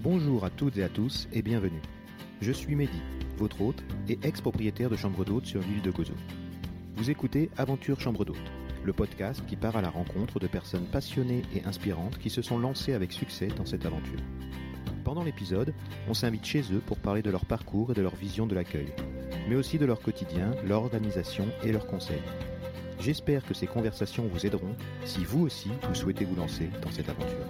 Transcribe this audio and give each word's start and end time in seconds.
Bonjour 0.00 0.44
à 0.44 0.50
toutes 0.50 0.76
et 0.76 0.84
à 0.84 0.88
tous 0.88 1.26
et 1.32 1.42
bienvenue. 1.42 1.82
Je 2.40 2.52
suis 2.52 2.76
Mehdi, 2.76 3.00
votre 3.36 3.60
hôte 3.60 3.82
et 4.08 4.16
ex-propriétaire 4.22 4.90
de 4.90 4.94
chambre 4.94 5.24
d'hôte 5.24 5.46
sur 5.46 5.60
l'île 5.60 5.82
de 5.82 5.90
Gozo. 5.90 6.12
Vous 6.94 7.10
écoutez 7.10 7.50
Aventure 7.56 8.00
Chambre 8.00 8.24
d'hôte, 8.24 8.36
le 8.84 8.92
podcast 8.92 9.42
qui 9.48 9.56
part 9.56 9.76
à 9.76 9.82
la 9.82 9.90
rencontre 9.90 10.38
de 10.38 10.46
personnes 10.46 10.86
passionnées 10.86 11.42
et 11.52 11.64
inspirantes 11.64 12.16
qui 12.18 12.30
se 12.30 12.42
sont 12.42 12.60
lancées 12.60 12.92
avec 12.92 13.10
succès 13.10 13.48
dans 13.48 13.66
cette 13.66 13.86
aventure. 13.86 14.20
Pendant 15.02 15.24
l'épisode, 15.24 15.74
on 16.08 16.14
s'invite 16.14 16.44
chez 16.44 16.62
eux 16.72 16.82
pour 16.86 16.98
parler 16.98 17.22
de 17.22 17.30
leur 17.30 17.44
parcours 17.44 17.90
et 17.90 17.94
de 17.94 18.02
leur 18.02 18.14
vision 18.14 18.46
de 18.46 18.54
l'accueil, 18.54 18.92
mais 19.48 19.56
aussi 19.56 19.78
de 19.78 19.86
leur 19.86 20.00
quotidien, 20.00 20.52
leur 20.64 20.84
organisation 20.84 21.46
et 21.64 21.72
leurs 21.72 21.88
conseils. 21.88 22.22
J'espère 23.00 23.44
que 23.44 23.54
ces 23.54 23.66
conversations 23.66 24.28
vous 24.28 24.46
aideront 24.46 24.76
si 25.04 25.24
vous 25.24 25.44
aussi 25.44 25.70
vous 25.88 25.94
souhaitez 25.96 26.24
vous 26.24 26.36
lancer 26.36 26.70
dans 26.82 26.92
cette 26.92 27.08
aventure. 27.08 27.46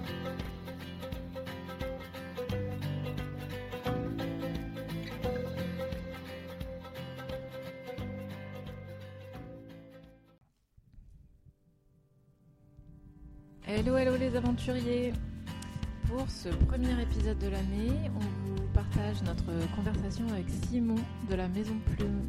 Premier 16.57 17.01
épisode 17.03 17.39
de 17.39 17.49
l'année, 17.49 18.11
on 18.17 18.21
vous 18.21 18.63
partage 18.75 19.23
notre 19.23 19.47
conversation 19.75 20.27
avec 20.29 20.47
Simon 20.49 20.97
de 21.29 21.35
la 21.35 21.49
Maison 21.49 21.77
Plume. 21.95 22.23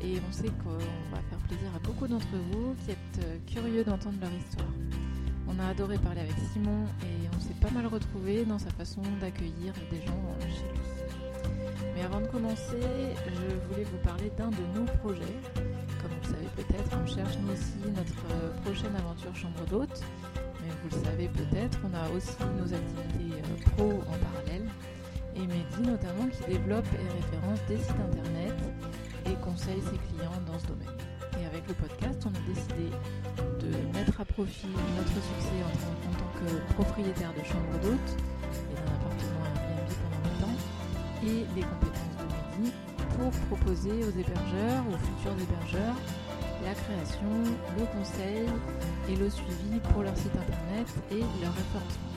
Et 0.00 0.20
on 0.28 0.32
sait 0.32 0.48
qu'on 0.48 0.78
va 1.10 1.20
faire 1.28 1.38
plaisir 1.48 1.68
à 1.74 1.78
beaucoup 1.80 2.06
d'entre 2.06 2.28
vous 2.52 2.74
qui 2.84 2.92
êtes 2.92 3.24
euh, 3.24 3.38
curieux 3.46 3.84
d'entendre 3.84 4.16
leur 4.20 4.30
histoire. 4.32 4.68
On 5.48 5.58
a 5.58 5.68
adoré 5.68 5.98
parler 5.98 6.20
avec 6.20 6.34
Simon 6.52 6.84
et 7.02 7.28
on 7.36 7.40
s'est 7.40 7.58
pas 7.60 7.70
mal 7.70 7.86
retrouvé 7.86 8.44
dans 8.44 8.58
sa 8.58 8.70
façon 8.70 9.02
d'accueillir 9.20 9.72
des 9.90 10.06
gens 10.06 10.12
euh, 10.12 10.42
chez 10.42 10.68
lui. 10.72 10.88
Mais 11.96 12.02
avant 12.02 12.20
de 12.20 12.26
commencer, 12.26 12.78
je 13.26 13.68
voulais 13.68 13.84
vous 13.84 13.98
parler 14.04 14.30
d'un 14.36 14.50
de 14.50 14.78
nos 14.78 14.84
projets. 14.98 15.38
Comme 16.00 16.12
vous 16.12 16.22
le 16.22 16.28
savez 16.28 16.48
peut-être, 16.54 16.96
on 17.02 17.06
cherche 17.06 17.36
nous 17.42 17.52
aussi 17.52 17.92
notre 17.96 18.24
euh, 18.30 18.50
prochaine 18.62 18.94
aventure 18.94 19.34
chambre 19.34 19.64
d'hôte. 19.68 20.02
Vous 20.82 20.96
le 20.96 21.04
savez 21.04 21.28
peut-être, 21.28 21.78
on 21.84 21.94
a 21.94 22.08
aussi 22.10 22.36
nos 22.56 22.72
activités 22.72 23.42
pro 23.76 24.02
en 24.06 24.16
parallèle. 24.18 24.68
Et 25.36 25.40
Mehdi 25.40 25.82
notamment 25.82 26.26
qui 26.28 26.50
développe 26.50 26.86
et 26.94 27.06
référence 27.22 27.60
des 27.68 27.78
sites 27.78 27.90
internet 27.90 28.54
et 29.26 29.34
conseille 29.44 29.80
ses 29.82 29.98
clients 30.08 30.40
dans 30.46 30.58
ce 30.58 30.66
domaine. 30.66 30.96
Et 31.40 31.46
avec 31.46 31.66
le 31.68 31.74
podcast, 31.74 32.26
on 32.26 32.30
a 32.30 32.42
décidé 32.46 32.90
de 33.60 33.70
mettre 33.96 34.20
à 34.20 34.24
profit 34.24 34.66
notre 34.96 35.14
succès 35.14 35.60
en, 35.62 36.18
tant 36.18 36.30
que 36.38 36.74
propriétaire 36.74 37.32
de 37.34 37.44
chambre 37.44 37.78
d'hôte 37.82 38.10
et 38.52 38.74
d'un 38.74 38.92
appartement 38.98 39.46
Airbnb 39.54 39.90
pendant 40.02 40.22
longtemps 40.26 40.58
et 41.22 41.46
les 41.54 41.62
compétences 41.62 42.16
de 42.18 42.62
Mehdi 42.62 42.72
pour 43.16 43.30
proposer 43.46 44.04
aux 44.04 44.10
hébergeurs, 44.10 44.82
aux 44.88 44.98
futurs 44.98 45.38
hébergeurs, 45.38 45.96
la 46.64 46.74
création, 46.74 47.54
le 47.78 47.84
conseil 47.86 48.46
et 49.08 49.16
le 49.16 49.30
suivi 49.30 49.80
pour 49.92 50.02
leur 50.02 50.16
site 50.16 50.36
internet 50.36 50.86
et 51.10 51.20
leur 51.42 51.54
référencement. 51.54 52.12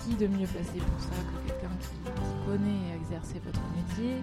Qui 0.00 0.14
de 0.14 0.26
mieux 0.26 0.46
placé 0.46 0.78
pour 0.78 1.00
ça 1.00 1.14
que 1.22 1.48
quelqu'un 1.48 1.76
qui, 1.80 2.10
connaît 2.46 2.90
et 2.90 2.96
exerce 2.96 3.34
votre 3.44 3.62
métier 3.76 4.16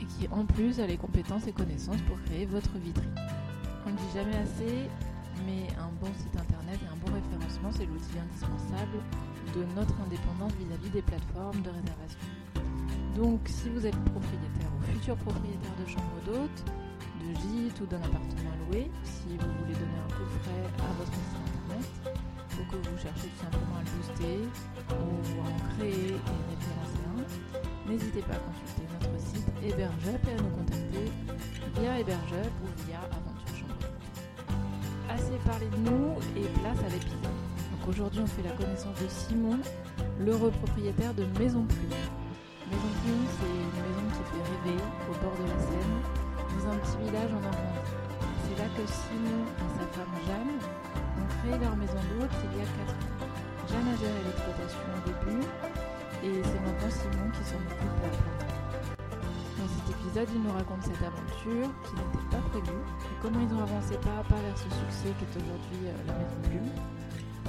et 0.00 0.04
qui 0.04 0.28
en 0.30 0.44
plus 0.44 0.80
a 0.80 0.86
les 0.86 0.96
compétences 0.96 1.46
et 1.46 1.52
connaissances 1.52 2.02
pour 2.02 2.20
créer 2.24 2.46
votre 2.46 2.76
vitrine? 2.78 3.14
On 3.86 3.90
ne 3.90 3.96
dit 3.96 4.12
jamais 4.14 4.36
assez, 4.36 4.90
mais 5.46 5.68
un 5.78 5.90
bon 6.00 6.12
site 6.18 6.36
internet 6.36 6.78
et 6.82 6.86
un 6.86 6.96
bon 6.96 7.12
référencement, 7.14 7.70
c'est 7.72 7.86
l'outil 7.86 8.18
indispensable 8.18 8.98
de 9.54 9.64
notre 9.74 9.94
indépendance 10.04 10.52
vis-à-vis 10.58 10.90
des 10.90 11.02
plateformes 11.02 11.62
de 11.62 11.70
réservation. 11.70 12.18
Donc 13.16 13.40
si 13.46 13.68
vous 13.68 13.86
êtes 13.86 13.98
propriétaire 14.04 14.70
ou 14.78 14.92
futur 14.92 15.16
propriétaire 15.16 15.76
de 15.84 15.90
chambre 15.90 16.20
d'hôte, 16.26 16.64
de 17.22 17.34
gîte 17.34 17.80
ou 17.80 17.86
d'un 17.86 18.02
appartement 18.02 18.54
loué, 18.66 18.90
si 19.04 19.36
vous 19.38 19.52
voulez 19.60 19.74
donner 19.74 19.98
un 20.02 20.10
coup 20.12 20.26
frais 20.42 20.66
à 20.78 20.92
votre 20.98 21.12
site 21.12 21.38
internet, 21.46 21.86
ou 22.58 22.62
que 22.70 22.76
vous 22.88 22.98
cherchez 22.98 23.28
tout 23.28 23.42
simplement 23.44 23.76
à 23.78 23.82
le 23.82 23.90
booster, 23.96 24.40
ou 24.90 25.40
à 25.40 25.48
en 25.48 25.58
créer 25.76 26.18
et 26.18 26.40
référencer 26.50 27.02
un, 27.08 27.90
n'hésitez 27.90 28.22
pas 28.22 28.34
à 28.34 28.42
consulter 28.42 28.84
notre 28.92 29.14
site 29.20 29.48
Hébergeup 29.62 30.20
et 30.28 30.32
à 30.32 30.42
nous 30.42 30.50
contacter 30.50 31.06
via 31.78 32.00
Hébergeup 32.00 32.52
ou 32.62 32.68
via 32.86 32.98
Aventure 32.98 33.54
Chambre. 33.56 33.86
Assez 35.08 35.38
parlé 35.46 35.66
de 35.68 35.90
nous 35.90 36.18
et 36.36 36.46
place 36.60 36.78
à 36.78 36.88
l'épisode. 36.90 37.22
Donc 37.22 37.88
aujourd'hui 37.88 38.20
on 38.22 38.26
fait 38.26 38.42
la 38.42 38.52
connaissance 38.52 38.98
de 39.00 39.08
Simon, 39.08 39.58
l'heureux 40.18 40.50
propriétaire 40.50 41.14
de 41.14 41.24
Maison 41.38 41.64
Plume. 41.64 41.98
Maison 42.70 42.92
Plume 43.02 43.26
c'est 43.38 43.46
une 43.46 43.78
maison 43.86 44.06
qui 44.10 44.22
fait 44.30 44.44
rêver 44.50 44.78
au 45.10 45.14
bord 45.22 45.36
de 45.38 45.46
la 45.50 45.58
Seine, 45.58 46.21
Simon 48.86 49.46
et 49.46 49.70
sa 49.78 49.86
femme 49.94 50.16
Jeanne 50.26 50.58
ont 50.58 51.28
créé 51.38 51.54
leur 51.58 51.76
maison 51.76 52.00
d'hôte 52.10 52.34
il 52.50 52.58
y 52.58 52.62
a 52.62 52.66
4 52.66 52.90
ans. 52.90 53.30
Jeanne 53.70 53.88
a 53.88 53.96
géré 53.96 54.18
l'exploitation 54.26 54.82
au 54.90 55.02
début 55.06 55.44
et 56.26 56.42
c'est 56.42 56.62
maintenant 56.66 56.90
Simon 56.90 57.30
qui 57.30 57.44
s'en 57.46 57.62
occupe 57.62 58.02
à 58.02 58.10
plein. 58.10 58.42
Dans 59.62 59.70
cet 59.70 59.86
épisode, 59.94 60.28
il 60.34 60.42
nous 60.42 60.50
raconte 60.50 60.82
cette 60.82 61.04
aventure 61.04 61.70
qui 61.86 61.92
n'était 61.94 62.26
pas 62.34 62.42
prévue 62.50 62.82
et 62.82 63.16
comment 63.22 63.38
ils 63.38 63.54
ont 63.54 63.62
avancé 63.62 63.94
pas 64.02 64.18
à 64.18 64.24
pas 64.26 64.40
vers 64.42 64.58
ce 64.58 64.66
succès 64.66 65.14
qu'est 65.14 65.34
aujourd'hui 65.38 65.86
euh, 65.86 66.02
la 66.06 66.14
Maison 66.18 66.38
Plume. 66.42 66.72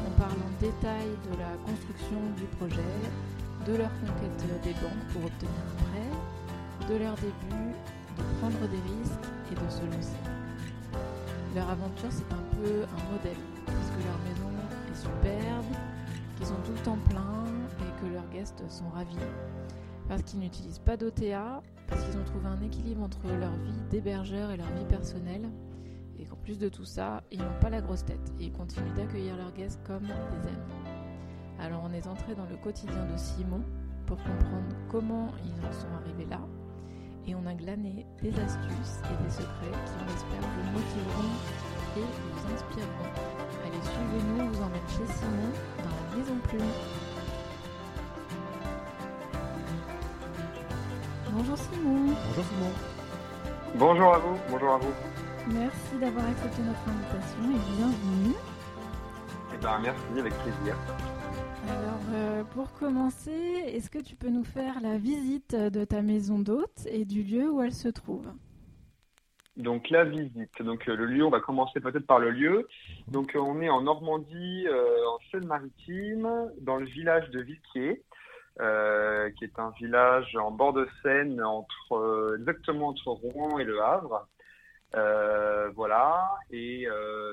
On 0.05 0.11
parle 0.19 0.37
en 0.37 0.53
détail 0.61 1.09
de 1.25 1.33
la 1.41 1.57
construction 1.65 2.21
du 2.37 2.45
projet, 2.61 2.93
de 3.65 3.73
leur 3.73 3.89
conquête 4.05 4.37
des 4.61 4.75
banques 4.77 5.05
pour 5.09 5.25
obtenir 5.25 5.57
un 5.65 5.77
prêt, 5.89 6.11
de 6.93 6.95
leur 7.01 7.15
début, 7.17 7.73
de 8.17 8.23
prendre 8.37 8.61
des 8.69 8.83
risques 8.85 9.25
et 9.49 9.55
de 9.55 9.69
se 9.71 9.81
lancer. 9.89 10.32
Leur 11.55 11.69
aventure, 11.69 12.09
c'est 12.09 12.33
un 12.33 12.43
peu 12.55 12.83
un 12.83 13.11
modèle, 13.11 13.37
parce 13.67 13.89
que 13.91 14.07
leur 14.07 14.17
maison 14.23 14.49
est 14.91 14.95
superbe, 14.95 15.65
qu'ils 16.35 16.47
sont 16.47 16.61
tout 16.65 16.71
le 16.71 16.79
temps 16.79 16.97
pleins 17.07 17.45
et 17.79 18.01
que 18.01 18.11
leurs 18.11 18.27
guests 18.29 18.63
sont 18.69 18.89
ravis. 18.89 19.15
Parce 20.07 20.23
qu'ils 20.23 20.39
n'utilisent 20.39 20.79
pas 20.79 20.97
d'OTA, 20.97 21.61
parce 21.87 22.03
qu'ils 22.03 22.17
ont 22.17 22.23
trouvé 22.23 22.47
un 22.47 22.61
équilibre 22.61 23.03
entre 23.03 23.27
leur 23.27 23.51
vie 23.51 23.79
d'hébergeur 23.91 24.49
et 24.49 24.57
leur 24.57 24.71
vie 24.71 24.85
personnelle, 24.85 25.47
et 26.17 26.25
qu'en 26.25 26.37
plus 26.37 26.57
de 26.57 26.69
tout 26.69 26.85
ça, 26.85 27.21
ils 27.31 27.39
n'ont 27.39 27.59
pas 27.61 27.69
la 27.69 27.81
grosse 27.81 28.03
tête 28.03 28.33
et 28.39 28.45
ils 28.45 28.51
continuent 28.51 28.93
d'accueillir 28.95 29.37
leurs 29.37 29.53
guests 29.53 29.79
comme 29.85 30.05
des 30.05 30.47
amis. 30.47 30.73
Alors 31.59 31.83
on 31.85 31.93
est 31.93 32.07
entré 32.07 32.33
dans 32.33 32.45
le 32.45 32.57
quotidien 32.57 33.05
de 33.05 33.17
Simon 33.17 33.61
pour 34.07 34.17
comprendre 34.17 34.75
comment 34.89 35.27
ils 35.45 35.65
en 35.67 35.71
sont 35.71 35.93
arrivés 36.01 36.25
là, 36.25 36.39
et 37.27 37.35
on 37.35 37.45
a 37.45 37.53
glané 37.53 38.05
des 38.21 38.29
astuces 38.29 38.99
et 39.05 39.23
des 39.23 39.29
secrets 39.29 39.71
qui, 39.85 39.93
on 39.99 40.07
espère, 40.13 40.41
vous 40.41 40.71
motiveront 40.71 41.35
et 41.97 42.01
vous 42.01 42.53
inspireront. 42.53 43.11
Allez, 43.65 43.81
suivez-nous, 43.83 44.43
on 44.43 44.49
vous 44.49 44.61
emmène 44.61 44.87
chez 44.89 45.13
Simon 45.13 45.51
dans 45.77 45.89
la 45.89 46.17
Maison 46.17 46.37
Plume. 46.47 46.73
Bonjour 51.31 51.57
Simon. 51.57 52.15
Bonjour 52.27 52.45
Simon. 52.45 52.71
Bonjour 53.75 54.13
à 54.13 54.19
vous, 54.19 54.37
bonjour 54.49 54.69
à 54.73 54.77
vous. 54.77 54.93
Merci 55.47 55.97
d'avoir 55.99 56.25
accepté 56.25 56.61
notre 56.61 56.87
invitation 56.87 57.43
et 57.43 57.75
bienvenue. 57.75 58.35
Eh 59.53 59.57
ben, 59.57 59.79
merci, 59.81 60.19
avec 60.19 60.33
plaisir. 60.39 60.75
Alors, 61.69 62.01
euh, 62.13 62.43
pour 62.43 62.73
commencer, 62.73 63.31
est-ce 63.31 63.89
que 63.89 63.99
tu 63.99 64.15
peux 64.15 64.29
nous 64.29 64.43
faire 64.43 64.81
la 64.81 64.97
visite 64.97 65.55
de 65.55 65.85
ta 65.85 66.01
maison 66.01 66.39
d'hôte 66.39 66.87
et 66.87 67.05
du 67.05 67.23
lieu 67.23 67.49
où 67.49 67.61
elle 67.61 67.73
se 67.73 67.87
trouve? 67.87 68.27
Donc 69.55 69.89
la 69.89 70.03
visite, 70.03 70.61
donc 70.61 70.89
euh, 70.89 70.95
le 70.95 71.05
lieu, 71.05 71.23
on 71.23 71.29
va 71.29 71.39
commencer 71.39 71.79
peut-être 71.79 72.07
par 72.07 72.19
le 72.19 72.31
lieu. 72.31 72.67
Donc 73.07 73.35
euh, 73.35 73.39
on 73.39 73.61
est 73.61 73.69
en 73.69 73.81
Normandie, 73.81 74.65
en 74.69 75.19
Seine-Maritime, 75.31 76.51
dans 76.59 76.77
le 76.77 76.85
village 76.85 77.29
de 77.29 77.41
Villequier, 77.41 78.03
qui 79.37 79.45
est 79.45 79.59
un 79.59 79.71
village 79.79 80.35
en 80.35 80.51
bord 80.51 80.73
de 80.73 80.87
Seine, 81.01 81.41
entre 81.41 82.35
exactement 82.39 82.89
entre 82.89 83.09
Rouen 83.09 83.57
et 83.59 83.63
Le 83.63 83.81
Havre. 83.81 84.27
Voilà. 85.75 86.29
Et 86.51 86.87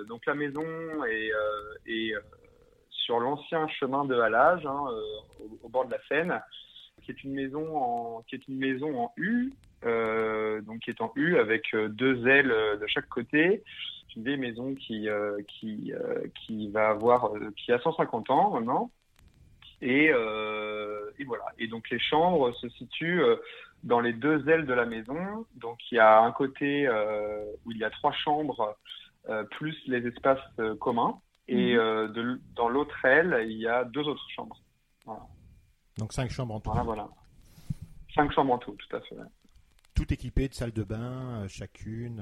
donc 0.09 0.25
la 0.27 0.35
maison 0.35 0.65
est, 1.07 2.15
sur 3.11 3.19
l'ancien 3.19 3.67
chemin 3.67 4.05
de 4.05 4.15
halage, 4.15 4.65
hein, 4.65 4.85
euh, 4.89 5.45
au, 5.65 5.69
bord 5.69 5.85
de 5.85 5.91
la 5.91 5.99
Seine, 6.07 6.41
qui 7.03 7.11
est 7.11 7.25
une 7.25 7.33
maison 7.33 7.77
en, 7.77 8.23
qui 8.23 8.37
est 8.37 8.47
une 8.47 8.57
maison 8.57 8.97
en 9.01 9.13
U, 9.17 9.53
euh, 9.85 10.61
donc 10.61 10.79
qui 10.83 10.91
est 10.91 11.01
en 11.01 11.11
U 11.17 11.37
avec 11.37 11.75
euh, 11.75 11.89
deux 11.89 12.29
ailes 12.29 12.55
de 12.81 12.87
chaque 12.87 13.09
côté. 13.09 13.65
C'est 14.07 14.15
une 14.15 14.23
vieille 14.23 14.37
maison 14.37 14.77
qui 14.77 15.09
qui 15.49 15.93
qui 16.35 16.69
va 16.69 16.91
avoir 16.91 17.33
qui 17.57 17.73
a 17.73 17.81
150 17.81 18.31
ans 18.31 18.51
maintenant. 18.53 18.93
Et, 19.83 20.07
et 20.07 21.25
voilà. 21.25 21.45
Et 21.59 21.67
donc 21.69 21.91
les 21.91 21.99
chambres 22.01 22.53
se 22.55 22.69
situent 22.71 23.23
dans 23.85 24.01
les 24.01 24.13
deux 24.13 24.49
ailes 24.49 24.67
de 24.67 24.75
la 24.75 24.85
maison. 24.85 25.47
Donc 25.55 25.79
il 25.91 25.95
y 25.97 26.01
a 26.01 26.21
un 26.21 26.33
côté 26.33 26.89
où 27.65 27.71
il 27.71 27.79
y 27.79 27.85
a 27.85 27.91
trois 27.91 28.13
chambres 28.13 28.77
plus 29.51 29.77
les 29.87 30.05
espaces 30.07 30.41
communs. 30.81 31.21
Et 31.53 31.73
Mhm. 31.75 31.79
euh, 31.81 32.09
de 32.09 32.41
dans 32.55 32.69
l'autre 32.69 33.05
aile, 33.05 33.45
il 33.49 33.59
y 33.59 33.67
a 33.67 33.85
deux 33.85 34.03
autres 34.07 34.25
chambres. 34.31 34.63
Voilà. 35.05 35.23
Donc 35.99 36.13
cinq 36.13 36.31
chambres 36.31 36.55
en 36.55 36.61
tout. 36.61 36.71
Voilà, 36.71 36.85
voilà. 36.85 37.09
Cinq 38.15 38.33
chambres 38.33 38.53
en 38.55 38.59
tout, 38.59 38.73
tout 38.77 38.97
à 38.97 39.01
fait. 39.01 39.17
Tout 39.95 40.13
équipé 40.15 40.49
de 40.49 40.55
salle 40.55 40.73
de 40.73 40.85
bain, 40.85 41.47
chacune. 41.49 42.21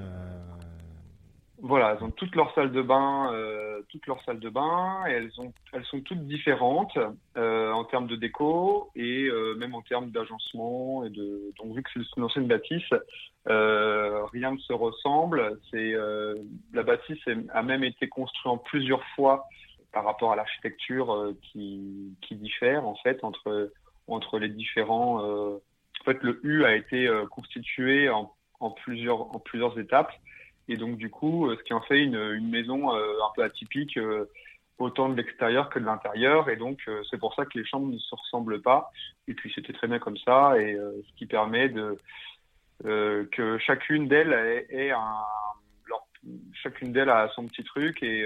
Voilà, 1.61 1.93
elles 1.93 2.03
ont 2.03 2.11
toutes 2.11 2.35
leurs 2.35 2.53
salles 2.53 2.71
de 2.71 2.81
bain, 2.81 3.33
euh, 3.33 3.81
toutes 3.89 4.07
leurs 4.07 4.23
salles 4.23 4.39
de 4.39 4.49
bain, 4.49 5.03
et 5.07 5.11
elles 5.11 5.31
ont, 5.39 5.51
elles 5.73 5.83
sont 5.85 5.99
toutes 5.99 6.25
différentes 6.25 6.97
euh, 7.35 7.71
en 7.71 7.83
termes 7.83 8.07
de 8.07 8.15
déco 8.15 8.89
et 8.95 9.25
euh, 9.25 9.55
même 9.55 9.75
en 9.75 9.81
termes 9.81 10.09
d'agencement 10.09 11.03
et 11.03 11.09
de. 11.09 11.51
Donc 11.57 11.75
vu 11.75 11.83
que 11.83 11.89
c'est 11.93 11.99
une 12.15 12.23
ancienne 12.23 12.47
bâtisse, 12.47 12.93
euh, 13.49 14.23
rien 14.27 14.51
ne 14.53 14.57
se 14.57 14.71
ressemble. 14.71 15.59
C'est 15.69 15.93
euh, 15.93 16.35
la 16.73 16.83
bâtisse 16.83 17.27
a 17.53 17.61
même 17.61 17.83
été 17.83 18.07
construite 18.07 18.45
en 18.45 18.57
plusieurs 18.57 19.03
fois 19.15 19.45
par 19.91 20.05
rapport 20.05 20.31
à 20.31 20.37
l'architecture 20.37 21.33
qui, 21.41 22.15
qui 22.21 22.35
diffère 22.35 22.87
en 22.87 22.95
fait 22.95 23.21
entre 23.23 23.73
entre 24.07 24.39
les 24.39 24.49
différents. 24.49 25.19
en 25.19 26.03
fait, 26.05 26.17
le 26.21 26.39
U 26.43 26.63
a 26.63 26.73
été 26.75 27.09
constitué 27.31 28.09
en, 28.09 28.31
en 28.61 28.71
plusieurs 28.71 29.35
en 29.35 29.39
plusieurs 29.39 29.77
étapes. 29.77 30.13
Et 30.69 30.77
donc, 30.77 30.97
du 30.97 31.09
coup, 31.09 31.47
euh, 31.47 31.57
ce 31.57 31.63
qui 31.63 31.73
en 31.73 31.81
fait 31.81 31.99
une, 32.03 32.47
maison 32.47 32.95
euh, 32.95 33.13
un 33.25 33.33
peu 33.35 33.43
atypique, 33.43 33.97
euh, 33.97 34.29
autant 34.77 35.09
de 35.09 35.15
l'extérieur 35.15 35.67
que 35.69 35.79
de 35.79 35.85
l'intérieur. 35.85 36.47
Et 36.47 36.55
donc, 36.55 36.79
c'est 37.09 37.17
pour 37.17 37.33
ça 37.33 37.43
que 37.45 37.57
les 37.57 37.65
chambres 37.65 37.91
ne 37.91 37.97
se 37.97 38.15
ressemblent 38.15 38.61
pas. 38.61 38.91
Et 39.27 39.33
puis, 39.33 39.51
c'était 39.53 39.73
très 39.73 39.87
bien 39.87 39.99
comme 39.99 40.15
ça. 40.17 40.57
Et 40.57 40.77
ce 40.77 41.15
qui 41.17 41.25
permet 41.25 41.73
que 42.81 43.57
chacune 43.57 44.07
d'elles 44.07 44.31
ait, 44.69 44.91
un. 44.91 45.17
chacune 46.53 46.93
d'elles 46.93 47.09
a 47.09 47.27
son 47.35 47.45
petit 47.47 47.65
truc. 47.65 48.01
Et, 48.03 48.25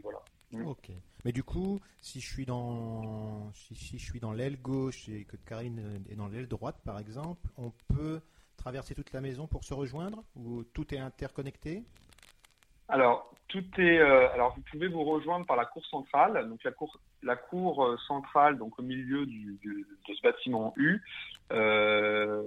voilà. 0.00 0.20
Mm. 0.52 0.66
Ok. 0.68 0.90
Mais 1.24 1.32
du 1.32 1.42
coup, 1.42 1.80
si 2.00 2.20
je 2.20 2.26
suis 2.28 2.46
dans, 2.46 3.50
si 3.54 3.98
je 3.98 4.04
suis 4.04 4.20
dans 4.20 4.32
l'aile 4.32 4.60
gauche 4.62 5.08
et 5.08 5.24
que 5.24 5.36
Karine 5.38 6.04
est 6.08 6.14
dans 6.14 6.28
l'aile 6.28 6.46
droite, 6.46 6.80
par 6.84 7.00
exemple, 7.00 7.48
on 7.56 7.72
peut 7.92 8.20
traverser 8.64 8.94
toute 8.94 9.12
la 9.12 9.20
maison 9.20 9.46
pour 9.46 9.62
se 9.62 9.74
rejoindre 9.74 10.24
ou 10.36 10.64
tout 10.64 10.94
est 10.94 10.98
interconnecté 10.98 11.84
alors, 12.86 13.32
tout 13.48 13.64
est. 13.78 13.98
Euh, 13.98 14.30
alors, 14.34 14.54
vous 14.54 14.62
pouvez 14.70 14.88
vous 14.88 15.04
rejoindre 15.04 15.46
par 15.46 15.56
la 15.56 15.64
cour 15.64 15.84
centrale. 15.86 16.46
Donc, 16.50 16.62
la 16.64 16.70
cour, 16.70 17.00
la 17.22 17.34
cour 17.34 17.82
euh, 17.82 17.96
centrale, 18.06 18.58
donc 18.58 18.78
au 18.78 18.82
milieu 18.82 19.24
du, 19.24 19.58
du, 19.62 19.86
de 20.06 20.14
ce 20.14 20.20
bâtiment 20.20 20.74
U, 20.76 21.00
euh, 21.50 22.42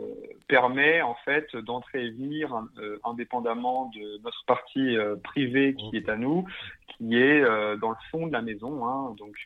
permet 0.47 1.01
en 1.01 1.15
fait 1.25 1.55
d'entrer 1.55 2.05
et 2.05 2.11
venir 2.11 2.53
euh, 2.77 2.99
indépendamment 3.03 3.89
de 3.95 4.21
notre 4.23 4.45
partie 4.45 4.95
privée 5.23 5.73
qui 5.73 5.97
est 5.97 6.07
à 6.07 6.15
nous, 6.15 6.45
qui 6.89 7.17
est 7.17 7.41
dans 7.77 7.89
le 7.89 8.09
fond 8.11 8.27
de 8.27 8.33
la 8.33 8.43
maison. 8.43 8.87
Hein, 8.87 9.15
donc, 9.17 9.43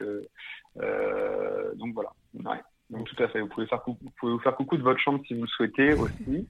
donc 1.77 1.94
voilà. 1.94 2.12
Ouais. 2.33 2.62
Donc 2.91 3.07
tout 3.07 3.23
à 3.23 3.27
fait, 3.29 3.39
vous 3.39 3.47
pouvez, 3.47 3.65
faire 3.67 3.81
vous 3.85 4.11
pouvez 4.19 4.33
vous 4.33 4.39
faire 4.39 4.55
coucou 4.55 4.77
de 4.77 4.83
votre 4.83 4.99
chambre 4.99 5.23
si 5.25 5.33
vous 5.33 5.43
le 5.43 5.47
souhaitez 5.47 5.93
aussi. 5.99 6.47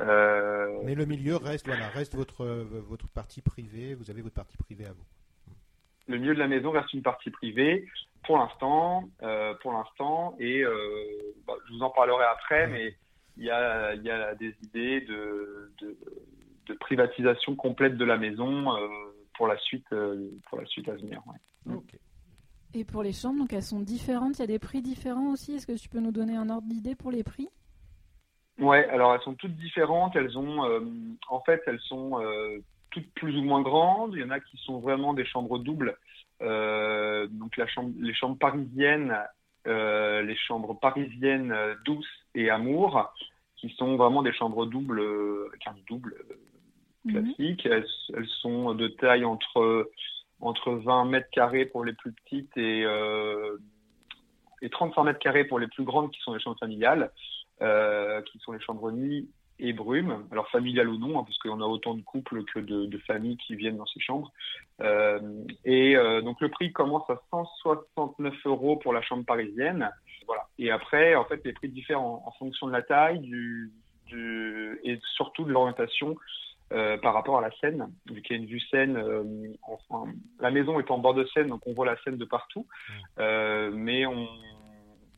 Euh... 0.00 0.80
Mais 0.84 0.94
le 0.94 1.04
milieu 1.04 1.36
reste, 1.36 1.66
voilà, 1.66 1.88
reste 1.88 2.14
votre, 2.14 2.46
votre 2.46 3.08
partie 3.08 3.42
privée, 3.42 3.94
vous 3.94 4.10
avez 4.10 4.22
votre 4.22 4.34
partie 4.34 4.56
privée 4.56 4.86
à 4.86 4.92
vous. 4.92 5.04
Le 6.08 6.18
milieu 6.18 6.34
de 6.34 6.38
la 6.38 6.48
maison 6.48 6.70
reste 6.70 6.92
une 6.94 7.02
partie 7.02 7.30
privée 7.30 7.86
pour 8.24 8.38
l'instant, 8.38 9.08
euh, 9.22 9.54
pour 9.62 9.72
l'instant, 9.72 10.34
et 10.38 10.62
euh, 10.62 10.74
bah, 11.46 11.54
je 11.66 11.74
vous 11.74 11.82
en 11.82 11.90
parlerai 11.90 12.24
après, 12.24 12.66
mais 12.66 12.96
il 13.36 13.44
y 13.44 13.50
a, 13.50 13.94
y 13.94 14.10
a 14.10 14.34
des 14.34 14.54
idées 14.62 15.00
de, 15.02 15.72
de, 15.80 15.96
de 16.66 16.74
privatisation 16.74 17.56
complète 17.56 17.96
de 17.96 18.04
la 18.04 18.16
maison 18.16 18.76
euh, 18.76 18.88
pour 19.36 19.46
la 19.46 19.58
suite, 19.58 19.86
euh, 19.92 20.30
pour 20.48 20.58
la 20.58 20.66
suite 20.66 20.88
à 20.88 20.92
venir. 20.92 21.22
Ouais. 21.26 21.74
Okay. 21.74 21.98
Et 22.74 22.84
pour 22.84 23.02
les 23.02 23.12
chambres, 23.12 23.38
donc 23.38 23.52
elles 23.52 23.62
sont 23.62 23.80
différentes, 23.80 24.38
il 24.38 24.40
y 24.40 24.44
a 24.44 24.46
des 24.46 24.58
prix 24.58 24.80
différents 24.80 25.32
aussi. 25.32 25.52
Est-ce 25.52 25.66
que 25.66 25.78
tu 25.78 25.88
peux 25.88 26.00
nous 26.00 26.12
donner 26.12 26.36
un 26.36 26.48
ordre 26.48 26.66
d'idée 26.68 26.94
pour 26.94 27.10
les 27.10 27.22
prix? 27.22 27.48
Ouais, 28.58 28.88
alors 28.88 29.14
elles 29.14 29.20
sont 29.22 29.34
toutes 29.34 29.56
différentes. 29.56 30.16
Elles 30.16 30.38
ont, 30.38 30.64
euh, 30.64 30.80
en 31.28 31.40
fait, 31.40 31.62
elles 31.66 31.80
sont 31.80 32.20
euh, 32.20 32.58
toutes 32.90 33.10
plus 33.14 33.36
ou 33.36 33.42
moins 33.42 33.60
grandes. 33.60 34.14
Il 34.14 34.20
y 34.20 34.24
en 34.24 34.30
a 34.30 34.40
qui 34.40 34.56
sont 34.58 34.80
vraiment 34.80 35.12
des 35.12 35.26
chambres 35.26 35.58
doubles. 35.58 35.96
Euh, 36.40 37.26
donc 37.30 37.56
la 37.56 37.66
chambre, 37.66 37.92
les 38.00 38.14
chambres 38.14 38.38
parisiennes, 38.38 39.16
les 39.66 40.36
chambres 40.36 40.78
parisiennes 40.80 41.54
douces 41.84 42.26
et 42.34 42.50
amour, 42.50 43.12
qui 43.56 43.68
sont 43.76 43.96
vraiment 43.96 44.22
des 44.22 44.32
chambres 44.32 44.66
doubles, 44.66 45.02
double 45.88 46.14
classique. 47.06 47.64
Mmh. 47.64 47.72
Elles, 47.72 47.86
elles, 48.16 48.28
sont 48.40 48.74
de 48.74 48.88
taille 48.88 49.24
entre 49.24 49.90
entre 50.42 50.72
20 50.72 51.06
mètres 51.06 51.30
carrés 51.30 51.66
pour 51.66 51.84
les 51.84 51.92
plus 51.92 52.12
petites 52.12 52.56
et, 52.56 52.84
euh, 52.84 53.56
et 54.62 54.70
35 54.70 55.04
mètres 55.04 55.18
carrés 55.18 55.44
pour 55.44 55.58
les 55.58 55.68
plus 55.68 55.84
grandes 55.84 56.10
qui 56.10 56.20
sont 56.20 56.34
les 56.34 56.40
chambres 56.40 56.58
familiales, 56.58 57.10
euh, 57.60 58.22
qui 58.22 58.38
sont 58.38 58.52
les 58.52 58.60
chambres 58.60 58.90
nuit 58.92 59.28
et 59.58 59.72
brume, 59.72 60.26
alors 60.32 60.48
familiales 60.48 60.88
ou 60.88 60.98
non, 60.98 61.18
hein, 61.18 61.24
parce 61.24 61.38
qu'on 61.38 61.60
a 61.60 61.66
autant 61.66 61.94
de 61.94 62.02
couples 62.02 62.42
que 62.44 62.58
de, 62.58 62.98
familles 63.06 63.36
qui 63.36 63.54
viennent 63.54 63.76
dans 63.76 63.86
ces 63.86 64.00
chambres. 64.00 64.32
Euh, 64.80 65.20
et 65.64 65.96
euh, 65.96 66.20
donc 66.22 66.40
le 66.40 66.48
prix 66.48 66.72
commence 66.72 67.08
à 67.10 67.20
169 67.30 68.34
euros 68.46 68.76
pour 68.76 68.92
la 68.92 69.02
chambre 69.02 69.24
parisienne. 69.24 69.90
Voilà. 70.26 70.48
Et 70.58 70.70
après, 70.70 71.14
en 71.14 71.24
fait, 71.24 71.40
les 71.44 71.52
prix 71.52 71.68
diffèrent 71.68 72.00
en, 72.00 72.32
fonction 72.38 72.66
de 72.66 72.72
la 72.72 72.82
taille 72.82 73.20
du, 73.20 73.70
et 74.84 74.98
surtout 75.14 75.44
de 75.44 75.52
l'orientation. 75.52 76.16
Euh, 76.72 76.96
par 76.96 77.12
rapport 77.12 77.38
à 77.38 77.42
la 77.42 77.50
Seine, 77.60 77.92
vu 78.10 78.22
qu'il 78.22 78.36
y 78.36 78.38
a 78.38 78.42
une 78.42 78.48
vue 78.48 78.60
Seine. 78.60 78.96
Euh, 78.96 79.24
enfin, 79.62 80.10
la 80.40 80.50
maison 80.50 80.80
est 80.80 80.90
en 80.90 80.98
bord 80.98 81.12
de 81.12 81.24
Seine, 81.34 81.48
donc 81.48 81.60
on 81.66 81.74
voit 81.74 81.84
la 81.84 81.96
Seine 82.02 82.16
de 82.16 82.24
partout. 82.24 82.66
Euh, 83.18 83.70
mais 83.74 84.06
on, 84.06 84.26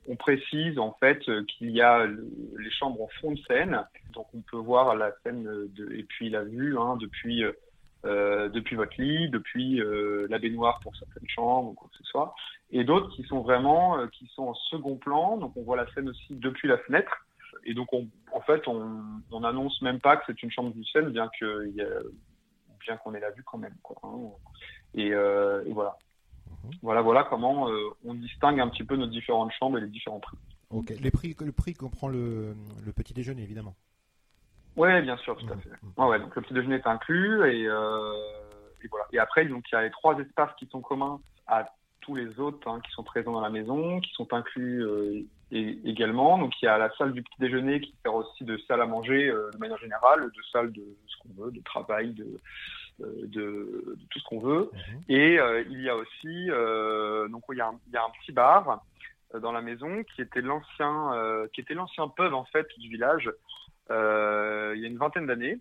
on, 0.09 0.17
précise 0.17 0.79
en 0.81 0.97
fait 0.99 1.21
qu'il 1.47 1.71
y 1.71 1.81
a 1.81 2.06
le, 2.06 2.29
les 2.59 2.71
chambres 2.71 3.03
en 3.03 3.09
fond 3.21 3.33
de 3.33 3.39
Seine, 3.47 3.85
donc 4.15 4.27
on 4.35 4.41
peut 4.41 4.56
voir 4.56 4.97
la 4.97 5.12
Seine 5.23 5.45
de, 5.45 5.93
et 5.93 6.03
puis 6.03 6.29
la 6.29 6.43
vue 6.43 6.77
hein, 6.77 6.97
depuis 7.01 7.45
euh, 8.05 8.51
depuis 8.51 8.77
votre 8.77 9.01
lit, 9.01 9.31
depuis 9.31 9.81
euh, 9.81 10.27
la 10.29 10.39
baignoire 10.39 10.79
pour 10.81 10.95
certaines 10.97 11.29
chambres 11.29 11.71
ou 11.71 11.73
quoi 11.73 11.89
que 11.91 11.97
ce 11.97 12.05
soit, 12.05 12.35
et 12.71 12.85
d'autres 12.85 13.09
qui 13.17 13.23
sont 13.23 13.41
vraiment 13.41 13.99
euh, 13.99 14.09
qui 14.09 14.27
sont 14.35 14.43
en 14.43 14.55
second 14.55 14.97
plan, 14.97 15.39
donc 15.39 15.53
on 15.56 15.62
voit 15.62 15.77
la 15.77 15.87
Seine 15.95 16.11
aussi 16.11 16.35
depuis 16.35 16.69
la 16.69 16.77
fenêtre. 16.79 17.24
Et 17.65 17.75
donc, 17.75 17.93
on, 17.93 18.09
en 18.33 18.41
fait, 18.41 18.67
on, 18.69 19.03
on 19.31 19.45
annonce 19.45 19.81
même 19.83 20.01
pas 20.01 20.17
que 20.17 20.25
c'est 20.27 20.43
une 20.43 20.51
chambre 20.51 20.73
du 20.73 20.85
ciel, 20.85 21.11
bien 21.11 21.31
que 21.39 21.69
y 21.71 21.81
a, 21.83 21.87
bien 22.81 22.97
qu'on 22.99 23.15
ait 23.15 23.21
la 23.21 23.31
vue 23.31 23.43
quand 23.43 23.59
même. 23.59 23.75
Quoi, 23.83 23.97
hein. 24.03 24.19
et, 24.95 25.12
euh, 25.12 25.65
et, 25.67 25.73
voilà. 25.73 25.97
Mmh. 26.47 26.71
Voilà, 26.83 27.03
voilà 27.03 27.25
comment 27.25 27.69
euh, 27.69 27.91
on 28.05 28.15
distingue 28.15 28.61
un 28.61 28.69
petit 28.69 28.85
peu 28.85 28.97
nos 28.97 29.06
différentes 29.06 29.53
chambres 29.53 29.79
et 29.79 29.81
les 29.81 29.89
différents 29.89 30.20
prix. 30.20 30.39
Ok. 30.70 30.93
Les 31.01 31.11
prix, 31.11 31.37
le 31.41 31.53
prix 31.53 31.75
comprend 31.75 32.08
le, 32.08 32.55
le 32.84 32.93
petit 32.93 33.15
déjeuner, 33.15 33.43
évidemment. 33.43 33.75
Oui, 34.77 35.01
bien 35.03 35.17
sûr, 35.19 35.37
tout 35.37 35.46
à 35.53 35.56
fait. 35.56 35.70
Mmh. 35.70 36.03
Ouais, 36.03 36.08
ouais, 36.08 36.19
donc 36.20 36.34
le 36.34 36.43
petit 36.43 36.55
déjeuner 36.55 36.77
est 36.77 36.87
inclus 36.87 37.49
et, 37.51 37.67
euh, 37.67 38.13
et 38.82 38.89
voilà. 38.89 39.06
Et 39.13 39.19
après, 39.19 39.44
donc 39.46 39.65
il 39.70 39.75
y 39.75 39.79
a 39.79 39.82
les 39.82 39.91
trois 39.91 40.19
espaces 40.19 40.55
qui 40.58 40.67
sont 40.67 40.81
communs 40.81 41.20
à 41.46 41.65
tous 42.05 42.15
les 42.15 42.39
autres 42.39 42.69
hein, 42.69 42.81
qui 42.84 42.93
sont 42.93 43.03
présents 43.03 43.32
dans 43.32 43.41
la 43.41 43.51
maison, 43.51 44.01
qui 44.01 44.13
sont 44.13 44.32
inclus 44.32 44.84
euh, 44.84 45.23
et, 45.51 45.79
également. 45.84 46.39
Donc 46.39 46.53
il 46.61 46.67
y 46.67 46.69
a 46.69 46.79
la 46.79 46.91
salle 46.96 47.13
du 47.13 47.23
petit 47.23 47.41
déjeuner 47.41 47.81
qui 47.81 47.94
sert 48.03 48.15
aussi 48.15 48.44
de 48.44 48.56
salle 48.69 48.82
à 48.82 48.87
manger 48.87 49.29
euh, 49.29 49.51
de 49.53 49.58
manière 49.58 49.79
générale, 49.79 50.20
de 50.23 50.43
salle 50.53 50.73
de 50.73 50.84
ce 51.06 51.17
qu'on 51.19 51.44
veut, 51.44 51.51
de 51.51 51.63
travail, 51.63 52.13
de, 52.13 52.27
euh, 53.01 53.06
de, 53.25 53.96
de, 53.96 54.06
tout 54.11 54.19
ce 54.19 54.25
qu'on 54.25 54.41
veut. 54.41 54.70
Mmh. 54.73 55.13
Et 55.13 55.39
il 55.70 55.81
y 55.81 55.89
a 55.89 55.96
aussi 55.96 56.49
donc 57.31 57.43
il 57.51 57.58
y 57.58 57.61
a, 57.61 57.69
un, 57.69 57.79
il 57.89 57.93
y 57.93 57.96
a 57.96 58.05
un 58.05 58.11
petit 58.20 58.32
bar 58.32 58.84
dans 59.41 59.53
la 59.53 59.63
maison 59.63 60.05
qui 60.15 60.23
était 60.23 60.43
l'ancien 60.43 61.13
qui 61.53 61.61
était 61.61 61.75
l'ancien 61.75 62.06
pub 62.08 62.34
en 62.34 62.44
fait 62.44 62.69
du 62.79 62.89
village 62.89 63.31
il 63.91 64.81
y 64.81 64.84
a 64.84 64.89
une 64.89 64.99
vingtaine 64.99 65.27
d'années 65.27 65.58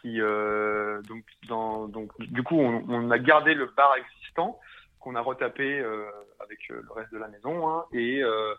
qui 0.00 0.18
donc 0.18 1.24
dans 1.48 1.86
donc 1.88 2.18
du 2.18 2.42
coup 2.42 2.58
on, 2.58 2.82
on 2.88 3.10
a 3.10 3.18
gardé 3.18 3.52
le 3.52 3.66
bar 3.76 3.94
existant 3.96 4.58
qu'on 5.02 5.14
a 5.16 5.20
retapé 5.20 5.80
euh, 5.80 6.04
avec 6.40 6.58
euh, 6.70 6.80
le 6.82 6.92
reste 6.92 7.12
de 7.12 7.18
la 7.18 7.28
maison. 7.28 7.68
Hein, 7.68 7.84
et, 7.92 8.22
euh, 8.22 8.54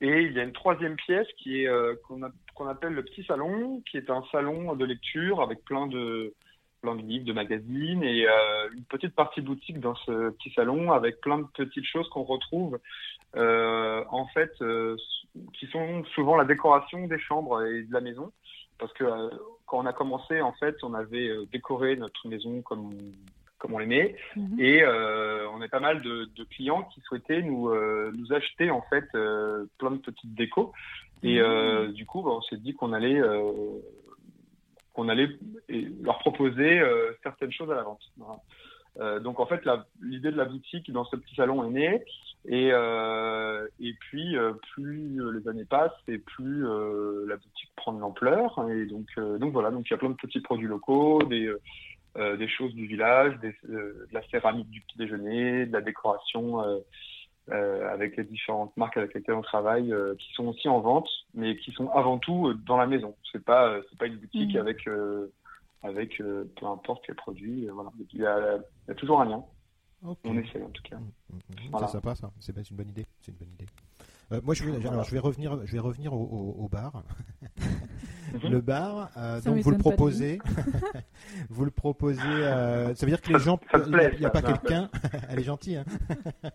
et 0.00 0.22
il 0.22 0.32
y 0.32 0.40
a 0.40 0.42
une 0.42 0.52
troisième 0.52 0.96
pièce 0.96 1.26
qui 1.38 1.64
est 1.64 1.68
qu'on 2.06 2.68
appelle 2.68 2.92
le 2.92 3.02
petit 3.02 3.24
salon, 3.24 3.82
qui 3.90 3.96
est 3.96 4.10
un 4.10 4.22
salon 4.30 4.76
de 4.76 4.84
lecture 4.84 5.40
avec 5.40 5.64
plein 5.64 5.86
de 5.86 6.34
plein 6.82 6.94
de 6.94 7.02
livres, 7.02 7.24
de 7.24 7.32
magazines 7.32 8.02
et 8.04 8.26
une 8.74 8.84
petite 8.84 9.14
partie 9.14 9.40
boutique 9.40 9.80
dans 9.80 9.94
ce 9.94 10.30
petit 10.30 10.52
salon 10.52 10.92
avec 10.92 11.20
plein 11.22 11.38
de 11.38 11.46
petites 11.54 11.86
choses 11.86 12.08
qu'on 12.10 12.24
retrouve 12.24 12.78
en 13.34 14.26
fait 14.34 14.52
qui 15.54 15.66
sont 15.68 16.04
souvent 16.14 16.36
la 16.36 16.44
décoration 16.44 17.06
des 17.06 17.18
chambres 17.18 17.64
et 17.64 17.82
de 17.82 17.92
la 17.92 18.02
maison 18.02 18.30
parce 18.78 18.92
que 18.92 19.04
quand 19.64 19.78
on 19.78 19.86
a 19.86 19.94
commencé 19.94 20.42
en 20.42 20.52
fait 20.52 20.76
on 20.82 20.92
avait 20.92 21.30
décoré 21.50 21.96
notre 21.96 22.28
maison 22.28 22.60
comme 22.60 22.92
comme 23.66 23.74
on 23.74 23.78
l'aimait. 23.78 24.14
Mmh. 24.36 24.60
Et 24.60 24.82
euh, 24.82 25.48
on 25.52 25.60
a 25.60 25.68
pas 25.68 25.80
mal 25.80 26.00
de, 26.02 26.28
de, 26.36 26.44
clients 26.44 26.84
qui 26.94 27.00
souhaitaient 27.00 27.42
nous, 27.42 27.68
euh, 27.68 28.12
nous 28.14 28.32
acheter 28.32 28.70
en 28.70 28.82
fait 28.82 29.04
euh, 29.14 29.64
plein 29.78 29.90
de 29.90 29.98
petites 29.98 30.34
décos. 30.34 30.72
Et 31.22 31.40
mmh. 31.40 31.92
du 31.92 32.06
coup, 32.06 32.22
bah, 32.22 32.30
on 32.30 32.42
s'est 32.42 32.58
dit 32.58 32.74
qu'on 32.74 32.92
allait, 32.92 33.20
qu'on 34.92 35.08
allait 35.08 35.28
leur 36.02 36.18
proposer 36.18 36.80
certaines 37.22 37.50
choses 37.50 37.70
à 37.70 37.74
la 37.74 37.82
vente. 37.82 38.02
Voilà. 38.18 39.20
Donc 39.20 39.40
en 39.40 39.46
fait, 39.46 39.62
l'idée 40.02 40.30
de 40.30 40.36
la 40.36 40.44
boutique 40.44 40.92
dans 40.92 41.04
ce 41.06 41.16
petit 41.16 41.34
salon 41.34 41.64
est 41.64 41.70
née. 41.70 42.04
Et, 42.48 42.68
et 42.68 43.92
puis, 43.94 44.36
plus 44.74 45.18
les 45.32 45.48
années 45.48 45.64
passent 45.64 45.90
et 46.06 46.18
plus 46.18 46.62
la 47.26 47.36
boutique 47.36 47.72
prend 47.76 47.94
de 47.94 48.00
l'ampleur. 48.00 48.62
Et 48.70 48.84
donc, 48.84 49.08
donc 49.40 49.52
voilà, 49.52 49.70
donc 49.70 49.86
il 49.88 49.92
y 49.92 49.94
a 49.94 49.98
plein 49.98 50.10
de 50.10 50.16
petits 50.16 50.40
produits 50.40 50.68
locaux, 50.68 51.22
des, 51.22 51.50
des 52.16 52.48
choses 52.48 52.74
du 52.74 52.86
village, 52.86 53.38
des, 53.40 53.54
de 53.68 54.08
la 54.12 54.22
céramique 54.28 54.70
du 54.70 54.80
petit 54.80 54.98
déjeuner, 54.98 55.66
de 55.66 55.72
la 55.72 55.82
décoration 55.82 56.62
avec 57.48 58.16
les 58.16 58.24
différentes 58.24 58.76
marques 58.76 58.96
avec 58.96 59.14
lesquelles 59.14 59.34
on 59.34 59.42
travaille, 59.42 59.94
qui 60.18 60.32
sont 60.32 60.46
aussi 60.46 60.68
en 60.68 60.80
vente, 60.80 61.08
mais 61.34 61.56
qui 61.56 61.72
sont 61.72 61.90
avant 61.90 62.18
tout 62.18 62.54
dans 62.66 62.76
la 62.76 62.86
maison. 62.86 63.14
C'est 63.30 63.44
pas 63.44 63.78
c'est 63.90 63.98
pas 63.98 64.06
une 64.06 64.16
boutique 64.16 64.54
mmh. 64.54 64.58
avec 64.58 64.88
avec 65.86 66.20
euh, 66.20 66.50
peu 66.58 66.66
importe 66.66 67.02
quel 67.06 67.14
produit. 67.14 67.68
Euh, 67.68 67.72
voilà. 67.72 67.90
il, 68.12 68.20
y 68.20 68.26
a, 68.26 68.56
il, 68.56 68.88
y 68.88 68.90
a, 68.90 68.94
toujours 68.94 69.20
un 69.20 69.26
lien. 69.26 69.44
On 70.02 70.38
essaie 70.38 70.62
en 70.62 70.70
tout 70.70 70.82
cas. 70.82 70.96
Mmh, 70.96 71.10
mmh, 71.30 71.36
mmh. 71.36 71.78
C'est 71.80 71.88
sympa 71.88 72.14
ça. 72.14 72.30
C'est 72.40 72.70
une 72.70 72.76
bonne 72.76 72.88
idée. 72.90 73.06
C'est 73.20 73.32
une 73.32 73.38
bonne 73.38 73.52
idée. 73.52 73.66
Euh, 74.32 74.40
moi, 74.42 74.54
je 74.54 74.64
vais, 74.64 74.88
alors, 74.88 75.04
je 75.04 75.12
vais 75.12 75.20
revenir, 75.20 75.64
je 75.66 75.72
vais 75.72 75.78
revenir 75.78 76.12
au, 76.12 76.16
au, 76.16 76.64
au 76.64 76.68
bar. 76.68 77.02
le 78.44 78.60
bar, 78.60 79.10
euh, 79.16 79.40
donc 79.40 79.58
vous 79.58 79.70
le 79.70 79.78
proposez, 79.78 80.38
vous 81.50 81.64
le 81.64 81.70
proposez. 81.70 82.22
Euh, 82.22 82.94
ça 82.94 83.06
veut 83.06 83.12
dire 83.12 83.20
que 83.20 83.32
les 83.32 83.38
gens, 83.38 83.58
il 83.74 84.18
n'y 84.18 84.26
a, 84.26 84.30
pas 84.30 84.42
quelqu'un. 84.42 84.90
elle 85.30 85.38
est 85.38 85.44
gentille. 85.44 85.76
Hein 85.76 85.84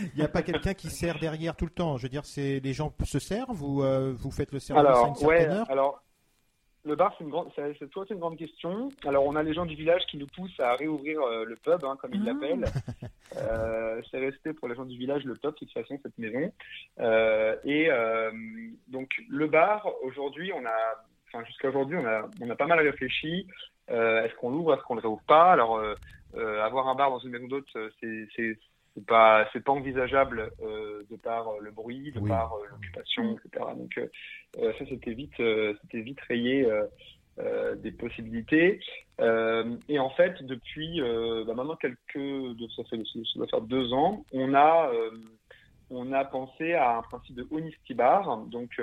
il 0.00 0.18
n'y 0.18 0.24
a 0.24 0.28
pas 0.28 0.42
quelqu'un 0.42 0.74
qui 0.74 0.90
sert 0.90 1.18
derrière 1.18 1.56
tout 1.56 1.66
le 1.66 1.70
temps. 1.70 1.96
Je 1.96 2.04
veux 2.04 2.08
dire, 2.08 2.24
c'est 2.24 2.60
les 2.60 2.72
gens 2.72 2.92
se 3.04 3.18
servent. 3.18 3.52
Vous, 3.52 3.82
vous 4.14 4.30
faites 4.30 4.52
le 4.52 4.58
service 4.58 4.86
alors, 4.86 5.04
à 5.04 5.08
une 5.08 5.14
certaine 5.14 5.50
heure? 5.50 5.70
Alors, 5.70 6.02
le 6.86 6.94
bar, 6.94 7.12
c'est 7.18 7.24
une 7.24 7.30
grande, 7.30 7.50
c'est 7.56 7.90
toi, 7.90 8.04
c'est 8.06 8.14
une 8.14 8.20
grande 8.20 8.38
question. 8.38 8.90
Alors, 9.04 9.26
on 9.26 9.34
a 9.34 9.42
les 9.42 9.52
gens 9.52 9.66
du 9.66 9.74
village 9.74 10.02
qui 10.08 10.16
nous 10.18 10.28
poussent 10.28 10.60
à 10.60 10.76
réouvrir 10.76 11.20
euh, 11.20 11.44
le 11.44 11.56
pub, 11.56 11.84
hein, 11.84 11.96
comme 12.00 12.14
ils 12.14 12.22
ah. 12.28 12.32
l'appellent. 12.32 12.64
Euh, 13.36 14.00
c'est 14.10 14.18
resté 14.18 14.52
pour 14.52 14.68
les 14.68 14.76
gens 14.76 14.84
du 14.84 14.96
village 14.96 15.24
le 15.24 15.34
pub, 15.34 15.50
de 15.50 15.56
toute 15.56 15.72
façon, 15.72 15.98
cette 16.00 16.16
maison. 16.16 16.52
Euh, 17.00 17.56
et 17.64 17.90
donc, 18.86 19.20
le 19.28 19.48
bar, 19.48 19.86
aujourd'hui, 20.02 20.52
on 20.54 20.64
a, 20.64 21.04
enfin, 21.36 21.44
jusqu'à 21.46 21.68
aujourd'hui, 21.68 21.96
on 21.96 22.06
a, 22.06 22.28
on 22.40 22.50
a 22.50 22.56
pas 22.56 22.66
mal 22.66 22.80
réfléchi. 22.80 23.46
est-ce 23.88 24.34
qu'on 24.36 24.50
l'ouvre, 24.50 24.74
est-ce 24.74 24.82
qu'on 24.82 24.94
le 24.94 25.00
réouvre 25.00 25.22
pas? 25.26 25.52
Alors, 25.52 25.80
avoir 26.34 26.88
un 26.88 26.94
bar 26.94 27.10
dans 27.10 27.18
une 27.18 27.30
maison 27.30 27.46
d'hôte, 27.46 27.68
c'est 28.00 28.28
c'est 28.36 28.58
pas 29.02 29.48
c'est 29.52 29.62
pas 29.62 29.72
envisageable 29.72 30.50
euh, 30.62 31.02
de 31.10 31.16
par 31.16 31.48
euh, 31.48 31.58
le 31.60 31.70
bruit, 31.70 32.12
de 32.12 32.20
par 32.20 32.54
euh, 32.54 32.66
l'occupation, 32.70 33.36
etc. 33.38 33.64
Donc 33.76 34.00
ça 34.54 34.84
c'était 34.88 35.12
vite 35.12 35.34
c'était 35.36 36.00
vite 36.00 36.20
rayé 36.28 36.66
des 37.76 37.92
possibilités. 37.92 38.80
et 39.20 39.98
en 39.98 40.10
fait 40.10 40.42
depuis 40.42 41.00
bah, 41.46 41.54
maintenant 41.54 41.76
quelques 41.76 42.56
ça 42.74 42.84
fait 42.84 43.02
ça 43.04 43.38
doit 43.38 43.46
faire 43.48 43.60
deux 43.60 43.92
ans, 43.92 44.24
on 44.32 44.54
a 44.54 44.90
on 45.90 46.12
a 46.12 46.24
pensé 46.24 46.74
à 46.74 46.98
un 46.98 47.02
principe 47.02 47.36
de 47.36 47.46
honesty 47.50 47.94
bar. 47.94 48.38
Donc, 48.46 48.80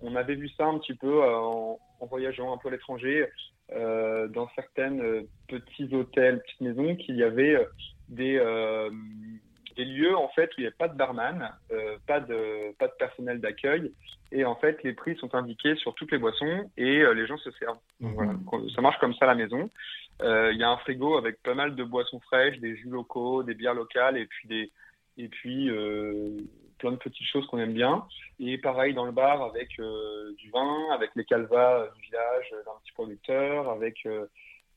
on 0.00 0.16
avait 0.16 0.34
vu 0.34 0.48
ça 0.50 0.66
un 0.66 0.78
petit 0.78 0.94
peu 0.94 1.22
en, 1.22 1.78
en 2.00 2.06
voyageant 2.06 2.52
un 2.52 2.58
peu 2.58 2.68
à 2.68 2.70
l'étranger, 2.72 3.26
dans 3.70 4.48
certaines 4.54 5.26
petits 5.46 5.94
hôtels, 5.94 6.40
petites 6.42 6.60
maisons, 6.60 6.96
qu'il 6.96 7.16
y 7.16 7.22
avait 7.22 7.66
des, 8.08 8.38
euh, 8.38 8.90
des 9.76 9.84
lieux 9.84 10.16
en 10.16 10.28
fait 10.28 10.50
où 10.50 10.54
il 10.58 10.62
n'y 10.62 10.68
a 10.68 10.72
pas 10.72 10.88
de 10.88 10.96
barman, 10.96 11.52
euh, 11.70 11.96
pas 12.06 12.20
de 12.20 12.76
pas 12.78 12.88
de 12.88 12.94
personnel 12.98 13.40
d'accueil 13.40 13.92
et 14.32 14.44
en 14.44 14.56
fait 14.56 14.82
les 14.82 14.92
prix 14.92 15.16
sont 15.16 15.34
indiqués 15.34 15.76
sur 15.76 15.94
toutes 15.94 16.12
les 16.12 16.18
boissons 16.18 16.70
et 16.76 17.00
euh, 17.00 17.12
les 17.12 17.26
gens 17.26 17.38
se 17.38 17.50
servent. 17.52 17.78
Donc, 18.00 18.14
voilà, 18.14 18.32
mhm. 18.32 18.70
ça 18.74 18.80
marche 18.82 18.98
comme 18.98 19.14
ça 19.14 19.24
à 19.26 19.28
la 19.28 19.34
maison. 19.34 19.70
Il 20.20 20.56
y 20.56 20.64
a 20.64 20.70
un 20.70 20.78
frigo 20.78 21.16
avec 21.16 21.40
pas 21.44 21.54
mal 21.54 21.76
de 21.76 21.84
boissons 21.84 22.18
fraîches, 22.18 22.58
des 22.58 22.76
jus 22.76 22.88
locaux, 22.88 23.44
des 23.44 23.54
bières 23.54 23.74
locales 23.74 24.16
et 24.16 24.26
puis 24.26 24.48
des 24.48 24.72
et 25.18 25.28
puis 25.28 25.70
plein 26.78 26.92
de 26.92 26.96
petites 26.96 27.26
choses 27.26 27.46
qu'on 27.48 27.58
aime 27.58 27.74
bien. 27.74 28.06
Et 28.40 28.56
pareil 28.56 28.94
dans 28.94 29.04
le 29.04 29.12
bar 29.12 29.42
avec 29.42 29.68
du 29.76 30.50
vin, 30.50 30.90
avec 30.94 31.10
les 31.16 31.24
calvas 31.24 31.88
du 31.94 32.02
village 32.02 32.50
d'un 32.64 32.72
petit 32.82 32.92
producteur, 32.92 33.68
avec 33.68 34.06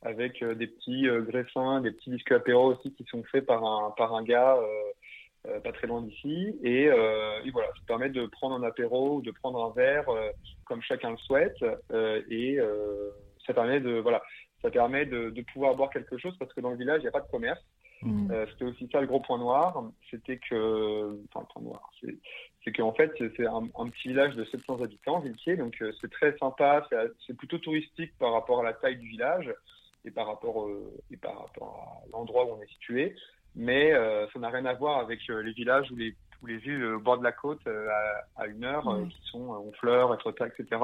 avec 0.03 0.41
euh, 0.41 0.55
des 0.55 0.67
petits 0.67 1.07
euh, 1.07 1.21
greffins, 1.21 1.81
des 1.81 1.91
petits 1.91 2.09
disques 2.09 2.31
apéro 2.31 2.73
aussi 2.73 2.93
qui 2.93 3.05
sont 3.05 3.23
faits 3.31 3.45
par 3.45 3.63
un, 3.63 3.91
par 3.91 4.13
un 4.15 4.23
gars 4.23 4.57
euh, 4.57 5.59
pas 5.61 5.71
très 5.71 5.87
loin 5.87 6.01
d'ici. 6.01 6.55
Et, 6.63 6.83
et, 6.83 7.51
voilà, 7.51 7.67
ça 7.69 7.81
permet 7.87 8.09
de 8.09 8.27
prendre 8.27 8.55
un 8.55 8.63
apéro 8.63 9.17
ou 9.17 9.21
de 9.23 9.31
prendre 9.31 9.63
un 9.63 9.71
verre 9.73 10.05
comme 10.65 10.83
chacun 10.83 11.09
le 11.09 11.17
souhaite. 11.17 11.57
et 12.29 12.59
ça 13.47 13.53
permet 13.55 13.79
de 13.79 13.93
voilà, 13.93 14.21
ça 14.61 14.69
permet 14.69 15.07
de, 15.07 15.31
de, 15.31 15.41
pouvoir 15.51 15.73
boire 15.73 15.89
quelque 15.89 16.19
chose 16.19 16.37
parce 16.37 16.53
que 16.53 16.61
dans 16.61 16.69
le 16.69 16.77
village 16.77 16.99
il 16.99 17.05
n'y 17.05 17.07
a 17.07 17.11
pas 17.11 17.21
de 17.21 17.31
commerce. 17.31 17.59
Mmh. 18.03 18.33
c'était 18.51 18.65
aussi 18.65 18.89
ça 18.91 18.99
le 18.99 19.05
gros 19.05 19.19
point 19.19 19.37
noir, 19.37 19.83
c'était 20.09 20.37
que, 20.37 21.19
enfin 21.29 21.41
le 21.41 21.53
point 21.53 21.61
noir, 21.61 21.91
c'est 22.63 22.71
qu'en 22.71 22.93
fait 22.93 23.11
c'est 23.37 23.45
un, 23.45 23.69
un, 23.77 23.89
petit 23.89 24.07
village 24.07 24.35
de 24.35 24.43
700 24.45 24.81
habitants, 24.81 25.23
donc 25.57 25.83
c'est 26.01 26.11
très 26.11 26.35
sympa, 26.37 26.87
c'est 27.27 27.37
plutôt 27.37 27.59
touristique 27.59 28.11
par 28.17 28.33
rapport 28.33 28.61
à 28.61 28.63
la 28.63 28.73
taille 28.73 28.97
du 28.97 29.07
village 29.07 29.53
et 30.05 30.11
par 30.11 30.27
rapport, 30.27 30.63
euh, 30.63 30.99
et 31.11 31.17
par 31.17 31.37
rapport 31.37 32.03
à 32.03 32.09
l'endroit 32.11 32.45
où 32.45 32.57
on 32.57 32.61
est 32.61 32.71
situé. 32.71 33.15
Mais 33.55 33.93
euh, 33.93 34.25
ça 34.31 34.39
n'a 34.39 34.49
rien 34.49 34.65
à 34.65 34.73
voir 34.73 34.99
avec 34.99 35.19
euh, 35.29 35.41
les 35.43 35.51
villages 35.51 35.91
ou 35.91 35.95
les, 35.95 36.15
ou 36.41 36.47
les 36.47 36.57
villes 36.57 36.83
au 36.85 36.99
bord 36.99 37.17
de 37.17 37.23
la 37.23 37.31
côte 37.31 37.61
à, 38.35 38.47
une 38.47 38.63
heure, 38.63 38.83
qui 39.09 39.29
sont 39.29 39.49
Honfleur, 39.49 40.13
Etretat, 40.13 40.47
etc 40.47 40.79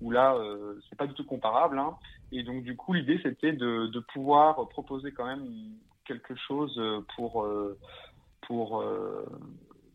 où 0.00 0.10
là, 0.10 0.34
euh, 0.34 0.78
c'est 0.88 0.96
pas 0.96 1.06
du 1.06 1.14
tout 1.14 1.24
comparable. 1.24 1.78
Hein. 1.78 1.96
Et 2.32 2.42
donc, 2.42 2.62
du 2.62 2.76
coup, 2.76 2.92
l'idée, 2.92 3.18
c'était 3.22 3.52
de, 3.52 3.86
de, 3.86 4.00
pouvoir 4.00 4.68
proposer 4.68 5.12
quand 5.12 5.26
même 5.26 5.46
quelque 6.06 6.34
chose 6.36 6.80
pour, 7.14 7.46
pour, 8.46 8.84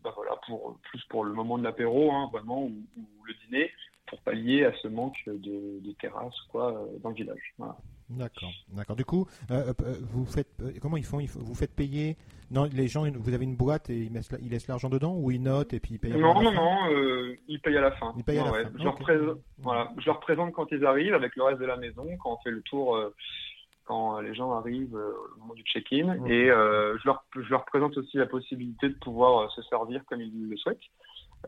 bah 0.03 0.13
voilà, 0.15 0.36
pour 0.48 0.77
plus 0.84 1.03
pour 1.06 1.24
le 1.24 1.34
moment 1.34 1.58
de 1.58 1.63
l'apéro, 1.63 2.12
hein, 2.12 2.30
vraiment, 2.32 2.63
ou, 2.63 2.74
ou, 2.98 3.25
le 3.25 3.34
dîner, 3.46 3.72
pour 4.08 4.20
pallier 4.22 4.65
à 4.65 4.74
ce 4.82 4.88
manque 4.88 5.22
de, 5.25 5.80
de 5.80 5.91
terrasse, 5.94 6.39
quoi, 6.50 6.88
dans 7.01 7.10
le 7.10 7.15
village. 7.15 7.53
Voilà. 7.58 7.77
D'accord, 8.18 8.51
d'accord. 8.70 8.96
Du 8.96 9.06
coup, 9.06 9.27
euh, 9.51 9.74
euh, 9.84 9.96
vous 10.01 10.25
faites 10.25 10.50
euh, 10.62 10.72
comment 10.82 10.98
ils 10.98 11.06
font 11.06 11.20
Vous 11.20 11.56
faites 11.56 11.74
payer 11.74 12.18
Non, 12.50 12.68
les 12.72 12.88
gens, 12.88 13.06
vous 13.10 13.34
avez 13.34 13.46
une 13.46 13.56
boîte 13.56 13.89
et 13.89 13.98
ils, 13.98 14.12
mettent, 14.12 14.36
ils 14.41 14.50
laissent 14.50 14.68
l'argent 14.68 14.89
dedans 14.89 15.15
ou 15.15 15.32
ils 15.32 15.41
notent 15.41 15.74
et 15.74 15.80
puis 15.80 15.94
ils 15.94 16.00
payent. 16.00 16.12
Non, 16.12 16.38
à 16.38 16.44
non, 16.44 16.51
non, 16.51 16.77
ils 17.48 17.60
payent 17.62 17.77
à 17.77 17.82
la 17.82 17.91
fin. 17.91 18.13
Ils 18.18 18.24
payent 18.24 18.39
à 18.39 18.46
la 18.46 18.51
fin. 18.51 18.72
Je, 18.77 18.84
leur 18.84 18.96
présente, 18.96 19.38
voilà, 19.60 19.91
je 19.98 20.06
leur 20.06 20.20
présente 20.20 20.51
quand 20.53 20.68
ils 20.72 20.86
arrivent 20.86 21.13
avec 21.13 21.36
le 21.36 21.44
reste 21.44 21.60
de 21.60 21.65
la 21.65 21.77
maison, 21.77 22.06
quand 22.22 22.34
on 22.34 22.38
fait 22.44 22.51
le 22.51 22.62
tour, 22.63 22.98
quand 23.91 24.21
les 24.21 24.33
gens 24.33 24.51
arrivent 24.53 24.95
au 24.95 25.39
moment 25.39 25.53
du 25.53 25.63
check-in, 25.63 26.07
et 26.25 26.48
je 26.48 27.05
leur, 27.05 27.25
je 27.36 27.50
leur 27.50 27.65
présente 27.65 27.98
aussi 27.98 28.15
la 28.17 28.25
possibilité 28.25 28.88
de 28.88 28.95
pouvoir 28.95 29.51
se 29.51 29.62
servir 29.63 30.01
comme 30.07 30.21
ils 30.21 30.50
le 30.50 30.57
souhaitent. 30.57 30.89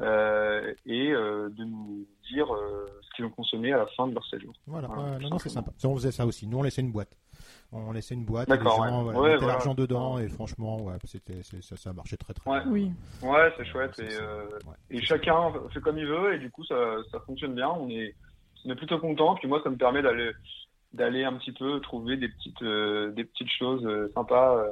Euh, 0.02 0.74
et 0.88 1.12
euh, 1.12 1.50
de 1.50 1.64
nous 1.64 2.08
dire 2.32 2.52
euh, 2.52 2.88
ce 3.04 3.10
qu'ils 3.16 3.26
ont 3.26 3.30
consommé 3.30 3.72
à 3.74 3.78
la 3.78 3.86
fin 3.96 4.08
de 4.08 4.16
leur 4.16 4.26
séjour. 4.26 4.52
Voilà, 4.66 4.88
non, 4.88 5.30
non, 5.30 5.38
c'est 5.38 5.50
sympa. 5.50 5.72
On 5.84 5.96
faisait 5.96 6.12
ça 6.12 6.26
aussi. 6.26 6.48
Nous, 6.48 6.58
on 6.58 6.64
laissait 6.64 6.82
une 6.82 6.92
boîte. 6.92 7.16
On 7.72 7.92
laissait 7.92 8.16
une 8.16 8.26
boîte, 8.26 8.50
et 8.50 8.58
les 8.58 8.64
gens 8.64 9.04
ouais. 9.04 9.34
mettaient 9.34 9.46
l'argent 9.46 9.76
dedans, 9.76 10.18
et 10.18 10.30
franchement, 10.30 10.82
ouais, 10.82 10.96
c'était, 11.04 11.44
ça, 11.44 11.78
ça 11.78 11.94
marchait 11.94 12.18
très 12.18 12.34
très 12.34 12.50
bien. 12.50 12.64
Oui. 12.72 12.92
Ouais, 13.22 13.54
c'est 13.56 13.66
chouette. 13.66 14.00
Et, 14.00 14.98
et 14.98 15.02
chacun 15.02 15.54
fait 15.72 15.80
comme 15.80 16.00
il 16.00 16.08
veut, 16.08 16.34
et 16.34 16.40
du 16.40 16.50
coup, 16.50 16.64
ça, 16.66 16.76
ça 17.12 17.20
fonctionne 17.20 17.54
bien. 17.54 17.70
On 17.70 17.88
est, 17.90 18.16
on 18.66 18.72
est 18.72 18.76
plutôt 18.76 18.98
content. 18.98 19.36
Puis 19.36 19.48
moi, 19.48 19.62
ça 19.64 19.70
me 19.70 19.78
permet 19.78 20.02
d'aller 20.02 20.32
d'aller 20.94 21.24
un 21.24 21.34
petit 21.34 21.52
peu 21.52 21.80
trouver 21.80 22.18
des 22.18 22.30
petites 22.30 22.64
des 22.64 23.24
petites 23.24 23.52
choses 23.52 23.88
sympas 24.14 24.64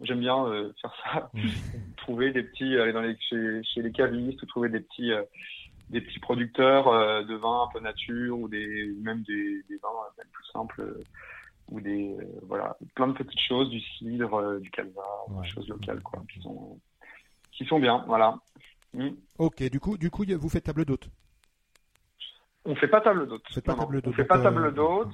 J'aime 0.00 0.20
bien 0.20 0.46
euh, 0.46 0.72
faire 0.80 0.94
ça, 1.02 1.30
mm. 1.34 1.48
trouver 1.96 2.32
des 2.32 2.42
petits, 2.42 2.76
aller 2.78 2.92
dans 2.92 3.00
les, 3.00 3.16
chez, 3.18 3.62
chez 3.64 3.82
les 3.82 3.90
cavistes, 3.90 4.46
trouver 4.46 4.68
des 4.68 4.80
petits, 4.80 5.12
euh, 5.12 5.22
des 5.90 6.00
petits 6.00 6.20
producteurs 6.20 6.88
euh, 6.88 7.24
de 7.24 7.34
vin 7.34 7.64
un 7.64 7.72
peu 7.72 7.80
nature 7.80 8.38
ou 8.38 8.48
des, 8.48 8.94
même 9.02 9.22
des, 9.22 9.62
des 9.68 9.76
vins 9.78 9.88
même 10.16 10.28
plus 10.32 10.44
simples 10.52 11.00
ou 11.70 11.80
des, 11.80 12.16
voilà, 12.42 12.76
plein 12.94 13.08
de 13.08 13.12
petites 13.12 13.40
choses, 13.40 13.68
du 13.70 13.80
cidre, 13.80 14.60
du 14.60 14.70
calva, 14.70 15.02
des 15.42 15.48
choses 15.48 15.68
locales 15.68 16.00
quoi, 16.02 16.22
qui 16.32 16.40
sont, 16.40 16.80
qui 17.52 17.64
sont 17.66 17.80
bien, 17.80 18.04
voilà. 18.06 18.38
Mm. 18.94 19.10
Ok, 19.38 19.68
du 19.68 19.80
coup, 19.80 19.98
du 19.98 20.10
coup, 20.10 20.24
vous 20.24 20.48
faites 20.48 20.64
table 20.64 20.84
d'hôte? 20.84 21.10
On 22.64 22.74
fait 22.76 22.88
pas 22.88 23.00
table 23.00 23.26
d'hôte. 23.26 23.42
Pas 23.64 23.74
table 23.74 24.00
d'hôte. 24.00 24.12
On 24.12 24.16
fait 24.16 24.24
pas 24.24 24.38
table 24.38 24.74
d'hôte. 24.74 25.12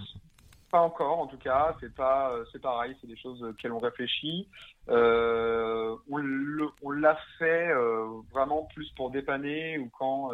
Pas 0.75 0.81
encore, 0.81 1.21
en 1.21 1.29
tout 1.29 1.39
cas. 1.39 1.77
C'est 1.79 1.95
pas, 1.95 2.33
euh, 2.33 2.45
c'est 2.51 2.61
pareil. 2.61 2.97
C'est 3.01 3.07
des 3.07 3.17
choses 3.17 3.41
auxquelles 3.45 3.71
on 3.71 3.79
réfléchit. 3.79 4.49
Euh, 4.89 5.95
on 6.11 6.91
l'a 6.91 7.17
fait 7.39 7.69
euh, 7.69 8.09
vraiment 8.33 8.65
plus 8.75 8.91
pour 8.97 9.13
dépanner 9.13 9.79
ou 9.79 9.89
quand 9.97 10.33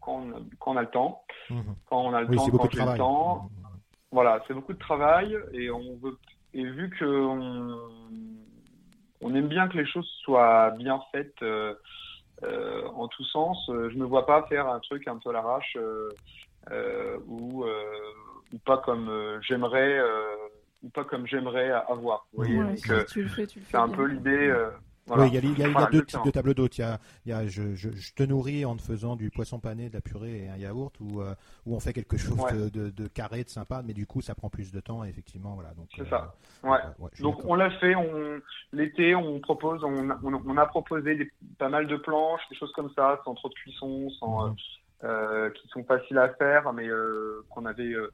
quand, 0.00 0.24
on, 0.66 0.76
a 0.76 0.80
le 0.80 0.88
temps. 0.88 1.22
Mhm. 1.50 1.76
Quand 1.88 2.00
on 2.00 2.12
a 2.14 2.22
le 2.22 2.34
temps, 2.34 2.50
quand 2.50 2.68
j'ai 2.72 2.84
le 2.84 2.96
temps. 2.96 3.48
Voilà, 4.10 4.42
c'est 4.48 4.54
beaucoup 4.54 4.72
de 4.72 4.78
travail 4.80 5.38
et 5.52 5.70
on 5.70 5.96
veut 6.02 6.18
et 6.52 6.64
vu 6.64 6.90
que 6.98 7.04
on, 9.20 9.34
aime 9.36 9.46
bien 9.46 9.68
que 9.68 9.78
les 9.78 9.86
choses 9.86 10.10
soient 10.24 10.70
bien 10.72 11.00
faites 11.12 11.44
en 12.42 13.06
tous 13.06 13.24
sens, 13.26 13.56
je 13.68 13.94
ne 13.94 14.00
me 14.00 14.04
vois 14.04 14.26
pas 14.26 14.42
faire 14.48 14.66
un 14.66 14.80
truc 14.80 15.06
un 15.06 15.18
peu 15.18 15.30
à 15.30 15.34
l'arrache 15.34 15.78
ou 17.28 17.64
ou 18.52 18.58
pas 18.58 18.78
comme 18.78 19.08
euh, 19.08 19.40
j'aimerais 19.42 19.98
euh, 19.98 20.36
ou 20.82 20.88
pas 20.90 21.04
comme 21.04 21.26
j'aimerais 21.26 21.70
avoir. 21.70 22.26
Vous 22.32 22.38
voyez, 22.38 22.58
Ouais, 22.58 22.66
donc, 22.66 22.78
si 22.78 22.90
euh, 22.92 23.04
tu 23.04 23.22
le 23.22 23.28
fais, 23.28 23.46
tu 23.46 23.58
le 23.60 23.64
fais 23.64 23.70
c'est 23.72 23.76
un 23.78 23.88
peu 23.88 24.06
l'idée. 24.06 24.48
euh, 24.48 24.70
voilà. 25.06 25.24
Oui, 25.24 25.28
il 25.30 25.34
y 25.34 25.38
a, 25.38 25.40
il 25.40 25.46
y 25.46 25.50
a- 25.50 25.52
il 25.52 25.58
y 25.58 25.62
a 25.64 25.72
Voilà, 25.72 25.90
deux 25.90 26.04
types 26.04 26.24
de 26.24 26.30
tables 26.30 26.54
d'hôtes. 26.54 26.78
Il 26.78 26.82
y 26.82 26.84
a, 26.84 26.98
il 27.26 27.30
y 27.30 27.32
a 27.32 27.46
je, 27.46 27.74
je- 27.74 27.90
je 27.90 28.14
te 28.14 28.22
nourris 28.22 28.64
en 28.64 28.76
te 28.76 28.82
faisant 28.82 29.16
du 29.16 29.30
poisson 29.30 29.58
pané, 29.58 29.88
de 29.88 29.94
la 29.94 30.00
purée 30.00 30.44
et 30.44 30.48
un 30.48 30.56
yaourt, 30.56 30.94
ou 31.00 31.20
euh, 31.20 31.34
ou 31.66 31.74
on 31.74 31.80
fait 31.80 31.92
quelque 31.92 32.16
chose 32.16 32.38
Ouais. 32.38 32.52
de, 32.52 32.68
de- 32.68 32.90
de 32.90 33.08
carré, 33.08 33.42
de 33.44 33.48
sympa, 33.48 33.82
mais 33.84 33.92
du 33.92 34.06
coup 34.06 34.20
ça 34.20 34.34
prend 34.34 34.50
plus 34.50 34.70
de 34.72 34.80
temps, 34.80 35.02
effectivement, 35.04 35.54
voilà. 35.54 35.74
Donc, 35.74 35.88
C'est 35.96 36.02
euh, 36.02 36.10
ça. 36.10 36.34
Ouais. 36.62 36.78
Donc 37.20 37.40
on 37.44 37.54
l'a 37.54 37.70
fait, 37.78 37.94
on 37.96 38.40
l'été 38.72 39.14
on 39.16 39.40
propose, 39.40 39.82
on, 39.82 40.10
a- 40.10 40.18
on, 40.22 40.34
on 40.46 40.56
a 40.56 40.66
proposé 40.66 41.16
des, 41.16 41.30
pas 41.58 41.68
mal 41.68 41.86
de 41.88 41.96
planches, 41.96 42.42
des 42.50 42.56
choses 42.56 42.72
comme 42.72 42.90
ça, 42.94 43.20
sans 43.24 43.34
trop 43.34 43.48
de 43.48 43.54
cuisson, 43.54 44.10
sans 44.20 44.48
Mhm. 44.50 44.56
euh, 45.04 45.50
qui 45.50 45.66
sont 45.68 45.82
faciles 45.84 46.18
à 46.18 46.28
faire, 46.34 46.72
mais 46.72 46.86
euh, 46.86 47.42
qu'on 47.50 47.64
avait 47.66 47.94
euh, 47.94 48.12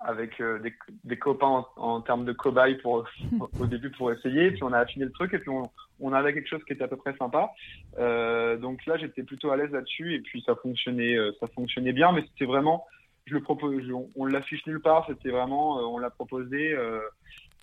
avec 0.00 0.40
euh, 0.40 0.58
des, 1.04 1.16
copains 1.16 1.64
en, 1.76 2.00
termes 2.00 2.24
de 2.24 2.32
cobayes 2.32 2.76
pour 2.76 3.04
au 3.60 3.66
début 3.66 3.90
pour 3.90 4.12
essayer, 4.12 4.50
puis 4.50 4.62
on 4.62 4.72
a 4.72 4.78
affiné 4.78 5.06
le 5.06 5.12
truc 5.12 5.32
et 5.34 5.38
puis 5.38 5.50
on, 5.50 5.70
on 6.00 6.12
avait 6.12 6.34
quelque 6.34 6.48
chose 6.48 6.62
qui 6.64 6.74
était 6.74 6.84
à 6.84 6.88
peu 6.88 6.96
près 6.96 7.16
sympa. 7.16 7.50
Euh, 7.98 8.56
donc 8.56 8.84
là 8.86 8.96
j'étais 8.96 9.22
plutôt 9.22 9.50
à 9.50 9.56
l'aise 9.56 9.70
là-dessus 9.70 10.14
et 10.14 10.20
puis 10.20 10.42
ça 10.44 10.54
fonctionnait, 10.56 11.16
euh, 11.16 11.32
ça 11.40 11.46
fonctionnait 11.48 11.92
bien, 11.92 12.12
mais 12.12 12.22
c'était 12.32 12.44
vraiment, 12.44 12.86
je 13.26 13.34
le 13.34 13.42
propose, 13.42 13.90
on, 13.90 14.08
on 14.16 14.26
l'affiche 14.26 14.66
nulle 14.66 14.80
part, 14.80 15.06
c'était 15.06 15.30
vraiment, 15.30 15.76
on 15.78 15.98
l'a 15.98 16.10
proposé, 16.10 16.76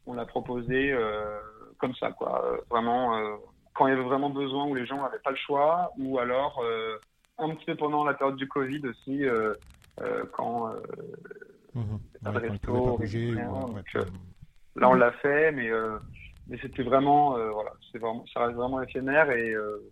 on 0.07 0.13
l'a 0.13 0.25
proposé 0.25 0.95
comme 1.77 1.93
ça 1.95 2.11
quoi, 2.11 2.59
vraiment 2.69 3.39
quand 3.73 3.85
il 3.85 3.91
y 3.91 3.93
avait 3.93 4.03
vraiment 4.03 4.31
besoin 4.31 4.65
où 4.65 4.73
les 4.73 4.87
gens 4.87 5.01
n'avaient 5.01 5.19
pas 5.23 5.29
le 5.29 5.37
choix 5.37 5.91
ou 5.99 6.17
alors 6.17 6.63
un 7.37 7.49
petit 7.51 7.65
peu 7.65 7.75
pendant 7.75 8.03
la 8.03 8.15
période 8.15 8.37
du 8.37 8.47
Covid 8.47 8.81
aussi, 8.87 9.23
quand 10.31 10.73
euh, 11.75 11.79
Mhm. 11.79 11.99
pas 12.23 12.31
de 12.31 12.35
Ouais, 12.35 12.41
quand 12.41 12.47
ils 12.47 12.51
resto, 12.51 12.67
pouvaient 12.73 12.91
pas 12.91 12.97
bouger, 12.97 13.31
rien, 13.31 13.49
ou, 13.49 13.53
ouais, 13.55 13.61
donc, 13.67 13.75
ouais. 13.75 14.01
euh, 14.01 14.05
là 14.75 14.89
on 14.89 14.93
l'a 14.93 15.11
fait, 15.13 15.51
mais 15.51 15.69
euh, 15.69 15.97
mais 16.47 16.57
c'était 16.61 16.83
vraiment 16.83 17.37
euh, 17.37 17.49
voilà, 17.51 17.71
c'est 17.91 17.97
vraiment 17.99 18.25
ça 18.33 18.45
reste 18.45 18.55
vraiment 18.57 18.81
éphémère 18.81 19.31
et 19.31 19.51
euh, 19.51 19.91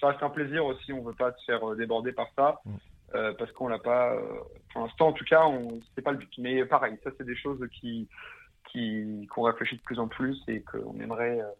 ça 0.00 0.08
reste 0.08 0.22
un 0.22 0.30
plaisir 0.30 0.64
aussi. 0.66 0.92
On 0.92 1.02
veut 1.02 1.14
pas 1.14 1.32
se 1.32 1.44
faire 1.44 1.68
euh, 1.70 1.76
déborder 1.76 2.12
par 2.12 2.28
ça 2.36 2.60
Mm. 2.64 2.76
euh, 3.14 3.32
parce 3.38 3.52
qu'on 3.52 3.68
l'a 3.68 3.78
pas. 3.78 4.12
euh, 4.14 4.38
pour 4.72 4.82
l'instant, 4.82 5.08
en 5.08 5.12
tout 5.12 5.24
cas, 5.24 5.46
on 5.46 5.80
c'est 5.94 6.02
pas 6.02 6.12
le 6.12 6.18
but. 6.18 6.32
Mais 6.38 6.64
pareil, 6.64 6.96
ça 7.04 7.10
c'est 7.16 7.26
des 7.26 7.36
choses 7.36 7.60
qui 7.80 8.08
qui 8.72 9.26
qu'on 9.32 9.42
réfléchit 9.42 9.76
de 9.76 9.82
plus 9.82 9.98
en 10.00 10.08
plus 10.08 10.42
et 10.48 10.62
qu'on 10.62 10.98
aimerait 11.00 11.40
euh, 11.40 11.50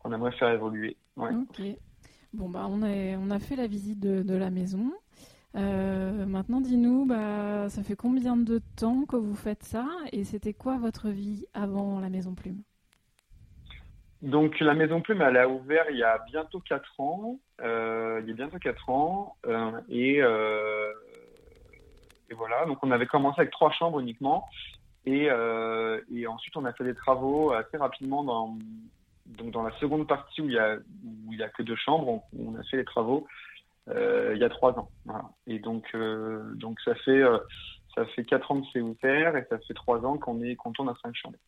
qu'on 0.00 0.12
aimerait 0.12 0.32
faire 0.32 0.50
évoluer. 0.50 0.96
Ouais. 1.16 1.30
Ok. 1.32 1.62
Bon, 2.34 2.48
bah, 2.48 2.66
on 2.68 2.82
a, 2.82 2.88
on 3.18 3.30
a 3.30 3.38
fait 3.38 3.56
la 3.56 3.66
visite 3.66 4.00
de, 4.00 4.22
de 4.22 4.34
la 4.34 4.50
maison. 4.50 4.92
Euh, 5.54 6.24
maintenant, 6.26 6.60
dis-nous, 6.60 7.04
bah, 7.04 7.68
ça 7.68 7.82
fait 7.82 7.96
combien 7.96 8.36
de 8.36 8.60
temps 8.76 9.04
que 9.04 9.16
vous 9.16 9.34
faites 9.34 9.62
ça 9.62 9.86
et 10.12 10.24
c'était 10.24 10.54
quoi 10.54 10.78
votre 10.78 11.08
vie 11.08 11.44
avant 11.52 12.00
la 12.00 12.08
Maison 12.08 12.34
Plume? 12.34 12.62
Donc 14.22 14.60
la 14.60 14.74
Maison 14.74 15.00
Plume, 15.00 15.20
elle 15.20 15.36
a 15.36 15.48
ouvert 15.48 15.84
il 15.90 15.98
y 15.98 16.04
a 16.04 16.18
bientôt 16.26 16.60
quatre 16.60 16.98
ans. 17.00 17.38
Euh, 17.60 18.20
il 18.22 18.28
y 18.28 18.32
a 18.32 18.34
bientôt 18.34 18.58
quatre 18.58 18.88
ans. 18.88 19.36
Euh, 19.46 19.80
et, 19.88 20.20
voilà, 22.34 22.64
donc 22.64 22.78
on 22.82 22.90
avait 22.90 23.06
commencé 23.06 23.40
avec 23.40 23.52
trois 23.52 23.72
chambres 23.72 24.00
uniquement. 24.00 24.48
Et, 25.04 25.30
ensuite, 25.30 26.56
on 26.56 26.64
a 26.64 26.72
fait 26.72 26.84
des 26.84 26.94
travaux 26.94 27.52
assez 27.52 27.76
rapidement 27.76 28.24
dans, 28.24 28.56
la 29.62 29.72
seconde 29.80 30.08
partie 30.08 30.40
où 30.40 30.48
il 30.48 30.54
y 30.54 30.58
a, 30.58 31.48
que 31.48 31.62
deux 31.62 31.76
chambres. 31.76 32.08
On, 32.08 32.22
on 32.38 32.58
a 32.58 32.62
fait 32.62 32.78
les 32.78 32.84
travaux 32.84 33.26
il 33.88 34.38
y 34.38 34.44
a 34.44 34.48
trois 34.48 34.78
ans. 34.78 34.90
Voilà. 35.04 35.24
Et 35.46 35.58
donc, 35.58 35.84
euh, 35.94 36.54
donc 36.54 36.80
ça 36.80 36.94
fait 36.94 37.22
euh, 37.22 37.38
ça 37.94 38.06
fait 38.06 38.24
quatre 38.24 38.50
ans 38.50 38.60
que 38.60 38.66
c'est 38.72 38.80
ouvert 38.80 39.36
et 39.36 39.44
ça 39.50 39.58
fait 39.58 39.74
trois 39.74 40.04
ans 40.04 40.16
qu'on 40.18 40.42
est 40.42 40.56
qu'on 40.56 40.72
tourne 40.72 40.88
à 40.88 40.94
cinq 41.02 41.14
chambres. 41.14 41.38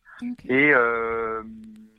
Et, 0.47 0.71
euh, 0.73 1.43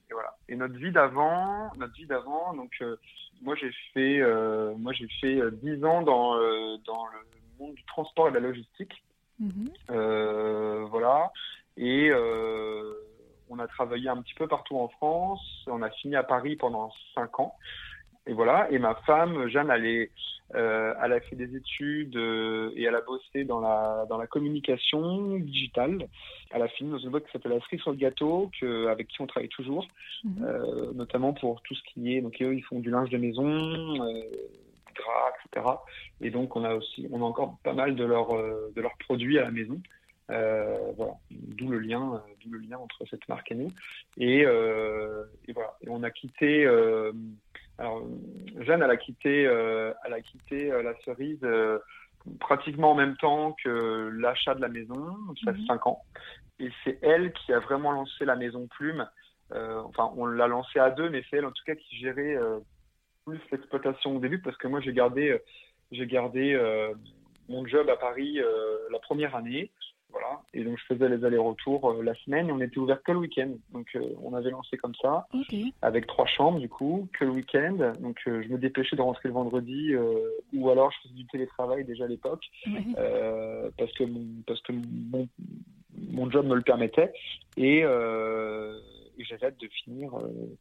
et 0.09 0.13
voilà. 0.13 0.35
Et 0.49 0.57
notre 0.57 0.75
vie 0.75 0.93
d'avant, 0.93 1.71
notre 1.77 1.95
vie 1.95 2.07
d'avant, 2.07 2.55
donc 2.55 2.73
euh, 2.81 2.97
moi 3.43 3.55
j'ai 3.57 3.73
fait, 3.93 4.21
euh, 4.21 4.75
moi 4.77 4.93
j'ai 4.93 5.09
fait 5.21 5.41
euh, 5.41 5.51
dix 5.51 5.85
ans 5.85 6.03
dans 6.03 6.37
euh, 6.37 6.77
dans 6.87 7.07
le 7.07 7.19
monde 7.59 7.75
du 7.75 7.85
transport 7.85 8.29
et 8.29 8.31
de 8.31 8.37
la 8.37 8.49
logistique, 8.49 9.03
Mhm. 9.39 9.71
Euh, 9.91 10.87
voilà. 10.91 11.31
Et 11.77 12.09
euh, 12.11 12.95
on 13.49 13.59
a 13.59 13.67
travaillé 13.67 14.09
un 14.09 14.21
petit 14.23 14.35
peu 14.35 14.49
partout 14.49 14.77
en 14.77 14.89
France. 14.89 15.65
On 15.67 15.83
a 15.83 15.91
fini 15.91 16.17
à 16.17 16.23
Paris 16.23 16.57
pendant 16.57 16.91
cinq 17.15 17.39
ans. 17.41 17.55
Et 18.27 18.33
voilà. 18.33 18.69
Et 18.71 18.79
ma 18.79 18.95
femme, 19.07 19.49
Jeanne, 19.49 19.71
elle, 19.71 19.87
est, 19.87 20.11
euh, 20.55 20.93
elle 21.03 21.13
a 21.13 21.21
fait 21.21 21.37
des 21.37 21.55
études 21.57 22.17
euh, 22.17 22.71
et 22.75 22.83
elle 22.85 22.95
a 22.97 23.01
bossé 23.01 23.45
dans 23.45 23.61
la, 23.61 24.05
dans 24.09 24.19
la 24.19 24.27
communication 24.27 25.37
digitale. 25.37 26.09
Elle 26.51 26.63
a 26.63 26.69
fini 26.69 26.91
dans 26.91 26.99
une 26.99 27.11
boîte 27.11 27.25
qui 27.27 27.33
s'appelle 27.33 27.53
La 27.53 27.61
Cerise 27.61 27.81
sur 27.81 27.93
le 27.93 27.97
gâteau, 27.97 28.51
que, 28.61 28.87
avec 28.89 29.09
qui 29.09 29.21
on 29.21 29.27
travaille 29.27 29.49
toujours, 29.49 29.87
Mhm. 30.25 30.45
euh, 30.45 30.93
notamment 30.95 31.33
pour 31.35 31.63
tout 31.63 31.75
ce 31.75 31.83
qui 31.93 32.15
est. 32.17 32.21
Donc, 32.21 32.41
eux, 32.41 32.55
ils 32.55 32.63
font 32.65 32.81
du 32.81 32.91
linge 32.91 33.11
de 33.11 33.19
maison, 33.19 33.47
euh, 33.47 34.23
gras, 34.95 35.33
etc. 35.55 35.67
Et 36.21 36.31
donc, 36.31 36.57
on 36.57 36.65
a 36.65 36.75
aussi, 36.75 37.07
on 37.13 37.21
a 37.21 37.25
encore 37.25 37.59
pas 37.63 37.75
mal 37.75 37.95
de 37.95 38.05
leurs, 38.05 38.35
euh, 38.35 38.73
de 38.75 38.81
leurs 38.81 38.97
produits 38.99 39.39
à 39.39 39.43
la 39.43 39.51
maison. 39.51 39.81
Euh, 40.29 40.77
voilà, 40.97 41.13
d'où 41.31 41.69
le 41.69 41.79
lien, 41.79 42.15
euh, 42.15 42.19
d'où 42.45 42.51
le 42.51 42.59
lien 42.59 42.79
entre 42.79 43.05
cette 43.09 43.29
marque 43.29 43.53
et 43.53 43.55
nous. 43.55 43.71
Et, 44.17 44.45
euh, 44.45 45.23
et 45.47 45.53
voilà, 45.53 45.77
et 45.83 45.89
on 45.89 46.03
a 46.03 46.11
quitté. 46.11 46.67
Alors, 47.79 48.03
Jeanne, 48.61 48.83
elle 48.83 48.91
a 48.91 48.97
quitté, 48.97 49.47
euh, 49.47 49.93
elle 50.05 50.15
a 50.15 50.21
quitté 50.21 50.73
euh, 50.73 50.83
la 50.83 50.95
cerise 51.05 51.39
euh, 51.43 51.79
pratiquement 52.41 52.93
en 52.93 52.95
même 52.95 53.17
temps 53.17 53.55
que 53.63 54.11
l'achat 54.15 54.55
de 54.55 54.61
la 54.61 54.69
maison, 54.69 55.17
ça 55.45 55.53
fait 55.53 55.61
Mhm. 55.61 55.67
cinq 55.67 55.87
ans. 55.87 56.03
Et 56.59 56.71
c'est 56.83 56.99
elle 57.03 57.33
qui 57.33 57.53
a 57.53 57.59
vraiment 57.61 57.93
lancé 57.93 58.25
la 58.25 58.37
maison 58.37 58.67
Plume. 58.67 59.07
Euh, 59.53 59.81
enfin, 59.85 60.11
on 60.17 60.27
l'a 60.27 60.47
lancée 60.49 60.79
à 60.79 60.91
deux, 60.91 61.11
mais 61.11 61.23
c'est 61.29 61.37
elle 61.37 61.45
en 61.47 61.53
tout 61.53 61.63
cas 61.67 61.75
qui 61.75 61.97
gérait 61.97 62.37
euh, 62.37 62.59
plus 63.27 63.41
l'exploitation 63.53 64.17
au 64.17 64.21
début 64.21 64.41
parce 64.41 64.57
que 64.57 64.67
moi 64.67 64.81
j'ai 64.81 64.93
gardé, 64.93 65.31
euh, 65.31 65.39
j'ai 65.93 66.07
gardé 66.07 66.55
euh, 66.55 66.95
mon 67.49 67.67
job 67.67 67.89
à 67.91 67.97
Paris 67.97 68.41
euh, 68.41 68.79
la 68.91 68.99
première 68.99 69.37
année. 69.37 69.71
Voilà. 70.19 70.41
Et 70.55 70.65
donc, 70.65 70.79
je 70.79 70.85
faisais 70.95 71.09
les 71.11 71.25
allers-retours 71.25 71.91
euh, 71.91 72.03
la 72.03 72.15
semaine 72.15 72.49
et 72.49 72.53
on 72.53 72.61
était 72.61 72.79
ouvert 72.79 73.03
que 73.03 73.13
le 73.13 73.19
week-end. 73.19 73.51
Donc, 73.73 73.87
euh, 73.95 74.01
on 74.23 74.33
avait 74.35 74.51
lancé 74.51 74.79
comme 74.79 74.95
ça, 75.03 75.27
avec 75.83 76.07
trois 76.07 76.25
chambres, 76.27 76.59
du 76.59 76.69
coup, 76.71 77.07
que 77.13 77.25
le 77.27 77.33
week-end. 77.33 77.93
Donc, 78.01 78.17
euh, 78.27 78.43
je 78.43 78.49
me 78.49 78.57
dépêchais 78.57 78.97
de 78.97 79.03
rentrer 79.03 79.29
le 79.29 79.35
vendredi 79.35 79.95
ou 80.55 80.71
alors 80.71 80.91
je 80.93 80.97
faisais 81.03 81.15
du 81.15 81.27
télétravail 81.27 81.85
déjà 81.85 82.05
à 82.05 82.09
l'époque 82.09 82.45
parce 83.77 83.93
que, 83.93 84.05
mon, 84.05 84.25
parce 84.47 84.61
que 84.63 84.73
mon, 84.73 85.29
mon 86.11 86.31
job 86.31 86.47
me 86.47 86.55
le 86.55 86.63
permettait. 86.63 87.13
Et, 87.59 87.81
et 87.81 89.25
j'avais 89.25 89.47
hâte 89.47 89.61
de 89.61 89.69
finir 89.85 90.13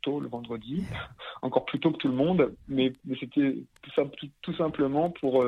tôt 0.02 0.20
le 0.20 0.28
vendredi, 0.28 0.84
encore 1.42 1.66
plus 1.66 1.80
tôt 1.80 1.92
que 1.92 1.98
tout 1.98 2.08
le 2.10 2.14
monde. 2.16 2.54
Mais, 2.68 2.92
c'était 3.20 3.56
tout, 3.82 3.92
sim- 3.96 4.10
tout, 4.18 4.28
tout 4.42 4.54
simplement 4.56 5.10
pour, 5.12 5.46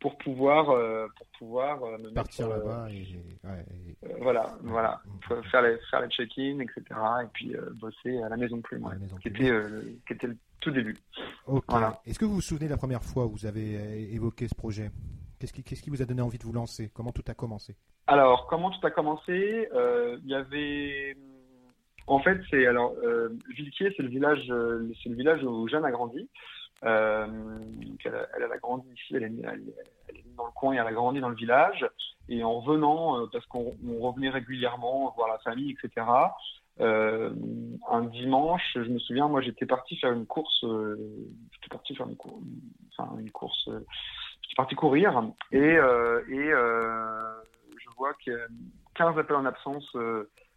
pour 0.00 0.16
pouvoir, 0.18 0.70
euh, 0.70 1.06
pour 1.16 1.26
pouvoir 1.38 1.82
euh, 1.84 1.98
me 1.98 2.10
Partir 2.10 2.48
mettre, 2.48 2.60
euh, 2.60 2.68
là-bas 2.68 2.90
et, 2.90 3.46
ouais, 3.46 3.64
et- 3.74 4.06
euh, 4.06 4.16
voilà, 4.20 4.56
voilà, 4.62 5.00
Mm. 5.06 5.42
Faire 5.50 5.62
les, 5.62 5.76
faire 5.90 6.00
les 6.00 6.08
check-in, 6.08 6.58
etc. 6.58 6.82
Et 7.22 7.26
puis 7.32 7.54
bosser 7.74 8.20
à 8.22 8.28
la 8.28 8.36
maison 8.36 8.60
Plume, 8.60 8.84
ouais, 8.84 8.98
maison 8.98 9.16
qui 9.16 9.28
était, 9.28 9.52
qui 10.06 10.12
était 10.12 10.26
le 10.26 10.36
tout 10.60 10.70
début. 10.72 10.96
Ok. 11.46 11.64
Voilà. 11.68 12.00
Est-ce 12.04 12.18
que 12.18 12.24
vous 12.24 12.34
vous 12.34 12.40
souvenez 12.40 12.66
de 12.66 12.70
la 12.72 12.76
première 12.76 13.02
fois 13.04 13.26
où 13.26 13.30
vous 13.30 13.46
avez 13.46 14.12
évoqué 14.12 14.48
ce 14.48 14.54
projet? 14.54 14.90
Qu'est-ce 15.38 15.52
qui, 15.52 15.62
qu'est-ce 15.62 15.82
qui 15.82 15.90
vous 15.90 16.02
a 16.02 16.04
donné 16.04 16.20
envie 16.22 16.38
de 16.38 16.44
vous 16.44 16.52
lancer? 16.52 16.90
Comment 16.92 17.12
tout 17.12 17.22
a 17.28 17.34
commencé? 17.34 17.76
Alors, 18.06 18.46
comment 18.48 18.70
tout 18.70 18.84
a 18.86 18.90
commencé? 18.90 19.68
Il 19.72 20.28
y 20.28 20.34
avait, 20.34 21.16
en 22.06 22.18
fait, 22.20 22.40
c'est 22.50 22.66
alors 22.66 22.94
euh, 23.04 23.28
Villequier, 23.54 23.92
c'est 23.96 24.02
le 24.02 24.08
village, 24.08 24.44
euh, 24.50 24.90
c'est 25.02 25.08
le 25.10 25.16
village 25.16 25.42
où 25.44 25.68
Jeanne 25.68 25.84
a 25.84 25.90
grandi. 25.92 26.28
Euh, 26.84 27.26
elle, 28.04 28.14
a, 28.52 28.58
grandi 28.58 28.88
ici, 28.92 29.14
elle 29.16 29.24
est, 29.24 29.32
elle, 29.44 29.62
elle 30.08 30.16
est 30.16 30.36
dans 30.36 30.46
le 30.46 30.52
coin 30.52 30.72
et 30.74 30.78
elle 30.78 30.86
a 30.86 30.92
grandi 30.92 31.20
dans 31.20 31.28
le 31.28 31.34
village. 31.34 31.86
Et 32.28 32.42
en 32.42 32.60
revenant, 32.60 33.20
euh, 33.20 33.26
parce 33.32 33.44
qu'on 33.46 33.74
on 33.86 33.98
revenait 34.00 34.30
régulièrement 34.30 35.12
voir 35.16 35.28
la 35.28 35.38
famille, 35.38 35.72
etc. 35.72 36.06
euh, 36.80 37.30
un 37.90 38.02
dimanche, 38.02 38.62
je 38.74 38.88
me 38.88 38.98
souviens, 38.98 39.28
moi 39.28 39.40
j'étais 39.42 39.66
parti 39.66 39.96
faire 39.96 40.12
une 40.12 40.26
course, 40.26 40.64
euh, 40.64 40.96
j'étais 41.52 41.68
parti 41.68 41.94
faire 41.94 42.06
une, 42.08 42.16
cour- 42.16 42.40
enfin, 42.96 43.10
une 43.18 43.30
course, 43.30 43.68
euh, 43.68 43.84
j'étais 44.42 44.54
parti 44.56 44.74
courir 44.76 45.22
et, 45.52 45.58
euh, 45.58 46.22
et 46.28 46.50
je 47.78 47.90
vois 47.98 48.14
a 48.24 48.30
15 48.94 49.18
appels 49.18 49.36
en 49.36 49.44
absence 49.44 49.86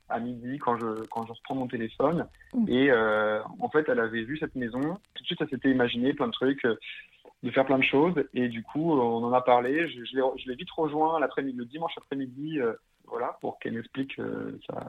à 0.09 0.19
midi 0.19 0.57
quand 0.59 0.77
je, 0.77 1.03
quand 1.11 1.25
je 1.25 1.33
reprends 1.33 1.55
mon 1.55 1.67
téléphone. 1.67 2.27
Ouh. 2.53 2.65
Et 2.67 2.91
euh, 2.91 3.41
en 3.59 3.69
fait, 3.69 3.87
elle 3.89 3.99
avait 3.99 4.23
vu 4.23 4.37
cette 4.37 4.55
maison. 4.55 4.79
Tout 5.13 5.21
de 5.23 5.25
suite, 5.25 5.41
elle 5.41 5.49
s'était 5.49 5.71
imaginé 5.71 6.13
plein 6.13 6.27
de 6.27 6.31
trucs, 6.31 6.63
euh, 6.65 6.75
de 7.43 7.49
faire 7.51 7.65
plein 7.65 7.79
de 7.79 7.83
choses. 7.83 8.15
Et 8.33 8.47
du 8.47 8.63
coup, 8.63 8.91
on 8.93 9.23
en 9.23 9.33
a 9.33 9.41
parlé. 9.41 9.87
Je, 9.89 10.03
je 10.05 10.49
l'ai 10.49 10.55
vite 10.55 10.71
rejoint 10.71 11.19
l'après-midi, 11.19 11.57
le 11.57 11.65
dimanche 11.65 11.93
après-midi, 11.97 12.59
euh, 12.59 12.73
voilà, 13.05 13.37
pour 13.41 13.59
qu'elle 13.59 13.73
m'explique 13.73 14.19
sa, 14.69 14.87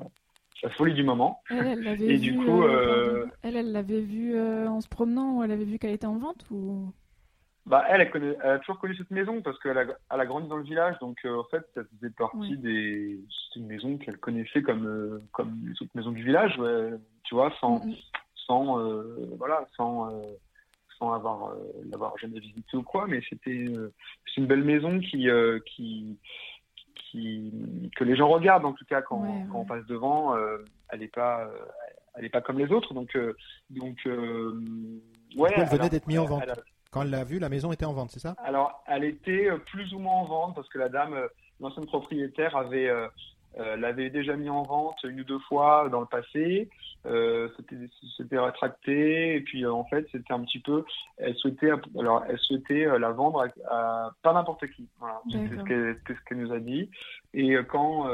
sa 0.61 0.69
folie 0.71 0.95
du 0.95 1.03
moment. 1.03 1.41
Elle, 1.51 1.67
elle 1.67 1.83
l'avait 1.83 2.05
Et 2.07 2.17
vu. 2.17 2.33
du 2.33 2.39
coup, 2.39 2.63
elle, 3.43 3.73
l'avait 3.73 4.01
vu 4.01 4.35
euh, 4.35 4.69
en 4.69 4.81
se 4.81 4.89
promenant 4.89 5.39
ou 5.39 5.43
elle 5.45 5.51
avait 5.51 5.65
vu 5.65 5.79
qu'elle 5.79 5.93
était 5.93 6.07
en 6.07 6.17
vente 6.19 6.45
ou? 6.51 6.93
Bah, 7.67 7.83
elle, 7.89 8.03
elle, 8.03 8.37
a 8.43 8.59
toujours 8.59 8.79
connu 8.79 8.95
cette 8.95 9.11
maison 9.11 9.41
parce 9.41 9.59
qu'elle 9.59 9.79
a, 9.79 9.87
elle 10.13 10.21
a 10.21 10.27
grandi 10.27 10.49
dans 10.49 10.59
le 10.59 10.65
village, 10.65 10.99
donc 10.99 11.17
euh, 11.25 11.41
en 11.41 11.45
fait, 11.45 11.65
ça 11.75 11.81
faisait 11.85 12.13
partie 12.13 12.59
des. 12.59 13.19
C'est 13.53 13.61
une 13.61 13.67
maison 13.67 13.97
qu'elle 13.97 14.19
connaissait 14.19 14.61
comme, 14.61 14.87
euh, 14.87 15.23
comme 15.33 15.59
les 15.65 15.73
autres 15.73 15.93
maisons 15.95 16.11
du 16.11 16.23
village, 16.23 16.61
tu 17.23 17.35
vois, 17.35 17.51
sans, 17.61 17.83
sans, 18.47 18.79
euh, 18.81 19.31
voilà, 19.39 19.67
sans, 19.79 20.11
sans 20.99 21.15
avoir 21.15 21.55
l'avoir 21.91 22.19
jamais 22.19 22.39
visité 22.39 22.77
ou 22.77 22.83
quoi, 22.83 23.07
mais 23.07 23.23
c'était 23.31 23.65
c'est 24.27 24.43
une 24.43 24.47
belle 24.47 24.65
maison 24.65 25.01
qui, 25.01 25.29
qui, 25.65 26.19
qui, 26.97 27.91
que 27.97 28.05
les 28.05 28.15
gens 28.15 28.29
regardent 28.29 28.67
en 28.67 28.75
tout 28.75 28.85
cas 28.85 29.01
quand, 29.01 29.23
quand 29.51 29.61
on 29.61 29.65
passe 29.65 29.87
devant. 29.87 30.37
elle 30.91 31.01
n'est 31.01 31.09
pas, 31.09 31.51
elle 32.15 32.27
est 32.27 32.31
pas 32.31 32.43
comme 32.43 32.59
les 32.59 32.71
autres, 32.71 32.93
donc, 32.93 33.17
donc 33.71 33.97
ouais. 34.05 35.51
Elle 35.57 35.69
venait 35.69 35.89
d'être 35.89 36.07
mise 36.07 36.19
en 36.19 36.27
vente? 36.27 36.45
Quand 36.95 37.03
elle 37.03 37.11
l'a 37.11 37.25
vue, 37.25 37.41
la 37.41 37.49
maison 37.49 37.73
était 37.73 37.85
en 37.85 37.93
vente, 37.93 38.13
c'est 38.13 38.21
ça? 38.21 38.37
Alors, 38.39 38.85
elle 38.87 39.03
était 39.03 39.51
euh, 39.51 39.59
plus 39.59 39.93
ou 39.95 39.99
moins 39.99 40.15
en 40.15 40.25
vente 40.27 40.55
parce 40.55 40.69
que 40.69 40.79
la 40.79 40.89
dame, 40.89 41.15
euh, 41.15 41.27
l'ancienne 41.59 41.87
propriétaire, 41.87 42.57
avait 42.57 42.89
euh, 42.89 43.09
l'avait 43.77 44.11
déjà 44.11 44.37
mis 44.37 44.49
en 44.49 44.63
vente 44.63 45.03
une 45.03 45.21
ou 45.21 45.25
deux 45.25 45.41
fois 45.41 45.89
dans 45.91 45.99
le 45.99 46.07
passé. 46.07 46.69
Euh, 47.05 47.49
c'était 48.17 48.39
rétracté 48.39 49.35
et 49.35 49.41
puis 49.41 49.67
en 49.67 49.85
fait 49.87 50.07
c'était 50.13 50.33
un 50.33 50.45
petit 50.45 50.61
peu. 50.61 50.85
Elle 51.17 51.35
souhaitait 51.35 51.73
alors 51.99 52.25
elle 52.29 52.39
souhaitait 52.39 52.87
la 52.99 53.11
vendre 53.11 53.49
à, 53.69 54.13
pas 54.23 54.33
n'importe 54.33 54.67
qui. 54.69 54.89
Voilà, 55.01 55.21
c'est 55.31 55.49
ce 55.49 56.25
qu'elle 56.29 56.39
nous 56.39 56.53
a 56.53 56.61
dit. 56.61 56.89
Et 57.33 57.57
quand 57.69 58.09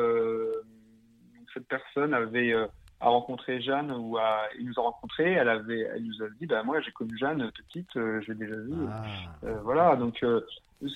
cette 1.55 1.69
personne 1.69 2.15
avait 2.15 2.55
a 3.01 3.09
rencontré 3.09 3.61
Jeanne 3.61 3.91
ou 3.93 4.19
à, 4.19 4.43
il 4.59 4.67
nous 4.67 4.79
a 4.79 4.83
rencontré, 4.83 5.33
elle 5.33 5.49
avait, 5.49 5.89
elle 5.95 6.05
nous 6.05 6.23
a 6.23 6.29
dit, 6.39 6.47
bah 6.47 6.63
moi 6.63 6.81
j'ai 6.81 6.93
connu 6.93 7.17
Jeanne 7.17 7.51
petite, 7.53 7.97
euh, 7.97 8.21
je 8.21 8.33
l'ai 8.33 8.39
déjà 8.39 8.57
vue. 8.57 8.87
Ah. 8.91 9.03
Euh, 9.45 9.59
voilà, 9.63 9.97
donc 9.97 10.23
euh, 10.23 10.43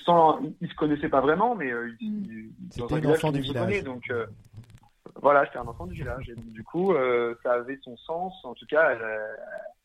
sans, 0.04 0.40
ils 0.60 0.68
se 0.68 0.74
connaissaient 0.74 1.08
pas 1.08 1.22
vraiment, 1.22 1.54
mais 1.54 1.72
euh, 1.72 1.90
mm. 2.00 2.50
c'était 2.70 3.06
un 3.06 3.10
enfant 3.10 3.32
du 3.32 3.40
village. 3.40 3.82
donc 3.84 4.12
voilà, 5.22 5.46
c'était 5.46 5.58
un 5.58 5.66
enfant 5.66 5.86
du 5.86 5.94
village. 5.94 6.28
Et 6.28 6.34
du 6.34 6.62
coup, 6.62 6.92
ça 7.42 7.52
avait 7.52 7.78
son 7.82 7.96
sens. 7.98 8.34
En 8.44 8.52
tout 8.52 8.66
cas, 8.66 8.90
elle, 8.90 9.06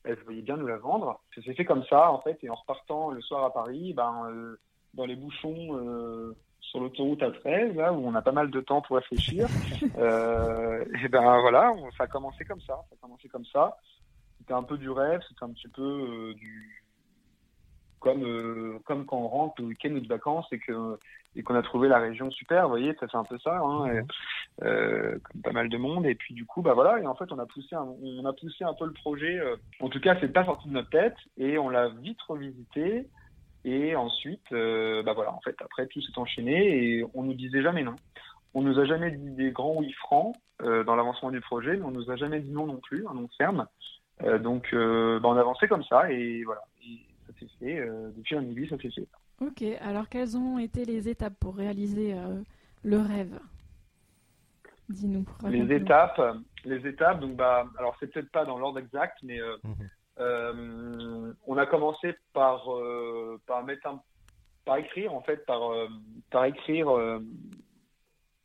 elle, 0.03 0.23
voyait 0.25 0.41
bien 0.41 0.57
nous 0.57 0.67
la 0.67 0.77
vendre. 0.77 1.21
Ça 1.35 1.41
s'est 1.43 1.53
fait 1.53 1.65
comme 1.65 1.83
ça, 1.85 2.11
en 2.11 2.19
fait. 2.19 2.39
Et 2.43 2.49
en 2.49 2.55
repartant 2.55 3.11
le 3.11 3.21
soir 3.21 3.45
à 3.45 3.53
Paris, 3.53 3.93
ben 3.93 4.31
dans 4.95 5.05
les 5.05 5.15
bouchons 5.15 6.33
sur 6.69 6.79
l'autoroute 6.79 7.21
à 7.23 7.31
13, 7.31 7.75
là 7.75 7.91
où 7.91 8.07
on 8.07 8.13
a 8.15 8.21
pas 8.21 8.31
mal 8.31 8.51
de 8.51 8.61
temps 8.61 8.81
pour 8.81 8.97
réfléchir. 8.97 9.47
euh, 9.97 10.85
et 11.03 11.07
ben 11.07 11.39
voilà, 11.41 11.73
ça 11.97 12.03
a 12.03 12.07
commencé 12.07 12.45
comme 12.45 12.61
ça. 12.61 12.75
Ça 12.89 12.95
a 12.95 13.01
commencé 13.01 13.27
comme 13.27 13.45
ça. 13.45 13.77
C'était 14.37 14.53
un 14.53 14.63
peu 14.63 14.77
du 14.77 14.89
rêve, 14.89 15.21
c'était 15.27 15.43
un 15.43 15.51
petit 15.51 15.67
peu 15.67 15.81
euh, 15.81 16.33
du 16.35 16.83
comme 17.99 18.23
euh, 18.23 18.79
comme 18.85 19.05
quand 19.05 19.17
on 19.17 19.27
rentre 19.27 19.61
au 19.61 19.65
week-end 19.65 19.91
ou 19.91 19.99
de 19.99 20.07
vacances 20.07 20.47
et 20.53 20.59
que 20.59 20.97
et 21.35 21.43
qu'on 21.43 21.55
a 21.55 21.61
trouvé 21.61 21.89
la 21.89 21.99
région 21.99 22.31
super. 22.31 22.63
Vous 22.63 22.69
voyez, 22.69 22.95
ça 22.99 23.07
fait 23.07 23.17
un 23.17 23.23
peu 23.23 23.37
ça, 23.39 23.59
hein, 23.59 24.03
comme 24.59 25.41
pas 25.43 25.51
mal 25.51 25.69
de 25.69 25.77
monde. 25.77 26.05
Et 26.05 26.15
puis 26.15 26.33
du 26.33 26.45
coup, 26.45 26.61
bah 26.61 26.73
voilà. 26.73 26.99
Et 26.99 27.07
en 27.07 27.15
fait, 27.15 27.31
on 27.31 27.39
a 27.39 27.45
poussé 27.45 27.75
un, 27.75 27.87
on 28.01 28.25
a 28.25 28.33
poussé 28.33 28.63
un 28.63 28.73
peu 28.73 28.85
le 28.85 28.93
projet. 28.93 29.39
en 29.79 29.89
tout 29.89 29.99
cas, 29.99 30.17
c'est 30.21 30.31
pas 30.31 30.45
sorti 30.45 30.69
de 30.69 30.73
notre 30.73 30.89
tête 30.89 31.17
et 31.37 31.57
on 31.57 31.69
l'a 31.69 31.89
vite 31.89 32.21
revisité. 32.27 33.07
Et 33.65 33.95
ensuite, 33.95 34.51
euh, 34.51 35.03
bah 35.03 35.13
voilà, 35.13 35.33
en 35.33 35.41
fait, 35.41 35.55
après 35.61 35.87
tout 35.87 36.01
s'est 36.01 36.17
enchaîné 36.17 36.97
et 36.97 37.05
on 37.13 37.23
nous 37.23 37.33
disait 37.33 37.61
jamais 37.61 37.83
non. 37.83 37.95
On 38.53 38.61
nous 38.61 38.79
a 38.79 38.85
jamais 38.85 39.11
dit 39.11 39.31
des 39.31 39.51
grands 39.51 39.75
oui 39.75 39.91
francs 39.93 40.35
euh, 40.61 40.83
dans 40.83 40.95
l'avancement 40.95 41.29
du 41.29 41.41
projet, 41.41 41.75
mais 41.75 41.83
on 41.83 41.91
nous 41.91 42.09
a 42.09 42.15
jamais 42.15 42.39
dit 42.39 42.51
non 42.51 42.65
non 42.65 42.77
plus, 42.77 43.05
un 43.07 43.13
non 43.13 43.27
ferme. 43.37 43.67
Euh, 44.23 44.39
donc, 44.39 44.69
bah, 44.73 45.29
on 45.29 45.37
avançait 45.37 45.67
comme 45.67 45.83
ça 45.83 46.11
et 46.11 46.43
voilà, 46.43 46.61
et 46.83 46.99
ça 47.27 47.33
s'est 47.39 47.49
fait. 47.59 47.87
depuis 48.15 48.35
un 48.35 48.41
début, 48.41 48.67
ça 48.67 48.77
s'est 48.77 48.91
fait. 48.91 49.07
Ok, 49.41 49.63
alors 49.81 50.09
quelles 50.09 50.37
ont 50.37 50.57
été 50.57 50.85
les 50.85 51.07
étapes 51.09 51.37
pour 51.39 51.55
réaliser 51.55 52.15
le 52.83 52.97
rêve? 52.97 53.39
Dis-nous. 54.89 55.25
Les 55.47 55.75
étapes, 55.75 56.19
les 56.65 56.87
étapes. 56.87 57.19
Donc 57.19 57.35
bah, 57.35 57.65
alors 57.77 57.95
c'est 57.99 58.11
peut-être 58.11 58.31
pas 58.31 58.45
dans 58.45 58.57
l'ordre 58.57 58.79
exact, 58.79 59.17
mais 59.21 59.39
mhm. 59.63 59.89
Euh, 60.19 61.33
on 61.47 61.57
a 61.57 61.65
commencé 61.65 62.13
par, 62.33 62.71
euh, 62.73 63.39
par 63.47 63.63
mettre 63.63 63.87
un, 63.87 64.01
par 64.65 64.77
écrire 64.77 65.13
en 65.13 65.21
fait, 65.21 65.45
par, 65.45 65.71
euh, 65.71 65.87
par 66.29 66.45
écrire, 66.45 66.89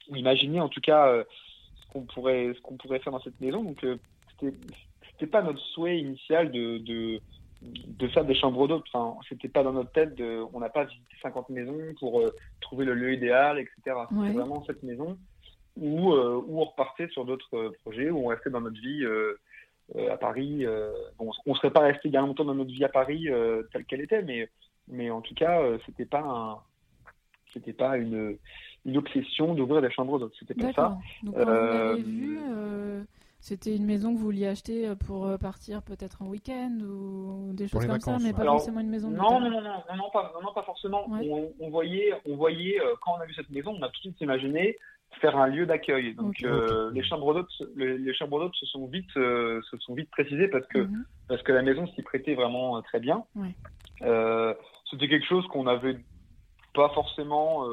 imaginer 0.08 0.60
en 0.60 0.68
tout 0.68 0.80
cas 0.80 1.12
ce 1.76 1.92
qu'on 1.92 2.02
pourrait, 2.02 2.52
ce 2.54 2.60
qu'on 2.60 2.76
pourrait 2.76 3.00
faire 3.00 3.12
dans 3.12 3.20
cette 3.20 3.40
maison. 3.40 3.62
Donc 3.62 3.84
c'était, 4.30 4.56
c'était 5.10 5.26
pas 5.26 5.42
notre 5.42 5.60
souhait 5.60 5.98
initial 5.98 6.52
de, 6.52 6.78
de, 6.78 7.20
de 7.62 8.08
faire 8.08 8.24
des 8.24 8.34
chambres 8.34 8.68
d'hôtes. 8.68 8.86
Enfin, 8.92 9.18
c'était 9.28 9.48
pas 9.48 9.62
dans 9.62 9.72
notre 9.72 9.92
tête. 9.92 10.14
De, 10.14 10.44
on 10.52 10.60
n'a 10.60 10.70
pas 10.70 10.84
visité 10.84 11.16
50 11.22 11.48
maisons 11.50 11.78
pour 11.98 12.22
trouver 12.60 12.84
le 12.84 12.94
lieu 12.94 13.14
idéal, 13.14 13.58
etc. 13.58 13.96
C'était 14.08 14.32
vraiment 14.32 14.64
cette 14.66 14.82
maison 14.82 15.18
où, 15.76 16.12
où 16.12 16.60
on 16.60 16.64
repartait 16.64 17.08
sur 17.08 17.24
d'autres 17.24 17.72
projets, 17.82 18.10
où 18.10 18.24
on 18.24 18.28
restait 18.28 18.50
dans 18.50 18.60
notre 18.60 18.80
vie 18.80 19.04
euh, 19.04 19.40
à 20.10 20.16
Paris. 20.16 20.64
Euh, 20.64 20.92
bon, 21.18 21.30
on 21.46 21.50
ne 21.50 21.56
serait 21.56 21.70
pas 21.70 21.80
resté 21.80 22.08
bien 22.08 22.22
longtemps 22.22 22.44
dans 22.44 22.54
notre 22.54 22.70
vie 22.70 22.84
à 22.84 22.88
Paris 22.88 23.28
euh, 23.28 23.62
telle 23.72 23.84
qu'elle 23.84 24.00
était, 24.00 24.22
mais, 24.22 24.48
mais 24.88 25.10
en 25.10 25.20
tout 25.20 25.34
cas, 25.34 25.60
c'était 25.86 26.06
pas 26.06 26.64
c'était 27.52 27.72
pas 27.72 27.96
une, 27.96 28.36
une 28.84 28.96
obsession 28.96 29.54
d'ouvrir 29.54 29.80
des 29.80 29.90
chambres 29.90 30.18
d'hôtes. 30.18 30.34
C'était 30.38 30.54
pas 30.54 30.72
ça. 30.72 30.98
Donc, 31.22 31.34
quand 31.36 31.44
vous 31.44 31.50
l'avez 31.50 32.02
vu, 32.02 32.38
c'était 33.38 33.76
une 33.76 33.84
maison 33.84 34.12
que 34.12 34.18
vous 34.18 34.24
vouliez 34.24 34.46
acheter 34.46 34.92
pour 35.06 35.38
partir 35.38 35.82
peut-être 35.82 36.22
en 36.22 36.26
week-end 36.26 36.78
ou 36.80 37.52
des 37.52 37.68
choses 37.68 37.86
comme 37.86 38.00
ça, 38.00 38.16
mais 38.20 38.32
pas 38.32 38.44
forcément 38.44 38.80
une 38.80 38.88
maison. 38.88 39.10
Non, 39.10 39.38
non, 39.38 39.50
non, 39.50 39.60
non, 39.60 39.96
non, 39.96 40.10
pas, 40.12 40.32
non, 40.42 40.52
pas 40.52 40.62
forcément. 40.62 41.06
On, 41.08 41.52
on, 41.60 41.70
voyait, 41.70 42.12
on 42.26 42.36
voyait 42.36 42.80
quand 43.02 43.12
on 43.18 43.20
a 43.20 43.26
vu 43.26 43.34
cette 43.34 43.50
maison, 43.50 43.76
on 43.78 43.82
a 43.82 43.88
tout 43.88 43.96
de 43.96 44.08
suite 44.08 44.20
imaginé 44.20 44.78
faire 45.20 45.36
un 45.36 45.46
lieu 45.46 45.66
d'accueil. 45.66 46.14
Donc 46.14 46.42
euh, 46.42 46.90
les 46.92 47.02
chambres 47.02 47.34
d'hôtes, 47.34 47.62
les, 47.76 48.14
chambres 48.14 48.40
d'hôtes 48.40 48.54
se 48.54 48.66
sont 48.66 48.86
vite, 48.86 49.16
euh, 49.16 49.60
se 49.70 49.78
sont 49.78 49.94
vite 49.94 50.10
précisées 50.10 50.48
parce 50.48 50.66
que 50.66 50.78
mhm. 50.78 51.04
parce 51.28 51.42
que 51.42 51.52
la 51.52 51.62
maison 51.62 51.86
s'y 51.88 52.02
prêtait 52.02 52.34
vraiment 52.34 52.76
euh, 52.76 52.80
très 52.82 53.00
bien. 53.00 53.24
C'était 54.90 55.08
quelque 55.08 55.26
chose 55.26 55.46
qu'on 55.48 55.64
n'avait 55.64 55.98
pas 56.74 56.88
forcément 56.90 57.66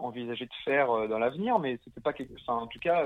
envisagé 0.00 0.46
de 0.46 0.52
faire 0.64 1.08
dans 1.08 1.18
l'avenir, 1.18 1.58
mais 1.58 1.78
c'était 1.84 2.00
pas 2.00 2.12
quelque, 2.12 2.32
enfin 2.40 2.62
en 2.62 2.66
tout 2.66 2.80
cas 2.80 3.04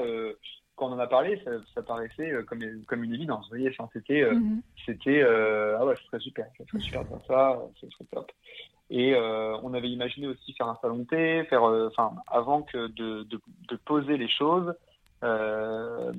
quand 0.76 0.88
on 0.88 0.92
en 0.92 0.98
a 0.98 1.06
parlé, 1.06 1.42
ça, 1.74 1.82
paraissait 1.82 2.32
comme, 2.46 2.60
comme 2.86 3.04
une 3.04 3.14
évidence. 3.14 3.44
Vous 3.46 3.56
voyez, 3.56 3.74
c'était, 3.92 4.30
mhm. 4.30 4.60
c'était, 4.84 5.22
ah 5.22 5.84
ouais, 5.84 5.94
ce 5.96 6.04
serait 6.04 6.20
super, 6.20 6.46
ce 6.58 6.64
serait 6.64 6.80
super 6.80 7.04
de 7.04 7.08
faire 7.08 7.26
ça, 7.26 7.62
ce 7.80 7.88
serait 7.90 8.04
top. 8.12 8.30
Et 8.90 9.14
euh, 9.14 9.56
on 9.62 9.72
avait 9.74 9.88
imaginé 9.88 10.26
aussi 10.26 10.52
faire 10.54 10.68
un 10.68 10.78
salon 10.80 10.98
de 10.98 11.04
thé, 11.04 11.44
faire, 11.44 11.64
euh, 11.64 11.88
enfin, 11.88 12.14
avant 12.26 12.62
que 12.62 12.88
de, 12.88 13.22
de, 13.24 13.40
de, 13.68 13.76
poser 13.76 14.18
les 14.18 14.28
choses, 14.28 14.74
euh, 15.22 16.12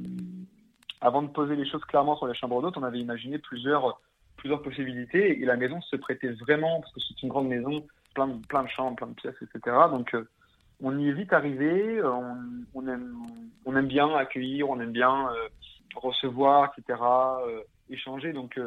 avant 0.99 1.21
de 1.21 1.27
poser 1.27 1.55
les 1.55 1.69
choses 1.69 1.83
clairement 1.85 2.17
sur 2.17 2.27
les 2.27 2.33
chambres 2.33 2.61
d'hôtes, 2.61 2.77
on 2.77 2.83
avait 2.83 2.99
imaginé 2.99 3.37
plusieurs, 3.37 4.01
plusieurs 4.37 4.63
possibilités. 4.63 5.39
Et 5.39 5.45
la 5.45 5.57
maison 5.57 5.79
se 5.81 5.95
prêtait 5.95 6.31
vraiment, 6.31 6.81
parce 6.81 6.93
que 6.93 7.01
c'est 7.01 7.21
une 7.21 7.29
grande 7.29 7.47
maison, 7.47 7.85
plein 8.15 8.27
de, 8.27 8.45
plein 8.47 8.63
de 8.63 8.69
chambres, 8.69 8.95
plein 8.95 9.07
de 9.07 9.13
pièces, 9.13 9.35
etc. 9.41 9.77
Donc, 9.91 10.15
euh, 10.15 10.27
on 10.81 10.97
y 10.97 11.09
est 11.09 11.13
vite 11.13 11.33
arrivé. 11.33 12.01
On, 12.03 12.37
on, 12.73 12.87
aime, 12.87 13.15
on 13.65 13.75
aime 13.75 13.87
bien 13.87 14.13
accueillir, 14.15 14.69
on 14.69 14.79
aime 14.79 14.91
bien 14.91 15.29
recevoir, 15.95 16.71
etc. 16.77 16.99
échanger. 17.89 18.33
Donc, 18.33 18.59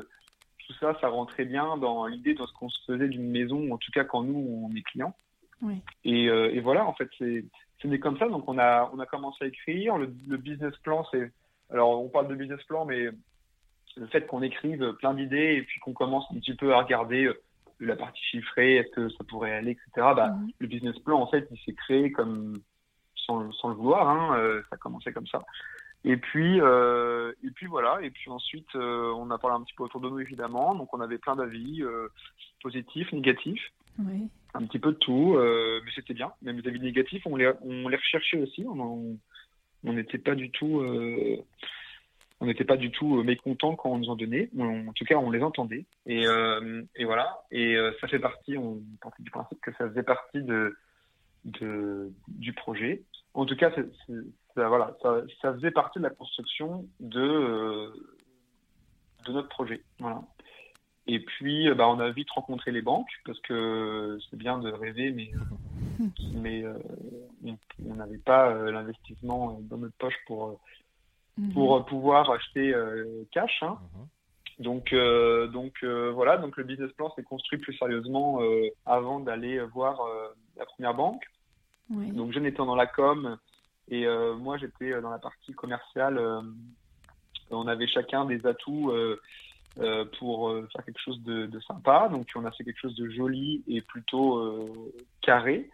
tout 0.68 0.74
ça, 0.74 0.96
ça 1.00 1.08
rentrait 1.08 1.46
bien 1.46 1.78
dans 1.78 2.06
l'idée 2.06 2.34
de 2.34 2.44
ce 2.44 2.52
qu'on 2.52 2.68
se 2.68 2.78
faisait 2.86 3.08
d'une 3.08 3.30
maison, 3.30 3.72
en 3.72 3.78
tout 3.78 3.90
cas 3.90 4.04
quand 4.04 4.22
nous, 4.22 4.68
on 4.70 4.74
est 4.76 4.82
clients. 4.82 5.14
Oui. 5.62 5.82
Et, 6.04 6.28
euh, 6.28 6.52
et, 6.52 6.60
voilà, 6.60 6.86
en 6.86 6.92
fait, 6.92 7.08
c'est 7.18 7.44
né 7.84 7.98
comme 7.98 8.18
ça. 8.18 8.28
Donc, 8.28 8.44
on 8.48 8.58
a, 8.58 8.90
on 8.92 8.98
a 8.98 9.06
commencé 9.06 9.44
à 9.44 9.48
écrire. 9.48 9.96
Le, 9.96 10.06
business 10.36 10.76
plan, 10.78 11.04
c'est. 11.10 11.32
Alors, 11.70 12.02
on 12.02 12.08
parle 12.08 12.28
de 12.28 12.34
business 12.34 12.62
plan, 12.64 12.84
mais 12.84 13.08
le 13.96 14.06
fait 14.06 14.26
qu'on 14.26 14.42
écrive 14.42 14.92
plein 14.94 15.14
d'idées 15.14 15.56
et 15.56 15.62
puis 15.62 15.80
qu'on 15.80 15.92
commence 15.92 16.24
un 16.30 16.38
petit 16.38 16.54
peu 16.54 16.72
à 16.74 16.78
regarder 16.82 17.24
euh, 17.24 17.40
la 17.80 17.96
partie 17.96 18.22
chiffrée, 18.22 18.76
est-ce 18.76 18.90
que 18.90 19.08
ça 19.10 19.24
pourrait 19.24 19.52
aller, 19.52 19.72
etc. 19.72 19.90
Bah, 20.16 20.30
mhm. 20.30 20.50
Le 20.58 20.66
business 20.66 20.98
plan, 21.00 21.20
en 21.20 21.26
fait, 21.28 21.46
il 21.50 21.58
s'est 21.60 21.74
créé 21.74 22.10
comme 22.12 22.54
sans, 23.14 23.52
sans 23.52 23.68
le 23.68 23.74
vouloir. 23.74 24.08
Hein, 24.08 24.38
euh, 24.38 24.62
ça 24.62 24.74
a 24.74 24.76
commencé 24.76 25.12
comme 25.12 25.26
ça. 25.26 25.44
Et 26.04 26.16
puis, 26.16 26.60
euh, 26.60 27.32
et 27.44 27.50
puis 27.50 27.66
voilà. 27.66 27.98
Et 28.02 28.10
puis 28.10 28.30
ensuite, 28.30 28.74
euh, 28.74 29.12
on 29.16 29.30
a 29.30 29.38
parlé 29.38 29.56
un 29.56 29.62
petit 29.62 29.74
peu 29.74 29.84
autour 29.84 30.00
de 30.00 30.08
nous 30.08 30.20
évidemment. 30.20 30.74
Donc 30.74 30.92
on 30.94 31.00
avait 31.00 31.18
plein 31.18 31.36
d'avis 31.36 31.82
positifs, 32.62 33.12
négatifs, 33.12 33.72
oui. 33.98 34.28
un 34.54 34.64
petit 34.66 34.78
peu 34.78 34.92
de 34.92 34.98
tout. 34.98 35.36
Mais 35.38 35.90
c'était 35.94 36.14
bien. 36.14 36.32
Même 36.42 36.58
les 36.58 36.68
avis 36.68 36.80
négatifs, 36.80 37.22
on 37.26 37.36
les, 37.36 37.50
on 37.62 37.88
les 37.88 37.96
recherchait 37.96 38.40
aussi. 38.40 38.64
On 38.66 39.18
n'était 39.84 40.18
pas 40.18 40.34
du 40.34 40.50
tout, 40.50 40.82
on 42.40 42.46
n'était 42.46 42.64
pas 42.64 42.76
du 42.76 42.90
tout 42.90 43.22
mécontents 43.22 43.74
quand 43.74 43.90
on 43.90 43.98
nous 43.98 44.10
en 44.10 44.16
donnait. 44.16 44.48
en 44.58 44.92
tout 44.92 45.04
cas, 45.04 45.16
on 45.16 45.30
les 45.30 45.42
entendait. 45.42 45.86
Et, 46.06 46.24
et 46.94 47.04
voilà. 47.04 47.42
Et 47.50 47.76
ça 48.00 48.06
fait 48.06 48.20
partie. 48.20 48.56
On 48.56 48.80
partait 49.00 49.24
du 49.24 49.30
principe 49.30 49.60
que 49.60 49.72
ça 49.72 49.88
faisait 49.88 50.04
partie 50.04 50.42
de, 50.42 50.76
de 51.44 52.12
du 52.28 52.52
projet. 52.52 53.02
En 53.34 53.44
tout 53.44 53.56
cas, 53.56 53.72
c'est 53.74 54.12
voilà, 54.66 54.96
ça, 55.02 55.22
ça, 55.40 55.54
faisait 55.54 55.70
partie 55.70 55.98
de 55.98 56.04
la 56.04 56.10
construction 56.10 56.86
de, 57.00 57.20
euh, 57.20 57.90
de 59.26 59.32
notre 59.32 59.48
projet. 59.48 59.82
Voilà. 59.98 60.22
Et 61.06 61.20
puis, 61.20 61.72
bah, 61.74 61.88
on 61.88 62.00
a 62.00 62.10
vite 62.10 62.30
rencontré 62.30 62.70
les 62.70 62.82
banques 62.82 63.10
parce 63.24 63.40
que 63.40 64.18
c'est 64.28 64.36
bien 64.36 64.58
de 64.58 64.70
rêver, 64.70 65.10
mais, 65.10 65.30
mais 66.34 66.64
on 67.86 67.94
n'avait 67.94 68.18
pas 68.18 68.52
l'investissement 68.70 69.58
dans 69.62 69.78
notre 69.78 69.96
poche 69.96 70.16
pour, 70.26 70.60
mhm. 71.38 71.52
pour 71.52 71.84
pouvoir 71.86 72.30
acheter 72.30 72.74
cash. 73.32 73.62
Hein. 73.62 73.78
Mhm. 73.94 74.06
Donc, 74.58 74.92
euh, 74.92 75.46
donc 75.46 75.74
euh, 75.82 76.10
voilà, 76.12 76.36
donc 76.36 76.56
le 76.56 76.64
business 76.64 76.90
plan 76.92 77.12
s'est 77.14 77.22
construit 77.22 77.58
plus 77.58 77.76
sérieusement 77.76 78.42
euh, 78.42 78.68
avant 78.86 79.20
d'aller 79.20 79.60
voir 79.60 80.00
la 80.56 80.64
première 80.66 80.94
banque. 80.94 81.22
Donc, 81.90 82.32
je 82.32 82.38
n'étais 82.38 82.58
dans 82.58 82.74
la 82.74 82.86
com 82.86 83.38
et 83.90 84.06
moi 84.36 84.58
j'étais 84.58 85.00
dans 85.00 85.08
la 85.08 85.18
partie 85.18 85.54
commerciale. 85.54 86.20
on 87.50 87.66
avait 87.66 87.86
chacun 87.86 88.26
des 88.26 88.44
atouts 88.44 88.92
pour 90.18 90.52
faire 90.52 90.84
quelque 90.84 91.00
chose 91.00 91.22
de, 91.22 91.48
sympa. 91.66 92.10
Donc, 92.10 92.26
on 92.34 92.44
a 92.44 92.50
fait 92.50 92.64
quelque 92.64 92.80
chose 92.80 92.96
de 92.96 93.08
joli 93.08 93.64
et 93.68 93.80
plutôt 93.80 94.84
carré. 95.22 95.70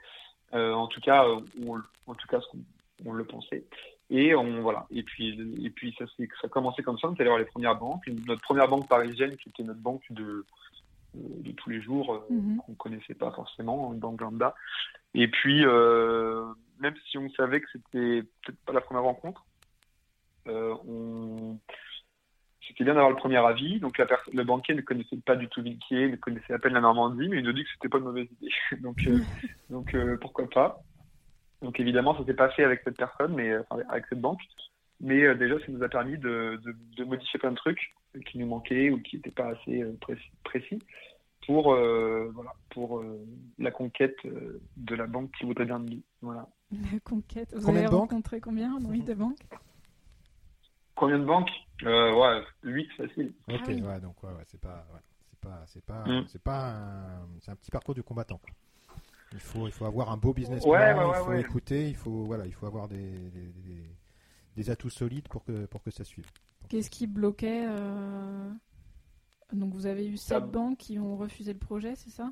en 0.52 0.86
tout 0.86 1.00
cas, 1.00 1.26
en 1.26 2.14
tout 2.14 2.28
cas, 2.28 2.40
ce 2.40 3.02
qu'on 3.02 3.12
le 3.12 3.24
pensait. 3.24 3.64
Et 4.10 4.34
on 4.34 4.60
voilà. 4.60 4.86
Et 4.90 5.02
puis 5.02 5.38
et 5.62 5.70
puis 5.70 5.94
ça 5.98 6.04
ça 6.06 6.24
a 6.44 6.48
commencé 6.48 6.82
comme 6.82 6.98
ça. 6.98 7.08
On 7.08 7.14
est 7.14 7.20
allé 7.20 7.30
voir 7.30 7.38
les 7.38 7.46
premières 7.46 7.76
banques. 7.76 8.06
Notre 8.26 8.42
première 8.42 8.68
banque 8.68 8.88
parisienne 8.88 9.36
qui 9.36 9.48
était 9.48 9.62
notre 9.62 9.80
banque 9.80 10.02
de 10.10 10.44
de 11.14 11.52
tous 11.52 11.70
les 11.70 11.80
jours 11.80 12.24
mhm. 12.28 12.58
qu'on 12.58 12.74
connaissait 12.74 13.14
pas 13.14 13.30
forcément, 13.30 13.92
une 13.92 14.00
banque 14.00 14.20
lambda. 14.20 14.54
Et 15.14 15.28
puis 15.28 15.64
euh, 15.64 16.44
même 16.80 16.94
si 17.08 17.18
on 17.18 17.30
savait 17.30 17.60
que 17.60 17.68
c'était 17.72 18.22
peut-être 18.42 18.58
pas 18.66 18.72
la 18.72 18.80
première 18.80 19.04
rencontre, 19.04 19.44
euh, 20.48 20.74
on 20.86 21.58
c'était 22.66 22.84
bien 22.84 22.94
d'avoir 22.94 23.10
le 23.10 23.16
premier 23.16 23.36
avis. 23.36 23.78
Donc 23.78 23.98
la 23.98 24.06
le 24.32 24.44
banquier 24.44 24.74
ne 24.74 24.80
connaissait 24.80 25.16
pas 25.24 25.36
du 25.36 25.48
tout 25.48 25.62
Villequier, 25.62 26.08
ne 26.08 26.16
connaissait 26.16 26.52
à 26.52 26.58
peine 26.58 26.72
la 26.74 26.80
Normandie, 26.80 27.28
mais 27.28 27.38
il 27.38 27.44
nous 27.44 27.52
dit 27.52 27.62
que 27.62 27.70
c'était 27.72 27.88
pas 27.88 27.98
une 27.98 28.04
mauvaise 28.04 28.28
idée. 28.40 28.52
donc 28.80 29.08
donc 29.70 29.96
pourquoi 30.20 30.48
pas. 30.48 30.82
Donc 31.64 31.80
évidemment, 31.80 32.16
ça 32.16 32.24
s'est 32.26 32.34
pas 32.34 32.50
fait 32.50 32.62
avec 32.62 32.82
cette 32.84 32.96
personne, 32.96 33.34
mais 33.34 33.50
euh, 33.50 33.62
avec 33.88 34.04
cette 34.08 34.20
banque. 34.20 34.40
Mais 35.00 35.22
euh, 35.22 35.34
déjà, 35.34 35.58
ça 35.58 35.64
nous 35.68 35.82
a 35.82 35.88
permis 35.88 36.18
de, 36.18 36.60
modifier 37.04 37.40
plein 37.40 37.50
de 37.50 37.56
trucs 37.56 37.94
qui 38.26 38.38
nous 38.38 38.46
manquaient 38.46 38.90
ou 38.90 39.00
qui 39.00 39.16
n'étaient 39.16 39.30
pas 39.30 39.48
assez 39.48 39.82
euh, 39.82 39.98
précis, 40.44 40.78
pour, 41.46 41.74
voilà, 41.74 42.54
pour 42.70 43.04
la 43.58 43.70
conquête 43.70 44.16
de 44.24 44.94
la 44.94 45.06
banque 45.06 45.30
qui 45.38 45.44
voudrait 45.44 45.66
bien 45.66 45.78
de 45.78 45.90
nous. 45.90 46.02
Voilà. 46.22 46.48
La 46.70 47.00
conquête. 47.00 47.54
Vous 47.54 47.68
avez 47.68 47.86
rencontré 47.86 48.40
combien 48.40 48.78
oui, 48.88 49.02
de 49.02 49.12
banques? 49.12 49.40
Combien 50.94 51.18
de 51.18 51.24
banques? 51.24 51.50
Ouais, 51.82 52.42
8 52.62 52.88
facile. 52.96 53.34
Ok, 53.48 53.60
ah 53.66 53.68
ouais, 53.68 54.00
donc 54.00 54.22
ouais, 54.22 54.30
c'est 54.46 54.60
pas, 54.60 54.86
c'est 55.28 55.40
pas, 55.40 55.62
c'est 55.66 55.84
pas, 55.84 56.04
mm. 56.06 56.24
c'est 56.28 56.42
pas, 56.42 56.70
un, 56.70 57.26
c'est 57.40 57.50
un 57.50 57.56
petit 57.56 57.70
parcours 57.70 57.94
du 57.94 58.02
combattant. 58.02 58.40
Il 59.34 59.40
faut, 59.40 59.66
il 59.66 59.72
faut 59.72 59.84
avoir 59.84 60.12
un 60.12 60.16
beau 60.16 60.32
business 60.32 60.62
plan, 60.62 61.12
il 61.12 61.24
faut 61.24 61.32
écouter, 61.32 61.88
il 61.88 61.96
faut, 61.96 62.24
voilà, 62.24 62.46
il 62.46 62.52
faut 62.52 62.66
avoir 62.66 62.86
des, 62.86 63.12
des, 64.56 64.70
atouts 64.70 64.90
solides 64.90 65.28
pour 65.28 65.44
que, 65.44 65.66
pour 65.66 65.82
que 65.82 65.90
ça 65.90 66.04
suive. 66.04 66.26
Qu'est-ce 66.68 66.88
qui 66.88 67.08
bloquait 67.08 67.66
euh, 67.66 68.48
Donc 69.52 69.74
vous 69.74 69.86
avez 69.86 70.06
eu 70.06 70.16
sept 70.16 70.44
banques 70.44 70.78
qui 70.78 71.00
ont 71.00 71.16
refusé 71.16 71.52
le 71.52 71.58
projet, 71.58 71.96
c'est 71.96 72.10
ça? 72.10 72.30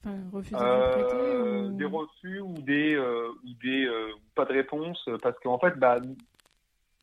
Enfin, 0.00 0.16
refusé 0.32 0.54
de 0.54 0.62
euh, 0.62 1.68
Des 1.70 1.84
refus 1.84 2.40
ou 2.40 2.54
des, 2.54 2.94
euh, 2.94 3.32
ou 3.44 3.52
des 3.60 3.88
pas 4.36 4.44
de 4.44 4.52
réponse 4.52 5.08
parce 5.20 5.38
qu'en 5.40 5.58
fait, 5.58 5.76
bah, 5.78 5.98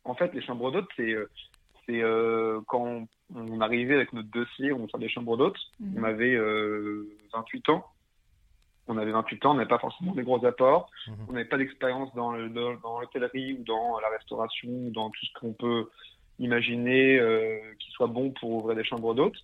en 0.06 0.16
fait, 0.16 0.34
les 0.34 0.42
chambres 0.42 0.72
d'hôtes, 0.72 0.90
c'est 0.96 1.16
c'est 1.86 2.02
quand 2.68 3.06
on 3.36 3.60
arrivait 3.60 3.96
avec 3.96 4.14
notre 4.14 4.30
dossier, 4.30 4.72
on 4.72 4.88
faisait 4.88 5.04
des 5.04 5.10
chambres 5.10 5.36
d'hôtes, 5.36 5.60
mhm. 5.82 6.00
on 6.00 6.04
avait 6.06 6.38
28 7.34 7.70
ans 7.70 7.86
on 8.88 8.98
avait 8.98 9.12
28 9.12 9.46
ans, 9.46 9.52
on 9.52 9.54
n'avait 9.56 9.68
pas 9.68 9.80
forcément 9.80 10.14
des 10.14 10.24
gros 10.24 10.44
apports, 10.46 10.90
mhm. 11.08 11.16
on 11.30 11.34
n'avait 11.34 11.50
pas 11.50 11.58
d'expérience 11.58 12.14
dans, 12.16 12.32
l'hôtellerie 12.32 13.54
ou 13.54 13.64
dans 13.64 14.00
la 14.00 14.10
restauration 14.10 14.70
ou 14.70 14.92
dans 14.92 15.10
tout 15.10 15.26
ce 15.26 15.40
qu'on 15.40 15.54
peut 15.54 15.90
imaginer 16.40 17.18
euh, 17.20 17.60
qui 17.80 17.92
soit 17.92 18.08
bon 18.08 18.32
pour 18.32 18.52
ouvrir 18.52 18.76
des 18.76 18.84
chambres 18.84 19.14
d'hôtes. 19.16 19.38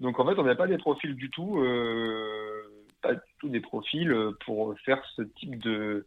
Donc 0.00 0.18
en 0.18 0.26
fait, 0.26 0.38
on 0.38 0.42
n'avait 0.42 0.56
pas 0.56 0.66
des 0.66 0.78
profils 0.78 1.14
du 1.14 1.30
tout, 1.30 1.60
euh, 1.60 2.62
pas 3.02 3.14
du 3.14 3.20
tout 3.38 3.48
des 3.48 3.60
profils 3.60 4.14
pour 4.44 4.74
faire 4.80 5.02
ce 5.14 5.22
type 5.22 5.62
de 5.62 6.06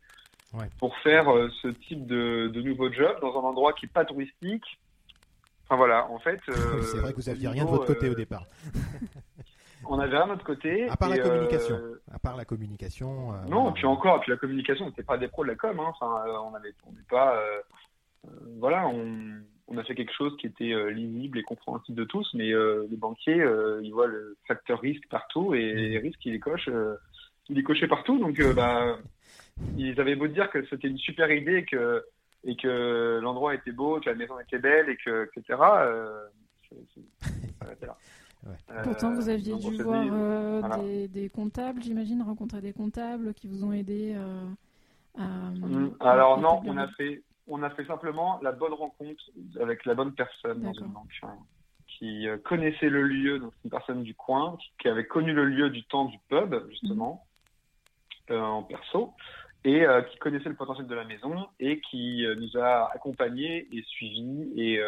pour 0.79 0.95
faire 0.99 1.33
euh, 1.33 1.49
ce 1.61 1.67
type 1.67 2.05
de, 2.05 2.47
de 2.53 2.61
nouveau 2.61 2.91
job 2.91 3.17
dans 3.21 3.33
un 3.39 3.43
endroit 3.43 3.73
qui 3.73 3.85
n'est 3.85 3.91
pas 3.91 4.05
touristique. 4.05 4.63
Enfin 5.65 5.77
voilà, 5.77 6.07
en 6.11 6.19
fait. 6.19 6.39
c'est 6.47 6.97
vrai 6.97 7.11
que 7.11 7.21
vous 7.21 7.29
n'aviez 7.29 7.47
rien 7.47 7.65
de 7.65 7.69
votre 7.69 7.85
côté 7.85 8.09
au 8.09 8.13
départ. 8.13 8.45
On 9.85 9.99
avait 9.99 10.17
un 10.17 10.29
autre 10.29 10.43
côté. 10.43 10.89
À 10.89 10.95
part 10.95 11.09
la 11.09 11.19
communication. 11.19 11.75
Euh, 11.75 12.01
à 12.11 12.19
part 12.19 12.37
la 12.37 12.45
communication. 12.45 13.33
Euh, 13.33 13.43
non, 13.49 13.71
puis 13.73 13.85
encore, 13.85 14.21
puis 14.21 14.31
la 14.31 14.37
communication, 14.37 14.85
n'était 14.85 15.03
pas 15.03 15.17
des 15.17 15.27
pros 15.27 15.43
de 15.43 15.49
la 15.49 15.55
com. 15.55 15.79
Hein. 15.79 15.89
Enfin, 15.89 16.23
euh, 16.27 16.37
on 16.45 16.55
avait, 16.55 16.73
on 16.87 16.93
pas. 17.09 17.39
voilà, 18.59 18.87
on, 18.87 19.77
a 19.77 19.83
fait 19.83 19.95
quelque 19.95 20.13
chose 20.13 20.37
qui 20.37 20.47
était 20.47 20.73
lisible 20.91 21.39
et 21.39 21.43
compréhensible 21.43 21.97
de 21.97 22.03
tous, 22.03 22.29
mais 22.35 22.53
les 22.53 22.97
banquiers, 22.97 23.43
ils 23.81 23.91
voient 23.91 24.07
le 24.07 24.37
facteur 24.47 24.79
risque 24.79 25.07
partout 25.09 25.55
et 25.55 25.73
les 25.73 25.97
risques, 25.97 26.23
ils 26.25 26.33
les 26.33 26.39
cochent, 26.39 26.69
ils 27.49 27.55
les 27.55 27.63
cochaient 27.63 27.87
partout. 27.87 28.19
Donc, 28.19 28.39
bah, 28.55 28.97
ils 29.77 29.99
avaient 29.99 30.15
beau 30.15 30.27
dire 30.27 30.49
que 30.51 30.63
c'était 30.67 30.87
une 30.87 30.97
super 30.97 31.31
idée 31.31 31.57
et 31.57 31.65
que 31.65 32.03
et 32.45 32.57
que 32.57 33.19
l'endroit 33.21 33.55
était 33.55 33.71
beau, 33.71 34.01
que 34.01 34.09
la 34.09 34.15
maison 34.15 34.37
était 34.39 34.59
belle 34.59 34.89
et 34.89 34.97
que 34.97 35.29
etc. 35.35 35.57
ça 35.57 36.29
là. 37.81 37.97
Pourtant, 38.83 39.13
vous 39.13 39.29
aviez 39.29 39.55
dû 39.55 39.81
voir 39.81 40.03
euh, 40.11 41.07
des, 41.07 41.29
comptables, 41.29 41.81
j'imagine, 41.81 42.21
rencontrer 42.21 42.61
des 42.61 42.73
comptables 42.73 43.33
qui 43.33 43.47
vous 43.47 43.63
ont 43.63 43.71
aidé 43.71 44.13
euh, 44.15 44.45
à. 45.17 45.23
Hum, 45.23 45.95
alors 45.99 46.39
non, 46.39 46.61
on 46.65 46.77
a 46.77 46.87
fait, 46.89 47.21
on 47.47 47.63
a 47.63 47.69
fait 47.69 47.85
simplement 47.85 48.39
la 48.41 48.51
bonne 48.51 48.73
rencontre 48.73 49.23
avec 49.61 49.85
la 49.85 49.95
bonne 49.95 50.13
personne 50.13 50.61
dans 50.61 50.73
une 50.73 50.87
banque 50.87 51.19
hein, 51.23 51.37
qui 51.87 52.27
euh, 52.27 52.37
connaissait 52.37 52.89
le 52.89 53.03
lieu, 53.03 53.39
donc 53.39 53.53
une 53.63 53.71
personne 53.71 54.03
du 54.03 54.15
coin, 54.15 54.57
qui, 54.79 54.87
avait 54.87 55.05
connu 55.05 55.33
le 55.33 55.45
lieu 55.45 55.69
du 55.69 55.83
temps 55.85 56.05
du 56.05 56.17
pub 56.29 56.55
justement 56.69 57.25
mmh. 58.29 58.35
en 58.35 58.63
perso 58.63 59.13
et 59.65 59.85
qui 60.11 60.17
connaissait 60.17 60.49
le 60.49 60.55
potentiel 60.55 60.87
de 60.87 60.95
la 60.95 61.05
maison 61.05 61.47
et 61.61 61.79
qui 61.79 62.25
nous 62.37 62.59
a 62.61 62.91
accompagnés 62.93 63.65
et 63.71 63.81
suivis 63.83 64.51
et 64.57 64.81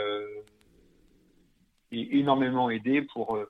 énormément 2.01 2.69
aidé 2.69 3.01
pour 3.01 3.35
euh, 3.35 3.49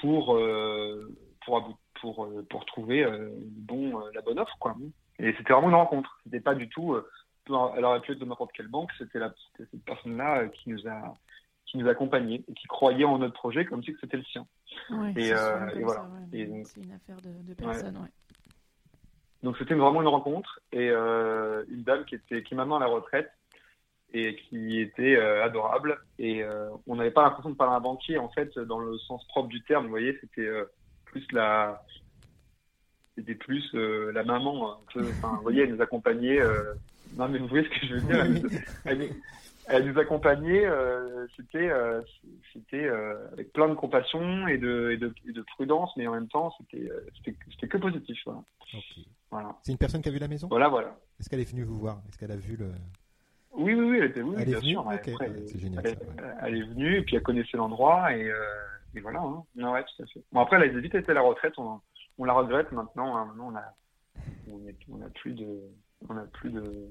pour 0.00 0.36
euh, 0.36 1.14
pour 1.44 1.78
pour 2.00 2.24
euh, 2.24 2.46
pour 2.48 2.64
trouver 2.66 3.06
bon 3.42 3.98
la 4.14 4.22
bonne 4.22 4.38
offre 4.38 4.56
quoi. 4.58 4.74
Et 5.18 5.34
c'était 5.36 5.52
vraiment 5.52 5.68
une 5.68 5.74
rencontre. 5.74 6.18
C'était 6.24 6.40
pas 6.40 6.54
du 6.54 6.68
tout. 6.68 6.96
elle 7.46 7.84
aurait 7.84 8.00
pu 8.00 8.12
être 8.12 8.18
de 8.18 8.24
n'importe 8.24 8.52
quelle 8.52 8.68
banque. 8.68 8.90
C'était 8.98 9.18
cette 9.58 9.84
personne-là 9.84 10.48
qui 10.48 10.70
nous 10.70 10.86
a 10.88 11.14
qui 11.66 11.78
nous 11.78 11.88
accompagnait 11.88 12.42
et 12.48 12.54
qui 12.54 12.66
croyait 12.66 13.04
en 13.04 13.18
notre 13.18 13.34
projet 13.34 13.64
comme 13.64 13.82
si 13.84 13.94
c'était 14.00 14.16
le 14.16 14.24
sien. 14.24 14.46
et, 15.16 15.32
voilà. 15.82 16.08
c'est 16.32 16.80
une 16.80 16.92
affaire 16.92 17.16
de, 17.20 17.54
personnes. 17.54 18.08
Donc 19.42 19.56
c'était 19.56 19.74
vraiment 19.74 20.02
une 20.02 20.08
rencontre 20.08 20.60
et 20.72 20.88
une 20.88 21.82
dame 21.82 22.04
qui 22.06 22.14
était 22.14 22.42
qui 22.42 22.54
est 22.54 22.56
maintenant 22.56 22.76
à 22.76 22.80
la 22.80 22.86
retraite 22.86 23.30
et 24.12 24.36
qui 24.36 24.80
était 24.80 25.16
euh, 25.16 25.44
adorable. 25.44 25.98
Et 26.18 26.42
euh, 26.42 26.68
on 26.86 26.96
n'avait 26.96 27.10
pas 27.10 27.22
l'impression 27.22 27.50
de 27.50 27.56
parler 27.56 27.74
à 27.74 27.76
un 27.76 27.80
banquier, 27.80 28.18
en 28.18 28.28
fait, 28.28 28.58
dans 28.58 28.78
le 28.78 28.98
sens 28.98 29.24
propre 29.28 29.48
du 29.48 29.62
terme. 29.62 29.84
Vous 29.84 29.90
voyez, 29.90 30.16
c'était 30.20 30.46
euh, 30.46 30.64
plus 31.04 31.24
la, 31.32 31.82
c'était 33.16 33.34
plus 33.34 33.72
la 33.74 34.24
maman. 34.24 34.72
Hein, 34.72 34.78
vous 34.94 35.42
voyez, 35.42 35.62
elle 35.62 35.74
nous 35.74 35.82
accompagnait. 35.82 36.40
non, 37.16 37.28
mais 37.28 37.38
vous 37.38 37.48
voyez 37.48 37.64
ce 37.64 37.80
que 37.80 37.86
je 37.86 37.94
veux 37.94 38.00
dire 38.00 38.50
elle, 39.66 39.86
nous, 39.86 39.98
accompagnait. 40.00 40.64
c'était, 41.36 41.70
c'était 42.52 42.88
avec 43.32 43.52
plein 43.52 43.68
de 43.68 43.74
compassion 43.74 44.48
et 44.48 44.58
de, 44.58 44.90
et 44.90 44.96
de, 44.96 45.12
de, 45.32 45.42
prudence, 45.54 45.90
mais 45.96 46.08
en 46.08 46.14
même 46.14 46.26
temps, 46.26 46.52
c'était, 46.58 46.90
c'était, 47.48 47.68
que 47.68 47.78
positif. 47.78 48.18
Voilà. 48.24 48.42
voilà. 49.30 49.56
C'est 49.62 49.70
une 49.70 49.78
personne 49.78 50.02
qui 50.02 50.08
a 50.08 50.12
vu 50.12 50.18
la 50.18 50.26
maison? 50.26 50.48
Voilà, 50.48 50.68
voilà. 50.68 50.96
Est-ce 51.20 51.28
qu'elle 51.28 51.40
est 51.40 51.50
venue 51.50 51.62
vous 51.62 51.78
voir? 51.78 52.02
Est-ce 52.08 52.18
qu'elle 52.18 52.32
a 52.32 52.36
vu 52.36 52.56
le 52.56 52.72
oui, 53.52 53.74
oui, 53.74 53.90
oui, 53.90 53.98
elle 53.98 54.10
était 54.10 54.20
venue, 54.20 54.44
bien 54.44 54.60
sûr. 54.60 54.84
c'est 55.04 55.58
génial. 55.58 55.84
Elle, 56.42 56.56
est 56.56 56.62
venue, 56.62 56.98
et 56.98 57.02
puis 57.02 57.16
elle 57.16 57.22
connaissait 57.22 57.56
l'endroit, 57.56 58.14
et, 58.16 58.30
euh, 58.30 58.36
et, 58.94 59.00
voilà. 59.00 59.20
Hein. 59.20 59.42
Non, 59.56 59.72
ouais, 59.72 59.82
tout 59.84 60.02
à 60.02 60.06
fait. 60.06 60.22
Bon, 60.32 60.40
après, 60.40 60.56
elle 60.56 60.76
a 60.76 60.80
vite 60.80 60.94
été 60.94 61.10
à 61.10 61.14
la 61.14 61.20
retraite, 61.20 61.54
on, 61.58 61.80
on 62.18 62.24
la 62.24 62.32
regrette 62.32 62.70
maintenant. 62.72 63.16
Hein. 63.16 63.26
Maintenant, 63.26 63.52
on 63.52 63.56
a, 63.56 63.74
on, 64.88 65.02
a 65.02 65.08
plus 65.10 65.32
de, 65.32 65.60
on 66.08 66.16
a 66.16 66.22
plus 66.22 66.50
de, 66.50 66.88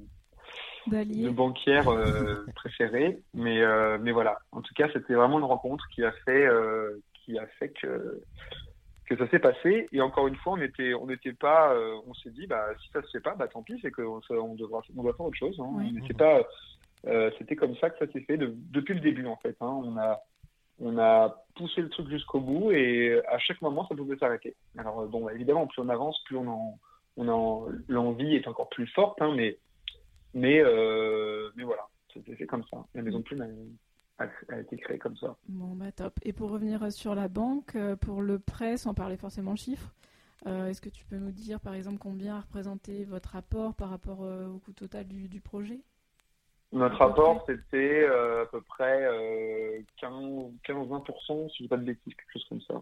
de 0.88 1.30
banquières 1.30 1.90
euh, 1.90 2.46
préférées, 2.56 3.22
mais, 3.34 3.62
euh, 3.62 3.98
mais 4.02 4.12
voilà. 4.12 4.40
En 4.52 4.62
tout 4.62 4.74
cas, 4.74 4.88
c'était 4.94 5.14
vraiment 5.14 5.40
une 5.40 5.46
rencontre 5.46 5.88
qui 5.94 6.04
a 6.04 6.12
fait, 6.26 6.46
euh, 6.46 7.02
qui 7.14 7.38
a 7.38 7.48
fait 7.60 7.70
que 7.70 8.22
que 9.10 9.18
ça 9.18 9.28
s'est 9.30 9.40
passé. 9.40 9.88
Et 9.92 10.02
encore 10.02 10.28
une 10.28 10.36
fois, 10.36 10.54
on 10.54 10.62
était, 10.62 10.94
on 10.94 11.08
n'était 11.08 11.34
pas, 11.34 11.74
euh, 11.74 12.00
on 12.06 12.14
s'est 12.14 12.30
dit, 12.30 12.46
bah 12.48 12.68
si 12.82 12.90
ça 12.92 13.02
se 13.02 13.10
fait 13.10 13.20
pas, 13.20 13.36
bah 13.36 13.48
tant 13.48 13.64
pis, 13.64 13.80
c'est 13.82 13.92
qu'on 13.92 14.22
on 14.30 14.56
devra, 14.56 14.82
on 14.96 15.04
doit 15.04 15.14
faire 15.14 15.26
autre 15.26 15.38
chose. 15.38 15.60
Hein. 15.60 15.90
pas, 16.18 16.42
euh, 17.08 17.32
c'était 17.38 17.56
comme 17.56 17.76
ça 17.78 17.90
que 17.90 18.06
ça 18.06 18.12
s'est 18.12 18.22
fait 18.22 18.38
depuis 18.38 18.94
le 18.94 19.00
début 19.00 19.26
en 19.26 19.38
fait. 19.38 19.58
Hein. 19.62 19.82
On 19.84 19.98
a, 19.98 20.22
on 20.80 20.98
a 20.98 21.44
poussé 21.56 21.82
le 21.82 21.90
truc 21.90 22.08
jusqu'au 22.10 22.40
bout 22.40 22.72
et 22.72 23.20
à 23.28 23.40
chaque 23.40 23.62
moment, 23.62 23.88
ça 23.88 23.96
pouvait 23.96 24.18
s'arrêter. 24.18 24.56
Alors, 24.78 25.08
bon, 25.08 25.26
bah, 25.26 25.34
évidemment, 25.34 25.68
plus 25.68 25.82
on 25.82 25.90
avance, 25.90 26.22
plus 26.26 26.38
on 26.38 26.48
en, 26.48 26.80
on 27.18 27.68
l'envie 27.88 28.36
est 28.36 28.48
encore 28.48 28.70
plus 28.70 28.88
forte, 28.88 29.22
hein, 29.22 29.34
mais, 29.36 29.58
mais, 30.34 30.64
mais 31.56 31.64
voilà, 31.64 31.88
c'était 32.14 32.46
comme 32.46 32.64
ça. 32.72 32.78
La 32.94 33.02
maison 33.02 33.20
de 33.20 33.24
plume 33.24 33.42
a, 34.20 34.60
été 34.60 34.78
créée 34.78 34.98
comme 34.98 35.18
ça. 35.18 35.36
Bon, 35.48 35.76
bah 35.76 35.92
top. 35.92 36.20
Et 36.24 36.34
pour 36.34 36.52
revenir 36.52 36.92
sur 36.92 37.16
la 37.16 37.28
banque, 37.28 37.78
pour 38.02 38.22
le 38.22 38.40
prêt, 38.40 38.78
sans 38.78 38.94
parler 38.94 39.18
forcément 39.18 39.56
chiffres, 39.56 39.94
Est-ce 40.46 40.82
que 40.82 40.90
tu 40.90 41.06
peux 41.06 41.18
nous 41.18 41.32
dire, 41.32 41.60
par 41.60 41.74
exemple, 41.74 41.98
combien 42.00 42.38
a 42.38 42.42
représenté 42.42 43.06
votre 43.06 43.36
apport 43.36 43.74
par 43.76 43.90
rapport 43.90 44.20
au 44.22 44.60
coût 44.60 44.74
total 44.74 45.08
du 45.08 45.42
projet? 45.42 45.82
Notre 46.72 46.98
rapport, 46.98 47.44
c'était 47.48 48.04
euh, 48.04 48.44
à 48.44 48.46
peu 48.46 48.62
près 48.62 49.84
15-20%, 50.02 50.12
euh, 50.62 51.50
si 51.50 51.58
je 51.58 51.64
dis 51.64 51.68
pas 51.68 51.78
de 51.78 51.84
bêtises, 51.84 52.14
quelque 52.14 52.34
chose 52.34 52.46
comme 52.48 52.62
ça. 52.62 52.82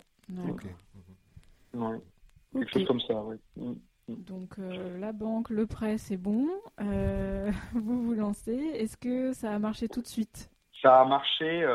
Ouais. 1.73 1.99
Quelque 2.53 2.71
chose 2.71 2.87
comme 2.87 2.99
ça, 3.01 3.13
oui. 3.23 3.37
Mm, 3.55 3.71
mm. 4.09 4.23
Donc 4.23 4.59
euh, 4.59 4.97
la 4.99 5.13
banque, 5.13 5.49
le 5.49 5.65
prêt, 5.67 5.97
c'est 5.97 6.17
bon. 6.17 6.49
vous 7.73 8.03
vous 8.03 8.13
lancez. 8.13 8.51
Est-ce 8.51 8.97
que 8.97 9.31
ça 9.31 9.53
a 9.53 9.59
marché 9.59 9.87
tout 9.87 10.01
de 10.01 10.07
suite? 10.07 10.51
Ça 10.81 11.01
a 11.01 11.05
marché 11.05 11.65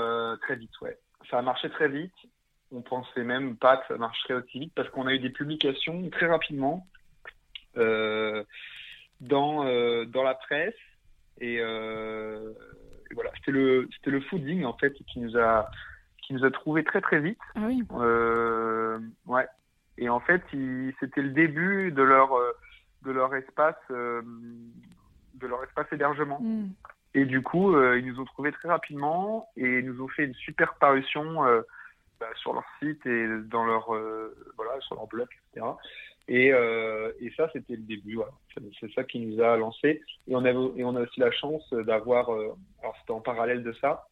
très 0.42 0.56
vite, 0.56 0.80
ouais. 0.80 0.98
Ça 1.30 1.38
a 1.38 1.42
marché 1.42 1.70
très 1.70 1.88
vite. 1.88 2.14
On 2.70 2.82
pensait 2.82 3.24
même 3.24 3.56
pas 3.56 3.76
que 3.76 3.86
ça 3.88 3.96
marcherait 3.98 4.34
aussi 4.34 4.58
vite 4.60 4.72
parce 4.74 4.88
qu'on 4.90 5.06
a 5.06 5.14
eu 5.14 5.18
des 5.18 5.30
publications 5.30 6.08
très 6.10 6.26
rapidement 6.26 6.86
dans, 7.74 8.44
dans 9.20 10.22
la 10.22 10.34
presse 10.34 10.74
euh, 11.42 12.52
et, 13.10 13.14
voilà, 13.14 13.30
c'était 13.36 13.52
le 13.52 13.88
c'était 13.96 14.10
le 14.10 14.20
fooding 14.22 14.64
en 14.64 14.74
fait 14.74 14.92
qui 14.92 15.20
nous 15.20 15.36
a 15.36 15.68
qui 16.22 16.34
nous 16.34 16.44
a 16.44 16.50
trouvé 16.50 16.84
très 16.84 17.00
très 17.00 17.20
vite. 17.20 17.38
Ah 17.54 17.60
oui. 17.66 17.82
Euh, 17.92 18.98
ouais. 19.26 19.46
Et 19.98 20.08
en 20.08 20.20
fait, 20.20 20.42
c'était 21.00 21.22
le 21.22 21.30
début 21.30 21.92
de 21.92 22.02
leur 22.02 22.34
euh, 22.34 22.52
de 23.02 23.10
leur 23.10 23.34
espace 23.34 23.76
de 23.90 25.46
leur 25.46 25.64
espace 25.64 25.86
hébergement. 25.92 26.38
Hmm. 26.40 26.68
Et 27.14 27.24
du 27.26 27.42
coup, 27.42 27.78
ils 27.94 28.06
nous 28.06 28.20
ont 28.20 28.24
trouvé 28.24 28.52
très 28.52 28.68
rapidement 28.68 29.48
et 29.56 29.78
ils 29.78 29.84
nous 29.84 30.02
ont 30.02 30.08
fait 30.08 30.24
une 30.24 30.34
super 30.34 30.74
parution 30.76 31.42
bah, 32.18 32.28
sur 32.36 32.54
leur 32.54 32.64
site 32.78 33.04
et 33.04 33.26
dans 33.50 33.66
leur 33.66 33.88
voilà 34.56 34.80
sur 34.80 34.94
leur 34.94 35.06
blog, 35.08 35.28
etc. 35.52 35.66
Et, 36.28 36.52
euh, 36.52 37.12
et 37.20 37.30
ça, 37.36 37.48
c'était 37.52 37.76
le 37.76 37.82
début. 37.82 38.14
Voilà. 38.14 38.32
C'est 38.80 38.92
ça 38.92 39.04
qui 39.04 39.20
nous 39.20 39.42
a 39.42 39.56
lancé. 39.56 40.00
Et 40.28 40.34
on, 40.34 40.44
avait, 40.44 40.58
et 40.76 40.84
on 40.84 40.96
a 40.96 41.00
aussi 41.00 41.20
la 41.20 41.32
chance 41.32 41.68
d'avoir, 41.72 42.32
euh, 42.32 42.54
alors 42.80 42.96
c'était 43.00 43.12
en 43.12 43.20
parallèle 43.20 43.62
de 43.62 43.72
ça, 43.74 44.06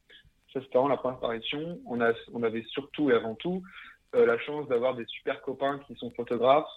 ça 0.52 0.60
c'était 0.60 0.78
vraiment 0.78 0.88
la 0.88 0.96
première 0.96 1.18
apparition. 1.18 1.78
On, 1.86 2.00
a, 2.00 2.12
on 2.32 2.42
avait 2.42 2.64
surtout 2.64 3.10
et 3.10 3.14
avant 3.14 3.34
tout 3.36 3.62
euh, 4.14 4.26
la 4.26 4.38
chance 4.38 4.66
d'avoir 4.68 4.94
des 4.94 5.06
super 5.06 5.40
copains 5.42 5.78
qui 5.86 5.94
sont 5.96 6.10
photographes, 6.10 6.70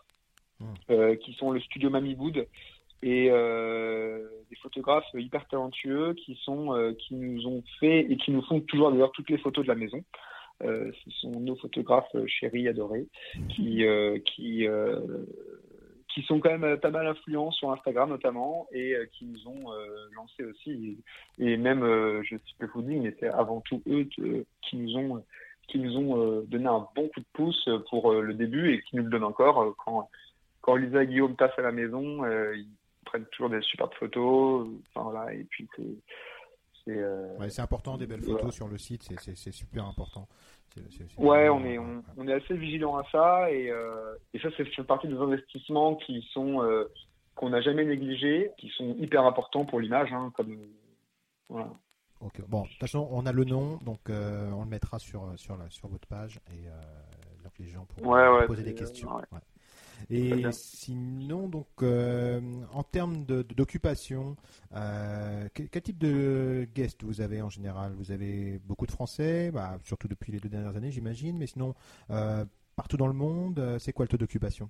mmh. 0.59 0.65
euh, 0.91 1.15
qui 1.15 1.33
sont 1.33 1.51
le 1.51 1.59
studio 1.61 1.89
Mamie 1.89 2.15
Wood 2.15 2.47
et 3.03 3.29
euh, 3.29 4.25
des 4.49 4.55
photographes 4.55 5.05
hyper 5.13 5.45
talentueux 5.47 6.13
qui 6.13 6.39
sont 6.43 6.73
euh, 6.73 6.93
qui 6.93 7.15
nous 7.15 7.45
ont 7.45 7.61
fait 7.79 7.99
et 8.09 8.15
qui 8.15 8.31
nous 8.31 8.41
font 8.43 8.61
toujours 8.61 8.91
d'ailleurs 8.91 9.11
toutes 9.11 9.29
les 9.29 9.37
photos 9.37 9.65
de 9.65 9.67
la 9.69 9.75
maison. 9.75 10.03
Euh, 10.63 10.89
ce 11.03 11.11
sont 11.19 11.31
nos 11.31 11.57
photographes 11.57 12.15
euh, 12.15 12.25
chéris, 12.27 12.69
adorés, 12.69 13.07
qui, 13.49 13.83
qui, 14.25 14.65
qui 16.07 16.21
sont 16.23 16.39
quand 16.39 16.57
même 16.57 16.77
pas 16.77 16.91
mal 16.91 17.07
influents 17.07 17.51
sur 17.51 17.71
Instagram 17.71 18.09
notamment 18.09 18.67
et 18.71 18.95
qui 19.11 19.25
nous 19.25 19.47
ont 19.47 19.71
lancé 20.15 20.43
aussi. 20.45 20.97
Et, 21.39 21.57
même, 21.57 21.81
je 22.23 22.37
suis 22.37 22.55
peu 22.57 22.67
fooding, 22.67 23.01
mais 23.01 23.15
c'est 23.19 23.29
avant 23.29 23.61
tout 23.61 23.81
eux 23.87 24.07
qui 24.61 24.77
nous 24.77 24.95
ont 24.95 25.23
qui 25.67 25.79
nous 25.79 25.95
ont 25.97 26.41
donné 26.41 26.67
un 26.67 26.85
bon 26.93 27.07
coup 27.07 27.21
de 27.21 27.25
pouce 27.33 27.69
pour 27.89 28.13
le 28.13 28.33
début 28.33 28.73
et 28.73 28.81
qui 28.83 28.97
nous 28.97 29.03
le 29.03 29.09
donnent 29.09 29.23
encore 29.23 29.75
quand 29.83 30.07
quand 30.61 30.75
Lisa 30.75 31.03
et 31.03 31.07
Guillaume 31.07 31.35
passent 31.35 31.57
à 31.57 31.61
la 31.61 31.71
maison, 31.71 32.25
ils 32.53 32.67
prennent 33.13 33.25
toujours 33.27 33.49
des 33.49 33.61
superbes 33.61 33.93
photos. 33.93 34.67
Enfin, 34.89 35.09
voilà, 35.09 35.33
et 35.33 35.43
puis 35.43 35.67
c'est 35.75 36.97
euh, 36.97 37.49
c'est 37.49 37.61
important 37.61 37.97
des 37.97 38.07
belles 38.07 38.21
photos 38.21 38.53
sur 38.53 38.67
le 38.67 38.77
site, 38.77 39.03
c'est 39.19 39.51
super 39.51 39.85
important. 39.85 40.27
ouais, 41.17 41.47
on 41.49 41.63
est, 41.63 41.77
on, 41.77 42.27
est 42.27 42.33
assez 42.33 42.57
vigilant 42.57 42.97
à 42.97 43.03
ça 43.11 43.51
et, 43.51 43.69
euh, 43.69 44.15
et 44.33 44.39
ça, 44.39 44.49
c'est 44.57 44.65
fait 44.65 44.83
partie 44.83 45.07
des 45.07 45.15
investissements 45.15 45.95
qui 45.95 46.27
sont 46.33 46.61
euh, 46.61 46.91
qu'on 47.35 47.49
n'a 47.49 47.61
jamais 47.61 47.85
négligés, 47.85 48.51
qui 48.57 48.69
sont 48.69 48.95
hyper 48.97 49.23
importants 49.23 49.65
pour 49.65 49.79
l'image. 49.79 50.11
Hein, 50.11 50.33
comme 50.35 50.57
voilà. 51.47 51.69
Bon, 52.47 52.63
de 52.63 52.67
toute 52.69 52.79
façon, 52.79 53.07
on 53.11 53.25
a 53.25 53.31
le 53.31 53.43
nom, 53.43 53.77
donc 53.77 53.99
on 54.09 54.63
le 54.63 54.69
mettra 54.69 54.97
sur 54.97 55.37
sur 55.37 55.57
la, 55.57 55.69
sur 55.69 55.87
votre 55.89 56.07
page 56.07 56.39
et 56.51 56.67
donc 57.43 57.51
les 57.59 57.67
gens 57.67 57.85
pourront 57.85 58.45
poser 58.47 58.63
des 58.63 58.75
questions. 58.75 59.09
Et 60.09 60.51
sinon, 60.51 61.47
donc, 61.47 61.67
euh, 61.81 62.39
en 62.71 62.83
termes 62.83 63.25
d'occupation, 63.25 64.35
euh, 64.75 65.47
quel, 65.53 65.69
type 65.69 65.97
de 65.97 66.67
guest 66.73 67.03
vous 67.03 67.21
avez 67.21 67.41
en 67.41 67.49
général? 67.49 67.93
Vous 67.93 68.11
avez 68.11 68.59
beaucoup 68.65 68.85
de 68.85 68.91
Français, 68.91 69.51
bah, 69.51 69.77
surtout 69.83 70.07
depuis 70.07 70.31
les 70.31 70.39
deux 70.39 70.49
dernières 70.49 70.75
années, 70.75 70.91
j'imagine, 70.91 71.37
mais 71.37 71.47
sinon, 71.47 71.75
euh, 72.09 72.45
partout 72.75 72.97
dans 72.97 73.07
le 73.07 73.13
monde, 73.13 73.77
c'est 73.79 73.93
quoi 73.93 74.05
le 74.05 74.09
taux 74.09 74.17
d'occupation? 74.17 74.69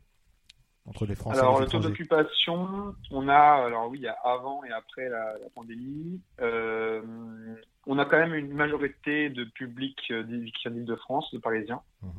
Entre 0.86 1.06
les 1.06 1.16
Français 1.16 1.40
Alors, 1.40 1.62
le 1.62 1.68
taux 1.68 1.80
d'occupation, 1.80 2.94
on 3.10 3.30
a, 3.30 3.66
alors 3.66 3.90
oui, 3.90 4.00
il 4.00 4.04
y 4.04 4.08
a 4.08 4.18
avant 4.26 4.66
et 4.66 4.72
après 4.72 5.08
la, 5.08 5.36
pandémie. 5.56 6.20
on 6.42 8.00
a 8.00 8.06
quand 8.06 8.18
même 8.18 8.34
une 8.34 8.54
majorité 8.54 9.30
de 9.30 9.46
public 9.46 9.98
qui 10.06 10.14
vient 10.14 10.72
de 10.72 11.38
Parisiens. 11.40 11.82
Mmh 12.02 12.10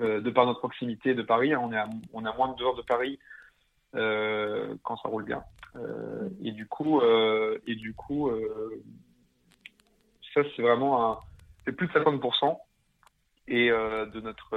euh, 0.00 0.20
de 0.20 0.30
par 0.30 0.46
notre 0.46 0.60
proximité 0.60 1.14
de 1.14 1.22
Paris. 1.22 1.52
Hein, 1.52 1.60
on, 1.62 1.72
est 1.72 1.76
à, 1.76 1.88
on 2.12 2.20
moins 2.20 2.52
de 2.52 2.56
dehors 2.56 2.76
de 2.76 2.82
Paris 2.82 3.18
euh, 3.96 4.74
quand 4.84 4.96
ça 4.98 5.08
roule 5.08 5.24
bien. 5.24 5.42
Euh, 5.74 6.28
et 6.40 6.52
du 6.52 6.66
coup, 6.66 7.02
et 7.66 7.74
du 7.74 7.94
coup 7.94 8.30
ça, 10.34 10.42
c'est 10.54 10.62
vraiment 10.62 11.12
un, 11.12 11.18
c'est 11.64 11.72
plus 11.72 11.88
de 11.88 11.92
50% 11.92 12.58
et 13.48 13.70
de 13.70 14.20
notre 14.20 14.56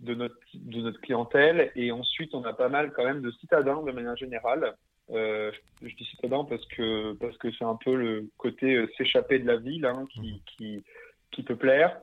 de 0.00 0.14
notre 0.14 0.36
de 0.54 0.80
notre 0.80 1.00
clientèle 1.00 1.72
et 1.74 1.92
ensuite 1.92 2.34
on 2.34 2.44
a 2.44 2.52
pas 2.52 2.68
mal 2.68 2.92
quand 2.92 3.04
même 3.04 3.20
de 3.20 3.30
citadins 3.32 3.82
de 3.82 3.90
manière 3.90 4.16
générale 4.16 4.76
je, 5.10 5.50
dis 5.82 6.04
citadins 6.04 6.44
parce 6.44 6.64
que 6.66 7.14
parce 7.14 7.36
que 7.38 7.50
c'est 7.52 7.64
un 7.64 7.76
peu 7.76 7.96
le 7.96 8.30
côté 8.38 8.86
s'échapper 8.96 9.40
de 9.40 9.46
la 9.46 9.56
ville 9.56 9.86
hein, 9.86 10.06
qui, 10.12 10.42
qui 10.46 10.84
qui 11.32 11.42
peut 11.42 11.56
plaire 11.56 12.00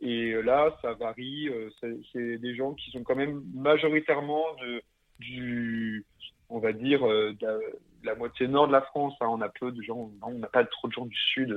et 0.00 0.40
là, 0.42 0.76
ça 0.82 0.92
varie. 0.94 1.48
Euh, 1.48 1.68
c'est 2.12 2.38
des 2.38 2.54
gens 2.54 2.74
qui 2.74 2.90
sont 2.90 3.02
quand 3.02 3.16
même 3.16 3.42
majoritairement 3.54 4.44
de, 4.60 4.82
du, 5.18 6.04
on 6.48 6.58
va 6.58 6.72
dire, 6.72 7.06
euh, 7.06 7.32
de 7.40 7.46
la, 8.04 8.14
moitié 8.14 8.46
nord 8.46 8.68
de 8.68 8.72
la 8.72 8.82
France. 8.82 9.14
Hein. 9.20 9.26
On 9.28 9.40
a 9.40 9.48
peu 9.48 9.72
de 9.72 9.82
gens, 9.82 10.10
on 10.22 10.30
n'a 10.32 10.46
pas 10.46 10.64
trop 10.64 10.86
de 10.86 10.92
gens 10.92 11.06
du 11.06 11.16
sud, 11.16 11.56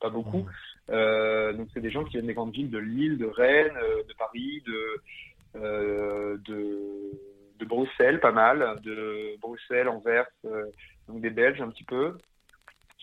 pas 0.00 0.10
beaucoup. 0.10 0.46
Mmh. 0.88 1.56
donc 1.56 1.68
c'est 1.72 1.80
des 1.80 1.90
gens 1.90 2.04
qui 2.04 2.12
viennent 2.12 2.26
des 2.26 2.34
grandes 2.34 2.52
villes 2.52 2.70
de 2.70 2.78
Lille, 2.78 3.16
de 3.16 3.26
Rennes, 3.26 3.78
de 4.06 4.14
Paris, 4.18 4.62
de, 4.66 6.36
de, 6.44 7.12
de 7.58 7.64
Bruxelles, 7.64 8.20
pas 8.20 8.32
mal, 8.32 8.78
de 8.82 9.38
Bruxelles, 9.40 9.88
Anvers, 9.88 10.26
donc 11.08 11.22
des 11.22 11.30
Belges 11.30 11.62
un 11.62 11.70
petit 11.70 11.84
peu 11.84 12.18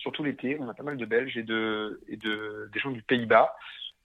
surtout 0.02 0.24
l'été, 0.24 0.58
on 0.60 0.68
a 0.68 0.74
pas 0.74 0.82
mal 0.82 0.96
de 0.96 1.06
Belges 1.06 1.36
et 1.36 1.42
de, 1.42 2.00
des 2.08 2.80
gens 2.80 2.90
du 2.90 3.02
Pays-Bas. 3.02 3.54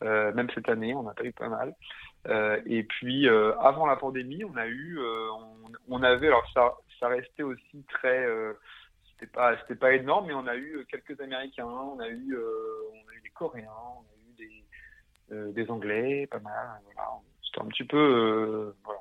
Euh, 0.03 0.31
même 0.33 0.47
cette 0.53 0.69
année, 0.69 0.93
on 0.93 1.07
a 1.07 1.13
pas 1.13 1.23
eu 1.23 1.33
pas 1.33 1.49
mal. 1.49 1.73
Euh, 2.27 2.62
et 2.67 2.83
puis 2.83 3.27
euh, 3.27 3.57
avant 3.60 3.88
la 3.88 3.95
pandémie, 3.95 4.45
on 4.45 4.55
a 4.55 4.67
eu, 4.67 4.99
on, 5.88 6.03
avait, 6.03 6.27
alors 6.27 6.47
ça, 6.53 6.75
ça 6.99 7.07
restait 7.07 7.43
aussi 7.43 7.83
très, 7.89 8.25
c'était 9.12 9.31
pas, 9.31 9.57
c'était 9.62 9.75
pas 9.75 9.93
énorme, 9.93 10.27
mais 10.27 10.33
on 10.33 10.47
a 10.47 10.55
eu 10.55 10.86
quelques 10.89 11.19
Américains, 11.19 11.65
on 11.65 11.99
a 11.99 12.07
eu, 12.07 12.38
on 12.38 13.10
a 13.10 13.13
eu 13.13 13.21
des 13.21 13.29
Coréens, 13.29 13.71
on 13.97 14.01
a 14.01 14.29
eu 14.29 15.45
des, 15.47 15.53
des 15.53 15.71
Anglais, 15.71 16.27
pas 16.27 16.39
mal. 16.39 16.79
Voilà 16.86 17.10
c'était 17.58 17.65
un 17.65 17.70
petit 17.70 17.84
peu 17.84 18.74
voilà 18.84 19.00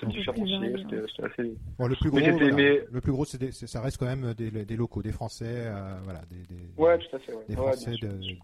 c'est 0.00 0.08
différencié 0.08 0.74
c'était 0.78 1.24
assez 1.24 1.54
bon, 1.78 1.86
le 1.86 1.96
plus 1.96 2.10
gros 2.10 2.20
mais 2.20 2.84
le 2.90 3.00
plus 3.00 3.12
gros 3.12 3.24
c'est 3.24 3.52
ça 3.52 3.80
reste 3.80 3.98
quand 3.98 4.06
même 4.06 4.34
des, 4.34 4.50
des 4.50 4.76
locaux 4.76 5.02
des 5.02 5.12
français 5.12 5.70
voilà 6.04 6.22
des, 6.30 6.42
des, 6.54 6.62
ouais, 6.76 6.98
tout 6.98 7.16
à 7.16 7.18
fait, 7.18 7.32
ouais. 7.34 7.44
des 7.48 7.56
français 7.56 7.94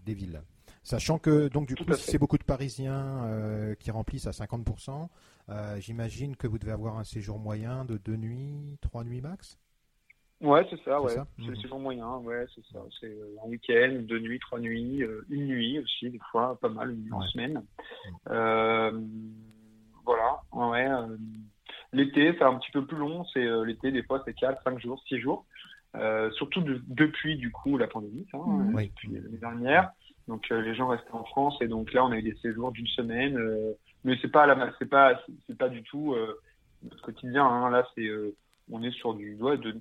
des 0.05 0.13
villes. 0.13 0.41
Sachant 0.83 1.19
que 1.19 1.49
donc 1.49 1.67
du 1.67 1.75
coup, 1.75 1.83
si 1.93 2.11
c'est 2.11 2.17
beaucoup 2.17 2.37
de 2.37 2.43
Parisiens 2.43 3.23
euh, 3.25 3.75
qui 3.75 3.91
remplissent 3.91 4.27
à 4.27 4.31
50%, 4.31 5.07
euh, 5.49 5.79
j'imagine 5.79 6.35
que 6.35 6.47
vous 6.47 6.57
devez 6.57 6.71
avoir 6.71 6.97
un 6.97 7.03
séjour 7.03 7.37
moyen 7.37 7.85
de 7.85 7.97
deux 7.97 8.15
nuits, 8.15 8.77
trois 8.81 9.03
nuits 9.03 9.21
max? 9.21 9.59
Ouais, 10.41 10.65
c'est 10.69 10.81
ça, 10.83 11.01
ouais. 11.01 11.15
C'est 11.37 11.45
le 11.45 11.49
mhm. 11.49 11.61
séjour 11.61 11.79
moyen, 11.79 12.17
ouais, 12.17 12.45
c'est 12.55 12.65
ça. 12.71 12.79
C'est 12.99 13.07
euh, 13.07 13.35
un 13.43 13.49
week-end, 13.49 13.99
deux 14.03 14.19
nuits, 14.19 14.39
trois 14.39 14.59
nuits, 14.59 15.03
une 15.29 15.47
nuit 15.47 15.79
aussi, 15.79 16.09
des 16.09 16.19
fois, 16.31 16.57
pas 16.61 16.69
mal, 16.69 16.91
une 16.91 17.03
nuit 17.03 17.13
en 17.13 17.21
semaine. 17.23 17.63
Mhm. 18.29 19.33
voilà, 20.05 20.41
ouais. 20.53 20.87
L'été, 21.91 22.35
c'est 22.37 22.43
un 22.43 22.55
petit 22.55 22.71
peu 22.71 22.85
plus 22.85 22.97
long. 22.97 23.25
C'est 23.33 23.45
l'été, 23.65 23.91
des 23.91 24.03
fois, 24.03 24.21
c'est 24.25 24.33
quatre, 24.33 24.61
cinq 24.63 24.79
jours, 24.79 25.01
six 25.07 25.19
jours. 25.19 25.45
surtout 26.37 26.63
depuis 26.87 27.35
du 27.35 27.51
coup 27.51 27.77
la 27.77 27.87
pandémie, 27.87 28.27
hein, 28.33 28.37
mmh. 28.37 28.83
depuis 28.83 29.09
l'année 29.09 29.37
dernière. 29.37 29.91
Donc 30.27 30.47
les 30.49 30.75
gens 30.75 30.87
restaient 30.87 31.11
en 31.11 31.23
France 31.23 31.57
et 31.59 31.67
donc 31.67 31.91
là 31.91 32.05
on 32.05 32.11
a 32.11 32.17
eu 32.17 32.21
des 32.21 32.35
séjours 32.35 32.71
d'une 32.71 32.87
semaine, 32.87 33.35
mais 34.03 34.15
c'est 34.21 34.31
pas 34.31 34.45
c'est 34.77 34.87
pas 34.87 35.19
c'est 35.47 35.57
pas 35.57 35.69
du 35.69 35.81
tout 35.81 36.15
notre 36.83 37.01
quotidien. 37.01 37.45
Hein. 37.45 37.71
Là 37.71 37.83
c'est 37.95 38.07
on 38.71 38.83
est 38.83 38.91
sur 38.91 39.13
du 39.13 39.35
ouais, 39.35 39.57
de, 39.57 39.75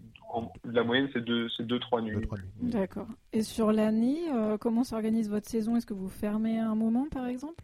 la 0.64 0.82
moyenne 0.82 1.08
c'est 1.12 1.24
deux 1.24 1.48
c'est 1.56 1.66
deux 1.66 1.78
trois 1.78 2.00
nuits. 2.00 2.26
D'accord. 2.60 3.06
Et 3.32 3.42
sur 3.42 3.72
l'année, 3.72 4.22
comment 4.60 4.84
s'organise 4.84 5.30
votre 5.30 5.48
saison? 5.48 5.76
Est-ce 5.76 5.86
que 5.86 5.94
vous 5.94 6.08
fermez 6.08 6.58
un 6.58 6.74
moment 6.74 7.06
par 7.10 7.26
exemple? 7.26 7.62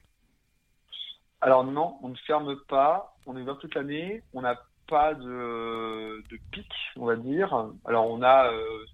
Alors 1.45 1.63
non, 1.63 1.99
on 2.03 2.09
ne 2.09 2.17
ferme 2.27 2.57
pas, 2.69 3.19
on 3.27 3.37
est 3.37 3.43
ouvert 3.43 3.59
toute 3.59 3.75
l'année, 3.75 4.23
on 4.33 4.41
n'a 4.41 4.59
pas 4.89 5.13
de, 5.13 6.23
pic, 6.51 6.67
on 6.97 7.05
va 7.05 7.17
dire. 7.17 7.71
Alors 7.85 8.11
on 8.11 8.23
a, 8.23 8.51
euh, 8.51 8.85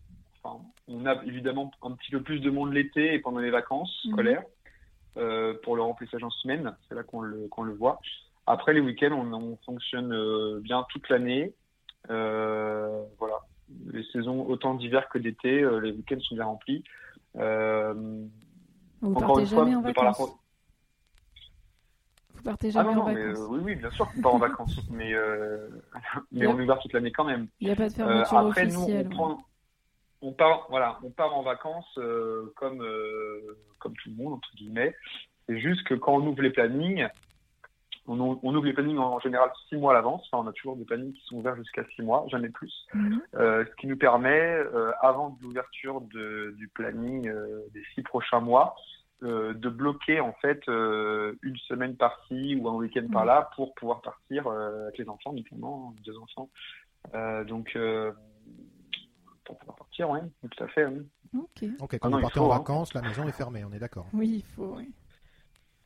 on 0.88 1.06
a 1.06 1.24
évidemment 1.24 1.70
un 1.82 1.92
petit 1.92 2.10
peu 2.10 2.20
plus 2.22 2.40
de 2.40 2.50
monde 2.50 2.72
l'été 2.72 3.14
et 3.14 3.20
pendant 3.20 3.38
les 3.38 3.50
vacances 3.50 3.96
mhm. 4.04 4.12
scolaires 4.12 4.42
euh, 5.16 5.54
pour 5.62 5.76
le 5.76 5.82
remplissage 5.82 6.24
en 6.24 6.30
semaine, 6.30 6.74
c'est 6.88 6.96
là 6.96 7.04
qu'on 7.04 7.20
le, 7.20 7.48
le 7.56 7.72
voit. 7.74 8.00
Après 8.46 8.72
les 8.72 8.80
week-ends, 8.80 9.12
on, 9.12 9.56
fonctionne 9.64 10.12
euh, 10.12 10.58
bien 10.60 10.84
toute 10.90 11.08
l'année. 11.08 11.54
Voilà, 12.10 13.40
les 13.92 14.04
saisons 14.12 14.44
autant 14.46 14.74
d'hiver 14.74 15.08
que 15.08 15.18
d'été, 15.18 15.60
les 15.82 15.92
week-ends 15.92 16.20
sont 16.20 16.34
bien 16.34 16.44
remplis. 16.44 16.84
Vous 17.34 17.40
encore 19.02 19.34
partez 19.34 19.46
jamais 19.46 19.74
en 19.74 19.82
vacances 19.82 20.40
vous 22.40 22.44
partez 22.44 22.70
jamais 22.70 22.88
ah 22.90 22.94
non, 22.94 23.02
en 23.02 23.04
vacances 23.04 23.38
mais, 23.38 23.46
Oui, 23.48 23.60
oui, 23.62 23.74
bien 23.74 23.90
sûr 23.90 24.10
qu'on 24.10 24.22
part 24.22 24.34
en 24.34 24.38
vacances, 24.38 24.80
mais, 24.90 25.12
euh, 25.12 25.68
mais 26.32 26.46
on 26.46 26.58
est 26.58 26.62
ouvert 26.62 26.78
toute 26.78 26.94
l'année 26.94 27.12
quand 27.12 27.24
même. 27.24 27.48
Il 27.60 27.66
n'y 27.66 27.72
a 27.72 27.76
pas 27.76 27.90
de 27.90 27.92
fermeture 27.92 28.38
euh, 28.38 28.48
après, 28.48 28.64
officielle. 28.64 29.08
Nous, 29.08 29.10
on, 29.10 29.10
prend, 29.10 29.38
on, 30.22 30.32
part, 30.32 30.66
voilà, 30.70 30.98
on 31.02 31.10
part 31.10 31.36
en 31.36 31.42
vacances 31.42 31.98
euh, 31.98 32.50
comme, 32.56 32.82
comme 33.78 33.92
tout 33.92 34.08
le 34.08 34.14
monde, 34.16 34.32
entre 34.34 34.48
guillemets. 34.56 34.94
C'est 35.46 35.60
juste 35.60 35.84
que 35.84 35.92
quand 35.92 36.14
on 36.14 36.26
ouvre 36.26 36.40
les 36.40 36.48
plannings, 36.48 37.08
on, 38.06 38.38
on, 38.42 38.54
ouvre 38.54 38.64
les 38.64 38.72
plannings 38.72 38.98
en, 38.98 39.20
général 39.20 39.50
six 39.68 39.76
mois 39.76 39.92
à 39.92 39.94
l'avance. 39.94 40.28
Enfin, 40.30 40.44
on 40.44 40.48
a 40.48 40.52
toujours 40.52 40.76
des 40.76 40.84
plannings 40.84 41.12
qui 41.12 41.24
sont 41.26 41.36
ouverts 41.36 41.56
jusqu'à 41.56 41.84
six 41.94 42.02
mois, 42.02 42.26
jamais 42.28 42.48
plus. 42.48 42.72
Mhm. 42.94 43.20
ce 43.32 43.76
qui 43.76 43.86
nous 43.86 43.96
permet, 43.96 44.60
avant 45.00 45.38
l'ouverture 45.42 46.00
du 46.00 46.70
planning 46.74 47.30
des 47.72 47.82
six 47.94 48.02
prochains 48.02 48.40
mois, 48.40 48.74
euh, 49.22 49.52
de 49.52 49.68
bloquer 49.68 50.18
en 50.18 50.32
fait 50.40 50.66
euh, 50.68 51.34
une 51.42 51.56
semaine 51.68 51.94
par-ci 51.94 52.56
ou 52.58 52.66
un 52.70 52.74
week-end 52.74 53.06
par-là 53.12 53.42
mm. 53.42 53.54
pour 53.54 53.74
pouvoir 53.74 54.00
partir 54.00 54.46
euh, 54.46 54.84
avec 54.84 54.96
les 54.96 55.06
enfants, 55.10 55.34
notamment 55.34 55.94
deux 56.06 56.16
enfants. 56.16 56.48
donc 57.46 57.76
pour 59.44 59.58
pouvoir 59.58 59.76
partir, 59.76 60.08
oui, 60.08 60.20
tout 60.50 60.64
à 60.64 60.68
fait. 60.68 60.86
Ok. 61.36 61.64
Ok. 61.80 61.98
Quand 61.98 62.14
ah 62.14 62.16
on 62.16 62.20
part 62.22 62.42
en 62.42 62.46
hein. 62.46 62.58
vacances, 62.58 62.94
la 62.94 63.02
maison 63.02 63.28
est 63.28 63.32
fermée, 63.32 63.62
on 63.62 63.72
est 63.74 63.78
d'accord. 63.78 64.06
Oui, 64.14 64.36
il 64.36 64.54
faut. 64.54 64.76
Oui. 64.78 64.90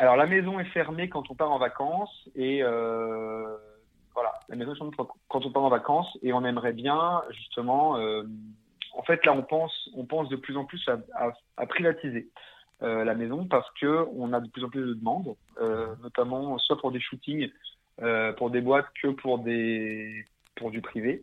Alors 0.05 0.17
la 0.17 0.27
maison 0.27 0.61
est 0.61 0.65
fermée 0.67 1.09
quand 1.09 1.31
on 1.31 1.35
part 1.35 1.51
en 1.51 1.59
vacances 1.59 2.29
et 2.37 2.63
voilà, 2.63 4.35
la 4.49 4.57
maison 4.57 4.73
est 4.73 4.77
fermée 4.77 4.93
quand 5.29 5.47
on 5.47 5.51
part 5.51 5.65
en 5.65 5.71
vacances 5.71 6.19
et 6.23 6.33
on 6.33 6.45
aimerait 6.45 6.75
bien 6.75 7.23
justement. 7.31 7.99
en 8.97 9.03
fait, 9.03 9.25
là, 9.25 9.33
on 9.33 9.43
pense, 9.43 9.91
on 9.95 10.05
pense 10.05 10.29
de 10.29 10.37
plus 10.37 10.57
en 10.57 10.65
plus 10.65 10.87
à 11.57 11.67
privatiser. 11.67 12.29
Euh, 12.83 13.05
la 13.05 13.15
maison 13.15 13.47
parce 13.47 13.71
que 13.81 14.05
on 14.15 14.33
a 14.33 14.41
de 14.41 14.49
plus 14.49 14.65
en 14.65 14.69
plus 14.69 14.81
de 14.81 14.95
demandes, 14.95 15.37
euh, 15.61 15.95
notamment 16.03 16.59
soit 16.59 16.77
pour 16.77 16.91
des 16.91 17.01
shootings, 17.01 17.49
euh, 18.03 18.33
pour 18.33 18.51
des 18.51 18.61
boîtes 18.61 18.89
que 19.01 19.09
pour 19.09 19.39
des 19.39 20.25
pour 20.57 20.71
du 20.71 20.83
privé, 20.83 21.23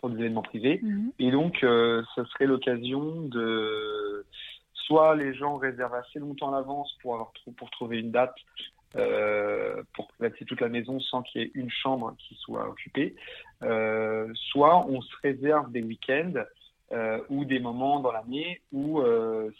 pour 0.00 0.08
des 0.10 0.18
événements 0.18 0.42
privés. 0.42 0.80
Mhm. 0.82 1.12
Et 1.18 1.30
donc, 1.30 1.58
ce 1.60 2.24
serait 2.32 2.46
l'occasion 2.46 3.22
de 3.22 4.24
soit 4.86 5.16
les 5.16 5.34
gens 5.34 5.56
réservent 5.56 5.94
assez 5.94 6.18
longtemps 6.18 6.52
à 6.52 6.56
l'avance 6.56 6.96
pour 7.02 7.14
avoir 7.14 7.32
pour 7.56 7.70
trouver 7.70 7.98
une 7.98 8.10
date 8.10 8.34
pour 9.94 10.06
privatiser 10.08 10.44
toute 10.44 10.60
la 10.60 10.68
maison 10.68 11.00
sans 11.00 11.22
qu'il 11.22 11.40
y 11.40 11.44
ait 11.44 11.50
une 11.54 11.70
chambre 11.70 12.14
qui 12.18 12.36
soit 12.36 12.68
occupée. 12.68 13.16
soit 13.60 14.86
on 14.86 15.00
se 15.00 15.16
réserve 15.22 15.72
des 15.72 15.82
week-ends 15.82 16.44
euh, 16.92 17.18
ou 17.30 17.46
des 17.46 17.60
moments 17.60 17.98
dans 18.00 18.12
l'année 18.12 18.60
où 18.70 19.00
euh, 19.00 19.50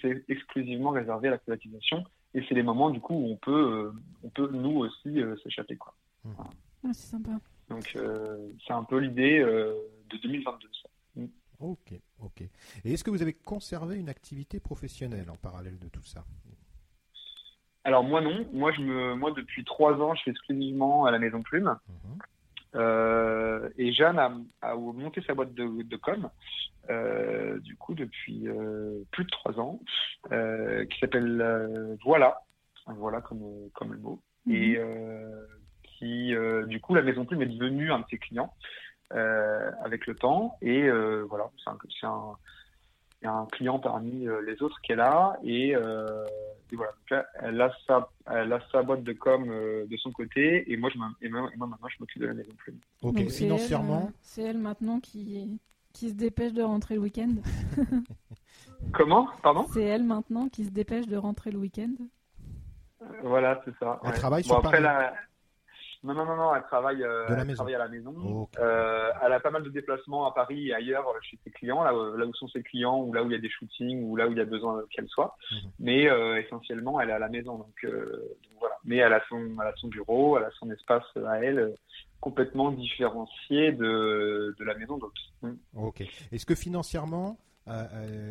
c'est 0.00 0.24
exclusivement 0.28 0.90
réservé 0.90 1.26
à 1.26 1.32
la 1.32 1.38
privatisation 1.38 2.04
et 2.34 2.42
c'est 2.48 2.54
les 2.54 2.62
moments 2.62 2.90
du 2.90 3.00
coup 3.00 3.14
où 3.14 3.32
on 3.32 3.36
peut, 3.36 3.50
euh, 3.52 3.92
on 4.22 4.28
peut 4.28 4.48
nous 4.52 4.78
aussi 4.78 5.20
s'échapper 5.42 5.76
quoi. 5.76 5.92
Mmh. 6.24 6.30
Ah, 6.38 6.90
c'est 6.92 7.10
sympa. 7.10 7.32
Donc 7.68 7.98
c'est 8.64 8.72
un 8.72 8.84
peu 8.84 8.98
l'idée 8.98 9.40
de 9.40 10.16
2022 10.22 10.68
ça. 10.82 10.88
Ok, 11.64 11.94
ok. 12.20 12.42
Et 12.84 12.92
est-ce 12.92 13.02
que 13.02 13.10
vous 13.10 13.22
avez 13.22 13.32
conservé 13.32 13.96
une 13.96 14.10
activité 14.10 14.60
professionnelle 14.60 15.30
en 15.30 15.36
parallèle 15.36 15.78
de 15.78 15.88
tout 15.88 16.04
ça? 16.04 16.24
Alors 17.84 18.04
moi 18.04 18.20
non, 18.20 18.46
moi 18.52 18.72
je 18.72 18.80
me, 18.80 19.14
moi 19.14 19.30
depuis 19.32 19.64
trois 19.64 19.94
ans 19.94 20.14
je 20.14 20.22
fais 20.24 20.30
exclusivement 20.30 21.06
à 21.06 21.10
la 21.10 21.18
Maison 21.18 21.42
Plume. 21.42 21.76
Mmh. 21.88 22.18
Euh, 22.76 23.70
et 23.78 23.92
Jeanne 23.92 24.18
a, 24.18 24.32
a, 24.62 24.74
monté 24.74 25.22
sa 25.22 25.34
boîte 25.34 25.54
de, 25.54 25.82
de 25.82 25.96
com, 25.96 26.28
euh, 26.90 27.58
du 27.60 27.76
coup, 27.76 27.94
depuis 27.94 28.48
euh, 28.48 29.02
plus 29.12 29.24
de 29.24 29.30
trois 29.30 29.58
ans, 29.58 29.80
euh, 30.32 30.84
qui 30.86 30.98
s'appelle 30.98 31.40
euh, 31.40 31.96
Voilà, 32.04 32.40
voilà 32.86 33.20
comme, 33.20 33.70
comme 33.74 33.92
le 33.92 33.98
mot, 33.98 34.20
mhm. 34.46 34.54
et 34.54 34.78
qui, 35.84 36.34
du 36.66 36.80
coup, 36.80 36.94
la 36.94 37.02
Maison 37.02 37.24
Plume 37.24 37.42
est 37.42 37.46
devenue 37.46 37.92
un 37.92 38.00
de 38.00 38.04
ses 38.10 38.18
clients 38.18 38.52
avec 39.10 40.06
le 40.06 40.14
temps, 40.14 40.56
et 40.62 40.90
voilà, 41.28 41.50
c'est 41.62 42.06
un, 42.06 42.08
un, 42.08 43.28
un, 43.28 43.46
client 43.46 43.78
parmi 43.78 44.26
les 44.46 44.62
autres 44.62 44.80
qu'elle 44.82 45.00
a, 45.00 45.38
et 45.44 45.74
et 46.74 46.76
voilà. 46.76 46.92
elle 47.40 47.60
a 47.60 47.72
sa, 47.86 48.08
elle 48.26 48.52
a 48.52 48.60
sa 48.72 48.82
boîte 48.82 49.04
de 49.04 49.12
com 49.12 49.48
euh, 49.48 49.86
de 49.86 49.96
son 49.96 50.10
côté, 50.10 50.70
et 50.70 50.76
moi, 50.76 50.90
je 50.92 50.98
et 51.24 51.28
moi, 51.28 51.50
maintenant, 51.56 51.88
je 51.88 51.96
m'occupe 52.00 52.20
de 52.20 52.26
la 52.26 52.34
maison 52.34 52.52
plus. 52.56 52.74
Ok, 53.02 53.28
financièrement. 53.28 54.06
Euh, 54.08 54.12
c'est 54.22 54.42
elle, 54.42 54.58
maintenant 54.58 54.98
qui, 54.98 55.60
qui 55.92 56.08
se 56.08 56.14
dépêche 56.14 56.52
de 56.52 56.62
rentrer 56.62 56.94
le 56.96 57.02
week-end. 57.02 57.34
Comment? 58.92 59.28
Pardon? 59.42 59.66
C'est 59.72 59.84
elle 59.84 60.04
maintenant 60.04 60.48
qui 60.48 60.64
se 60.64 60.70
dépêche 60.70 61.06
de 61.06 61.16
rentrer 61.16 61.50
le 61.50 61.58
week-end. 61.58 61.94
Euh, 63.02 63.06
voilà, 63.22 63.60
c'est 63.64 63.74
ça. 63.78 64.00
Elle 64.04 64.14
travaille 64.14 64.44
sur 64.44 64.56
après, 64.56 64.80
non, 66.04 66.12
non, 66.12 66.26
non, 66.26 66.36
non, 66.36 66.54
elle 66.54 66.62
travaille, 66.64 67.02
euh, 67.02 67.26
à 67.26 67.36
la 67.36 67.44
maison. 67.88 68.48
Euh, 68.58 69.10
elle 69.22 69.32
a 69.32 69.40
pas 69.40 69.50
mal 69.50 69.62
de 69.62 69.70
déplacements 69.70 70.26
à 70.26 70.34
Paris 70.34 70.68
et 70.68 70.74
ailleurs 70.74 71.08
euh, 71.08 71.18
chez 71.22 71.38
ses 71.42 71.50
clients, 71.50 71.82
là, 71.82 71.92
là, 71.92 72.26
où 72.26 72.34
sont 72.34 72.48
ses 72.48 72.62
clients, 72.62 73.00
ou 73.00 73.14
là 73.14 73.22
où 73.22 73.26
il 73.26 73.32
y 73.32 73.34
a 73.34 73.38
des 73.38 73.48
shootings, 73.48 74.02
ou 74.04 74.14
là 74.14 74.28
où 74.28 74.32
il 74.32 74.36
y 74.36 74.40
a 74.40 74.44
besoin 74.44 74.82
qu'elle 74.90 75.08
soit. 75.08 75.34
Mhm. 75.50 75.70
Mais 75.80 76.04
essentiellement, 76.42 77.00
elle 77.00 77.08
est 77.08 77.14
à 77.14 77.18
la 77.18 77.30
maison. 77.30 77.56
Donc, 77.56 77.86
voilà. 78.60 78.74
Mais 78.84 78.98
elle 78.98 79.14
a, 79.14 79.22
son, 79.30 79.38
elle 79.38 79.66
a 79.66 79.74
son 79.76 79.88
bureau, 79.88 80.36
elle 80.36 80.44
a 80.44 80.50
son 80.58 80.70
espace 80.70 81.04
à 81.26 81.42
elle, 81.42 81.74
complètement 82.20 82.70
différencié 82.70 83.72
de, 83.72 84.54
de 84.58 84.64
la 84.64 84.74
maison 84.74 84.98
d'autres. 84.98 85.22
Mm. 85.40 85.52
Ok. 85.74 86.02
Est-ce 86.32 86.44
que 86.44 86.54
financièrement, 86.54 87.38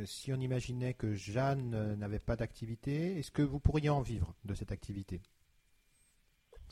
si 0.05 0.31
on 0.31 0.39
imaginait 0.39 0.93
que 0.93 1.13
Jeanne 1.13 1.95
n'avait 1.97 2.19
pas 2.19 2.35
d'activité, 2.35 3.17
est-ce 3.17 3.31
que 3.31 3.41
vous 3.41 3.59
pourriez 3.59 3.89
en 3.89 4.01
vivre 4.01 4.35
de 4.45 4.53
cette 4.53 4.71
activité? 4.71 5.21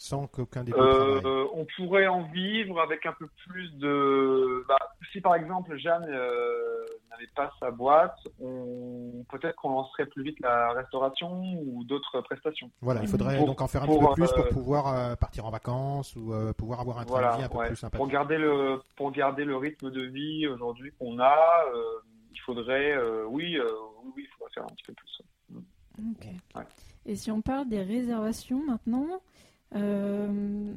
Sans 0.02 0.26
qu'aucun 0.26 0.64
des 0.64 0.72
deux 0.72 0.80
euh, 0.80 1.46
On 1.54 1.68
pourrait 1.78 2.08
en 2.08 2.24
vivre 2.24 2.82
avec 2.82 3.06
un 3.06 3.14
peu 3.14 3.28
plus 3.46 3.72
de. 3.78 4.66
Bah, 4.68 4.80
si 5.14 5.22
par 5.22 5.36
exemple 5.36 5.78
Jeanne 5.78 6.08
euh, 6.10 6.86
n'avait 7.12 7.30
pas 7.36 7.52
sa 7.60 7.70
boîte, 7.70 8.18
on... 8.42 9.24
peut-être 9.30 9.56
qu'on 9.58 9.70
lancerait 9.70 10.08
plus 10.08 10.24
vite 10.24 10.40
la 10.40 10.74
restauration 10.74 11.54
ou 11.54 11.84
d'autres 11.84 12.22
prestations. 12.22 12.72
Voilà, 12.82 13.04
il 13.04 13.08
faudrait 13.08 13.46
donc 13.46 13.62
en 13.62 13.68
faire 13.68 13.84
un 13.84 13.88
petit 13.88 14.00
peu 14.00 14.14
plus 14.14 14.32
pour 14.32 14.46
euh, 14.46 14.50
pouvoir 14.50 15.18
partir 15.18 15.46
en 15.46 15.52
vacances 15.52 16.16
ou 16.16 16.34
pouvoir 16.58 16.80
avoir 16.80 16.98
un 16.98 17.06
train 17.06 17.34
de 17.34 17.38
vie 17.38 17.44
un 17.44 17.50
peu 17.50 17.68
plus 17.68 17.76
sympathique. 17.76 18.00
Pour 18.00 18.08
garder 18.08 18.40
le, 18.40 18.82
pour 18.96 19.12
garder 19.12 19.46
le 19.46 19.56
rythme 19.56 19.92
de 19.92 20.02
vie 20.02 20.48
aujourd'hui 20.48 20.92
qu'on 20.98 21.20
a, 21.20 21.64
il 22.34 22.40
faudrait, 22.40 22.98
oui, 23.26 23.56
oui, 24.16 24.24
il 24.24 24.28
faudrait 24.36 24.52
faire 24.52 24.64
un 24.64 24.74
petit 24.74 24.84
peu 24.88 24.94
plus. 24.94 25.22
Ok. 26.00 26.66
Et 27.06 27.16
si 27.16 27.30
on 27.30 27.42
parle 27.42 27.70
des 27.70 27.84
réservations 27.84 28.64
maintenant, 28.66 29.22
euh, 29.76 30.74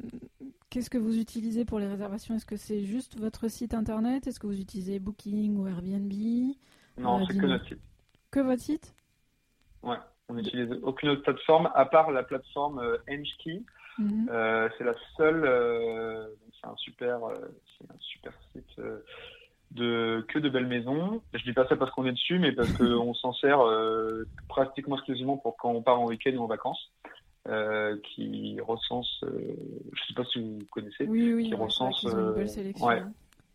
qu'est-ce 0.69 0.89
que 0.89 0.97
vous 0.97 1.19
utilisez 1.19 1.65
pour 1.65 1.79
les 1.79 1.87
réservations? 1.87 2.35
Est-ce 2.35 2.45
que 2.45 2.55
c'est 2.55 2.83
juste 2.83 3.19
votre 3.19 3.47
site 3.47 3.73
internet? 3.73 4.27
Est-ce 4.27 4.39
que 4.39 4.47
vous 4.47 4.59
utilisez 4.59 4.99
Booking 4.99 5.57
ou 5.57 5.67
Airbnb? 5.67 6.11
Non, 6.97 7.19
euh, 7.19 7.25
c'est 7.29 7.37
que 7.37 7.45
notre 7.45 7.67
site. 7.67 7.81
Que 8.31 8.39
votre 8.39 8.61
site? 8.61 8.95
Ouais, 9.83 9.97
on 10.29 10.35
n'utilise 10.35 10.71
aucune 10.83 11.09
autre 11.09 11.23
plateforme 11.23 11.69
à 11.75 11.85
part 11.85 12.11
la 12.11 12.23
plateforme 12.23 12.79
euh, 12.79 12.97
mhm. 13.97 14.29
euh 14.31 14.69
c'est 14.77 14.83
la 14.83 14.95
seule. 15.17 16.29
c'est 16.59 16.67
un 16.67 16.75
super, 16.77 17.19
c'est 17.77 17.91
un 17.91 17.99
super 17.99 18.33
site 18.53 18.81
de 19.71 20.25
que 20.29 20.39
de 20.39 20.49
belles 20.49 20.67
maisons. 20.67 21.21
Je 21.33 21.43
dis 21.43 21.53
pas 21.53 21.67
ça 21.67 21.75
parce 21.75 21.91
qu'on 21.91 22.05
est 22.05 22.13
dessus, 22.13 22.39
mais 22.39 22.53
parce 22.53 22.71
qu'on 22.77 23.13
s'en 23.13 23.33
sert 23.33 23.59
pratiquement 24.47 24.95
exclusivement 24.95 25.37
pour 25.37 25.57
quand 25.57 25.71
on 25.71 25.81
part 25.81 25.99
en 25.99 26.05
week-end 26.05 26.31
ou 26.35 26.43
en 26.43 26.47
vacances. 26.47 26.91
Euh, 27.47 27.97
qui 28.01 28.59
recense, 28.59 29.23
euh, 29.23 29.29
je 29.29 30.01
ne 30.01 30.07
sais 30.07 30.13
pas 30.15 30.25
si 30.25 30.39
vous 30.39 30.57
connaissez, 30.71 31.05
oui, 31.05 31.31
oui, 31.31 31.47
qui 31.47 31.53
recense, 31.53 32.03
euh, 32.05 32.33
ouais, 32.33 33.03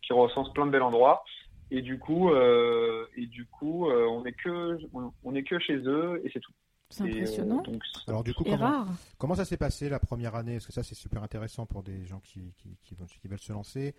qui 0.01 0.13
recense 0.13 0.53
plein 0.53 0.65
de 0.65 0.71
bels 0.71 0.81
endroits. 0.81 1.25
Et 1.71 1.81
du 1.81 1.99
coup, 1.99 2.29
et 2.33 3.25
du 3.25 3.45
coup, 3.47 3.89
on 3.89 4.23
est 4.23 4.31
que 4.31 4.77
on, 5.23 5.35
est 5.35 5.43
que 5.43 5.59
chez 5.59 5.75
eux 5.75 6.21
et 6.23 6.29
c'est 6.31 6.39
tout. 6.39 6.53
C'est 6.89 7.03
impressionnant. 7.03 7.63
Alors 8.07 8.23
du 8.23 8.33
coup, 8.33 8.45
comment, 8.45 8.85
comment, 9.17 9.35
ça 9.35 9.43
s'est 9.43 9.57
passé 9.57 9.89
la 9.89 9.99
première 9.99 10.35
année? 10.35 10.53
Parce 10.53 10.67
que 10.67 10.73
ça, 10.73 10.83
c'est 10.83 10.95
super 10.95 11.21
intéressant 11.21 11.65
pour 11.65 11.83
des 11.83 12.05
gens 12.05 12.21
qui, 12.21 12.53
qui, 12.57 12.77
qui, 12.81 13.27
veulent 13.27 13.39
se 13.39 13.51
lancer. 13.51 13.93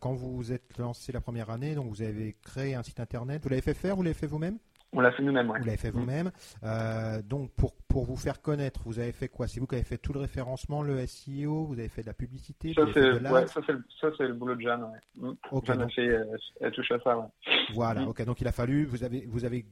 Quand 0.00 0.12
vous 0.12 0.36
vous 0.36 0.52
êtes 0.52 0.76
lancé 0.76 1.10
la 1.10 1.22
première 1.22 1.48
année, 1.48 1.74
donc 1.74 1.88
vous 1.88 2.02
avez 2.02 2.36
créé 2.42 2.74
un 2.74 2.82
site 2.82 3.00
internet. 3.00 3.42
Vous 3.42 3.48
l'avez 3.48 3.62
fait 3.62 3.74
faire 3.74 3.96
Vous 3.96 4.02
l'avez 4.02 4.14
fait 4.14 4.26
vous-même? 4.26 4.58
On 4.92 5.00
l'a 5.00 5.12
fait 5.12 5.22
nous-mêmes, 5.22 5.48
Vous 5.48 5.64
l'avez 5.64 5.76
fait 5.76 5.90
vous-même. 5.90 6.30
Euh, 6.64 7.20
donc, 7.22 7.50
pour, 7.52 7.74
pour 7.88 8.04
vous 8.04 8.16
faire 8.16 8.40
connaître, 8.40 8.80
vous 8.86 8.98
avez 8.98 9.12
fait 9.12 9.28
quoi? 9.28 9.46
C'est 9.46 9.60
vous 9.60 9.66
qui 9.66 9.74
avez 9.74 9.84
fait 9.84 9.98
tout 9.98 10.14
le 10.14 10.20
référencement, 10.20 10.82
le 10.82 11.06
SEO, 11.06 11.66
vous 11.66 11.78
avez 11.78 11.88
fait 11.88 12.02
de 12.02 12.06
la 12.06 12.14
publicité 12.14 12.72
Ça, 12.72 12.86
c'est 12.94 13.00
le, 13.02 14.32
boulot 14.32 14.54
de 14.54 14.60
Jeanne. 14.60 14.84
Ouais. 14.84 15.30
Mm. 15.30 15.64
Jeanne 15.64 15.82
a 15.82 15.88
fait, 15.88 16.08
euh, 16.08 16.24
elle 16.60 16.72
touche 16.72 16.90
à 16.90 16.98
ça. 17.00 17.30
Voilà, 17.74 18.02
mm. 18.02 18.08
ok. 18.08 18.24
Donc, 18.24 18.40
il 18.40 18.48
a 18.48 18.52
fallu, 18.52 18.86
vous 18.86 19.04
avez, 19.04 19.26
vous 19.26 19.44
avez, 19.44 19.66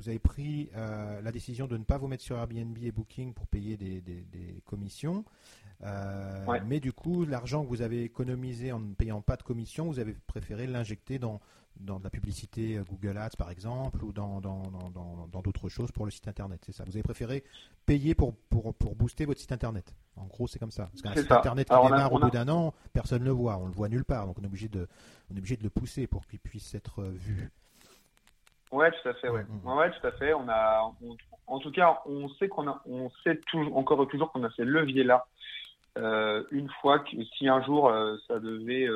vous 0.00 0.08
avez 0.08 0.18
pris 0.18 0.68
euh, 0.76 1.20
la 1.22 1.30
décision 1.30 1.68
de 1.68 1.76
ne 1.76 1.84
pas 1.84 1.98
vous 1.98 2.08
mettre 2.08 2.24
sur 2.24 2.36
Airbnb 2.36 2.76
et 2.82 2.90
Booking 2.90 3.34
pour 3.34 3.46
payer 3.46 3.76
des, 3.76 4.00
des, 4.00 4.22
des 4.22 4.62
commissions. 4.64 5.24
Mais 6.66 6.80
du 6.80 6.92
coup, 6.92 7.24
l'argent 7.24 7.62
que 7.62 7.68
vous 7.68 7.82
avez 7.82 8.02
économisé 8.02 8.72
en 8.72 8.80
ne 8.80 8.94
payant 8.94 9.20
pas 9.20 9.36
de 9.36 9.42
commission, 9.42 9.86
vous 9.86 10.00
avez 10.00 10.16
préféré 10.26 10.66
l'injecter 10.66 11.18
dans, 11.18 11.40
dans 11.80 11.98
de 11.98 12.04
la 12.04 12.10
publicité 12.10 12.76
euh, 12.76 12.84
Google 12.84 13.18
Ads 13.18 13.36
par 13.38 13.50
exemple 13.50 14.02
ou 14.04 14.12
dans 14.12 14.40
d'autres 15.42 15.68
choses 15.68 15.92
pour 15.92 16.04
le 16.04 16.10
site 16.10 16.28
internet, 16.28 16.60
c'est 16.64 16.72
ça. 16.72 16.84
Vous 16.84 16.92
avez 16.92 17.02
préféré 17.02 17.44
payer 17.84 18.14
pour, 18.14 18.34
pour, 18.50 18.74
pour 18.74 18.94
booster 18.94 19.24
votre 19.24 19.40
site 19.40 19.52
internet. 19.52 19.94
En 20.16 20.26
gros, 20.26 20.46
c'est 20.46 20.58
comme 20.58 20.70
ça. 20.70 20.88
Parce 20.90 21.02
qu'un 21.02 21.20
site 21.20 21.32
internet 21.32 21.68
qui 21.68 21.74
démarre 21.74 22.12
au 22.12 22.18
bout 22.18 22.30
d'un 22.30 22.48
an, 22.48 22.74
personne 22.92 23.20
ne 23.20 23.26
le 23.26 23.32
voit, 23.32 23.56
on 23.58 23.66
le 23.66 23.72
voit 23.72 23.88
nulle 23.88 24.04
part. 24.04 24.26
Donc 24.26 24.36
on 24.38 24.42
est 24.42 24.46
obligé 24.46 24.68
de, 24.68 24.88
on 25.30 25.34
est 25.34 25.38
obligé 25.38 25.56
de 25.56 25.62
le 25.62 25.70
pousser 25.70 26.06
pour 26.06 26.26
qu'il 26.26 26.38
puisse 26.38 26.74
être 26.74 27.02
euh, 27.02 27.10
vu. 27.10 27.50
Ouais, 28.72 28.90
tout 28.90 29.08
à 29.08 29.14
fait. 29.14 29.28
Ouais, 29.28 29.44
mm, 29.44 29.60
mm. 29.62 29.76
ouais, 29.76 29.90
tout 29.92 30.06
à 30.06 30.12
fait. 30.12 30.34
On 30.34 30.48
a, 30.48 30.92
en 31.46 31.58
tout 31.58 31.70
cas, 31.70 32.00
on 32.06 32.28
sait 32.30 32.48
qu'on 32.48 32.68
a, 32.68 32.82
on 32.86 33.10
sait 33.22 33.36
toujours, 33.46 33.76
encore 33.76 34.02
et 34.02 34.06
toujours 34.08 34.32
qu'on 34.32 34.44
a 34.44 34.50
ces 34.56 34.64
leviers-là. 34.64 35.26
Euh, 35.98 36.44
une 36.50 36.68
fois 36.82 36.98
que 36.98 37.22
si 37.38 37.48
un 37.48 37.62
jour 37.62 37.90
ça 38.28 38.38
devait 38.38 38.86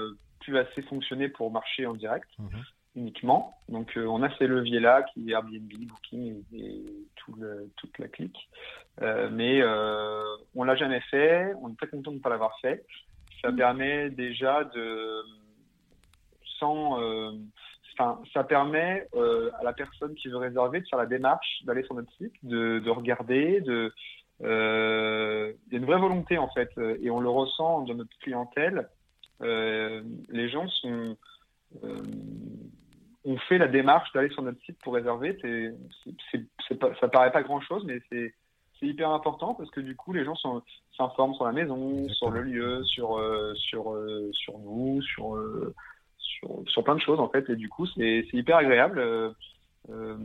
plus 0.41 0.59
assez 0.59 0.83
fonctionner 0.83 1.29
pour 1.29 1.51
marcher 1.51 1.87
en 1.87 1.95
direct 1.95 2.29
mhm. 2.39 2.49
uniquement. 2.97 3.59
Donc 3.69 3.97
euh, 3.97 4.07
on 4.07 4.23
a 4.23 4.37
ces 4.37 4.47
leviers-là 4.47 5.03
qui 5.03 5.31
est 5.31 5.33
Airbnb, 5.33 5.71
Booking 5.87 6.43
et, 6.53 6.85
tout 7.17 7.35
le, 7.39 7.71
toute 7.77 7.99
la 7.99 8.09
clique. 8.09 8.49
Euh, 9.03 9.29
mais 9.31 9.61
euh, 9.63 10.23
on 10.55 10.65
l'a 10.65 10.77
jamais 10.77 11.01
fait. 11.11 11.53
On 11.61 11.71
est 11.71 11.77
très 11.77 11.89
content 11.89 12.11
de 12.11 12.17
ne 12.17 12.23
pas 12.23 12.31
l'avoir 12.31 12.59
fait. 12.61 12.85
Ça 13.43 13.51
mhm. 13.51 13.57
permet 13.57 14.11
déjà 14.11 14.65
de 14.65 15.23
sans 16.59 17.01
euh, 17.01 17.33
Enfin, 17.99 18.23
ça 18.33 18.45
permet 18.45 19.07
à 19.13 19.63
la 19.63 19.75
personne 19.75 20.15
qui 20.15 20.29
veut 20.29 20.39
réserver 20.39 20.81
de 20.81 20.87
faire 20.87 20.99
la 20.99 21.05
démarche, 21.05 21.63
d'aller 21.65 21.83
sur 21.83 21.95
notre 21.95 22.11
site, 22.13 22.33
de, 22.43 22.79
de 22.79 22.89
regarder, 22.89 23.61
de, 23.61 23.93
euh, 24.43 25.53
il 25.67 25.73
y 25.73 25.77
a 25.77 25.79
une 25.79 25.85
vraie 25.85 25.99
volonté 25.99 26.39
en 26.39 26.49
fait, 26.49 26.71
et 27.03 27.11
on 27.11 27.21
le 27.21 27.29
ressent 27.29 27.83
dans 27.83 27.95
notre 27.95 28.17
clientèle 28.21 28.79
euh, 28.79 29.00
les 29.41 30.49
gens 30.49 30.69
sont 30.69 31.17
euh, 31.85 32.03
ont 33.25 33.37
fait 33.49 33.59
la 33.59 33.69
démarche 33.69 34.11
d'aller 34.13 34.31
sur 34.31 34.43
notre 34.43 34.61
site 34.63 34.79
pour 34.83 34.95
réserver. 34.95 35.37
C'est, 35.43 35.75
c'est, 36.69 36.79
pas, 36.79 36.95
ça 37.01 37.09
paraît 37.09 37.33
pas 37.33 37.43
grand 37.43 37.61
chose, 37.61 37.85
mais 37.85 38.01
c'est, 38.09 38.35
c'est 38.79 38.87
hyper 38.87 39.11
important 39.11 39.55
parce 39.55 39.71
que 39.71 39.81
du 39.81 39.95
coup, 39.95 40.15
les 40.15 40.25
gens 40.25 40.35
s'informent 40.97 41.35
sur 41.35 41.45
la 41.45 41.53
maison, 41.53 42.09
sur 42.09 42.31
le 42.31 42.43
lieu, 42.43 42.83
sur, 42.85 43.19
euh, 43.19 43.53
sur, 43.57 43.95
sur 44.33 44.59
nous, 44.59 45.03
sur, 45.03 45.39
sur, 46.17 46.63
sur, 46.67 46.83
plein 46.83 46.95
de 46.95 47.01
choses 47.01 47.21
en 47.21 47.29
fait. 47.29 47.49
Et 47.51 47.57
du 47.57 47.69
coup, 47.69 47.87
c'est 47.87 48.27
hyper 48.33 48.57
agréable. 48.57 49.35
Euh, 49.89 50.17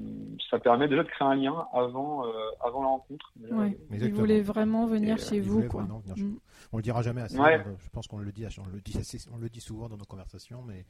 ça 0.50 0.60
permet 0.60 0.88
déjà 0.88 1.04
de 1.04 1.08
créer 1.08 1.28
un 1.28 1.36
lien 1.36 1.66
avant, 1.72 2.28
euh, 2.28 2.32
avant 2.62 2.82
la 2.82 2.88
rencontre. 2.90 3.32
Ouais. 3.52 3.78
Ils 3.92 4.14
voulaient 4.14 4.42
vraiment 4.42 4.86
venir 4.86 5.18
chez 5.18 5.40
vous. 5.40 5.64
Quoi. 5.64 5.84
Mm. 5.84 6.36
On 6.74 6.78
le 6.78 6.84
dira 6.84 7.02
jamais 7.02 7.22
assez. 7.22 7.38
Je 7.38 7.90
pense 7.92 8.08
qu'on 8.08 8.18
le 8.18 8.32
dit, 8.32 8.46
on 8.60 8.70
le 8.70 8.82
dit, 8.82 9.28
on 9.32 9.38
le 9.38 9.50
dit 9.50 9.62
souvent 9.62 9.88
dans 9.88 9.98
nos 9.98 10.06
conversations, 10.06 10.62
mais 10.62 10.86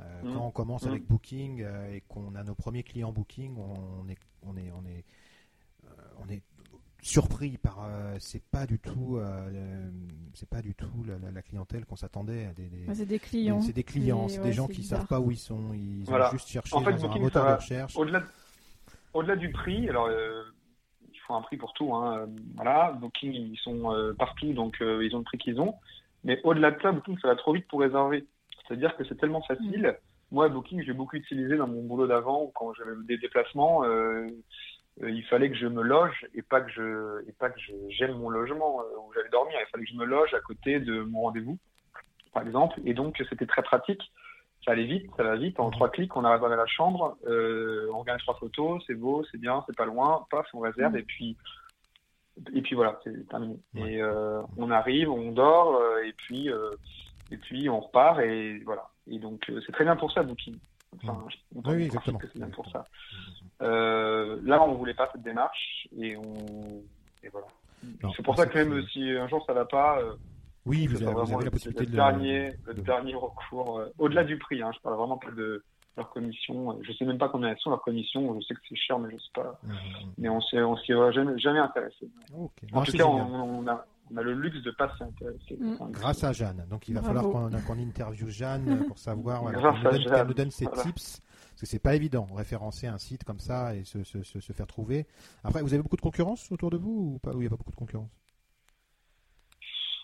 euh, 0.00 0.22
mm. 0.22 0.34
quand 0.34 0.46
on 0.46 0.50
commence 0.50 0.84
mm. 0.84 0.88
avec 0.88 1.06
Booking 1.06 1.64
et 1.92 2.02
qu'on 2.08 2.34
a 2.34 2.42
nos 2.42 2.56
premiers 2.56 2.82
clients 2.82 3.12
Booking, 3.12 3.56
on 3.56 4.08
est, 4.08 4.18
on 4.42 4.56
est, 4.56 4.72
on 4.72 4.84
est, 4.84 5.04
on 6.18 6.28
est 6.28 6.42
surpris 7.00 7.58
par 7.58 7.84
euh, 7.84 8.16
c'est 8.18 8.42
pas 8.50 8.66
du 8.66 8.78
tout 8.78 9.18
euh, 9.18 9.88
c'est 10.34 10.48
pas 10.48 10.62
du 10.62 10.74
tout 10.74 11.04
la, 11.32 11.42
clientèle 11.42 11.86
qu'on 11.86 11.96
s'attendait 11.96 12.52
c'est 12.92 13.06
des 13.06 13.18
clients. 13.18 13.60
c'est 13.60 13.72
des 13.72 13.84
clients 13.84 14.28
c'est 14.28 14.42
des 14.42 14.52
gens 14.52 14.66
qui 14.66 14.82
savent 14.82 15.06
pas 15.06 15.20
où 15.20 15.30
ils 15.30 15.36
sont. 15.36 15.72
Ils 15.74 16.10
ont 16.10 16.30
juste 16.32 16.48
cherché 16.48 16.74
en 16.74 16.82
fait, 16.82 16.94
dans 16.94 17.10
un 17.10 17.18
moteur 17.18 17.46
de 17.46 17.56
recherche. 17.56 17.96
au-delà 17.96 18.22
au-delà 19.14 19.36
du 19.36 19.50
prix 19.50 19.88
alors 19.88 20.06
euh, 20.06 20.42
il 21.12 21.18
faut 21.20 21.34
un 21.34 21.42
prix 21.42 21.56
pour 21.56 21.72
tout 21.74 21.94
hein, 21.94 22.26
voilà. 22.56 22.92
Booking 22.92 23.32
ils 23.32 23.58
sont 23.58 24.14
partout 24.18 24.52
donc 24.52 24.78
ils 24.80 25.14
ont 25.14 25.18
le 25.18 25.24
prix 25.24 25.38
qu'ils 25.38 25.60
ont. 25.60 25.74
Mais 26.24 26.40
au-delà 26.42 26.72
de 26.72 26.82
ça 26.82 26.90
Booking 26.92 27.18
ça 27.20 27.28
va 27.28 27.36
trop 27.36 27.52
vite 27.52 27.68
pour 27.68 27.80
réserver. 27.80 28.26
C'est-à-dire 28.66 28.96
que 28.96 29.04
c'est 29.04 29.16
tellement 29.16 29.42
facile. 29.42 29.96
Mm. 30.30 30.34
moi 30.34 30.48
Booking 30.48 30.82
j'ai 30.84 30.92
beaucoup 30.92 31.16
utilisé 31.16 31.56
dans 31.56 31.68
mon 31.68 31.82
boulot 31.84 32.08
d'avant 32.08 32.50
quand 32.54 32.74
j'avais 32.74 32.92
des 33.04 33.18
déplacements 33.18 33.84
euh, 33.84 34.26
il 35.06 35.24
fallait 35.24 35.50
que 35.50 35.56
je 35.56 35.66
me 35.66 35.82
loge 35.82 36.26
et 36.34 36.42
pas 36.42 36.60
que 36.60 36.70
je 36.70 37.28
et 37.28 37.32
pas 37.32 37.50
que 37.50 37.60
j'aime 37.88 38.18
mon 38.18 38.30
logement 38.30 38.80
euh, 38.80 38.98
où 39.00 39.12
j'allais 39.14 39.28
dormir. 39.28 39.56
Il 39.60 39.70
fallait 39.70 39.84
que 39.84 39.90
je 39.90 39.96
me 39.96 40.04
loge 40.04 40.34
à 40.34 40.40
côté 40.40 40.80
de 40.80 41.02
mon 41.02 41.22
rendez-vous, 41.22 41.58
par 42.32 42.42
exemple. 42.44 42.80
Et 42.84 42.94
donc 42.94 43.22
c'était 43.28 43.46
très 43.46 43.62
pratique. 43.62 44.02
Ça 44.64 44.72
allait 44.72 44.86
vite, 44.86 45.08
ça 45.16 45.22
va 45.22 45.36
vite. 45.36 45.60
En 45.60 45.70
trois 45.70 45.88
clics, 45.88 46.16
on 46.16 46.24
arrive 46.24 46.44
à 46.44 46.56
la 46.56 46.66
chambre, 46.66 47.16
euh, 47.26 47.88
on 47.92 48.00
regarde 48.00 48.20
trois 48.20 48.34
photos, 48.34 48.82
c'est 48.86 48.94
beau, 48.94 49.24
c'est 49.30 49.38
bien, 49.38 49.62
c'est 49.66 49.76
pas 49.76 49.86
loin, 49.86 50.26
paf, 50.30 50.46
on 50.52 50.60
réserve 50.60 50.96
et 50.96 51.04
puis 51.04 51.36
et 52.54 52.62
puis 52.62 52.74
voilà, 52.74 52.98
c'est 53.04 53.28
terminé. 53.28 53.58
Et 53.76 54.02
euh, 54.02 54.42
on 54.56 54.70
arrive, 54.70 55.10
on 55.10 55.32
dort 55.32 55.76
euh, 55.76 56.02
et 56.04 56.12
puis 56.12 56.50
et 57.30 57.36
puis 57.36 57.68
on 57.68 57.80
repart 57.80 58.18
et 58.20 58.58
voilà. 58.64 58.88
Et 59.06 59.20
donc 59.20 59.50
c'est 59.64 59.72
très 59.72 59.84
bien 59.84 59.96
pour 59.96 60.10
ça, 60.10 60.24
Booking. 60.24 60.56
Enfin, 60.96 61.24
oui, 61.54 61.84
exactement. 61.84 62.18
C'est 62.20 62.36
bien 62.36 62.48
pour 62.48 62.68
ça. 62.70 62.84
Euh, 63.62 64.38
là, 64.44 64.62
on 64.62 64.74
voulait 64.74 64.94
pas 64.94 65.08
cette 65.12 65.22
démarche 65.22 65.88
et 65.98 66.16
on 66.16 66.82
et 67.22 67.28
voilà. 67.30 67.46
C'est 68.16 68.22
pour 68.22 68.36
ça 68.36 68.46
que 68.46 68.58
même 68.58 68.84
si 68.92 69.10
un 69.10 69.28
jour 69.28 69.44
ça 69.46 69.52
va 69.52 69.64
pas, 69.64 70.00
euh, 70.00 70.14
oui, 70.66 70.86
vous 70.86 71.02
avez, 71.02 71.12
vous 71.12 71.34
avez 71.34 71.44
la 71.44 71.50
possibilité 71.50 71.84
le 71.84 71.90
de 71.90 71.96
dernier, 71.96 72.52
le 72.66 72.74
dernier 72.74 73.14
recours. 73.14 73.78
Euh, 73.78 73.92
au-delà 73.98 74.24
du 74.24 74.38
prix, 74.38 74.62
hein, 74.62 74.70
je 74.74 74.80
parle 74.80 74.96
vraiment 74.96 75.16
pas 75.16 75.30
de 75.30 75.64
leur 75.96 76.10
commission. 76.10 76.78
Je 76.82 76.92
sais 76.92 77.04
même 77.04 77.18
pas 77.18 77.28
combien 77.28 77.48
elles 77.50 77.58
sont 77.58 77.70
leurs 77.70 77.82
commissions. 77.82 78.38
Je 78.38 78.46
sais 78.46 78.54
que 78.54 78.60
c'est 78.68 78.76
cher, 78.76 78.98
mais 78.98 79.10
je 79.10 79.16
sais 79.16 79.30
pas. 79.34 79.58
Mmh, 79.62 79.68
mmh, 79.68 79.72
mmh. 79.72 80.12
Mais 80.18 80.28
on 80.28 80.40
s'y 80.40 80.58
on 80.58 80.76
s'y 80.76 80.92
jamais, 81.12 81.38
jamais 81.38 81.58
intéressé. 81.58 82.10
En 82.72 82.82
tout 82.82 82.92
cas, 82.92 83.06
on, 83.06 83.66
a 83.66 83.84
on 84.10 84.16
a 84.16 84.22
le 84.22 84.34
luxe 84.34 84.62
de 84.62 84.70
pas 84.72 84.92
s'y 84.96 85.04
intéresser. 85.04 85.58
Grâce 85.90 86.24
à 86.24 86.32
Jeanne. 86.32 86.66
Donc 86.70 86.88
il 86.88 86.94
va 86.94 87.02
falloir 87.02 87.24
qu'on 87.24 87.48
qu 87.50 87.82
interviewe 87.82 88.28
Jeanne 88.28 88.84
pour 88.86 88.98
savoir 88.98 89.50
qu'elle 89.50 90.26
nous, 90.26 90.34
donne 90.34 90.50
ses 90.50 90.66
tips. 90.66 91.22
Parce 91.58 91.70
que 91.70 91.72
c'est 91.72 91.82
pas 91.82 91.96
évident, 91.96 92.24
référencer 92.36 92.86
un 92.86 92.98
site 92.98 93.24
comme 93.24 93.40
ça 93.40 93.74
et 93.74 93.82
se, 93.82 94.04
se, 94.04 94.22
se, 94.22 94.52
faire 94.52 94.68
trouver. 94.68 95.08
Après, 95.42 95.60
vous 95.60 95.74
avez 95.74 95.82
beaucoup 95.82 95.96
de 95.96 96.00
concurrence 96.00 96.52
autour 96.52 96.70
de 96.70 96.76
vous 96.76 97.14
ou 97.14 97.18
pas 97.18 97.32
il 97.32 97.40
n'y 97.40 97.46
a 97.46 97.50
pas 97.50 97.56
beaucoup 97.56 97.72
de 97.72 97.76
concurrence? 97.76 98.12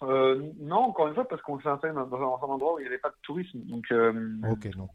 Euh, 0.02 0.50
non, 0.58 0.78
encore 0.78 1.06
une 1.06 1.14
fois, 1.14 1.28
parce 1.28 1.40
qu'on 1.42 1.60
s'est 1.60 1.68
installé 1.68 1.94
dans, 1.94 2.12
un 2.12 2.48
endroit 2.48 2.74
où 2.74 2.78
il 2.80 2.82
n'y 2.82 2.88
avait 2.88 2.98
pas 2.98 3.10
de 3.10 3.14
tourisme. 3.22 3.60
Donc, 3.66 3.84
euh, 3.92 4.34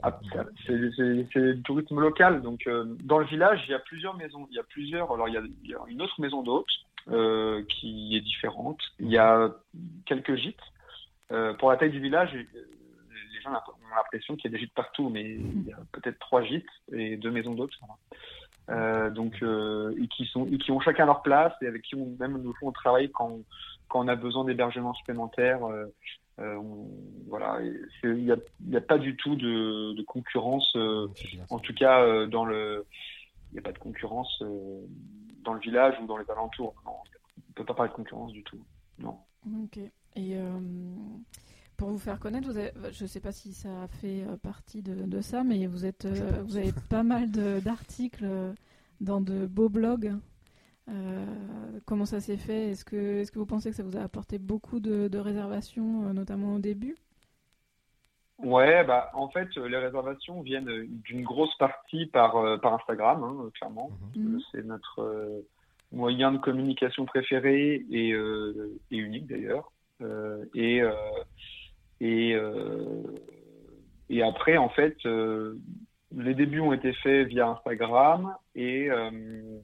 ah, 0.03 0.20
c'est 0.68 1.53
du 1.53 1.62
tourisme 1.64 1.97
local. 1.97 2.41
Donc, 2.41 2.68
euh, 2.68 2.84
dans 3.05 3.20
le 3.20 3.26
village, 3.26 3.62
il 3.66 3.72
y 3.72 3.74
a 3.74 3.80
plusieurs 3.80 4.18
maisons. 4.18 4.45
Il 4.51 4.57
y 4.57 4.60
a 4.60 4.64
plusieurs. 4.64 5.14
Alors, 5.14 5.30
il 5.30 5.36
y 5.36 5.38
a, 5.38 5.41
il 5.64 5.70
y 5.70 5.74
a 5.74 5.80
une 5.88 6.01
autre 6.01 6.20
maison 6.20 6.43
d'hôtes 6.43 6.68
euh, 7.10 7.64
qui 7.70 8.18
est 8.18 8.22
différente. 8.22 8.82
Il 8.99 9.10
y 9.10 9.18
a 9.18 9.49
quelques 10.05 10.36
gîtes. 10.36 10.60
Pour 11.60 11.70
la 11.70 11.78
taille 11.78 11.91
du 11.91 12.01
village, 12.01 12.36
les 13.40 13.44
gens 13.44 13.52
ont 13.52 13.96
l'impression 13.96 14.36
qu'il 14.36 14.52
y 14.52 14.54
a 14.54 14.58
des 14.58 14.64
gîtes 14.64 14.74
partout, 14.74 15.10
mais 15.10 15.24
il 15.24 15.64
y 15.66 15.74
a 15.74 15.80
peut-être 15.92 16.20
trois 16.20 16.44
gîtes 16.44 16.66
et 16.92 17.18
deux 17.18 17.32
maisons 17.32 17.54
d'hôtes. 17.54 17.78
Euh, 18.70 19.10
donc, 19.10 19.42
euh, 19.42 19.96
et 20.00 20.08
qui 20.08 20.26
sont, 20.26 20.46
et 20.48 20.58
qui 20.58 20.72
ont 20.72 20.80
chacun 20.80 21.06
leur 21.06 21.24
place 21.24 21.54
et 21.62 21.68
avec 21.68 21.82
qui 21.82 21.96
on, 21.96 22.16
même 22.20 22.38
nous 22.38 22.54
on 22.62 22.72
travaille 22.72 23.10
quand, 23.10 23.40
quand 23.88 24.06
on 24.06 24.08
a 24.08 24.16
besoin 24.16 24.46
d'hébergement 24.46 24.94
supplémentaire. 24.94 25.66
Euh, 25.66 25.86
on, 26.38 26.88
voilà, 27.28 27.60
il 28.04 28.14
n'y 28.14 28.32
a, 28.32 28.38
y 28.68 28.78
a, 28.78 28.82
pas 28.82 28.98
du 28.98 29.18
tout 29.18 29.36
de, 29.36 29.94
de 29.94 30.04
concurrence, 30.04 30.74
en 31.50 31.60
tout 31.60 31.74
cas 31.74 32.26
dans 32.28 32.46
le, 32.46 32.86
il 33.52 33.54
n'y 33.54 33.60
a 33.60 33.62
pas 33.62 33.74
de 33.74 33.80
concurrence 33.80 34.42
dans 35.44 35.54
le 35.54 35.60
village 35.60 35.96
ou 36.02 36.06
dans 36.06 36.18
les 36.18 36.30
alentours. 36.32 36.76
Non, 36.86 36.92
on 36.92 37.50
ne 37.50 37.54
peut 37.56 37.66
pas 37.66 37.74
parler 37.74 37.90
de 37.90 37.96
concurrence 37.96 38.32
du 38.32 38.44
tout. 38.44 38.64
Non. 39.00 39.18
Ok. 39.64 39.80
Et 40.16 40.38
euh, 40.38 40.60
pour 41.80 41.90
vous 41.90 41.98
faire 41.98 42.20
connaître, 42.20 42.52
vous 42.52 42.60
je 42.92 43.04
ne 43.04 43.08
sais 43.08 43.22
pas 43.22 43.32
si 43.32 43.54
ça 43.54 43.70
a 43.84 43.88
fait 43.88 44.24
euh, 44.28 44.36
partie 44.36 44.84
de, 44.84 45.22
ça, 45.22 45.44
mais 45.46 45.66
vous, 45.66 45.86
êtes, 45.86 46.06
euh, 46.06 46.44
vous 46.44 46.58
avez 46.58 46.74
pas 46.90 47.04
mal 47.04 47.32
d'articles 47.32 48.28
dans 49.00 49.22
de 49.22 49.48
beaux 49.48 49.70
blogs. 49.70 50.14
comment 51.86 52.06
ça 52.06 52.20
s'est 52.20 52.38
fait? 52.38 52.72
Est-ce 52.72 52.84
que, 52.84 53.22
est 53.22 53.32
que 53.32 53.40
vous 53.40 53.46
pensez 53.46 53.70
que 53.70 53.76
ça 53.78 53.84
vous 53.84 53.96
a 53.96 54.02
apporté 54.02 54.38
beaucoup 54.40 54.82
de, 54.82 55.08
de 55.08 55.18
réservations, 55.18 56.14
notamment 56.14 56.56
au 56.56 56.60
début? 56.60 56.98
Ouais, 58.40 58.84
bah 58.86 59.10
en 59.14 59.30
fait, 59.30 59.56
les 59.56 59.78
réservations 59.78 60.42
viennent 60.42 60.86
d'une 61.04 61.24
grosse 61.24 61.56
partie 61.58 62.08
par, 62.08 62.60
par 62.62 62.74
Instagram, 62.74 63.24
hein, 63.24 63.50
clairement. 63.54 63.92
Mhm. 64.16 64.42
C'est 64.52 64.66
notre 64.66 65.44
moyen 65.94 66.34
de 66.34 66.38
communication 66.40 67.06
préféré 67.06 67.86
et, 67.90 68.10
et 68.10 68.98
unique 68.98 69.28
d'ailleurs. 69.28 69.72
et 70.54 70.82
et, 72.02 72.36
et 74.10 74.24
après, 74.24 74.58
en 74.58 74.70
fait, 74.70 74.97
les 76.16 76.34
débuts 76.34 76.60
ont 76.60 76.74
été 76.74 76.93
faits 76.93 77.28
via 77.28 77.47
Instagram 77.50 78.36
et 78.56 78.89
euh, 78.89 79.60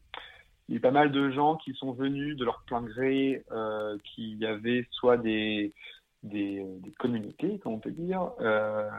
il 0.67 0.75
y 0.75 0.77
a 0.77 0.81
pas 0.81 0.91
mal 0.91 1.11
de 1.11 1.31
gens 1.31 1.57
qui 1.57 1.73
sont 1.73 1.93
venus 1.93 2.35
de 2.37 2.45
leur 2.45 2.63
plein 2.65 2.81
gré, 2.81 3.43
euh, 3.51 3.97
qui 4.03 4.43
avaient 4.45 4.87
soit 4.91 5.17
des, 5.17 5.73
des, 6.23 6.65
communautés, 6.97 7.59
comme 7.59 7.73
on 7.73 7.79
peut 7.79 7.91
dire, 7.91 8.31
euh, 8.41 8.89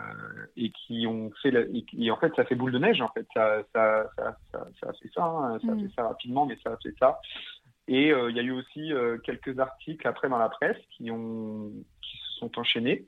et 0.57 0.71
qui 0.71 1.07
ont 1.09 1.31
fait, 1.43 1.53
et, 1.99 2.11
en 2.11 2.17
fait, 2.19 2.33
ça 2.37 2.45
fait 2.45 2.55
boule 2.55 2.73
de 2.73 2.79
neige, 2.79 3.01
en 3.01 3.09
fait, 3.09 3.27
ça, 3.35 3.63
ça, 3.75 4.09
ça, 4.17 4.37
ça, 4.53 4.89
a 4.89 4.93
fait 4.93 5.11
ça, 5.13 5.25
hein. 5.25 5.59
ça 5.65 5.73
a 5.73 5.75
mm. 5.75 5.81
fait 5.81 5.95
ça 5.97 6.03
rapidement, 6.05 6.47
mais 6.47 6.57
ça 6.63 6.71
a 6.71 6.77
fait 6.77 6.95
ça. 7.01 7.21
Et 7.89 8.09
il 8.09 8.37
y 8.37 8.41
a 8.41 8.43
eu 8.43 8.51
aussi 8.51 8.93
quelques 9.23 9.61
articles 9.61 10.07
après 10.09 10.29
dans 10.29 10.39
la 10.39 10.49
presse 10.49 10.79
qui 10.97 11.09
ont, 11.13 11.71
sont 12.37 12.59
enchaînés. 12.59 13.07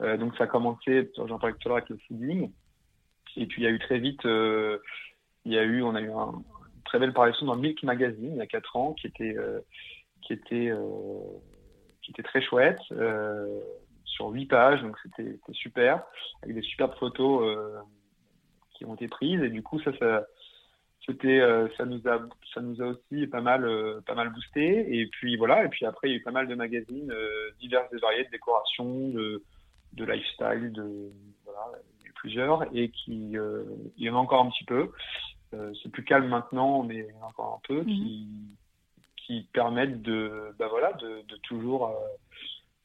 donc 0.00 0.36
ça 0.36 0.44
a 0.44 0.46
commencé, 0.46 1.10
j'en 1.16 1.38
parlais 1.38 1.54
tout 1.54 1.68
à 1.68 1.70
l'heure 1.70 1.78
avec 1.78 1.90
le 1.90 1.98
fooding. 2.06 2.50
Et 3.36 3.46
puis 3.46 3.62
il 3.62 3.64
y 3.64 3.68
a 3.68 3.70
eu 3.70 3.78
très 3.78 3.98
vite, 3.98 4.24
euh, 4.26 4.78
il 5.44 5.52
y 5.52 5.58
a 5.58 5.62
eu, 5.62 5.82
on 5.82 5.94
a 5.94 6.00
eu 6.00 6.08
une 6.08 6.42
très 6.84 6.98
belle 6.98 7.12
parution 7.12 7.46
dans 7.46 7.56
Milk 7.56 7.82
Magazine 7.82 8.32
il 8.32 8.38
y 8.38 8.42
a 8.42 8.46
4 8.46 8.76
ans 8.76 8.92
qui 8.94 9.06
était, 9.06 9.36
euh, 9.36 9.60
qui 10.22 10.32
était, 10.32 10.70
euh, 10.70 11.20
qui 12.02 12.10
était 12.10 12.22
très 12.22 12.42
chouette 12.42 12.80
sur 14.04 14.28
8 14.28 14.46
pages, 14.46 14.82
donc 14.82 14.96
c'était 15.02 15.38
super, 15.52 16.02
avec 16.42 16.56
des 16.56 16.62
superbes 16.62 16.96
photos 16.98 17.84
qui 18.74 18.84
ont 18.84 18.94
été 18.94 19.08
prises. 19.08 19.42
Et 19.42 19.50
du 19.50 19.62
coup, 19.62 19.80
ça, 19.80 19.96
ça, 19.98 20.26
c'était, 21.10 21.40
ça 21.76 21.84
nous 21.84 22.00
a, 22.06 22.20
ça 22.54 22.60
nous 22.60 22.80
a 22.82 22.86
aussi 22.86 23.26
pas 23.26 23.40
mal, 23.40 23.68
pas 24.06 24.14
mal 24.14 24.30
boosté. 24.30 25.00
Et 25.00 25.06
puis 25.06 25.36
voilà. 25.36 25.64
Et 25.64 25.68
puis 25.68 25.86
après, 25.86 26.08
il 26.08 26.12
y 26.12 26.14
a 26.14 26.18
eu 26.18 26.22
pas 26.22 26.30
mal 26.30 26.46
de 26.46 26.54
magazines 26.54 27.12
divers 27.60 27.86
et 27.92 27.96
variés 27.98 28.24
de 28.24 28.30
décoration, 28.30 29.08
de, 29.08 29.42
de 29.94 30.04
lifestyle, 30.04 30.72
de 30.72 31.10
voilà, 31.44 31.78
plusieurs 32.20 32.64
et 32.76 32.90
qui 32.90 33.36
euh, 33.36 33.64
il 33.96 34.04
y 34.04 34.10
en 34.10 34.16
a 34.16 34.18
encore 34.18 34.44
un 34.44 34.50
petit 34.50 34.64
peu. 34.64 34.90
Euh, 35.54 35.72
c'est 35.82 35.90
plus 35.90 36.04
calme 36.04 36.28
maintenant, 36.28 36.82
mais 36.82 36.96
il 36.96 37.14
y 37.14 37.18
en 37.18 37.24
a 37.24 37.28
encore 37.28 37.60
un 37.60 37.66
peu 37.66 37.82
qui, 37.84 38.28
mhm. 38.30 38.56
qui 39.16 39.48
permettent 39.52 40.02
de, 40.02 40.54
bah 40.58 40.68
voilà, 40.68 40.92
de, 40.94 41.22
de 41.26 41.36
toujours 41.42 41.88
euh, 41.88 41.94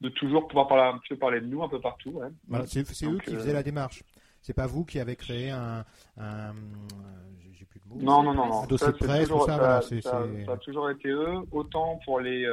de 0.02 0.10
toujours 0.10 0.48
pouvoir 0.48 0.68
parler 0.68 0.84
un 0.84 1.00
peu 1.08 1.16
parler 1.16 1.42
de 1.42 1.46
nous 1.46 1.64
un 1.64 1.70
peu 1.70 1.80
partout. 1.80 2.20
c'est 2.66 3.06
eux 3.06 3.18
qui 3.20 3.36
faisaient 3.36 3.54
la 3.54 3.64
démarche. 3.64 4.04
C'est 4.46 4.54
pas 4.54 4.68
vous 4.68 4.86
qui 4.86 5.00
avez 5.00 5.16
créé 5.16 5.50
un, 5.50 5.84
un 6.18 6.54
j'ai 7.52 7.66
plus 7.66 7.80
de 7.80 7.88
mots. 7.88 7.96
Non, 8.00 8.22
non, 8.22 8.36
non, 8.36 8.62
Un 8.62 8.68
dossier 8.68 8.88
de 8.90 8.92
presse, 8.92 9.24
toujours, 9.24 9.46
ça, 9.46 9.82
ça, 9.82 9.82
ça, 9.82 10.02
ça, 10.46 10.52
a 10.52 10.58
toujours 10.58 10.92
été 10.92 11.10
eux. 11.10 11.40
Autant 11.52 12.00
pour 12.06 12.20
les 12.20 12.46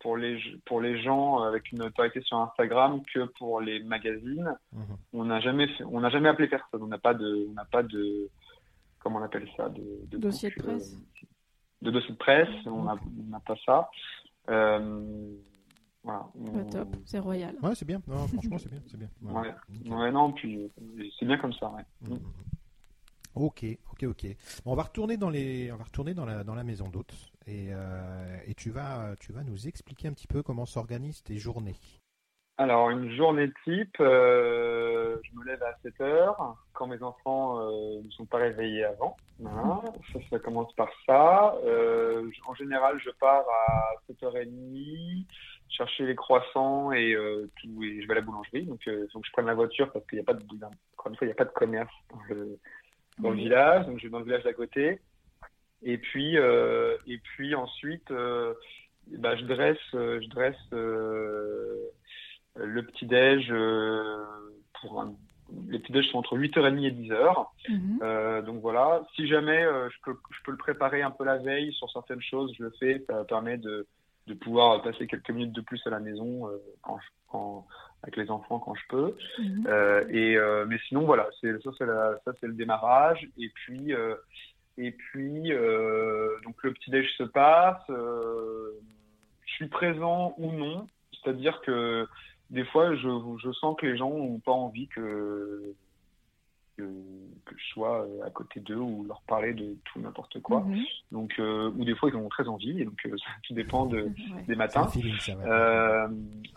pour 0.00 0.16
les, 0.16 0.38
pour 0.64 0.80
les 0.80 1.02
gens 1.02 1.42
avec 1.42 1.72
une 1.72 1.82
autorité 1.82 2.22
sur 2.22 2.38
Instagram 2.38 3.02
que 3.12 3.24
pour 3.38 3.60
les 3.60 3.82
magazines. 3.82 4.54
Mhm. 4.72 4.96
On 5.12 5.24
n'a 5.24 5.40
jamais, 5.40 5.68
on 5.84 6.00
n'a 6.00 6.08
jamais 6.08 6.30
appelé 6.30 6.48
personne. 6.48 6.82
On 6.82 6.86
n'a 6.86 6.98
pas 6.98 7.12
de, 7.12 7.46
on 7.50 7.52
n'a 7.52 7.66
pas 7.66 7.82
de, 7.82 8.30
comment 8.98 9.18
on 9.18 9.24
appelle 9.24 9.48
ça, 9.56 9.68
de, 9.68 9.82
de 10.06 10.16
dossier 10.16 10.50
de 10.50 10.62
presse. 10.62 10.94
Euh, 10.94 11.26
de 11.82 11.90
dossier 11.90 12.12
de 12.12 12.16
presse. 12.16 12.66
On 12.66 12.84
n'a 12.84 13.40
pas 13.46 13.56
ça. 13.66 13.90
Euh, 14.48 15.34
voilà. 16.02 16.28
top, 16.70 16.96
c'est 17.04 17.18
royal. 17.18 17.54
Ouais, 17.62 17.74
c'est 17.74 17.84
bien. 17.84 18.00
Non, 18.06 18.26
franchement, 18.28 18.58
c'est 18.58 18.70
bien, 18.70 18.80
c'est 18.86 18.96
bien. 18.96 19.08
Ouais. 19.22 19.54
ouais. 19.90 20.10
non, 20.10 20.32
puis 20.32 20.70
c'est 21.18 21.26
bien 21.26 21.38
comme 21.38 21.52
ça. 21.52 21.70
Ouais. 21.70 21.84
Mhm. 22.02 22.14
Mm. 22.14 22.20
Ok, 23.34 23.64
ok, 23.92 24.02
ok. 24.04 24.26
Bon, 24.64 24.72
on 24.72 24.74
va 24.74 24.82
retourner 24.82 25.16
dans 25.16 25.30
les, 25.30 25.70
on 25.70 25.76
va 25.76 25.84
retourner 25.84 26.14
dans 26.14 26.24
la 26.24 26.42
dans 26.42 26.54
la 26.54 26.64
maison 26.64 26.88
d'hôtes 26.88 27.14
et, 27.46 27.68
euh, 27.70 28.38
et 28.46 28.54
tu 28.54 28.70
vas 28.70 29.14
tu 29.20 29.32
vas 29.32 29.44
nous 29.44 29.68
expliquer 29.68 30.08
un 30.08 30.12
petit 30.12 30.26
peu 30.26 30.42
comment 30.42 30.66
s'organisent 30.66 31.22
tes 31.22 31.36
journées. 31.36 31.76
Alors 32.56 32.90
une 32.90 33.14
journée 33.14 33.52
type, 33.62 33.94
euh, 34.00 35.16
je 35.22 35.38
me 35.38 35.44
lève 35.44 35.62
à 35.62 35.76
7 35.84 36.00
heures 36.00 36.56
quand 36.72 36.88
mes 36.88 37.00
enfants 37.00 37.60
euh, 37.60 38.02
ne 38.02 38.10
sont 38.10 38.26
pas 38.26 38.38
réveillés 38.38 38.84
avant. 38.84 39.16
Ça, 39.40 40.18
ça 40.30 40.38
commence 40.40 40.72
par 40.74 40.88
ça. 41.06 41.54
en 42.48 42.54
général, 42.54 42.98
je 42.98 43.10
pars 43.20 43.44
à 43.68 43.92
7h30 44.10 45.26
chercher 45.68 46.06
les 46.06 46.14
croissants 46.14 46.92
et 46.92 47.16
tout 47.60 47.82
et 47.82 48.02
je 48.02 48.06
vais 48.06 48.12
à 48.12 48.16
la 48.16 48.20
boulangerie. 48.20 48.64
Donc, 48.64 48.80
il 48.86 49.06
faut 49.12 49.20
que 49.20 49.26
je 49.26 49.32
prenne 49.32 49.46
la 49.46 49.54
voiture 49.54 49.90
parce 49.92 50.06
qu'il 50.06 50.16
n'y 50.16 50.22
a 50.22 50.24
pas 50.24 50.34
de 50.34 50.44
encore 50.44 51.10
une 51.10 51.16
fois, 51.16 51.26
il 51.26 51.26
n'y 51.26 51.32
a 51.32 51.36
pas 51.36 51.44
de 51.44 51.50
commerce 51.50 51.92
dans 53.18 53.30
le 53.30 53.36
village, 53.36 53.86
donc 53.86 53.98
je 53.98 54.04
vais 54.04 54.10
dans 54.10 54.18
le 54.18 54.24
village 54.24 54.44
d'à 54.44 54.52
côté. 54.52 55.00
Et 55.82 55.98
puis, 55.98 56.36
euh, 56.36 56.96
et 57.06 57.18
puis 57.18 57.54
ensuite, 57.54 58.10
euh, 58.10 58.54
bah, 59.18 59.36
je 59.36 59.44
dresse, 59.44 59.78
euh, 59.94 60.20
je 60.20 60.28
dresse 60.28 60.56
le 60.72 61.92
petit 62.82 63.06
déj 63.06 63.52
pour 64.80 65.00
un, 65.00 65.14
les 65.68 65.78
petits 65.78 65.92
déj 65.92 66.10
sont 66.10 66.18
entre 66.18 66.36
8h30 66.36 66.84
et 66.84 66.90
10h. 66.90 67.46
Mhm. 67.68 68.44
donc 68.44 68.60
voilà, 68.60 69.06
si 69.14 69.28
jamais 69.28 69.62
je, 69.62 69.96
peux, 70.04 70.16
je 70.30 70.38
peux 70.44 70.50
le 70.50 70.56
préparer 70.56 71.02
un 71.02 71.10
peu 71.10 71.24
la 71.24 71.38
veille 71.38 71.72
sur 71.74 71.90
certaines 71.90 72.22
choses, 72.22 72.52
je 72.58 72.64
le 72.64 72.72
fais. 72.80 73.04
Ça 73.08 73.24
permet 73.24 73.58
de, 73.58 73.86
de 74.28 74.34
pouvoir 74.34 74.82
passer 74.82 75.06
quelques 75.06 75.30
minutes 75.30 75.52
de 75.52 75.60
plus 75.60 75.80
à 75.86 75.90
la 75.90 75.98
maison 75.98 76.48
quand, 76.82 76.98
quand, 77.28 77.66
avec 78.02 78.16
les 78.16 78.30
enfants 78.30 78.58
quand 78.58 78.74
je 78.74 78.86
peux. 78.88 79.16
Mhm. 79.38 79.66
Euh, 79.68 80.04
et 80.10 80.36
euh, 80.36 80.64
mais 80.66 80.78
sinon 80.88 81.04
voilà, 81.04 81.28
c'est 81.40 81.60
ça 81.62 81.70
c'est 81.78 81.86
ça 81.86 82.32
c'est 82.40 82.46
le 82.46 82.54
démarrage 82.54 83.28
et 83.38 83.48
puis 83.54 83.92
euh, 83.92 84.14
et 84.76 84.92
puis 84.92 85.50
donc 86.44 86.62
le 86.62 86.72
petit 86.72 86.90
déj 86.90 87.08
se 87.16 87.24
passe. 87.24 87.82
je 87.88 89.52
suis 89.54 89.68
présent 89.68 90.34
ou 90.38 90.52
non, 90.52 90.86
c'est-à-dire 91.12 91.60
que 91.62 92.06
des 92.50 92.64
fois 92.64 92.94
je, 92.94 93.36
je 93.42 93.52
sens 93.52 93.76
que 93.78 93.86
les 93.86 93.96
gens 93.96 94.10
n'ont 94.10 94.38
pas 94.38 94.52
envie 94.52 94.88
que 94.88 95.74
que, 96.78 97.54
je 97.56 97.64
sois 97.72 98.02
euh, 98.02 98.26
à 98.26 98.30
côté 98.30 98.60
d'eux 98.60 98.76
ou 98.76 99.04
leur 99.04 99.20
parler 99.22 99.52
de 99.52 99.76
tout 99.84 100.00
n'importe 100.00 100.40
quoi. 100.40 100.60
Mhm. 100.60 100.84
Donc, 101.12 101.34
euh, 101.38 101.70
ou 101.76 101.84
des 101.84 101.94
fois 101.94 102.08
ils 102.10 102.16
ont 102.16 102.28
très 102.28 102.46
envie, 102.46 102.80
et 102.80 102.84
donc 102.84 102.98
euh, 103.06 103.16
ça 103.18 103.30
tout 103.42 103.54
dépend 103.54 103.86
de, 103.86 104.10
des 104.46 104.54
matins. 104.54 104.88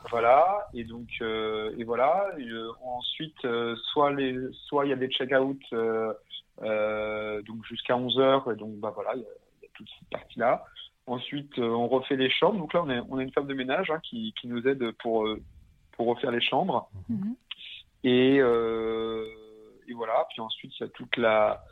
voilà, 0.09 0.67
et 0.73 0.83
donc 0.83 1.09
et 1.21 1.83
voilà. 1.83 2.27
ensuite, 2.83 3.47
soit 3.91 4.13
les, 4.13 4.37
soit 4.67 4.85
il 4.85 4.89
y 4.89 4.93
a 4.93 4.97
des 4.97 5.09
check-out 5.09 5.59
donc 6.61 7.65
jusqu'à 7.65 7.97
11 7.97 8.17
h 8.19 8.53
et 8.53 8.55
donc 8.55 8.75
bah 8.75 8.91
voilà, 8.93 9.13
il 9.15 9.21
y, 9.21 9.65
a 9.65 9.69
toute 9.73 9.87
cette 9.99 10.09
partie 10.09 10.39
là. 10.39 10.63
Ensuite, 11.07 11.57
on 11.57 11.87
refait 11.87 12.15
les 12.15 12.29
chambres. 12.29 12.59
Donc 12.59 12.73
là, 12.73 12.83
on, 12.83 12.89
est, 12.89 13.01
on 13.09 13.17
a 13.17 13.23
une 13.23 13.31
femme 13.31 13.47
de 13.47 13.55
ménage 13.55 13.89
hein, 13.89 13.99
qui, 14.03 14.33
qui, 14.39 14.47
nous 14.47 14.65
aide 14.67 14.91
pour, 14.99 15.27
pour 15.93 16.07
refaire 16.07 16.31
les 16.31 16.41
chambres. 16.41 16.89
Mhm. 17.09 17.35
Et, 18.03 18.37
euh, 18.39 19.25
et 19.91 19.93
voilà. 19.93 20.25
Puis 20.29 20.41
ensuite, 20.41 20.71
il 20.79 20.83
y 20.83 20.85
a 20.85 20.89
toute 20.89 21.17
la 21.17 21.63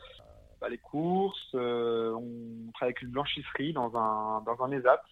bah, 0.60 0.68
les 0.68 0.78
courses. 0.78 1.54
Euh, 1.54 2.12
on 2.12 2.70
travaille 2.72 2.92
avec 2.92 3.02
une 3.02 3.10
blanchisserie 3.10 3.72
dans 3.72 3.96
un 3.96 4.42
dans 4.42 4.62
un 4.62 4.70
ESAT 4.70 5.02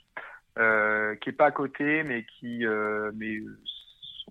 euh, 0.58 1.16
qui 1.16 1.30
est 1.30 1.32
pas 1.32 1.46
à 1.46 1.50
côté, 1.50 2.02
mais 2.02 2.26
qui 2.38 2.66
euh, 2.66 3.10
mais 3.14 3.38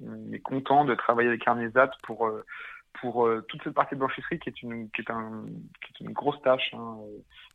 on 0.01 0.31
est 0.31 0.39
content 0.39 0.85
de 0.85 0.93
travailler 0.93 1.29
avec 1.29 1.47
un 1.47 1.59
ESAT 1.59 1.91
pour 2.03 2.31
pour 3.01 3.29
toute 3.47 3.63
cette 3.63 3.73
partie 3.73 3.93
de 3.93 3.99
blanchisserie 3.99 4.39
qui 4.39 4.49
est 4.49 4.61
une 4.61 4.89
qui 4.91 5.01
est 5.01 5.11
un 5.11 5.45
qui 5.81 6.03
est 6.03 6.05
une 6.05 6.13
grosse 6.13 6.41
tâche. 6.43 6.73
Hein. 6.73 6.97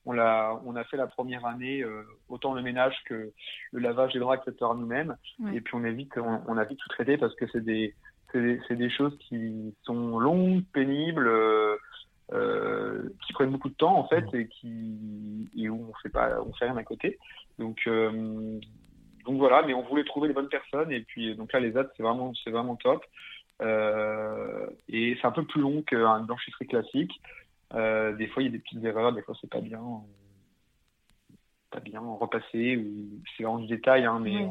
On 0.04 0.12
l'a 0.12 0.60
on 0.64 0.74
a 0.74 0.82
fait 0.84 0.96
la 0.96 1.06
première 1.06 1.46
année 1.46 1.84
autant 2.28 2.54
le 2.54 2.62
ménage 2.62 2.96
que 3.06 3.32
le 3.70 3.80
lavage 3.80 4.12
des 4.12 4.18
draps 4.18 4.46
etc 4.46 4.70
nous-mêmes. 4.76 5.16
Et 5.52 5.60
puis 5.60 5.74
on 5.76 5.84
évite 5.84 6.16
on, 6.16 6.42
on 6.48 6.56
a 6.58 6.64
vite 6.64 6.78
tout 6.78 6.88
traité 6.88 7.16
parce 7.16 7.34
que 7.36 7.46
c'est 7.52 7.64
des 7.64 7.94
c'est 8.33 8.76
des 8.76 8.91
choses 8.91 9.16
qui 9.18 9.74
sont 9.85 10.18
longues, 10.18 10.64
pénibles, 10.72 11.28
euh, 11.28 11.76
euh, 12.33 13.11
qui 13.26 13.33
prennent 13.33 13.51
beaucoup 13.51 13.68
de 13.68 13.74
temps 13.74 13.97
en 13.97 14.09
fait 14.09 14.24
et 14.33 14.49
qui 14.49 15.49
et 15.57 15.68
où 15.68 15.87
on 15.91 15.95
fait 16.03 16.09
pas, 16.09 16.41
on 16.43 16.53
fait 16.55 16.66
rien 16.66 16.76
à 16.76 16.85
côté. 16.85 17.18
Donc 17.59 17.80
euh, 17.87 18.59
donc 19.26 19.39
voilà, 19.39 19.62
mais 19.66 19.74
on 19.74 19.83
voulait 19.83 20.05
trouver 20.05 20.28
les 20.28 20.35
bonnes 20.35 20.49
personnes 20.49 20.93
et 20.93 21.01
puis 21.01 21.37
donc 21.37 21.53
là 21.53 21.61
les 21.61 21.76
ads 21.76 21.91
c'est 21.97 22.03
vraiment 22.03 22.33
c'est 22.43 22.51
vraiment 22.51 22.76
top. 22.76 23.05
et 23.61 25.16
c'est 25.20 25.26
un 25.26 25.33
peu 25.33 25.45
plus 25.45 25.61
long 25.61 25.83
qu'un 25.83 26.20
blanchisserie 26.20 26.66
classique. 26.66 27.20
des 27.72 28.26
fois 28.28 28.43
il 28.43 28.47
y 28.47 28.49
a 28.49 28.53
des 28.53 28.59
petites 28.59 28.85
erreurs, 28.85 29.12
des 29.12 29.22
fois 29.22 29.35
c'est 29.41 29.51
pas 29.51 29.61
bien, 29.61 29.83
pas 31.70 31.80
bien 31.80 32.01
repasser 32.01 32.76
ou 32.76 33.20
c'est 33.37 33.45
en 33.45 33.59
détail, 33.59 34.05
hein, 34.05 34.18
mais 34.20 34.47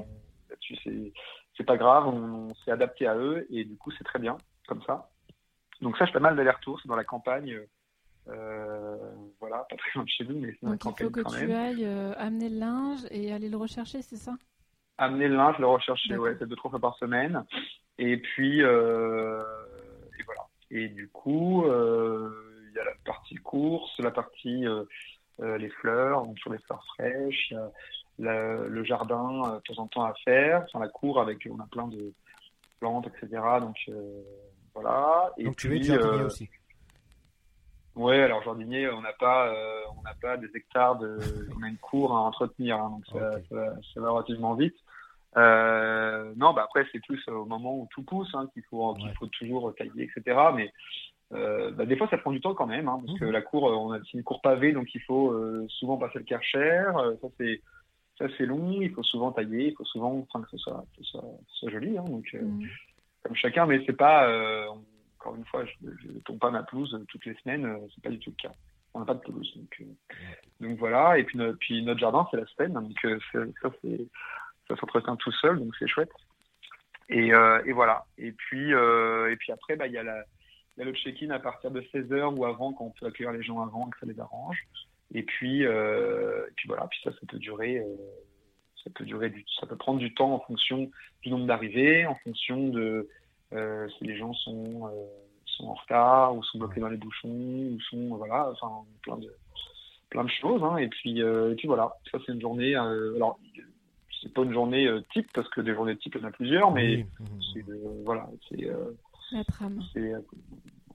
là-dessus 0.49 0.77
c'est 0.83 1.13
c'est 1.61 1.65
pas 1.65 1.77
grave, 1.77 2.07
on, 2.07 2.51
s'est 2.65 2.71
adapté 2.71 3.05
à 3.05 3.15
eux 3.15 3.45
et 3.51 3.63
du 3.65 3.77
coup 3.77 3.91
c'est 3.91 4.03
très 4.03 4.17
bien 4.17 4.35
comme 4.67 4.81
ça. 4.81 5.11
Donc 5.79 5.95
ça, 5.97 6.05
je 6.05 6.11
fais 6.11 6.17
pas 6.17 6.29
mal 6.29 6.35
d'allers-retours, 6.35 6.79
c'est 6.81 6.87
dans 6.87 6.95
la 6.95 7.03
campagne. 7.03 7.59
Euh, 8.27 8.97
voilà, 9.39 9.65
pas 9.69 9.75
très 9.75 9.91
loin 9.95 10.03
de 10.03 10.09
chez 10.09 10.23
nous, 10.23 10.39
mais 10.39 10.51
c'est 10.53 10.65
dans 10.65 10.71
la 10.71 10.77
campagne. 10.77 11.07
Il 11.07 11.21
faut 11.21 11.29
que 11.29 11.37
tu 11.37 11.51
ailles 11.51 11.85
euh, 11.85 12.13
amener 12.17 12.49
le 12.49 12.57
linge 12.57 13.01
et 13.11 13.31
aller 13.31 13.47
le 13.49 13.57
rechercher, 13.57 14.01
c'est 14.01 14.15
ça? 14.15 14.33
Amener 14.97 15.27
le 15.27 15.35
linge, 15.35 15.59
le 15.59 15.67
rechercher, 15.67 16.17
ouais, 16.17 16.35
c'est 16.39 16.47
deux 16.47 16.55
trois 16.55 16.71
fois 16.71 16.79
par 16.79 16.97
semaine. 16.97 17.45
Et 17.99 18.17
puis, 18.17 18.63
euh, 18.63 19.43
Et 20.71 20.87
du 20.87 21.09
coup, 21.09 21.63
il 21.65 22.73
y 22.75 22.79
a 22.79 22.85
la 22.85 22.95
partie 23.05 23.35
course, 23.35 23.91
la 23.99 24.11
partie 24.11 24.65
les 25.39 25.69
fleurs, 25.69 26.25
donc 26.25 26.39
sur 26.39 26.51
les 26.51 26.59
fleurs 26.59 26.83
fraîches, 26.95 27.51
il 27.51 27.53
y 27.53 27.57
a 27.57 27.71
le 28.21 28.83
jardin 28.83 29.55
de 29.55 29.73
temps 29.73 29.81
en 29.81 29.87
temps 29.87 30.03
à 30.03 30.13
faire, 30.25 30.63
enfin 30.63 30.79
la 30.79 30.89
cour 30.89 31.19
avec 31.19 31.47
on 31.51 31.59
a 31.59 31.67
plein 31.67 31.87
de 31.87 32.13
plantes, 32.79 33.07
etc. 33.07 33.41
Donc 33.59 33.77
voilà. 34.73 35.31
Et 35.37 35.45
donc 35.45 35.55
tu 35.57 35.75
es 35.75 35.81
jardinier 35.81 36.23
aussi. 36.23 36.49
Ouais, 37.95 38.21
alors 38.21 38.41
jardinier, 38.43 38.89
on 38.89 39.01
n'a 39.01 39.13
pas, 39.13 39.53
on 39.97 40.01
n'a 40.03 40.13
pas 40.21 40.37
des 40.37 40.49
hectares 40.55 40.97
de, 40.97 41.19
on 41.57 41.63
a 41.63 41.67
une 41.67 41.77
cour 41.77 42.15
à 42.15 42.21
entretenir, 42.21 42.77
hein, 42.77 42.89
donc 42.89 43.05
ça, 43.07 43.31
ça, 43.93 44.01
va 44.01 44.11
relativement 44.11 44.55
vite. 44.55 44.75
Euh, 45.37 46.33
non, 46.35 46.53
bah 46.53 46.63
après, 46.65 46.85
c'est 46.91 47.01
plus 47.03 47.25
au 47.27 47.45
moment 47.45 47.77
où 47.77 47.87
tout 47.91 48.03
pousse 48.03 48.33
hein, 48.33 48.47
qu'il 48.53 48.63
faut, 48.63 48.93
qu'il 48.95 49.13
faut 49.13 49.27
toujours 49.27 49.73
tailler, 49.75 50.09
etc. 50.15 50.37
Mais 50.55 50.71
euh, 51.33 51.71
bah, 51.71 51.85
des 51.85 51.95
fois, 51.95 52.07
ça 52.09 52.17
prend 52.17 52.31
du 52.31 52.41
temps 52.41 52.53
quand 52.53 52.67
même, 52.67 52.87
hein, 52.87 53.01
parce 53.05 53.19
que 53.19 53.25
mmh. 53.25 53.31
la 53.31 53.41
cour, 53.41 53.63
on 53.63 53.93
a 53.93 53.99
une 54.13 54.23
cour 54.23 54.41
pavée, 54.41 54.73
donc 54.73 54.93
il 54.93 55.01
faut 55.01 55.31
euh, 55.31 55.65
souvent 55.69 55.97
passer 55.97 56.19
le 56.19 56.25
karcher. 56.25 56.59
Euh, 56.59 57.15
ça, 57.21 57.27
c'est 57.39 57.61
c'est 58.37 58.45
long, 58.45 58.81
il 58.81 58.91
faut 58.91 59.03
souvent 59.03 59.31
tailler, 59.31 59.69
il 59.69 59.75
faut 59.75 59.85
souvent 59.85 60.25
enfin, 60.29 60.43
que 60.43 60.49
ce 60.51 60.57
soit, 60.57 60.85
que 60.97 61.03
ce 61.03 61.19
soit, 61.47 61.69
joli. 61.69 61.97
Hein, 61.97 62.03
donc, 62.03 62.33
mmh. 62.33 62.65
comme 63.23 63.35
chacun, 63.35 63.65
mais 63.65 63.83
c'est 63.85 63.93
pas, 63.93 64.27
encore 65.19 65.35
une 65.35 65.45
fois, 65.45 65.65
je 65.65 66.07
ne 66.07 66.19
tombe 66.19 66.39
pas 66.39 66.51
ma 66.51 66.63
pelouse 66.63 66.97
toutes 67.07 67.25
les 67.25 67.35
semaines, 67.35 67.77
c'est 67.93 68.03
pas 68.03 68.09
du 68.09 68.19
tout 68.19 68.31
le 68.31 68.41
cas. 68.41 68.53
On 68.93 68.99
n'a 68.99 69.05
pas 69.05 69.13
de 69.13 69.21
pelouse. 69.21 69.53
Donc, 69.55 69.83
donc 70.59 70.77
voilà, 70.77 71.17
et 71.17 71.23
puis, 71.23 71.39
puis 71.59 71.83
notre 71.83 71.99
jardin, 71.99 72.27
c'est 72.29 72.37
la 72.37 72.45
semaine, 72.47 72.73
donc 72.73 72.99
ça, 73.31 74.75
s'entretient 74.75 75.15
tout 75.15 75.31
seul, 75.31 75.59
donc 75.59 75.73
c'est 75.77 75.87
chouette. 75.87 76.11
Et, 77.11 77.33
euh, 77.33 77.61
et, 77.65 77.73
voilà. 77.73 78.05
Et 78.17 78.31
puis, 78.31 78.73
euh, 78.73 79.31
et 79.31 79.35
puis 79.35 79.51
après, 79.51 79.75
bah, 79.75 79.85
il 79.87 79.93
y, 79.93 79.97
a 79.97 80.23
le 80.77 80.93
check-in 80.93 81.29
à 81.29 81.39
partir 81.39 81.69
de 81.69 81.81
16h 81.81 82.35
ou 82.35 82.45
avant, 82.45 82.73
quand 82.73 82.85
on 82.85 82.91
peut 82.91 83.05
accueillir 83.05 83.33
les 83.33 83.43
gens 83.43 83.61
avant 83.61 83.87
et 83.87 83.91
que 83.91 83.99
ça 83.99 84.05
les 84.05 84.19
arrange. 84.19 84.65
Et 85.13 85.23
puis, 85.23 85.65
euh, 85.65 86.45
et 86.47 86.51
puis 86.55 86.67
voilà, 86.67 86.87
puis 86.87 86.99
ça, 87.03 87.11
ça 87.11 87.19
peut 87.27 87.37
durer, 87.37 87.83
ça 88.83 88.89
peut 88.95 89.03
durer, 89.03 89.29
du, 89.29 89.45
ça 89.59 89.67
peut 89.67 89.75
prendre 89.75 89.99
du 89.99 90.13
temps 90.13 90.33
en 90.33 90.39
fonction 90.39 90.89
du 91.21 91.29
nombre 91.29 91.45
d'arrivées, 91.45 92.05
en 92.05 92.15
fonction 92.15 92.69
de 92.69 93.09
si 93.51 94.05
les 94.05 94.17
gens 94.17 94.33
sont, 94.33 94.89
sont 95.45 95.65
en 95.65 95.73
retard 95.73 96.35
ou 96.35 96.43
sont 96.43 96.59
bloqués 96.59 96.79
dans 96.79 96.87
les 96.87 96.97
bouchons 96.97 97.27
ou 97.27 97.77
sont, 97.89 98.15
voilà, 98.15 98.49
enfin, 98.51 98.85
plein 99.01 99.17
de, 99.17 99.27
plein 100.09 100.23
de 100.23 100.29
choses. 100.29 100.63
Hein. 100.63 100.77
Et 100.77 100.87
puis, 100.87 101.19
et 101.19 101.55
puis 101.57 101.67
voilà, 101.67 101.93
ça 102.09 102.17
c'est 102.25 102.31
une 102.31 102.41
journée. 102.41 102.75
alors, 102.75 103.37
c'est 104.21 104.33
pas 104.33 104.43
une 104.43 104.53
journée 104.53 104.87
euh, 104.87 105.01
type 105.13 105.27
parce 105.33 105.49
que 105.49 105.61
des 105.61 105.73
journées 105.73 105.97
type 105.97 106.15
il 106.15 106.21
y 106.21 106.25
en 106.25 106.27
a 106.27 106.31
plusieurs, 106.31 106.71
mais 106.71 107.05
c'est 107.53 107.65
voilà, 108.05 108.29
c'est 108.49 108.69
euh, 108.69 108.91
la 109.31 109.43
trame. 109.43 109.81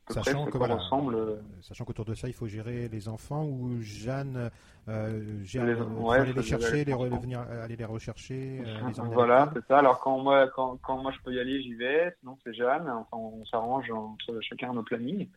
Sachant 0.08 0.46
que 0.46 0.56
voilà, 0.56 0.76
ressemble... 0.76 1.14
Euh, 1.14 1.36
sachant 1.62 1.84
qu'autour 1.84 2.04
de 2.04 2.14
ça, 2.14 2.28
il 2.28 2.34
faut 2.34 2.46
gérer 2.46 2.88
les 2.88 3.08
enfants 3.08 3.44
ou 3.44 3.80
Jeanne 3.80 4.50
euh, 4.88 5.44
gère, 5.44 5.64
les, 5.64 5.74
ouais, 5.74 6.18
aller 6.20 6.32
les 6.32 6.42
chercher, 6.42 6.84
les 6.84 6.92
revenir, 6.92 7.40
aller 7.40 7.74
les 7.74 7.84
rechercher. 7.84 8.62
Les 8.64 9.02
voilà, 9.12 9.50
c'est 9.52 9.66
ça. 9.66 9.78
Alors 9.78 9.98
quand 9.98 10.18
moi, 10.18 10.46
quand, 10.54 10.76
quand, 10.76 11.02
moi 11.02 11.10
je 11.10 11.20
peux 11.24 11.32
y 11.32 11.40
aller, 11.40 11.60
j'y 11.60 11.74
vais. 11.74 12.14
Sinon 12.20 12.38
c'est 12.44 12.54
Jeanne. 12.54 12.88
Enfin, 12.88 13.16
on 13.16 13.44
s'arrange 13.46 13.90
entre 13.90 14.38
chacun 14.42 14.72
nos 14.72 14.84
plannings. 14.84 15.28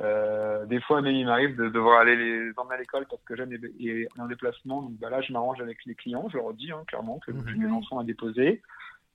Euh, 0.00 0.64
des 0.66 0.80
fois, 0.80 1.02
même 1.02 1.14
il 1.14 1.26
m'arrive 1.26 1.56
de 1.56 1.68
devoir 1.68 2.00
aller 2.00 2.16
les 2.16 2.52
emmener 2.56 2.76
à 2.76 2.78
l'école 2.78 3.06
parce 3.10 3.22
que 3.24 3.36
Jeanne 3.36 3.52
est, 3.52 4.08
en 4.18 4.26
déplacement. 4.26 4.82
Donc 4.82 4.92
bah 4.92 5.10
là, 5.10 5.20
je 5.20 5.34
m'arrange 5.34 5.60
avec 5.60 5.84
les 5.84 5.94
clients. 5.94 6.26
Je 6.32 6.38
leur 6.38 6.54
dis 6.54 6.72
hein, 6.72 6.82
clairement 6.86 7.18
que 7.18 7.32
j'ai 7.32 7.58
des 7.58 7.66
enfants 7.66 7.98
à 7.98 8.04
déposer. 8.04 8.62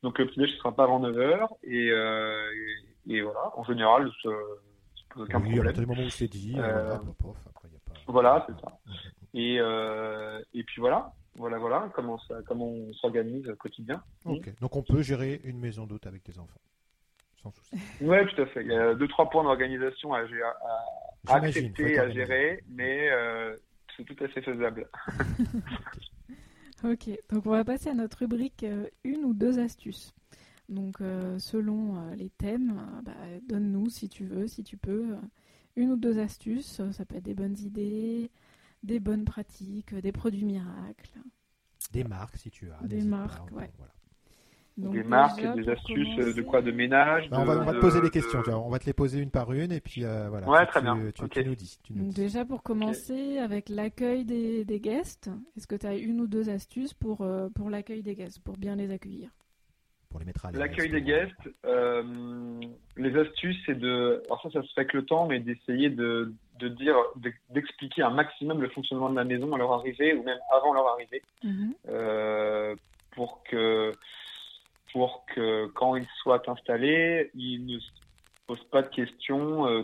Donc 0.03 0.19
le 0.19 0.27
petit 0.27 0.39
déj 0.39 0.51
ne 0.51 0.57
sera 0.57 0.75
pas 0.75 0.83
avant 0.83 0.99
9h. 0.99 1.47
Et, 1.63 1.89
euh, 1.89 2.51
et, 3.07 3.21
voilà, 3.21 3.51
en 3.55 3.63
général, 3.63 4.11
pose 4.21 4.33
aucun 5.15 5.39
oui, 5.41 5.53
problème. 5.55 5.75
À 5.75 5.85
moment 5.85 6.03
où 6.03 6.09
c'est 6.09 6.27
dit, 6.27 6.55
euh, 6.57 6.97
voilà, 8.07 8.45
c'est 8.47 8.59
ça. 8.61 8.79
Et, 9.33 9.57
euh, 9.59 10.39
et 10.53 10.63
puis 10.63 10.79
voilà, 10.79 11.13
voilà, 11.35 11.57
voilà 11.57 11.89
comment, 11.93 12.19
ça, 12.19 12.35
comment 12.45 12.67
on 12.67 12.93
s'organise 12.93 13.49
au 13.49 13.55
quotidien. 13.55 14.03
Ok, 14.25 14.53
donc 14.59 14.75
on 14.75 14.83
peut 14.83 15.01
gérer 15.01 15.41
une 15.43 15.59
maison 15.59 15.85
d'hôte 15.85 16.07
avec 16.07 16.23
des 16.25 16.37
enfants. 16.39 16.59
Oui, 18.01 18.17
tout 18.27 18.41
à 18.41 18.45
fait. 18.47 18.61
Il 18.63 18.71
y 18.71 18.75
a 18.75 18.93
deux, 18.95 19.07
trois 19.07 19.29
points 19.29 19.43
d'organisation 19.43 20.13
à, 20.13 20.21
à, 21.27 21.35
accepter, 21.35 21.99
à 21.99 22.09
gérer, 22.09 22.63
mais 22.69 23.09
euh, 23.11 23.55
c'est 23.95 24.03
tout 24.05 24.23
à 24.23 24.27
fait 24.29 24.41
faisable. 24.41 24.87
ok, 26.83 27.09
donc 27.29 27.45
on 27.45 27.51
va 27.51 27.65
passer 27.65 27.89
à 27.89 27.93
notre 27.93 28.19
rubrique 28.19 28.63
euh, 28.63 28.87
une 29.03 29.25
ou 29.25 29.33
deux 29.33 29.59
astuces. 29.59 30.13
Donc, 30.69 31.01
euh, 31.01 31.37
selon 31.39 32.13
les 32.15 32.29
thèmes, 32.29 32.81
bah, 33.03 33.13
donne-nous 33.47 33.89
si 33.89 34.09
tu 34.09 34.25
veux, 34.25 34.47
si 34.47 34.63
tu 34.63 34.77
peux, 34.77 35.15
une 35.75 35.91
ou 35.91 35.97
deux 35.97 36.19
astuces. 36.19 36.81
Ça 36.91 37.05
peut 37.05 37.17
être 37.17 37.25
des 37.25 37.33
bonnes 37.33 37.57
idées, 37.59 38.31
des 38.81 38.99
bonnes 38.99 39.25
pratiques, 39.25 39.93
des 39.93 40.11
produits 40.11 40.45
miracles. 40.45 41.19
Des 41.91 42.03
marques 42.03 42.37
si 42.37 42.49
tu 42.49 42.71
as. 42.71 42.87
Des 42.87 43.01
marques, 43.01 43.51
ouais 43.51 43.71
des 44.77 45.03
marques, 45.03 45.55
des 45.55 45.69
astuces 45.69 46.35
de 46.35 46.41
quoi 46.41 46.61
De 46.61 46.71
ménage 46.71 47.29
bah, 47.29 47.37
on, 47.39 47.45
va, 47.45 47.73
te 47.73 47.79
poser 47.79 48.01
des 48.01 48.09
questions, 48.09 48.41
on 48.47 48.69
va 48.69 48.79
te 48.79 48.85
les 48.85 48.93
poser 48.93 49.19
une 49.19 49.29
par 49.29 49.51
une 49.53 49.71
et 49.71 49.81
puis 49.81 50.03
euh, 50.03 50.29
voilà. 50.29 50.49
Ouais, 50.49 50.65
très 50.65 50.81
bien. 50.81 50.97
Tu, 51.13 51.45
nous 51.45 51.55
dis. 51.55 51.79
Donc 51.91 52.13
déjà 52.13 52.45
pour 52.45 52.63
commencer 52.63 53.37
avec 53.37 53.69
l'accueil 53.69 54.25
des, 54.25 54.65
des, 54.65 54.79
guests, 54.79 55.29
est-ce 55.55 55.67
que 55.67 55.75
tu 55.75 55.85
as 55.85 55.95
une 55.95 56.21
ou 56.21 56.27
deux 56.27 56.49
astuces 56.49 56.93
pour, 56.93 57.21
euh, 57.21 57.49
pour 57.49 57.69
l'accueil 57.69 58.01
des 58.01 58.15
guests, 58.15 58.39
pour 58.39 58.57
bien 58.57 58.75
les 58.75 58.91
accueillir? 58.91 59.29
Pour 60.13 60.21
les 60.21 60.27
mettre 60.27 60.45
à 60.45 60.51
L'accueil 60.51 60.89
des 60.89 61.01
guests, 61.01 61.49
euh, 61.65 62.61
les 62.95 63.19
astuces, 63.19 63.57
c'est 63.65 63.77
de. 63.77 64.23
Alors 64.27 64.41
ça, 64.43 64.49
ça 64.51 64.61
se 64.61 64.67
fait 64.73 64.81
avec 64.81 64.93
le 64.93 65.03
temps, 65.03 65.27
mais 65.27 65.39
d'essayer 65.39 65.89
de, 65.89 66.33
de 66.59 66.67
dire, 66.69 66.95
d'expliquer 67.49 68.03
un 68.03 68.11
maximum 68.11 68.61
le 68.61 68.69
fonctionnement 68.69 69.09
de 69.09 69.15
la 69.15 69.25
maison 69.25 69.53
à 69.53 69.57
leur 69.57 69.73
arrivée 69.73 70.13
ou 70.13 70.23
même 70.23 70.39
avant 70.51 70.73
leur 70.73 70.87
arrivée, 70.87 71.21
mm-hmm. 71.43 72.77
pour 73.11 73.43
que 73.43 73.91
pour 74.93 75.25
que 75.25 75.65
quand 75.73 75.95
ils 75.95 76.07
soient 76.21 76.41
installés, 76.49 77.31
ils 77.33 77.65
ne 77.65 77.79
se 77.79 77.89
posent 78.47 78.63
pas 78.65 78.83
de 78.83 78.89
questions 78.89 79.67
euh, 79.67 79.83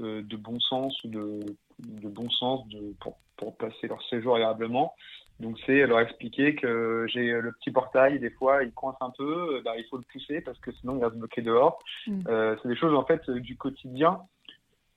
euh, 0.00 0.22
de 0.22 0.36
bon 0.36 0.58
sens 0.60 1.02
ou 1.04 1.08
de, 1.08 1.40
de 1.78 2.08
bon 2.08 2.28
sens 2.28 2.66
de, 2.68 2.92
pour, 3.00 3.16
pour, 3.36 3.56
passer 3.56 3.86
leur 3.86 4.02
séjour 4.08 4.34
agréablement. 4.34 4.94
Donc 5.40 5.56
c'est 5.66 5.86
leur 5.86 6.00
expliquer 6.00 6.56
que 6.56 7.06
j'ai 7.08 7.30
le 7.30 7.52
petit 7.52 7.70
portail, 7.70 8.18
des 8.18 8.30
fois 8.30 8.64
il 8.64 8.72
coince 8.72 8.96
un 9.00 9.10
peu, 9.10 9.60
bah, 9.64 9.76
il 9.76 9.84
faut 9.84 9.96
le 9.96 10.04
pousser 10.10 10.40
parce 10.40 10.58
que 10.58 10.72
sinon 10.72 10.96
il 10.96 11.00
va 11.00 11.10
se 11.10 11.16
bloquer 11.16 11.42
dehors. 11.42 11.78
Mm. 12.06 12.22
Euh, 12.28 12.56
c'est 12.60 12.68
des 12.68 12.76
choses 12.76 12.94
en 12.94 13.04
fait 13.04 13.30
du 13.30 13.56
quotidien 13.56 14.20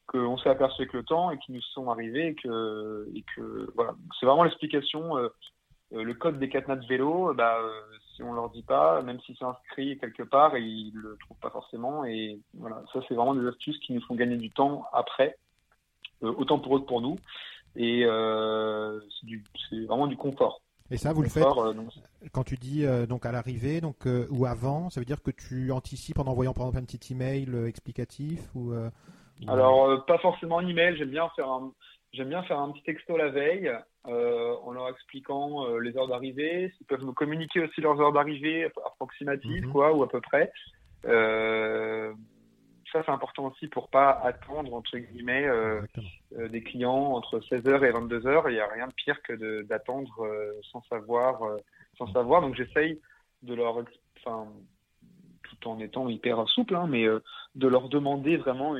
qu'on 0.07 0.37
s'est 0.37 0.49
aperçu 0.49 0.81
avec 0.81 0.93
le 0.93 1.03
temps 1.03 1.31
et 1.31 1.37
qui 1.37 1.51
nous 1.51 1.61
sont 1.61 1.89
arrivées 1.89 2.27
et 2.27 2.35
que, 2.35 3.07
et 3.15 3.23
que 3.35 3.71
voilà. 3.75 3.93
C'est 4.19 4.25
vraiment 4.25 4.43
l'explication. 4.43 5.17
Euh, 5.17 5.29
le 5.93 6.13
code 6.13 6.39
des 6.39 6.47
cadenas 6.47 6.77
de 6.77 6.87
vélo, 6.87 7.33
bah, 7.33 7.59
si 8.15 8.23
on 8.23 8.33
leur 8.33 8.49
dit 8.49 8.63
pas, 8.63 9.01
même 9.01 9.19
si 9.21 9.35
c'est 9.37 9.45
inscrit 9.45 9.97
quelque 9.97 10.23
part, 10.23 10.57
ils 10.57 10.93
le 10.93 11.17
trouvent 11.19 11.39
pas 11.39 11.49
forcément. 11.49 12.05
Et 12.05 12.39
voilà, 12.53 12.81
ça 12.93 12.99
c'est 13.07 13.13
vraiment 13.13 13.35
des 13.35 13.47
astuces 13.47 13.77
qui 13.79 13.93
nous 13.93 14.01
font 14.01 14.15
gagner 14.15 14.37
du 14.37 14.49
temps 14.51 14.85
après, 14.93 15.37
euh, 16.23 16.33
autant 16.37 16.59
pour 16.59 16.77
eux 16.77 16.79
que 16.79 16.85
pour 16.85 17.01
nous. 17.01 17.17
Et 17.75 18.03
euh, 18.05 18.99
c'est 19.69 19.85
vraiment 19.85 20.07
du 20.07 20.17
confort. 20.17 20.61
Et 20.89 20.97
ça, 20.97 21.13
vous 21.13 21.21
le 21.21 21.29
faites 21.29 21.45
euh, 21.45 21.73
quand 22.33 22.43
tu 22.43 22.57
dis 22.57 22.85
donc 23.07 23.25
à 23.25 23.31
l'arrivée, 23.31 23.79
donc 23.79 24.05
ou 24.29 24.45
avant, 24.45 24.89
ça 24.89 24.99
veut 24.99 25.05
dire 25.05 25.21
que 25.21 25.31
tu 25.31 25.71
anticipes 25.71 26.19
en 26.19 26.25
envoyant 26.25 26.53
par 26.53 26.63
exemple 26.67 26.83
un 26.83 26.85
petit 26.85 27.13
email 27.13 27.49
explicatif 27.65 28.41
ou, 28.55 28.73
Alors 29.47 30.05
pas 30.05 30.17
forcément 30.17 30.59
un 30.59 30.67
email. 30.67 30.97
J'aime 30.97 31.11
bien 31.11 31.29
faire 31.35 31.49
un 31.49 31.71
J'aime 32.13 32.27
bien 32.27 32.43
faire 32.43 32.59
un 32.59 32.71
petit 32.71 32.83
texto 32.83 33.15
la 33.15 33.29
veille 33.29 33.71
euh, 34.05 34.53
en 34.63 34.71
leur 34.71 34.89
expliquant 34.89 35.65
euh, 35.65 35.79
les 35.79 35.95
heures 35.95 36.09
d'arrivée. 36.09 36.73
Ils 36.81 36.85
peuvent 36.85 37.05
me 37.05 37.13
communiquer 37.13 37.61
aussi 37.61 37.79
leurs 37.79 38.01
heures 38.01 38.11
d'arrivée 38.11 38.69
approximatives, 38.85 39.67
mhm. 39.67 39.71
quoi, 39.71 39.93
ou 39.93 40.03
à 40.03 40.09
peu 40.09 40.19
près. 40.19 40.51
Euh, 42.95 42.99
ça, 42.99 43.03
c'est 43.05 43.11
important 43.11 43.45
aussi 43.47 43.67
pour 43.67 43.89
pas 43.89 44.11
attendre, 44.11 44.73
entre 44.73 44.97
guillemets, 44.97 45.45
euh, 45.45 45.81
euh, 46.37 46.47
des 46.47 46.61
clients 46.61 47.13
entre 47.13 47.39
16h 47.39 47.83
et 47.83 47.91
22h. 47.91 48.49
Il 48.49 48.53
n'y 48.53 48.59
a 48.59 48.67
rien 48.67 48.87
de 48.87 48.93
pire 48.93 49.21
que 49.21 49.63
d'attendre 49.63 50.27
sans 50.71 50.81
savoir. 50.83 51.41
sans 51.97 52.11
savoir. 52.13 52.41
Donc, 52.41 52.55
j'essaye 52.55 52.99
de 53.43 53.53
leur... 53.53 53.83
Enfin, 54.17 54.47
tout 55.43 55.67
en 55.67 55.79
étant 55.79 56.07
hyper 56.07 56.47
souple, 56.47 56.75
hein, 56.75 56.87
mais 56.87 57.05
de 57.55 57.67
leur 57.67 57.89
demander 57.89 58.37
vraiment 58.37 58.75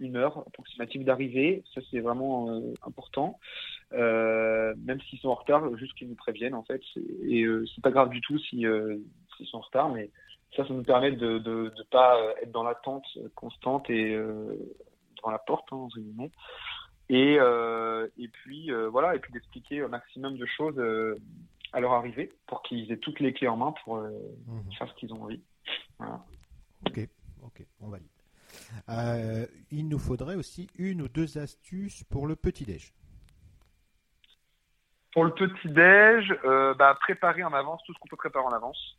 une 0.00 0.16
heure 0.16 0.38
approximative 0.46 1.04
d'arrivée. 1.04 1.62
Ça, 1.74 1.80
c'est 1.90 2.00
vraiment 2.00 2.50
euh, 2.50 2.74
important. 2.86 3.38
Euh, 3.92 4.74
même 4.84 5.00
s'ils 5.02 5.18
sont 5.20 5.28
en 5.28 5.34
retard, 5.34 5.76
juste 5.76 5.94
qu'ils 5.94 6.08
nous 6.08 6.14
préviennent, 6.16 6.54
en 6.54 6.64
fait. 6.64 6.82
Et 7.24 7.42
euh, 7.42 7.64
c'est 7.74 7.82
pas 7.82 7.90
grave 7.90 8.10
du 8.10 8.20
tout 8.20 8.38
s'ils 8.38 8.68
sont 9.44 9.58
en 9.58 9.60
retard, 9.60 9.88
mais 9.90 10.10
ça, 10.54 10.66
ça 10.66 10.72
nous 10.72 10.82
permet 10.82 11.12
de 11.12 11.38
ne 11.38 11.82
pas 11.90 12.18
être 12.42 12.52
dans 12.52 12.62
l'attente 12.62 13.06
constante 13.34 13.88
et 13.90 14.14
devant 14.14 15.30
la 15.30 15.38
porte, 15.38 15.68
hein, 15.72 15.88
Et, 17.08 17.34
et 17.36 18.28
puis, 18.28 18.70
voilà, 18.90 19.14
et 19.14 19.18
puis 19.18 19.32
d'expliquer 19.32 19.82
un 19.82 19.88
maximum 19.88 20.36
de 20.36 20.46
choses 20.46 20.80
à 21.72 21.80
leur 21.80 21.92
arrivée 21.92 22.32
pour 22.46 22.62
qu'ils 22.62 22.90
aient 22.92 22.98
toutes 22.98 23.20
les 23.20 23.32
clés 23.32 23.48
en 23.48 23.56
main 23.56 23.74
pour 23.84 23.98
mmh. 23.98 24.72
faire 24.78 24.88
ce 24.88 24.94
qu'ils 24.94 25.12
ont 25.12 25.24
envie. 25.24 25.42
Voilà. 25.98 26.24
Ok, 26.86 27.00
ok, 27.42 27.66
on 27.80 27.88
valide. 27.88 28.08
il 29.70 29.88
nous 29.88 29.98
faudrait 29.98 30.36
aussi 30.36 30.68
une 30.76 31.02
ou 31.02 31.08
deux 31.08 31.38
astuces 31.38 32.04
pour 32.04 32.26
le 32.26 32.36
petit-déj. 32.36 32.94
Pour 35.12 35.24
le 35.24 35.32
petit-déj, 35.32 36.34
bah, 36.78 36.96
préparer 37.00 37.42
en 37.42 37.52
avance 37.52 37.82
tout 37.84 37.92
ce 37.92 37.98
qu'on 37.98 38.08
peut 38.08 38.16
préparer 38.16 38.44
en 38.44 38.52
avance. 38.52 38.98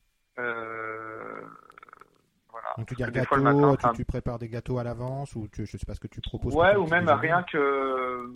Donc 2.77 2.87
tu 2.87 2.95
dis 2.95 3.03
gâteau, 3.11 3.77
tu, 3.95 4.05
prépares 4.05 4.39
des 4.39 4.49
gâteaux 4.49 4.77
à 4.77 4.83
l'avance 4.83 5.35
ou 5.35 5.47
tu, 5.47 5.65
je 5.65 5.77
sais 5.77 5.85
pas 5.85 5.95
ce 5.95 5.99
que 5.99 6.07
tu 6.07 6.21
proposes. 6.21 6.55
Ouais, 6.55 6.75
ou 6.75 6.87
même 6.87 7.09
rien 7.09 7.43
que. 7.43 8.31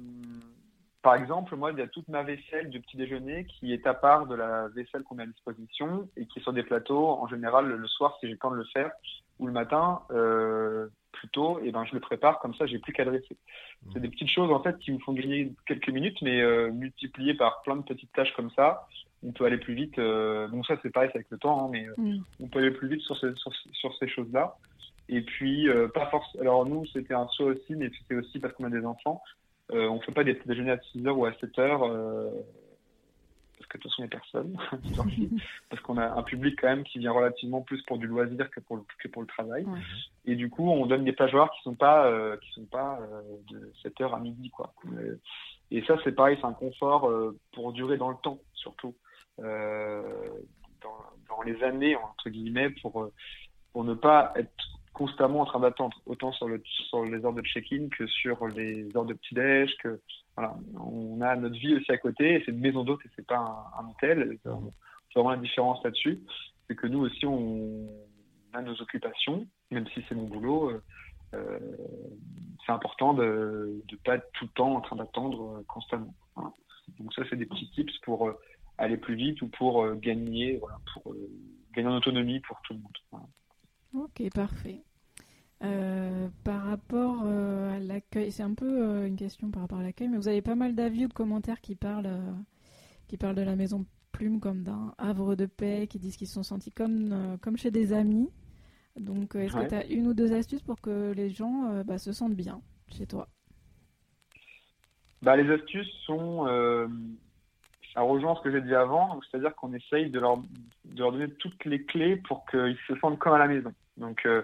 Par 1.02 1.16
exemple, 1.16 1.56
moi, 1.56 1.72
il 1.72 1.80
y 1.80 1.82
a 1.82 1.88
toute 1.88 2.08
ma 2.10 2.22
vaisselle 2.22 2.70
du 2.70 2.80
petit 2.80 2.95
déjeuner 2.95 3.45
qui 3.45 3.74
est 3.74 3.88
à 3.88 3.95
part 3.95 4.28
de 4.28 4.36
la 4.36 4.68
vaisselle 4.68 5.02
qu'on 5.04 5.16
met 5.16 5.24
à 5.24 5.28
disposition 5.28 6.08
et 6.16 6.28
qui 6.28 6.39
est 6.39 6.41
sur 6.43 6.54
des 6.54 6.62
plateaux. 6.62 7.10
En 7.10 7.28
général, 7.28 7.68
le 7.68 7.88
soir, 7.88 8.18
si 8.20 8.28
j'ai 8.28 8.34
le 8.34 8.38
temps 8.38 8.52
de 8.52 8.58
le 8.58 8.66
faire, 8.66 8.91
ou 9.39 9.47
le 9.47 9.54
matin, 9.54 10.02
euh, 10.12 10.88
plutôt, 11.12 11.60
et 11.60 11.72
ben 11.72 11.86
je 11.86 11.93
le 11.93 11.99
prépare 11.99 12.39
comme 12.39 12.54
ça, 12.54 12.68
j'ai 12.68 12.78
plus 12.78 12.93
qu'à 12.93 13.06
dresser. 13.06 13.38
C'est 13.91 13.99
mmh. 13.99 14.02
des 14.02 14.10
petites 14.10 14.30
choses 14.30 14.52
en 14.52 14.62
fait 14.62 14.78
qui 14.78 14.91
me 14.91 14.99
font 14.99 15.14
gagner 15.14 15.52
quelques 15.66 15.89
minutes, 15.89 16.22
mais 16.22 16.39
euh, 16.39 16.72
multipliées 16.72 17.34
par 17.34 17.62
plein 17.64 17.76
de 17.76 17.84
petites 17.84 18.12
tâches 18.14 18.34
comme 18.36 18.52
ça, 18.52 18.88
on 19.24 19.32
peut 19.32 19.45
aller 19.45 19.57
plus 19.57 19.74
vite. 19.74 19.97
Euh, 19.99 20.47
bon, 20.47 20.63
ça, 20.63 20.76
c'est 20.82 20.89
pareil, 20.89 21.09
c'est 21.11 21.19
avec 21.19 21.30
le 21.30 21.38
temps, 21.38 21.65
hein, 21.65 21.69
mais 21.72 21.88
euh, 21.88 21.93
mm. 21.97 22.24
on 22.39 22.47
peut 22.47 22.59
aller 22.59 22.72
plus 22.72 22.88
vite 22.88 23.01
sur, 23.01 23.15
sur, 23.15 23.95
ces 23.99 24.07
choses-là. 24.07 24.57
Et 25.09 25.22
puis, 25.22 25.69
euh, 25.69 25.88
pas 25.88 26.07
forcément. 26.07 26.41
Alors, 26.41 26.65
nous, 26.65 26.86
c'était 26.88 27.13
un 27.13 27.28
choix 27.36 27.47
aussi, 27.47 27.76
mais 27.76 27.91
c'était 27.99 28.15
aussi 28.15 28.39
parce 28.39 28.53
qu'on 28.53 28.65
a 28.65 28.69
des 28.69 28.86
enfants. 28.86 29.22
on 29.69 29.95
ne 29.95 30.01
fait 30.01 30.11
pas 30.11 30.24
des 30.24 30.39
déjeuners 30.45 30.72
à 30.72 30.78
6h 30.78 31.09
ou 31.09 31.26
à 31.26 31.32
7h, 31.32 32.34
parce 33.57 33.69
que 33.69 33.78
de 33.78 33.84
toute 33.84 33.91
façon, 33.91 33.95
il 33.99 34.01
n'y 34.01 34.05
a 34.05 34.09
personne. 34.09 34.57
parce 35.69 35.82
qu'on 35.84 35.97
a 35.97 36.17
un 36.17 36.24
public 36.24 36.57
quand 36.59 36.69
même 36.69 36.84
qui 36.84 36.97
vient 36.99 37.11
relativement 37.11 37.61
plus 37.61 37.82
pour 37.84 37.99
du 37.99 38.07
loisir 38.07 38.49
que 38.49 38.59
pour 38.59 38.78
le, 38.78 38.84
que 38.99 39.07
pour 39.07 39.22
le 39.22 39.28
travail. 39.28 39.65
Et 40.26 40.36
du 40.36 40.49
coup, 40.49 40.67
on 40.72 40.88
donne 40.88 41.03
des 41.03 41.13
plages 41.13 41.36
horaires 41.36 41.51
qui 41.51 41.67
ne 41.67 41.74
sont 41.74 41.78
pas, 41.78 42.38
qui 42.38 42.51
sont 42.53 42.65
pas 42.65 42.99
de 43.51 43.72
7h 43.84 44.15
à 44.15 44.19
midi. 44.19 44.49
Quoi. 44.49 44.74
Et 45.69 45.84
ça, 45.84 45.97
c'est 46.03 46.13
pareil, 46.13 46.38
c'est 46.41 46.47
un 46.47 46.53
confort 46.53 47.11
pour 47.51 47.74
durer 47.74 47.97
dans 47.97 48.09
le 48.09 48.17
temps, 48.24 48.39
surtout. 48.55 48.95
Euh, 49.44 50.02
dans, 50.82 51.42
les 51.44 51.64
années, 51.64 51.96
entre 51.96 52.30
guillemets, 52.30 52.70
pour, 52.82 53.02
euh, 53.02 53.14
pour 53.74 53.84
ne 53.84 53.94
pas 53.94 54.32
être 54.36 54.52
constamment 54.94 55.42
en 55.42 55.46
train 55.46 55.60
d'attendre, 55.60 55.98
autant 56.06 56.32
sur, 56.34 56.48
le, 56.48 56.62
sur 56.66 57.06
les 57.06 57.24
heures 57.26 57.34
de 57.34 57.42
check-in 57.42 57.88
que 57.89 58.06
sur 58.06 58.48
les 58.48 58.96
heures 58.96 59.06
de 59.06 59.14
petit-déj, 59.14 59.76
que 59.82 60.02
voilà, 60.36 60.56
on 60.80 61.20
a 61.22 61.36
notre 61.36 61.56
vie 61.56 61.76
aussi 61.76 61.92
à 61.92 61.98
côté, 61.98 62.44
c'est 62.46 62.52
une 62.52 62.60
maison 62.60 62.84
d'hôte 62.84 63.00
et 63.06 63.10
c'est 63.16 63.26
pas 63.26 63.72
un, 63.80 63.89
hôtel. 63.89 64.38
C'est 64.44 64.50
vraiment 65.16 65.32
la 65.32 65.38
différence 65.38 65.84
là-dessus. 65.84 66.22
C'est 66.68 66.76
que 66.76 66.88
nous 66.88 67.00
aussi, 67.00 67.26
on 67.26 67.88
a 68.54 68.62
nos 68.62 68.80
occupations, 68.82 69.48
même 69.72 69.88
si 69.94 70.04
c'est 70.08 70.16
mon 70.16 70.28
boulot. 70.28 70.72
Euh, 71.34 71.60
c'est 72.66 72.72
important 72.72 73.14
de 73.14 73.82
ne 73.89 73.98
pas 73.98 74.16
être 74.16 74.30
tout 74.34 74.46
le 74.46 74.52
temps 74.52 74.76
en 74.76 74.82
train 74.82 74.98
d'attendre 74.98 75.64
constamment. 75.68 76.14
Donc 77.00 77.14
ça, 77.14 77.24
c'est 77.30 77.38
des 77.38 77.46
petits 77.46 77.72
tips 77.72 77.98
pour 78.00 78.32
aller 78.82 78.98
plus 78.98 79.16
vite 79.16 79.42
ou 79.42 79.48
pour 79.48 79.84
euh, 79.84 79.96
gagner, 79.96 80.60
pour 80.94 81.14
euh, 81.14 81.30
gagner 81.74 81.88
en 81.88 81.98
autonomie 81.98 82.40
pour 82.40 82.60
tout 82.64 82.74
le 82.74 82.80
monde. 82.80 83.28
Ok, 83.94 84.30
parfait. 84.34 84.84
Euh, 85.64 86.28
par 86.44 86.64
rapport 86.64 87.24
à 87.24 87.78
l'accueil, 87.80 88.32
c'est 88.32 88.42
un 88.42 88.56
peu 88.56 89.06
une 89.06 89.16
question 89.16 89.52
par 89.52 89.62
rapport 89.62 89.78
à 89.78 89.84
l'accueil, 89.84 90.08
mais 90.08 90.18
vous 90.18 90.28
avez 90.28 90.42
pas 90.42 90.56
mal 90.56 90.74
d'avis 90.74 91.06
ou 91.06 91.08
de 91.08 91.14
commentaires 91.14 91.62
qui 91.62 91.76
parlent, 91.76 92.10
qui 93.08 93.18
parlent 93.18 93.36
de 93.36 93.42
la 93.42 93.56
maison 93.56 93.86
Plume 94.12 94.40
comme 94.40 94.64
d'un 94.64 94.94
havre 94.98 95.36
de 95.36 95.46
paix, 95.46 95.88
qui 95.88 95.98
disent 95.98 96.18
qu'ils 96.18 96.28
se 96.28 96.34
sont 96.34 96.44
sentis 96.44 96.72
comme, 96.72 97.38
comme 97.42 97.58
chez 97.58 97.72
des 97.72 97.94
amis. 97.94 98.30
Donc, 99.00 99.36
est-ce 99.36 99.56
que 99.56 99.70
tu 99.70 99.76
as 99.76 99.86
une 99.86 100.08
ou 100.08 100.14
deux 100.14 100.34
astuces 100.34 100.64
pour 100.64 100.82
que 100.82 101.14
les 101.14 101.30
gens 101.30 101.84
bah, 101.86 101.98
se 101.98 102.12
sentent 102.12 102.36
bien 102.36 102.62
chez 102.90 103.06
toi? 103.06 103.30
Bah, 105.22 105.38
Les 105.38 105.50
astuces 105.50 105.92
sont 106.06 106.46
ça 107.94 108.02
rejoint 108.02 108.36
ce 108.36 108.42
que 108.42 108.52
j'ai 108.52 108.62
dit 108.62 108.76
avant, 108.76 109.20
c'est-à-dire 109.22 109.56
qu'on 109.56 109.74
essaye 109.74 110.10
de 110.10 110.20
leur, 110.20 110.38
de 110.38 111.00
leur 111.00 111.12
donner 111.12 111.30
toutes 111.36 111.66
les 111.66 111.84
clés 111.84 112.16
pour 112.16 112.46
qu'ils 112.46 112.78
se 112.88 112.96
sentent 112.98 113.20
comme 113.20 113.34
à 113.34 113.39
la 113.39 113.48
maison. 113.48 113.74
Donc, 113.98 114.26
euh, 114.26 114.44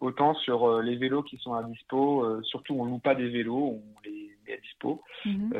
autant 0.00 0.34
sur 0.34 0.68
euh, 0.68 0.82
les 0.82 0.96
vélos 0.96 1.22
qui 1.22 1.38
sont 1.38 1.54
à 1.54 1.62
dispo, 1.62 2.24
euh, 2.24 2.42
surtout 2.42 2.74
on 2.74 2.84
ne 2.84 2.90
loue 2.90 2.98
pas 2.98 3.14
des 3.14 3.28
vélos, 3.28 3.80
on 3.82 4.00
les 4.04 4.36
met 4.46 4.54
à 4.54 4.56
dispo. 4.58 5.02
Mhm. 5.24 5.52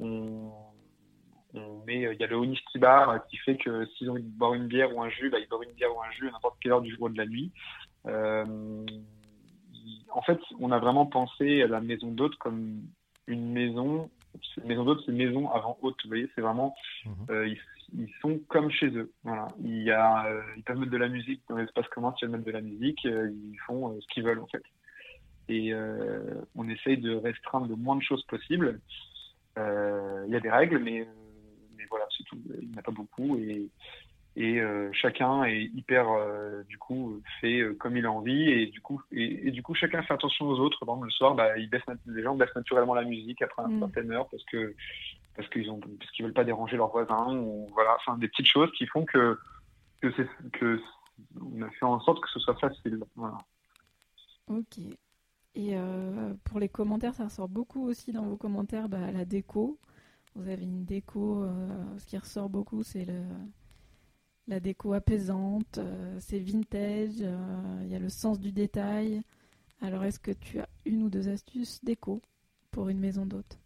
on, 0.00 0.52
on, 1.54 1.84
met, 1.84 2.02
il 2.02 2.16
y 2.18 2.24
a 2.24 2.26
le 2.26 2.36
Honesty 2.36 2.78
Bar 2.78 3.26
qui 3.26 3.36
fait 3.38 3.56
que 3.56 3.86
s'ils 3.86 4.08
ont 4.08 4.12
envie 4.12 4.22
de 4.22 4.38
boire 4.38 4.54
une 4.54 4.66
bière 4.66 4.94
ou 4.94 5.02
un 5.02 5.10
jus, 5.10 5.30
bah, 5.30 5.38
ils 5.38 5.48
boivent 5.48 5.64
une 5.64 5.74
bière 5.74 5.94
ou 5.94 6.00
un 6.00 6.10
jus 6.12 6.28
à 6.28 6.32
n'importe 6.32 6.56
quelle 6.60 6.72
heure 6.72 6.80
du 6.80 6.94
jour 6.94 7.04
ou 7.04 7.08
de 7.10 7.18
la 7.18 7.26
nuit. 7.26 7.52
en 8.06 8.86
fait, 10.22 10.40
on 10.60 10.72
a 10.72 10.78
vraiment 10.78 11.06
pensé 11.06 11.62
à 11.62 11.66
la 11.66 11.80
maison 11.80 12.10
d'hôte 12.10 12.36
comme 12.36 12.82
une 13.26 13.52
maison 13.52 14.10
maison 14.64 14.84
d'hôte, 14.84 15.02
c'est 15.04 15.12
maison 15.12 15.50
avant 15.50 15.78
hôte. 15.82 15.96
Vous 16.04 16.08
voyez, 16.08 16.28
c'est 16.34 16.40
vraiment, 16.40 16.74
mhm. 17.04 17.12
euh, 17.30 17.54
ils, 17.92 18.08
sont 18.20 18.38
comme 18.48 18.70
chez 18.70 18.88
eux. 18.88 19.12
Voilà. 19.24 19.48
Il 19.62 19.82
y 19.82 19.90
a, 19.90 20.26
euh, 20.26 20.42
ils 20.56 20.62
peuvent 20.62 20.78
mettre 20.78 20.92
de 20.92 20.96
la 20.96 21.08
musique 21.08 21.42
dans 21.48 21.56
l'espace 21.56 21.88
commun 21.88 22.14
si 22.18 22.24
elles 22.24 22.30
mettent 22.30 22.44
de 22.44 22.50
la 22.50 22.60
musique. 22.60 23.04
Euh, 23.06 23.30
ils 23.30 23.58
font 23.66 23.98
ce 24.00 24.06
qu'ils 24.08 24.24
veulent 24.24 24.40
en 24.40 24.46
fait. 24.46 24.62
Et 25.48 25.74
on 26.54 26.68
essaye 26.68 26.98
de 26.98 27.16
restreindre 27.16 27.66
le 27.66 27.74
moins 27.74 27.96
de 27.96 28.02
choses 28.02 28.22
possible. 28.26 28.80
Il 29.56 30.28
y 30.28 30.36
a 30.36 30.40
des 30.40 30.50
règles, 30.50 30.78
mais, 30.78 31.08
mais 31.76 31.84
voilà, 31.90 32.06
c'est 32.16 32.22
tout. 32.22 32.38
Il 32.60 32.68
n'y 32.68 32.76
en 32.76 32.78
a 32.78 32.82
pas 32.82 32.92
beaucoup 32.92 33.36
et 33.36 33.68
et 34.36 34.60
euh, 34.60 34.90
chacun 34.92 35.42
est 35.44 35.64
hyper 35.74 36.08
euh, 36.08 36.62
du 36.68 36.78
coup 36.78 37.20
fait 37.40 37.60
euh, 37.60 37.74
comme 37.74 37.96
il 37.96 38.06
a 38.06 38.12
envie. 38.12 38.48
Et 38.48 38.66
du 38.66 38.80
coup 38.80 39.02
et, 39.10 39.50
du 39.50 39.62
coup 39.62 39.74
chacun 39.74 40.02
fait 40.02 40.14
attention 40.14 40.46
aux 40.46 40.58
autres. 40.60 40.84
Par 40.86 40.96
le 40.96 41.10
soir 41.10 41.34
bah, 41.34 41.58
ils 41.58 41.68
baissent 41.68 41.82
les 42.06 42.22
gens 42.22 42.36
baissent 42.36 42.54
naturellement 42.54 42.94
la 42.94 43.04
musique 43.04 43.42
après 43.42 43.62
une 43.64 43.76
mm. 43.76 43.80
certaine 43.80 44.12
heure 44.12 44.28
parce 44.28 44.44
que 44.44 44.74
parce 45.34 45.48
qu'ils 45.48 45.70
ont 45.70 45.80
parce 45.80 46.10
qu'ils 46.12 46.24
veulent 46.24 46.34
pas 46.34 46.44
déranger 46.44 46.76
leurs 46.76 46.90
voisins 46.90 47.36
ou 47.36 47.66
voilà. 47.72 47.96
Enfin 47.96 48.18
des 48.18 48.28
petites 48.28 48.46
choses 48.46 48.70
qui 48.72 48.86
font 48.86 49.04
que 49.04 49.36
que 50.00 50.12
c'est 50.16 50.28
que 50.52 50.80
on 51.40 51.62
a 51.62 51.70
fait 51.70 51.84
en 51.84 52.00
sorte 52.00 52.22
que 52.22 52.28
ce 52.30 52.38
soit 52.38 52.58
facile. 52.58 53.00
Voilà. 53.16 53.38
Ok. 54.46 54.78
Et 55.56 55.74
pour 56.44 56.60
les 56.60 56.68
commentaires 56.68 57.14
ça 57.14 57.24
ressort 57.24 57.48
beaucoup 57.48 57.88
aussi 57.88 58.12
dans 58.12 58.22
vos 58.22 58.36
commentaires 58.36 58.88
bah, 58.88 59.10
la 59.10 59.24
déco. 59.24 59.78
Vous 60.36 60.48
avez 60.48 60.62
une 60.62 60.84
déco 60.84 61.44
ce 61.98 62.06
qui 62.06 62.16
ressort 62.16 62.48
beaucoup 62.48 62.84
c'est 62.84 63.04
le 63.04 63.24
la 64.48 64.60
déco 64.60 64.92
apaisante, 64.92 65.78
euh, 65.78 66.16
c'est 66.18 66.38
vintage, 66.38 67.22
euh, 67.22 67.80
il 67.82 67.88
y 67.88 67.94
a 67.94 67.98
le 67.98 68.08
sens 68.08 68.40
du 68.40 68.52
détail. 68.52 69.22
Alors, 69.80 70.04
est-ce 70.04 70.20
que 70.20 70.32
tu 70.32 70.60
as 70.60 70.68
une 70.84 71.04
ou 71.04 71.08
deux 71.08 71.28
astuces 71.28 71.82
déco 71.84 72.20
pour 72.70 72.88
une 72.88 72.98
maison 72.98 73.24
d'hôte? 73.24 73.58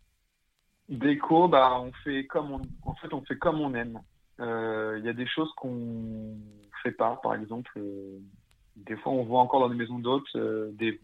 Déco, 0.89 1.49
bah, 1.49 1.81
on 1.81 1.93
fait 2.05 2.27
comme 2.27 2.53
on, 2.53 2.63
en 2.83 2.95
fait, 2.95 3.13
on 3.13 3.23
fait 3.23 3.39
comme 3.39 3.61
on 3.61 3.75
aime. 3.75 4.01
Euh, 4.41 4.97
il 4.99 5.05
y 5.05 5.09
a 5.09 5.15
des 5.15 5.27
choses 5.27 5.51
qu'on 5.57 6.37
fait 6.83 6.93
pas, 6.93 7.19
par 7.23 7.35
exemple. 7.35 7.81
des 8.77 8.97
fois, 8.97 9.13
on 9.13 9.25
voit 9.25 9.41
encore 9.41 9.61
dans 9.61 9.71
des 9.71 9.77
maisons 9.77 9.99
d'hôtes 9.99 10.37
des, 10.37 11.01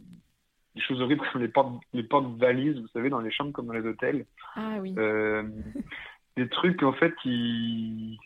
choses 0.76 1.00
horribles 1.00 1.22
comme 1.32 1.42
les 1.42 1.48
portes, 1.48 1.82
les 1.92 2.02
portes 2.02 2.38
valises, 2.38 2.78
vous 2.78 2.88
savez, 2.88 3.08
dans 3.08 3.20
les 3.20 3.30
chambres 3.30 3.52
comme 3.52 3.66
dans 3.66 3.72
les 3.72 3.86
hôtels. 3.86 4.26
Ah 4.54 4.76
oui. 4.80 4.94
des 6.36 6.48
trucs 6.48 6.82
en 6.82 6.92
fait 6.92 7.14
qui 7.22 8.18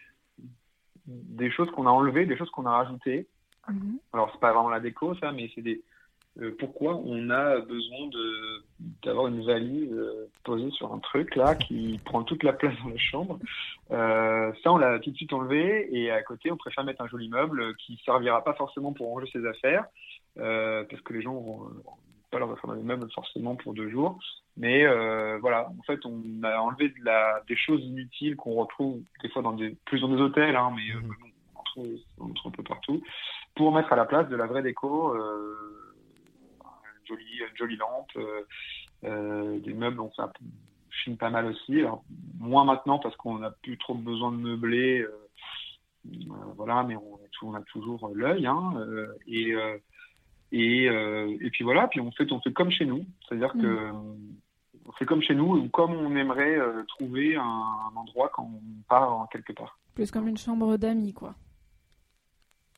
des 1.07 1.51
choses 1.51 1.71
qu'on 1.71 1.87
a 1.87 1.91
enlevées, 1.91 2.27
des 2.27 2.37
choses 2.37 2.51
qu'on 2.51 2.67
a 2.67 2.71
rajoutées. 2.71 3.27
Mhm. 3.69 3.99
Alors, 4.13 4.31
c'est 4.33 4.41
pas 4.41 4.53
vraiment 4.53 4.69
la 4.69 4.81
déco, 4.81 5.15
ça, 5.17 5.33
mais 5.33 5.51
c'est 5.55 5.63
des. 5.63 5.83
Euh, 6.41 6.53
pourquoi 6.59 6.97
on 6.97 7.31
a 7.31 7.61
besoin 7.61 8.09
de 8.09 8.65
d'avoir 9.05 9.29
une 9.29 9.47
valise 9.47 9.93
euh, 9.93 10.29
posée 10.43 10.71
sur 10.73 10.93
un 10.93 10.99
truc 10.99 11.37
là 11.37 11.55
qui 11.55 12.01
prend 12.05 12.25
toute 12.25 12.43
la 12.43 12.53
place 12.53 12.75
dans 12.83 12.91
la 12.91 12.99
chambre 12.99 13.39
euh, 13.93 14.53
Ça, 14.65 14.73
on 14.73 14.77
l'a 14.77 14.99
tout 14.99 15.13
de 15.13 15.17
suite 15.17 15.33
enlevé 15.33 15.89
et 15.93 16.11
à 16.11 16.23
côté, 16.23 16.51
on 16.51 16.57
préfère 16.57 16.83
mettre 16.83 17.03
un 17.03 17.07
joli 17.07 17.29
meuble 17.29 17.77
qui 17.77 18.01
servira 18.05 18.43
pas 18.43 18.55
forcément 18.55 18.93
pour 18.93 19.11
ranger 19.11 19.31
ses 19.33 19.47
affaires 19.47 19.85
parce 20.35 21.01
que 21.03 21.13
les 21.13 21.23
gens 21.23 21.35
vont 21.35 21.71
pas 22.35 22.41
leur 22.41 22.67
dans 22.67 22.75
les 22.75 22.83
meubles 22.83 23.11
forcément 23.13 23.55
pour 23.55 23.75
deux 23.75 23.89
jours. 23.91 24.19
Mais 24.57 24.85
euh, 24.85 25.39
voilà, 25.41 25.69
en 25.69 25.83
fait, 25.83 26.05
on 26.05 26.43
a 26.43 26.59
enlevé 26.59 26.89
de 26.89 27.05
la, 27.05 27.43
des 27.49 27.57
choses 27.57 27.83
inutiles 27.83 28.37
qu'on 28.37 28.55
retrouve 28.55 29.03
des 29.23 29.29
fois 29.29 29.43
dans 29.43 29.53
des, 29.53 29.77
plus 29.85 30.01
dans 30.01 30.09
des 30.09 30.21
hôtels, 30.21 30.57
hein, 30.57 30.73
mais 30.75 30.95
euh, 30.95 31.01
mhm. 31.01 31.15
on, 31.57 31.63
trouve, 31.63 31.87
on, 32.19 32.29
trouve, 32.35 32.53
un 32.53 32.57
peu 32.57 32.63
partout, 32.63 33.03
pour 33.55 33.73
mettre 33.73 33.93
à 33.93 33.97
la 33.97 34.05
place 34.05 34.29
de 34.29 34.37
la 34.37 34.47
vraie 34.47 34.63
déco, 34.63 35.15
euh, 35.15 35.57
une, 36.63 37.07
jolie, 37.07 37.39
une 37.51 37.57
jolie 37.57 37.77
lampe, 37.77 38.45
euh, 39.05 39.59
des 39.61 39.75
meubles, 39.75 40.01
on 40.01 40.11
ça 40.13 40.33
chine 40.91 41.17
pas 41.17 41.31
mal 41.31 41.47
aussi. 41.47 41.81
Alors, 41.81 42.05
moins 42.39 42.65
maintenant 42.65 42.99
parce 42.99 43.17
qu'on 43.17 43.39
n'a 43.39 43.51
plus 43.51 43.77
trop 43.79 43.95
besoin 43.95 44.31
de 44.31 44.37
meubler, 44.37 45.05
voilà, 46.57 46.85
mais 46.85 46.97
on, 46.97 47.19
on 47.43 47.55
a 47.55 47.63
toujours 47.63 48.11
l'œil. 48.15 48.47
Hein, 48.47 48.75
et, 49.27 49.55
et, 50.57 50.85
et 50.85 51.51
puis 51.51 51.65
voilà, 51.65 51.89
puis 51.89 52.01
on 52.01 52.11
fait, 52.13 52.31
on 52.33 52.41
fait 52.41 52.53
comme 52.53 52.71
chez 52.71 52.85
nous, 52.85 53.05
c'est-à-dire 53.27 53.53
que 53.53 53.91
mhm 53.93 54.35
c'est 54.99 55.07
comme 55.07 55.23
chez 55.23 55.35
nous, 55.35 55.57
ou 55.57 55.69
comme 55.69 55.93
on 55.93 56.15
aimerait 56.17 56.57
euh, 56.57 56.85
trouver 56.85 57.37
un, 57.37 57.93
endroit 57.95 58.31
quand 58.33 58.45
on 58.45 58.83
part 58.89 59.29
quelque 59.31 59.53
part. 59.53 59.79
Plus 59.95 60.11
comme 60.11 60.29
une 60.29 60.37
chambre 60.37 60.77
d'amis, 60.77 61.13
quoi. 61.13 61.35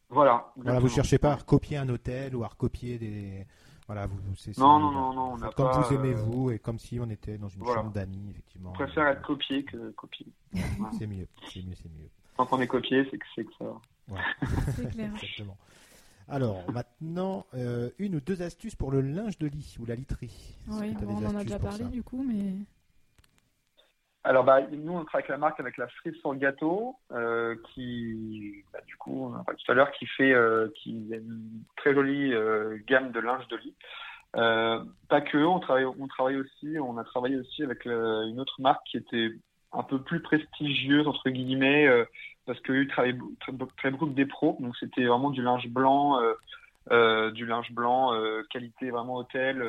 Voilà. 0.08 0.52
Voilà, 0.56 0.78
vous 0.78 0.88
cherchez 0.88 1.18
pas 1.18 1.32
à 1.32 1.36
recopier 1.36 1.78
un 1.78 1.88
hôtel 1.88 2.36
ou 2.36 2.44
à 2.44 2.48
recopier 2.48 2.98
des, 2.98 3.44
Voilà, 3.86 4.06
vous, 4.06 4.18
c'est, 4.36 4.56
non, 4.56 4.78
non, 4.78 4.92
non, 4.92 5.12
non, 5.12 5.32
on 5.32 5.42
a 5.42 5.50
comme 5.50 5.72
vous 5.72 5.94
aimez 5.94 6.14
vous 6.14 6.50
et 6.52 6.58
comme 6.58 6.78
si 6.78 7.00
on 7.00 7.10
était 7.10 7.38
dans 7.38 7.48
une 7.48 7.64
chambre 7.64 7.90
d'amis, 7.90 8.30
effectivement. 8.30 8.72
Je 8.74 8.84
préfère 8.84 9.08
être 9.08 9.22
copié 9.22 9.64
que 9.64 9.90
copié. 9.92 10.26
c'est 10.98 11.06
mieux, 11.06 11.26
c'est 11.52 11.64
mieux, 11.64 11.74
c'est 11.74 11.88
mieux. 11.88 12.08
Quand 12.36 12.52
on 12.52 12.60
est 12.60 12.66
copié, 12.66 13.06
c'est 13.10 13.18
que 13.18 13.26
c'est 13.34 13.44
que 13.44 13.52
ça. 13.58 13.64
Ouais. 14.08 14.20
c'est 14.76 14.90
clair. 14.90 15.10
Exactement. 15.14 15.56
Alors 16.28 16.64
maintenant, 16.72 17.46
euh, 17.54 17.90
une 17.98 18.16
ou 18.16 18.20
deux 18.20 18.42
astuces 18.42 18.74
pour 18.74 18.90
le 18.90 19.00
linge 19.00 19.38
de 19.38 19.46
lit 19.46 19.76
ou 19.80 19.86
la 19.86 19.94
literie. 19.94 20.56
Oui, 20.68 20.94
on 21.06 21.24
en 21.24 21.36
a 21.36 21.44
déjà 21.44 21.58
parlé 21.58 21.84
du 21.84 22.02
coup, 22.02 22.24
mais. 22.26 22.54
Alors 24.24 24.42
bah, 24.42 24.60
nous 24.72 24.92
on 24.92 25.04
travaille 25.04 25.22
avec 25.22 25.28
la 25.28 25.38
marque 25.38 25.60
avec 25.60 25.76
la 25.76 25.86
cerise 25.88 26.18
sur 26.18 26.32
le 26.32 26.40
gâteau, 26.40 26.96
euh, 27.12 27.54
qui 27.72 28.64
bah, 28.72 28.80
du 28.84 28.96
coup 28.96 29.26
on 29.26 29.34
a 29.34 29.44
parlé 29.44 29.60
tout 29.64 29.70
à 29.70 29.74
l'heure, 29.76 29.92
qui 29.92 30.06
fait 30.06 30.32
euh, 30.32 30.68
qui 30.74 31.08
a 31.12 31.16
une 31.16 31.62
très 31.76 31.94
jolie 31.94 32.34
gamme 32.88 33.12
de 33.12 33.20
linge 33.20 33.46
de 33.46 33.56
lit. 33.58 33.74
pas 34.32 35.20
que, 35.20 35.38
on 35.38 35.60
travaille, 35.60 35.84
on 35.84 36.08
travaille 36.08 36.36
aussi, 36.36 36.76
on 36.80 36.98
a 36.98 37.04
travaillé 37.04 37.36
aussi 37.36 37.62
avec 37.62 37.84
une 37.84 38.40
autre 38.40 38.60
marque 38.60 38.84
qui 38.90 38.96
était 38.96 39.30
un 39.70 39.84
peu 39.84 40.02
plus 40.02 40.20
prestigieuse 40.20 41.06
entre 41.06 41.30
guillemets 41.30 41.86
parce 42.46 42.60
que 42.60 42.72
eux 42.72 42.86
travaillaient 42.86 43.18
très, 43.76 43.90
beaucoup 43.90 44.06
des 44.06 44.24
pros, 44.24 44.56
donc 44.60 44.76
c'était 44.78 45.04
vraiment 45.04 45.30
du 45.30 45.42
linge 45.42 45.68
blanc, 45.68 46.20
euh, 46.20 46.32
euh, 46.92 47.30
du 47.32 47.44
linge 47.44 47.72
blanc 47.72 48.14
euh, 48.14 48.42
qualité 48.50 48.90
vraiment 48.90 49.16
hôtel, 49.16 49.62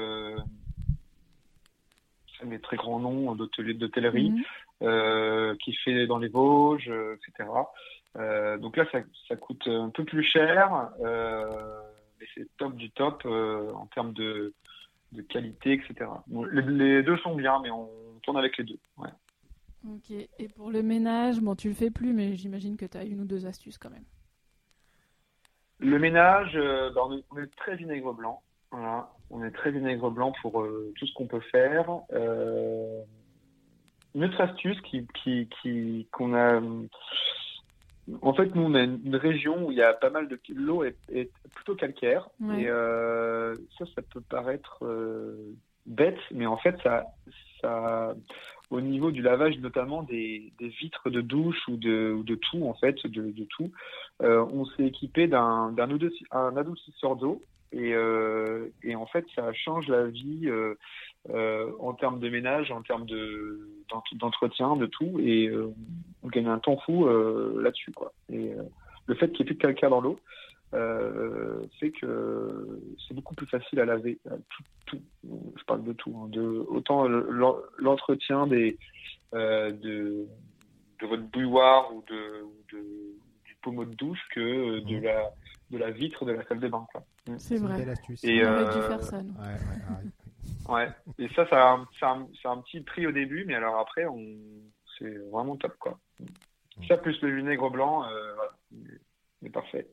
des 2.43 2.59
très 2.59 2.77
grands 2.77 2.99
noms 2.99 3.33
d'hôtellerie, 3.33 4.31
mhm. 4.81 5.57
qui 5.57 5.73
fait 5.73 6.05
dans 6.05 6.19
les 6.19 6.27
Vosges, 6.27 6.87
etc. 6.89 7.49
donc 8.59 8.77
là, 8.77 8.85
ça, 9.27 9.35
coûte 9.35 9.67
un 9.67 9.89
peu 9.89 10.05
plus 10.05 10.23
cher, 10.23 10.89
mais 10.99 12.27
c'est 12.35 12.47
top 12.57 12.75
du 12.75 12.91
top 12.91 13.25
en 13.25 13.87
termes 13.87 14.13
de, 14.13 14.53
qualité, 15.29 15.73
etc. 15.73 16.11
les, 16.51 17.01
deux 17.01 17.17
sont 17.17 17.35
bien, 17.35 17.59
mais 17.63 17.71
on 17.71 17.89
tourne 18.21 18.37
avec 18.37 18.55
les 18.57 18.65
deux. 18.65 18.79
Ouais. 18.97 19.09
Ok, 19.85 20.11
et 20.11 20.47
pour 20.55 20.71
le 20.71 20.81
ménage, 20.81 21.39
bon, 21.39 21.55
tu 21.55 21.69
le 21.69 21.75
fais 21.75 21.91
plus, 21.91 22.13
mais 22.13 22.35
j'imagine 22.35 22.77
que 22.77 22.85
tu 22.85 22.97
as 22.97 23.03
une 23.03 23.21
ou 23.21 23.25
deux 23.25 23.45
astuces 23.45 23.77
quand 23.77 23.89
même. 23.89 24.05
Le 25.79 25.99
ménage, 25.99 26.53
euh, 26.55 26.89
bah, 26.91 27.01
on, 27.05 27.37
est, 27.37 27.55
très 27.55 27.75
vinaigre 27.75 28.13
blanc. 28.13 28.41
Voilà. 28.71 29.11
On 29.29 29.43
est 29.43 29.51
très 29.51 29.71
vinaigre 29.71 30.09
blanc 30.09 30.33
pour 30.41 30.61
euh, 30.61 30.91
tout 30.97 31.05
ce 31.05 31.13
qu'on 31.13 31.27
peut 31.27 31.41
faire. 31.51 31.85
Euh, 32.13 33.01
une 34.15 34.23
autre 34.23 34.41
astuce 34.41 34.79
qui, 34.81 35.07
qui, 35.23 36.07
qu'on 36.11 36.33
a. 36.33 36.59
En 38.21 38.33
fait, 38.33 38.55
nous, 38.55 38.63
on 38.63 38.73
a 38.73 38.83
une 38.83 39.15
région 39.15 39.67
où 39.67 39.71
il 39.71 39.77
y 39.77 39.83
a 39.83 39.93
pas 39.93 40.09
mal 40.09 40.27
de. 40.27 40.39
L'eau 40.49 40.83
est, 40.83 40.97
plutôt 41.53 41.75
calcaire. 41.75 42.29
Et 42.57 42.65
ça, 43.77 43.85
ça 43.95 44.01
peut 44.01 44.21
paraître 44.21 44.83
bête, 45.85 46.19
mais 46.31 46.47
en 46.47 46.57
fait, 46.57 46.75
ça, 46.81 47.05
ça, 47.61 48.15
au 48.69 48.81
niveau 48.81 49.11
du 49.11 49.21
lavage 49.21 49.57
notamment 49.59 50.03
des, 50.03 50.51
vitres 50.59 51.09
de 51.09 51.21
douche 51.21 51.67
ou 51.67 51.77
de, 51.77 52.17
de 52.23 52.35
tout 52.35 52.65
en 52.65 52.73
fait 52.73 53.05
de, 53.07 53.45
tout 53.45 53.71
euh, 54.21 54.45
on 54.51 54.65
s'est 54.65 54.85
équipé 54.85 55.27
d'un 55.27 55.73
un 56.31 56.57
adoucisseur 56.57 57.15
d'eau 57.15 57.41
et, 57.71 57.93
euh, 57.93 58.67
et 58.83 58.95
en 58.95 59.05
fait 59.05 59.25
ça 59.35 59.53
change 59.53 59.87
la 59.87 60.05
vie 60.05 60.49
euh, 60.49 61.71
en 61.79 61.93
termes 61.93 62.19
de 62.19 62.29
ménage 62.29 62.71
en 62.71 62.81
termes 62.81 63.05
de 63.05 63.69
d'entretien 64.13 64.75
de 64.75 64.85
tout 64.85 65.19
et 65.19 65.49
on 66.23 66.27
gagne 66.27 66.47
un 66.47 66.59
temps 66.59 66.77
fou 66.85 67.07
là-dessus 67.57 67.91
quoi. 67.91 68.11
Le 68.29 69.15
fait 69.15 69.31
qu'il 69.31 69.45
n'y 69.45 69.51
ait 69.51 69.53
plus 69.53 69.55
de 69.55 69.61
calcaire 69.61 69.89
dans 69.89 70.01
l'eau 70.01 70.19
euh, 70.73 71.65
fait 71.79 71.91
que 71.91 72.81
c'est 73.07 73.13
beaucoup 73.13 73.35
plus 73.35 73.47
facile 73.47 73.79
à 73.79 73.85
laver. 73.85 74.19
Euh, 74.27 74.37
tout, 74.85 75.01
je 75.23 75.63
parle 75.65 75.83
de 75.83 75.93
tout, 75.93 76.13
hein, 76.17 76.27
de 76.29 76.41
autant 76.67 77.07
l'entretien 77.07 78.47
des 78.47 78.77
euh, 79.33 79.71
de, 79.71 80.27
de 81.01 81.07
votre 81.07 81.23
bouilloire 81.23 81.93
ou 81.93 82.03
de, 82.09 82.45
du 82.69 83.55
pommeau 83.61 83.85
de 83.85 83.95
douche 83.95 84.21
que 84.33 84.79
de 84.79 84.97
mmh. 84.97 85.03
la 85.03 85.31
de 85.71 85.77
la 85.77 85.91
vitre 85.91 86.25
de 86.25 86.31
la 86.31 86.45
salle 86.45 86.59
de 86.59 86.67
bain. 86.67 86.85
Mmh. 87.27 87.35
C'est 87.37 87.57
vrai. 87.57 87.81
Et 88.23 88.39
dû 88.39 88.43
faire 88.43 89.03
ça. 89.03 89.21
Ouais, 90.69 90.89
Et 91.17 91.29
ça, 91.29 91.47
ça 91.49 91.71
a, 91.71 91.75
un, 91.75 92.27
un, 92.45 92.61
petit 92.61 92.81
prix 92.81 93.07
au 93.07 93.11
début, 93.13 93.45
mais 93.45 93.55
alors 93.55 93.79
après, 93.79 94.05
on... 94.05 94.21
c'est 94.97 95.17
vraiment 95.31 95.55
top, 95.55 95.75
quoi. 95.77 95.97
Mmh. 96.19 96.25
Ça 96.89 96.97
plus 96.97 97.21
le 97.21 97.35
vinaigre 97.37 97.69
blanc, 97.69 98.03
voilà 98.35 98.51
parfait. 99.53 99.87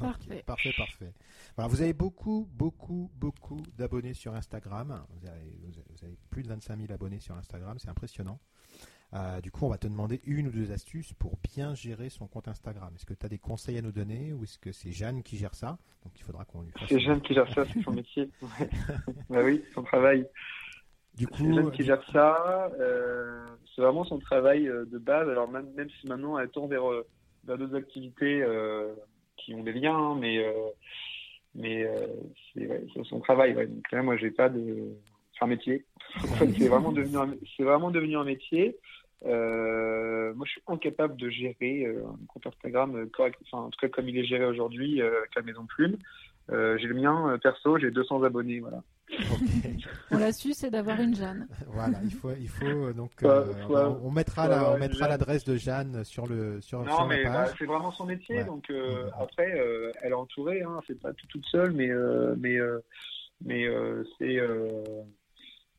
parfait. 0.00 0.42
parfait, 0.46 0.72
parfait. 0.76 1.12
Voilà, 1.56 1.68
vous 1.68 1.80
avez 1.80 1.94
beaucoup, 1.94 2.48
beaucoup, 2.52 3.10
beaucoup 3.16 3.62
d'abonnés 3.76 4.14
sur 4.14 4.34
Instagram. 4.34 5.04
Vous 5.10 5.26
avez, 5.26 6.16
plus 6.30 6.42
de 6.42 6.48
25 6.48 6.78
000 6.78 6.92
abonnés 6.92 7.20
sur 7.20 7.34
Instagram, 7.34 7.78
c'est 7.78 7.88
impressionnant. 7.88 8.38
Euh, 9.14 9.40
du 9.40 9.50
coup, 9.50 9.64
on 9.64 9.68
va 9.68 9.78
te 9.78 9.86
demander 9.86 10.20
une 10.26 10.48
ou 10.48 10.50
deux 10.50 10.72
astuces 10.72 11.12
pour 11.14 11.38
bien 11.54 11.74
gérer 11.74 12.08
son 12.08 12.26
compte 12.26 12.48
Instagram. 12.48 12.92
Est-ce 12.96 13.06
que 13.06 13.14
tu 13.14 13.24
as 13.24 13.28
des 13.28 13.38
conseils 13.38 13.78
à 13.78 13.82
nous 13.82 13.92
donner 13.92 14.32
ou 14.32 14.42
est-ce 14.42 14.58
que 14.58 14.72
c'est 14.72 14.90
Jeanne 14.90 15.22
qui 15.22 15.36
gère 15.36 15.54
ça? 15.54 15.78
Donc 16.02 16.12
il 16.18 16.22
faudra 16.24 16.44
qu'on 16.44 16.62
lui 16.62 16.72
fasse. 16.72 16.88
C'est 16.88 17.00
Jeanne 17.00 17.20
qui 17.20 17.32
gère 17.32 17.52
ça, 17.54 17.64
c'est 17.72 17.80
son 17.82 17.92
métier. 17.92 18.28
bah 19.30 19.42
oui, 19.44 19.62
son 19.72 19.82
travail. 19.84 20.26
Du 21.14 21.28
coup, 21.28 21.44
c'est 21.44 21.54
Jeanne 21.54 21.70
qui 21.70 21.84
gère 21.84 22.02
ça. 22.10 22.70
Euh, 22.80 23.46
c'est 23.74 23.82
vraiment 23.82 24.04
son 24.04 24.18
travail 24.18 24.68
euh, 24.68 24.84
de 24.86 24.98
base. 24.98 25.28
Alors 25.28 25.48
même, 25.48 25.72
même 25.74 25.88
si 26.00 26.08
maintenant 26.08 26.36
elle 26.38 26.50
tourne 26.50 26.68
vers 26.68 26.84
vers 27.46 27.58
d'autres 27.58 27.76
activités 27.76 28.42
euh, 28.42 28.94
qui 29.36 29.54
ont 29.54 29.62
des 29.62 29.72
liens, 29.72 29.96
hein, 29.96 30.16
mais 30.20 30.38
euh, 30.38 30.52
euh, 31.64 32.06
c'est 32.54 33.04
son 33.04 33.20
travail. 33.20 33.54
Donc 33.54 33.90
là, 33.92 34.02
moi, 34.02 34.16
j'ai 34.16 34.30
pas 34.30 34.48
de, 34.48 34.92
c'est 35.32 35.44
un 35.44 35.48
métier. 35.48 35.84
c'est 36.38 36.68
vraiment 36.68 36.92
devenu, 36.92 37.38
c'est 37.56 37.64
vraiment 37.64 37.90
devenu 37.90 38.16
un 38.16 38.24
métier. 38.24 38.76
moi, 39.22 40.44
je 40.44 40.50
suis 40.50 40.62
incapable 40.66 41.16
de 41.16 41.30
gérer 41.30 41.86
un 41.86 42.26
compte 42.28 42.46
Instagram 42.46 43.08
correct, 43.10 43.38
enfin, 43.46 43.64
en 43.64 43.70
tout 43.70 43.80
cas 43.80 43.88
comme 43.88 44.08
il 44.08 44.18
est 44.18 44.24
géré 44.24 44.44
aujourd'hui 44.44 45.00
avec 45.00 45.34
la 45.34 45.42
Maison 45.42 45.66
Plume. 45.66 45.96
j'ai 46.48 46.86
le 46.86 46.94
mien 46.94 47.38
perso, 47.42 47.78
j'ai 47.78 47.90
200 47.90 48.22
abonnés, 48.22 48.60
voilà. 48.60 48.82
on 50.10 50.18
l'a 50.18 50.32
su, 50.32 50.52
c'est 50.52 50.70
d'avoir 50.70 51.00
une 51.00 51.14
Jeanne. 51.14 51.46
voilà, 51.66 51.98
il 52.04 52.10
faut, 52.10 52.32
il 52.38 52.48
faut 52.48 52.64
euh, 52.66 52.92
donc 52.92 53.10
euh, 53.22 53.52
on, 54.02 54.10
mettra 54.10 54.48
la, 54.48 54.70
on 54.70 54.78
mettra 54.78 55.08
l'adresse 55.08 55.44
de 55.44 55.56
Jeanne 55.56 56.04
sur 56.04 56.26
le 56.26 56.60
sur, 56.60 56.82
non, 56.84 57.06
mais 57.06 57.24
bah, 57.24 57.46
c'est 57.58 57.66
vraiment 57.66 57.92
son 57.92 58.06
métier, 58.06 58.44
donc 58.44 58.70
euh, 58.70 59.10
après 59.18 59.50
elle 60.02 60.10
est 60.10 60.14
entourée, 60.14 60.62
hein, 60.62 60.80
c'est 60.86 60.98
pas 60.98 61.12
tout, 61.12 61.26
toute 61.26 61.46
seule, 61.46 61.72
mais 61.72 61.90
mais 62.38 62.58
mais 63.44 63.66
c'est 64.18 64.40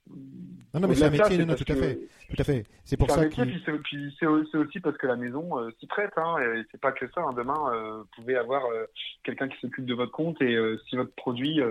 non, 0.07 0.81
non, 0.81 0.87
mais 0.89 0.95
c'est 0.95 1.05
un 1.05 1.09
métier, 1.09 1.45
non, 1.45 1.55
tout 1.55 1.71
à 1.71 1.75
fait. 1.75 1.99
Tout 2.29 2.41
à 2.41 2.43
fait. 2.43 2.65
C'est 2.83 2.97
pour 2.97 3.09
ça 3.09 3.25
que. 3.27 3.35
c'est 3.35 4.57
aussi 4.57 4.79
parce 4.81 4.97
que 4.97 5.07
la 5.07 5.15
maison 5.15 5.57
euh, 5.57 5.69
s'y 5.79 5.87
prête. 5.87 6.11
Hein, 6.17 6.35
et 6.39 6.63
c'est 6.71 6.81
pas 6.81 6.91
que 6.91 7.09
ça. 7.11 7.21
Hein. 7.21 7.33
Demain, 7.33 7.71
euh, 7.71 7.99
vous 7.99 8.07
pouvez 8.15 8.35
avoir 8.35 8.65
euh, 8.65 8.85
quelqu'un 9.23 9.47
qui 9.47 9.57
s'occupe 9.61 9.85
de 9.85 9.93
votre 9.93 10.11
compte 10.11 10.41
et 10.41 10.57
si 10.89 10.95
votre 10.95 11.13
produit 11.15 11.61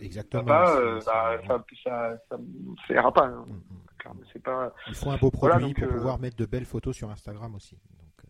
Exactement, 0.00 0.44
pas, 0.44 0.80
bah, 0.80 1.00
ça, 1.00 1.40
ça, 1.82 2.18
ça, 2.30 2.94
ira 2.94 3.12
pas. 3.12 3.26
Hein. 3.26 3.46
Mm, 3.48 4.10
mm. 4.10 4.24
C'est 4.32 4.42
pas. 4.42 4.72
Il 4.86 4.94
faut 4.94 5.10
un 5.10 5.16
beau 5.16 5.30
produit 5.30 5.74
pour 5.74 5.88
pouvoir 5.88 6.18
mettre 6.20 6.36
de 6.36 6.46
belles 6.46 6.66
photos 6.66 6.94
sur 6.94 7.10
Instagram 7.10 7.54
aussi. 7.54 7.74
Donc, 7.74 8.28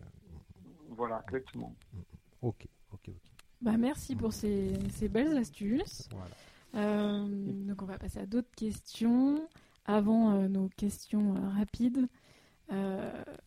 voilà, 0.96 1.22
exactement. 1.28 1.74
Mm, 1.92 1.98
ok, 2.42 2.66
ok, 2.92 3.08
ok. 3.08 3.14
Bah, 3.60 3.76
merci 3.78 4.16
pour 4.16 4.32
ces, 4.32 4.72
ces 4.90 5.08
belles 5.08 5.36
astuces. 5.36 6.08
Voilà. 6.10 6.34
Euh, 6.74 7.26
donc 7.28 7.82
on 7.82 7.86
va 7.86 7.98
passer 7.98 8.20
à 8.20 8.26
d'autres 8.26 8.50
questions 8.56 9.48
avant 9.84 10.32
euh, 10.32 10.48
nos 10.48 10.68
questions 10.76 11.36
euh, 11.36 11.48
rapides. 11.56 12.08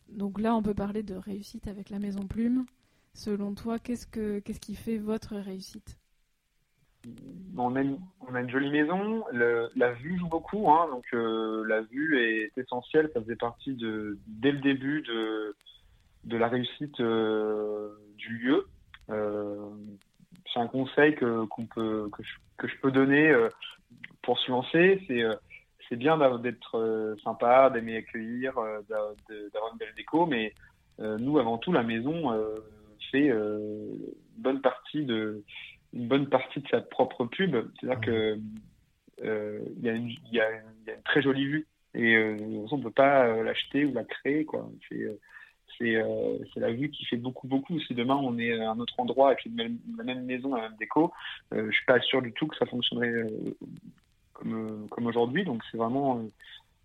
donc 0.08 0.40
là, 0.40 0.54
on 0.54 0.62
peut 0.62 0.74
parler 0.74 1.02
de 1.02 1.14
réussite 1.14 1.66
avec 1.66 1.90
la 1.90 1.98
Maison 1.98 2.26
Plume. 2.26 2.64
Selon 3.14 3.54
toi, 3.54 3.78
qu'est-ce, 3.78 4.06
que, 4.06 4.38
qu'est-ce 4.38 4.60
qui 4.60 4.74
fait 4.74 4.98
votre 4.98 5.36
réussite? 5.36 5.98
On 7.56 7.74
a, 7.76 7.82
une, 7.82 8.50
jolie 8.50 8.70
maison, 8.70 9.24
la 9.32 9.92
vue 9.92 10.18
joue 10.18 10.28
beaucoup, 10.28 10.70
hein, 10.70 10.88
donc 10.90 11.04
la 11.12 11.80
vue 11.82 12.18
est 12.20 12.56
essentielle, 12.56 13.10
ça 13.14 13.20
faisait 13.20 13.36
partie 13.36 13.74
de, 13.74 14.18
dès 14.26 14.52
le 14.52 14.58
début 14.60 15.02
de, 15.02 15.56
de 16.24 16.36
la 16.36 16.48
réussite 16.48 16.96
du 16.96 18.38
lieu. 18.38 18.66
Un 20.58 20.66
conseil 20.66 21.14
que, 21.14 21.44
qu'on 21.46 21.66
peut, 21.66 22.08
que 22.12 22.22
je 22.22 22.30
que 22.58 22.68
je 22.68 22.76
peux 22.82 22.90
donner 22.90 23.30
euh, 23.30 23.48
pour 24.22 24.38
se 24.38 24.50
lancer, 24.50 25.02
c'est 25.06 25.22
euh, 25.22 25.34
c'est 25.88 25.96
bien 25.96 26.18
d'être 26.38 26.76
euh, 26.76 27.16
sympa, 27.24 27.70
d'aimer 27.70 27.96
accueillir, 27.96 28.52
d'avoir 28.90 29.72
une 29.72 29.78
belle 29.78 29.94
déco, 29.96 30.26
mais 30.26 30.52
nous, 30.98 31.38
avant 31.38 31.56
tout, 31.56 31.72
la 31.72 31.84
maison 31.84 32.36
fait 33.10 33.28
une 33.28 33.96
bonne 34.36 34.60
partie 34.60 35.04
de 35.04 35.42
une 35.94 36.08
bonne 36.08 36.28
partie 36.28 36.60
de 36.60 36.68
sa 36.68 36.82
propre 36.82 37.24
pub. 37.24 37.56
C'est-à-dire 37.80 38.00
que 38.00 38.38
il 39.22 39.80
y, 39.80 39.88
a 39.88 39.92
une 39.94 41.02
très 41.04 41.22
jolie 41.22 41.46
vue 41.46 41.66
et 41.94 42.18
on 42.70 42.76
ne 42.76 42.82
peut 42.82 42.90
pas 42.90 43.42
l'acheter 43.42 43.86
ou 43.86 43.94
la 43.94 44.04
créer 44.04 44.44
quoi. 44.44 44.68
c'est 44.88 45.06
la 45.80 46.72
vue 46.72 46.90
qui 46.90 47.04
fait 47.04 47.16
beaucoup, 47.16 47.46
beaucoup. 47.46 47.78
Si 47.80 47.94
demain 47.94 48.16
on 48.16 48.38
est 48.38 48.58
à 48.60 48.70
un 48.70 48.78
autre 48.78 48.94
endroit 48.98 49.28
avec 49.28 49.44
la 49.44 50.04
même 50.04 50.24
maison, 50.24 50.54
la 50.54 50.62
même 50.62 50.76
déco, 50.78 51.12
je 51.52 51.70
suis 51.70 51.86
pas 51.86 52.00
sûr 52.00 52.22
du 52.22 52.32
tout 52.32 52.46
que 52.46 52.56
ça 52.56 52.66
fonctionnerait 52.66 53.26
comme, 54.32 54.86
comme 54.90 55.06
aujourd'hui. 55.06 55.44
Donc 55.44 55.62
c'est 55.70 55.78
vraiment 55.78 56.22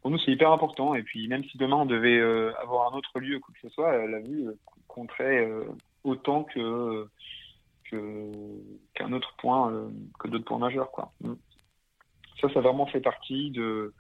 pour 0.02 0.12
nous, 0.12 0.20
c'est 0.20 0.32
hyper 0.32 0.52
important. 0.52 0.96
Et 0.96 1.04
puis, 1.04 1.28
même 1.30 1.46
si 1.46 1.58
demain 1.58 1.78
on 1.78 1.86
devait 1.86 2.22
avoir 2.62 2.94
un 2.94 2.98
autre 2.98 3.20
lieu, 3.20 3.40
quoi 3.40 3.54
que 3.54 3.68
ce 3.68 3.74
soit, 3.74 4.06
la 4.08 4.20
vue 4.20 4.48
compterait 4.88 5.48
autant 6.04 6.44
que 6.44 7.08
autre 9.14 9.34
point, 9.38 9.92
que 10.20 10.28
d'autres 10.28 10.46
points 10.46 10.60
majeurs, 10.60 10.92
quoi. 10.92 11.12
Mm. 11.22 11.34
Ça, 12.42 12.50
ça 12.54 12.62
vraiment 12.62 12.88
fait 12.88 13.00
partie 13.00 13.52
de, 13.52 13.94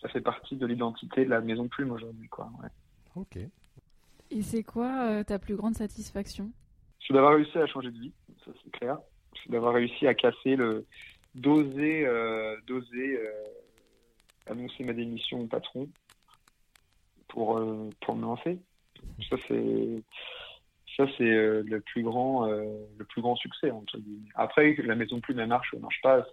ça 0.00 0.08
fait 0.08 0.20
partie 0.20 0.56
de 0.56 0.66
l'identité 0.66 1.24
de 1.24 1.30
la 1.30 1.40
Maison 1.40 1.68
Plume 1.68 1.92
aujourd'hui, 1.92 2.28
quoi. 2.28 2.50
Ok. 3.16 3.38
Et 4.34 4.42
c'est 4.42 4.62
quoi 4.62 5.06
euh, 5.06 5.24
ta 5.24 5.38
plus 5.38 5.56
grande 5.56 5.74
satisfaction? 5.74 6.50
C'est 7.06 7.12
d'avoir 7.12 7.34
réussi 7.34 7.58
à 7.58 7.66
changer 7.66 7.90
de 7.90 7.98
vie, 7.98 8.12
ça 8.44 8.52
c'est 8.62 8.70
clair. 8.70 8.98
C'est 9.34 9.50
d'avoir 9.50 9.74
réussi 9.74 10.06
à 10.06 10.14
casser 10.14 10.56
le, 10.56 10.86
d'oser, 11.34 12.06
euh, 12.06 12.56
d'oser 12.66 13.16
euh, 13.16 13.30
annoncer 14.46 14.84
ma 14.84 14.92
démission 14.92 15.40
au 15.40 15.46
patron 15.46 15.88
pour 17.28 17.60
pour 18.00 18.16
me 18.16 18.22
lancer. 18.22 18.58
Ça 19.28 19.36
c'est 19.48 20.02
ça 20.96 21.06
c'est 21.16 21.24
le 21.24 21.80
plus 21.80 22.02
grand 22.02 22.46
le 22.46 23.04
plus 23.08 23.22
grand 23.22 23.36
succès 23.36 23.70
entre 23.70 23.98
Après 24.34 24.74
la 24.76 24.94
maison 24.94 25.20
plume 25.20 25.40
elle 25.40 25.48
marche 25.48 25.72
ou 25.72 25.78
marche 25.78 26.00
pas, 26.02 26.24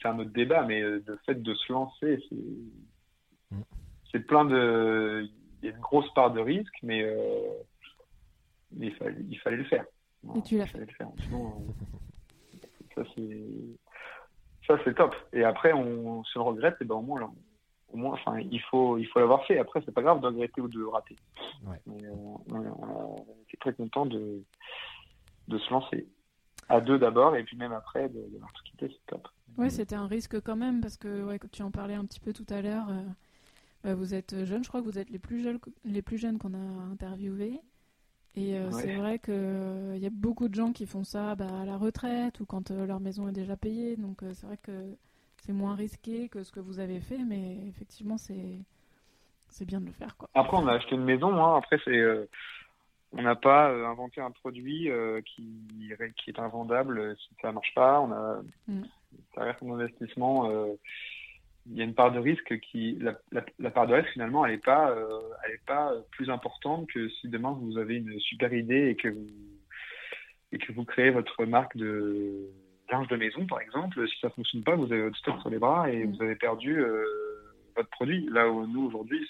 c'est 0.00 0.08
un 0.08 0.18
autre 0.18 0.30
débat, 0.30 0.64
mais 0.64 0.80
le 0.80 1.18
fait 1.26 1.42
de 1.42 1.54
se 1.54 1.72
lancer, 1.72 2.18
c'est 2.28 2.36
Mm. 3.50 3.60
C'est 4.10 4.20
plein 4.20 4.44
de. 4.44 5.28
Il 5.62 5.68
y 5.68 5.72
a 5.72 5.74
une 5.74 5.80
grosse 5.80 6.12
part 6.14 6.32
de 6.32 6.40
risque, 6.40 6.74
mais, 6.82 7.02
euh, 7.02 7.16
il, 8.78 8.94
fallait, 8.94 9.16
il, 9.28 9.38
fallait, 9.38 9.56
le 9.56 9.64
faire. 9.64 9.84
Et 10.36 10.42
tu 10.42 10.58
l'as 10.58 10.66
fait. 10.66 10.86
ça, 12.94 13.02
c'est. 13.14 13.46
Ça, 14.66 14.78
c'est 14.84 14.94
top. 14.94 15.14
Et 15.32 15.44
après, 15.44 15.72
on 15.72 16.22
se 16.24 16.38
regrette, 16.38 16.76
et 16.80 16.84
ben 16.84 16.96
au 16.96 17.02
moins, 17.02 17.32
au 17.92 17.96
moins 17.96 18.12
enfin, 18.12 18.38
il 18.38 18.60
faut 18.62 18.98
il 18.98 19.06
faut 19.06 19.18
l'avoir 19.18 19.44
fait. 19.46 19.58
Après, 19.58 19.80
c'est 19.84 19.92
pas 19.92 20.02
grave 20.02 20.20
de 20.20 20.26
regretter 20.26 20.60
ou 20.60 20.68
de 20.68 20.84
rater. 20.84 21.16
Ouais. 21.64 21.80
Mais, 21.86 22.04
euh, 22.04 22.12
on 22.50 23.16
était 23.46 23.56
très 23.58 23.72
content 23.72 24.06
de, 24.06 24.42
de 25.48 25.58
se 25.58 25.70
lancer. 25.70 26.06
À 26.68 26.82
deux 26.82 26.98
d'abord, 26.98 27.34
et 27.34 27.44
puis 27.44 27.56
même 27.56 27.72
après, 27.72 28.10
de, 28.10 28.20
de 28.20 28.38
tout 28.38 28.62
quitter, 28.64 28.88
c'est 28.88 29.06
top. 29.06 29.26
Ouais, 29.56 29.70
c'était 29.70 29.94
un 29.94 30.06
risque 30.06 30.40
quand 30.42 30.56
même, 30.56 30.82
parce 30.82 30.98
que 30.98 31.24
ouais, 31.24 31.38
tu 31.50 31.62
en 31.62 31.70
parlais 31.70 31.94
un 31.94 32.04
petit 32.04 32.20
peu 32.20 32.32
tout 32.34 32.46
à 32.50 32.60
l'heure. 32.60 32.90
Euh, 32.90 33.02
bah, 33.84 33.94
vous 33.94 34.14
êtes 34.14 34.44
jeune, 34.44 34.64
je 34.64 34.68
crois 34.68 34.80
que 34.80 34.86
vous 34.86 34.98
êtes 34.98 35.10
les 35.10 35.18
plus 35.18 35.42
jeunes, 35.42 35.58
les 35.84 36.02
plus 36.02 36.18
jeunes 36.18 36.38
qu'on 36.38 36.54
a 36.54 36.92
interviewés. 36.92 37.60
Et 38.38 38.56
euh, 38.56 38.70
c'est 38.70 38.94
vrai 38.94 39.18
qu'il 39.18 39.34
euh, 39.34 39.96
y 39.96 40.06
a 40.06 40.10
beaucoup 40.12 40.48
de 40.48 40.54
gens 40.54 40.72
qui 40.72 40.86
font 40.86 41.02
ça 41.02 41.34
bah, 41.34 41.46
à 41.62 41.64
la 41.64 41.76
retraite 41.76 42.38
ou 42.40 42.46
quand 42.46 42.70
euh, 42.70 42.86
leur 42.86 43.00
maison 43.00 43.28
est 43.28 43.32
déjà 43.32 43.56
payée. 43.56 43.96
Donc 43.96 44.18
c'est 44.34 44.46
vrai 44.46 44.58
que 44.62 44.94
c'est 45.44 45.52
moins 45.52 45.74
risqué 45.74 46.28
que 46.28 46.44
ce 46.44 46.52
que 46.52 46.60
vous 46.60 46.78
avez 46.78 47.00
fait, 47.00 47.18
mais 47.18 47.58
effectivement, 47.68 48.16
c'est 48.16 48.58
c'est 49.48 49.64
bien 49.64 49.80
de 49.80 49.86
le 49.86 49.92
faire. 49.92 50.16
Quoi. 50.16 50.28
Après, 50.34 50.56
on 50.56 50.68
a 50.68 50.74
acheté 50.74 50.94
une 50.94 51.04
maison. 51.04 51.34
Hein. 51.42 51.56
Après, 51.56 51.80
c'est 51.84 52.28
on 53.12 53.22
n'a 53.22 53.34
pas 53.34 53.70
inventé 53.70 54.20
un 54.20 54.30
produit 54.30 54.90
qui, 55.24 55.48
qui 56.16 56.30
est 56.30 56.38
invendable 56.38 57.16
si 57.16 57.30
ça 57.40 57.50
marche 57.50 57.74
pas. 57.74 58.00
On 58.00 58.12
a, 58.12 58.42
mm. 58.68 58.82
Ça 59.34 59.44
reste 59.44 59.62
un 59.62 59.70
investissement 59.70 60.48
il 61.70 61.76
y 61.76 61.80
a 61.80 61.84
une 61.84 61.94
part 61.94 62.12
de 62.12 62.18
risque 62.18 62.58
qui 62.60 62.98
la, 63.00 63.70
part 63.70 63.86
de 63.86 63.94
risque 63.94 64.10
finalement 64.10 64.44
elle 64.44 64.52
n'est 64.52 64.58
pas 64.58 64.90
euh, 64.90 65.20
elle 65.44 65.54
est 65.54 65.66
pas 65.66 65.92
plus 66.12 66.30
importante 66.30 66.88
que 66.88 67.08
si 67.08 67.28
demain 67.28 67.56
vous 67.60 67.78
avez 67.78 67.96
une 67.96 68.18
super 68.20 68.52
idée 68.52 68.88
et 68.88 68.96
que 68.96 69.08
vous 69.08 69.26
et 70.52 70.58
que 70.58 70.72
vous 70.72 70.84
créez 70.84 71.10
votre 71.10 71.44
marque 71.44 71.76
de 71.76 72.48
linge 72.90 73.08
de 73.08 73.16
maison 73.16 73.46
par 73.46 73.60
exemple 73.60 74.06
si 74.08 74.18
ça 74.20 74.30
fonctionne 74.30 74.62
pas 74.62 74.76
vous 74.76 74.92
avez 74.92 75.02
votre 75.02 75.18
stock 75.18 75.40
sur 75.40 75.50
les 75.50 75.58
bras 75.58 75.90
et 75.90 76.04
mm. 76.04 76.12
vous 76.12 76.22
avez 76.22 76.36
perdu 76.36 76.80
euh, 76.80 77.04
votre 77.76 77.90
produit. 77.90 78.28
Là 78.30 78.48
où 78.48 78.66
nous 78.66 78.86
aujourd'hui 78.86 79.26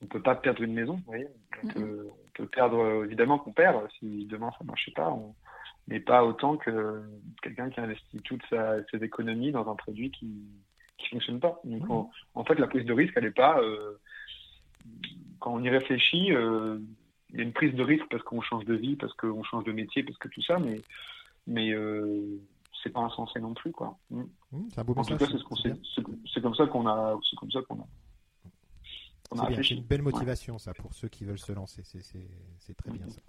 on 0.00 0.06
peut 0.06 0.22
pas 0.22 0.34
perdre 0.34 0.62
une 0.62 0.74
maison 0.74 0.94
vous 0.94 1.06
voyez. 1.06 1.28
On, 1.64 1.68
peut, 1.68 2.46
perdre 2.52 3.04
évidemment 3.04 3.38
qu'on 3.38 3.52
perd. 3.52 3.88
Si 3.98 4.26
demain 4.26 4.50
ça 4.58 4.64
marchait 4.64 4.92
pas 4.92 5.16
mais 5.88 6.00
pas 6.00 6.24
autant 6.24 6.56
que 6.56 7.02
quelqu'un 7.42 7.70
qui 7.70 7.80
investit 7.80 8.20
toutes 8.22 8.44
ses 8.90 9.02
économies 9.02 9.52
dans 9.52 9.70
un 9.70 9.74
produit 9.74 10.10
qui 10.10 10.44
qui 10.98 11.08
fonctionne 11.08 11.40
pas. 11.40 11.60
Donc, 11.64 11.88
mmh. 11.88 12.10
en, 12.34 12.44
fait, 12.44 12.56
la 12.56 12.66
prise 12.66 12.84
de 12.84 12.92
risque, 12.92 13.12
elle 13.16 13.24
n'est 13.24 13.30
pas. 13.30 13.60
Euh, 13.60 13.98
quand 15.40 15.54
on 15.54 15.62
y 15.62 15.70
réfléchit, 15.70 16.32
euh, 16.32 16.78
il 17.30 17.38
y 17.38 17.40
a 17.40 17.44
une 17.44 17.52
prise 17.52 17.74
de 17.74 17.82
risque 17.82 18.06
parce 18.10 18.22
qu'on 18.24 18.40
change 18.42 18.64
de 18.64 18.74
vie, 18.74 18.96
parce 18.96 19.14
qu'on 19.14 19.42
change 19.44 19.64
de 19.64 19.72
métier, 19.72 20.02
parce 20.02 20.18
que 20.18 20.28
tout 20.28 20.42
ça, 20.42 20.58
mais, 20.58 20.80
mais 21.46 21.70
euh, 21.72 22.40
c'est 22.82 22.90
pas 22.90 23.00
insensé 23.00 23.40
non 23.40 23.54
plus, 23.54 23.72
quoi. 23.72 23.96
Mmh. 24.10 24.22
Mmh, 24.52 24.68
c'est 24.70 24.80
un 24.80 24.84
beau 24.84 24.94
en 24.94 24.96
message. 24.98 25.18
tout 25.18 25.26
cas, 25.26 25.72
c'est 26.34 26.40
comme 26.40 26.54
ça 26.54 26.66
qu'on 26.66 26.86
a, 26.86 27.18
c'est 27.28 27.36
comme 27.36 27.50
ça 27.50 27.60
qu'on 27.62 27.80
a. 27.80 27.86
C'est 29.30 29.70
une 29.70 29.84
belle 29.84 30.02
motivation, 30.02 30.58
ça, 30.58 30.72
pour 30.72 30.94
ceux 30.94 31.08
qui 31.08 31.24
veulent 31.24 31.38
se 31.38 31.52
lancer. 31.52 31.82
C'est 31.84 32.74
très 32.76 32.90
bien, 32.90 33.06
ça. 33.08 33.20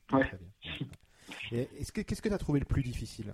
Qu'est-ce 1.49 2.21
que 2.21 2.29
tu 2.29 2.33
as 2.33 2.37
trouvé 2.37 2.59
le 2.59 2.65
plus 2.65 2.83
difficile? 2.83 3.33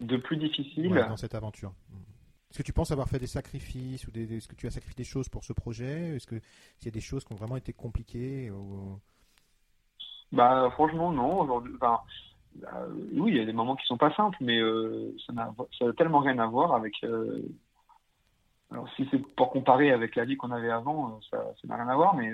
De 0.00 0.16
plus 0.16 0.36
difficile? 0.36 0.90
Dans 0.90 1.16
cette 1.16 1.34
aventure 1.34 1.74
est-ce 2.54 2.62
que 2.62 2.66
tu 2.66 2.72
penses 2.72 2.92
avoir 2.92 3.08
fait 3.08 3.18
des 3.18 3.26
sacrifices 3.26 4.06
ou 4.06 4.12
des, 4.12 4.36
est-ce 4.36 4.46
que 4.46 4.54
tu 4.54 4.68
as 4.68 4.70
sacrifié 4.70 4.94
des 4.98 5.10
choses 5.10 5.28
pour 5.28 5.42
ce 5.42 5.52
projet? 5.52 6.14
Est-ce 6.14 6.28
que 6.28 6.36
y 6.84 6.88
a 6.88 6.92
des 6.92 7.00
choses 7.00 7.24
qui 7.24 7.32
ont 7.32 7.36
vraiment 7.36 7.56
été 7.56 7.72
compliquées 7.72 8.48
Bah 10.30 10.70
franchement 10.74 11.10
non. 11.10 11.64
Bah, 11.80 12.04
oui, 13.12 13.32
il 13.32 13.36
y 13.38 13.40
a 13.40 13.44
des 13.44 13.52
moments 13.52 13.74
qui 13.74 13.84
sont 13.86 13.96
pas 13.96 14.14
simples, 14.14 14.38
mais 14.40 14.60
euh, 14.60 15.16
ça 15.26 15.32
n'a 15.32 15.52
tellement 15.94 16.20
rien 16.20 16.38
à 16.38 16.46
voir 16.46 16.76
avec. 16.76 16.94
Euh, 17.02 17.42
alors 18.70 18.88
si 18.94 19.08
c'est 19.10 19.18
pour 19.34 19.50
comparer 19.50 19.90
avec 19.90 20.14
la 20.14 20.24
vie 20.24 20.36
qu'on 20.36 20.52
avait 20.52 20.70
avant, 20.70 21.18
euh, 21.32 21.38
ça 21.60 21.66
n'a 21.66 21.74
rien 21.74 21.88
à 21.88 21.96
voir, 21.96 22.14
mais 22.14 22.32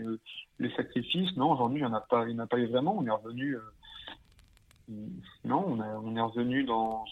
les 0.59 0.71
sacrifices, 0.75 1.35
non, 1.39 1.53
aujourd'hui 1.53 1.81
il 1.81 1.87
n'y 1.87 1.91
en 1.91 1.95
a 1.95 2.01
pas, 2.03 2.29
il 2.29 2.35
n'y 2.35 2.41
en 2.41 2.45
a 2.45 2.47
pas 2.47 2.59
eu 2.59 2.67
vraiment. 2.67 2.95
On 2.99 3.07
est 3.07 3.11
revenu. 3.11 3.57
non, 5.47 5.65
on, 5.67 5.81
on 5.81 6.15
est 6.15 6.21
revenu 6.21 6.65
dans 6.65 7.07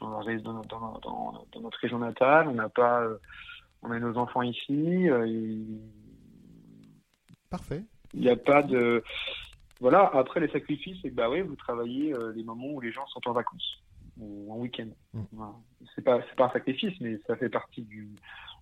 dans, 0.00 0.62
dans, 1.02 1.60
notre 1.60 1.78
région 1.78 1.98
natale. 1.98 2.48
On 2.48 2.54
n'a 2.54 2.68
pas, 2.68 3.02
euh, 3.02 3.18
on 3.82 3.90
a 3.90 3.98
nos 3.98 4.16
enfants 4.16 4.42
ici. 4.42 5.08
Euh, 5.08 5.58
Parfait. 7.50 7.82
Il 8.14 8.20
n'y 8.20 8.28
a 8.28 8.36
pas 8.36 8.62
de, 8.62 9.02
voilà. 9.80 10.10
Après 10.14 10.40
les 10.40 10.48
sacrifices, 10.48 10.98
c'est 11.02 11.10
que 11.10 11.14
bah 11.14 11.30
oui, 11.30 11.40
vous 11.42 11.56
travaillez 11.56 12.12
euh, 12.14 12.32
les 12.34 12.42
moments 12.42 12.68
où 12.68 12.80
les 12.80 12.92
gens 12.92 13.06
sont 13.06 13.20
en 13.28 13.32
vacances 13.32 13.82
ou 14.18 14.52
en 14.52 14.58
week-end. 14.58 14.88
Ce 15.14 15.18
mmh. 15.18 15.52
C'est 15.94 16.02
pas, 16.02 16.20
c'est 16.28 16.36
pas 16.36 16.46
un 16.46 16.52
sacrifice, 16.52 16.98
mais 17.00 17.18
ça 17.26 17.36
fait 17.36 17.48
partie 17.48 17.82
du 17.82 18.08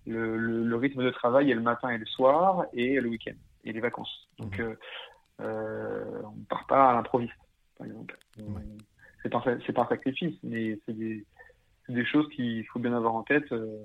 le, 0.05 0.75
rythme 0.75 1.03
de 1.03 1.09
travail 1.09 1.51
est 1.51 1.55
le 1.55 1.61
matin 1.61 1.89
et 1.89 1.97
le 1.97 2.05
soir 2.05 2.65
et 2.73 2.99
le 2.99 3.09
week-end 3.09 3.35
et 3.63 3.73
les 3.73 3.79
vacances. 3.79 4.29
Donc 4.37 4.57
mmh. 4.59 4.75
on 5.39 5.43
ne 5.43 6.45
part 6.47 6.65
pas 6.67 6.91
à 6.91 6.93
l'improviste, 6.93 7.33
par 7.77 7.87
exemple 7.87 8.17
c'est 9.23 9.29
pas 9.29 9.43
c'est 9.65 9.73
pas 9.73 9.83
un 9.83 9.87
sacrifice, 9.87 10.35
mais 10.43 10.79
c'est 10.85 10.97
des, 10.97 11.25
des 11.89 12.05
choses 12.05 12.27
qu'il 12.29 12.65
faut 12.67 12.79
bien 12.79 12.93
avoir 12.93 13.15
en 13.15 13.23
tête. 13.23 13.51
Euh, 13.51 13.83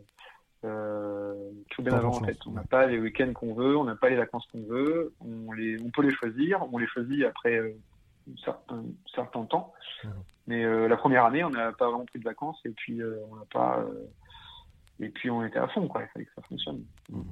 euh 0.64 1.50
faut 1.74 1.82
bien 1.82 1.94
avoir 1.94 2.14
en 2.14 2.20
tête. 2.20 2.38
On 2.46 2.52
n'a 2.52 2.62
pas 2.62 2.86
les 2.86 2.98
week-ends 2.98 3.32
qu'on 3.32 3.54
veut, 3.54 3.76
on 3.76 3.84
n'a 3.84 3.96
pas 3.96 4.10
les 4.10 4.16
vacances 4.16 4.46
qu'on 4.52 4.62
veut, 4.62 5.12
on, 5.20 5.52
les, 5.52 5.80
on 5.80 5.90
peut 5.90 6.02
les 6.02 6.14
choisir, 6.14 6.64
on 6.72 6.78
les 6.78 6.86
choisit 6.86 7.24
après 7.24 7.56
euh, 7.58 7.76
un 8.28 8.84
certain, 9.14 9.44
temps. 9.44 9.72
Mmh. 10.04 10.08
Mais 10.46 10.64
euh, 10.64 10.88
la 10.88 10.96
première 10.96 11.24
année, 11.24 11.42
on 11.42 11.50
n'a 11.50 11.72
pas 11.72 11.88
vraiment 11.88 12.06
pris 12.06 12.18
de 12.18 12.24
vacances 12.24 12.60
et 12.64 12.70
puis 12.70 13.00
on 13.02 13.36
n'a 13.36 13.44
pas 13.52 13.84
et 15.00 15.08
puis 15.08 15.30
on 15.30 15.44
était 15.44 15.58
à 15.58 15.66
fond 15.68 15.88
quoi. 15.88 16.02
Il 16.02 16.08
fallait 16.08 16.26
que 16.26 16.34
ça 16.36 16.42
fonctionne. 16.42 16.84
Mmh. 17.10 17.22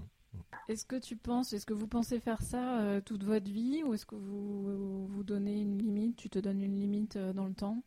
Est-ce 0.69 0.87
que 0.87 0.97
tu 0.97 1.17
penses, 1.17 1.53
est-ce 1.53 1.67
que 1.67 1.75
vous 1.75 1.87
pensez 1.87 2.19
faire 2.21 2.41
ça 2.41 3.01
toute 3.05 3.23
votre 3.23 3.51
vie 3.51 3.83
ou 3.85 3.95
est-ce 3.95 4.07
que 4.07 4.15
vous 4.15 5.07
vous 5.07 5.25
donnez 5.25 5.61
une 5.61 5.77
limite, 5.79 6.17
tu 6.17 6.31
te 6.31 6.39
donnes 6.39 6.63
une 6.63 6.79
limite 6.79 7.19
dans 7.19 7.47
le 7.47 7.55
temps? 7.55 7.83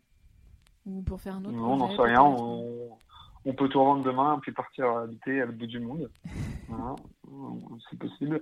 Ou 0.86 1.02
pour 1.02 1.20
faire 1.22 1.36
un 1.36 1.46
autre 1.46 1.52
Non, 1.52 1.74
on 1.74 1.78
n'en 1.78 1.96
sait 1.96 2.02
rien. 2.02 2.22
On, 2.22 3.54
peut 3.54 3.70
tout 3.70 3.80
rendre 3.80 4.04
demain 4.04 4.40
puis 4.42 4.52
partir 4.52 4.90
habiter 4.90 5.42
à 5.42 5.46
l'autre 5.46 5.58
bout 5.58 5.68
du 5.68 5.80
monde. 5.80 6.10
c'est 7.90 8.00
possible. 8.00 8.42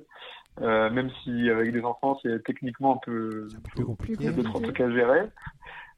Euh, 0.61 0.89
même 0.89 1.09
si 1.23 1.49
avec 1.49 1.71
des 1.71 1.81
enfants, 1.81 2.17
c'est 2.21 2.43
techniquement 2.43 2.95
un 2.95 2.99
peu 3.03 3.47
plus 3.75 3.85
compliqué. 3.85 4.17
Il 4.19 4.25
y 4.25 4.29
a 4.29 4.31
deux, 4.31 4.43
trois 4.43 4.61
trucs 4.61 4.79
à 4.79 4.89
gérer. 4.91 5.27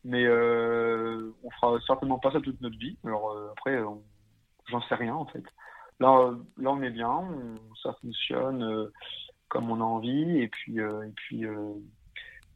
Mais 0.03 0.25
euh, 0.25 1.31
on 1.43 1.49
fera 1.51 1.79
certainement 1.85 2.19
pas 2.19 2.31
ça 2.31 2.39
toute 2.39 2.61
notre 2.61 2.77
vie. 2.77 2.97
Alors 3.03 3.31
euh, 3.31 3.49
après, 3.51 3.79
j'en 4.69 4.81
sais 4.83 4.95
rien 4.95 5.15
en 5.15 5.25
fait. 5.25 5.43
Là, 5.99 6.33
là, 6.57 6.71
on 6.71 6.81
est 6.81 6.89
bien, 6.89 7.23
ça 7.81 7.95
fonctionne 8.01 8.89
comme 9.47 9.71
on 9.71 9.79
a 9.79 9.83
envie, 9.83 10.39
et 10.41 10.49
puis, 10.49 10.77
et 10.79 11.11
puis, 11.15 11.43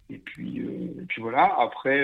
et 0.10 0.18
puis, 0.18 0.60
et 0.60 1.06
puis 1.08 1.22
voilà. 1.22 1.56
Après, 1.58 2.04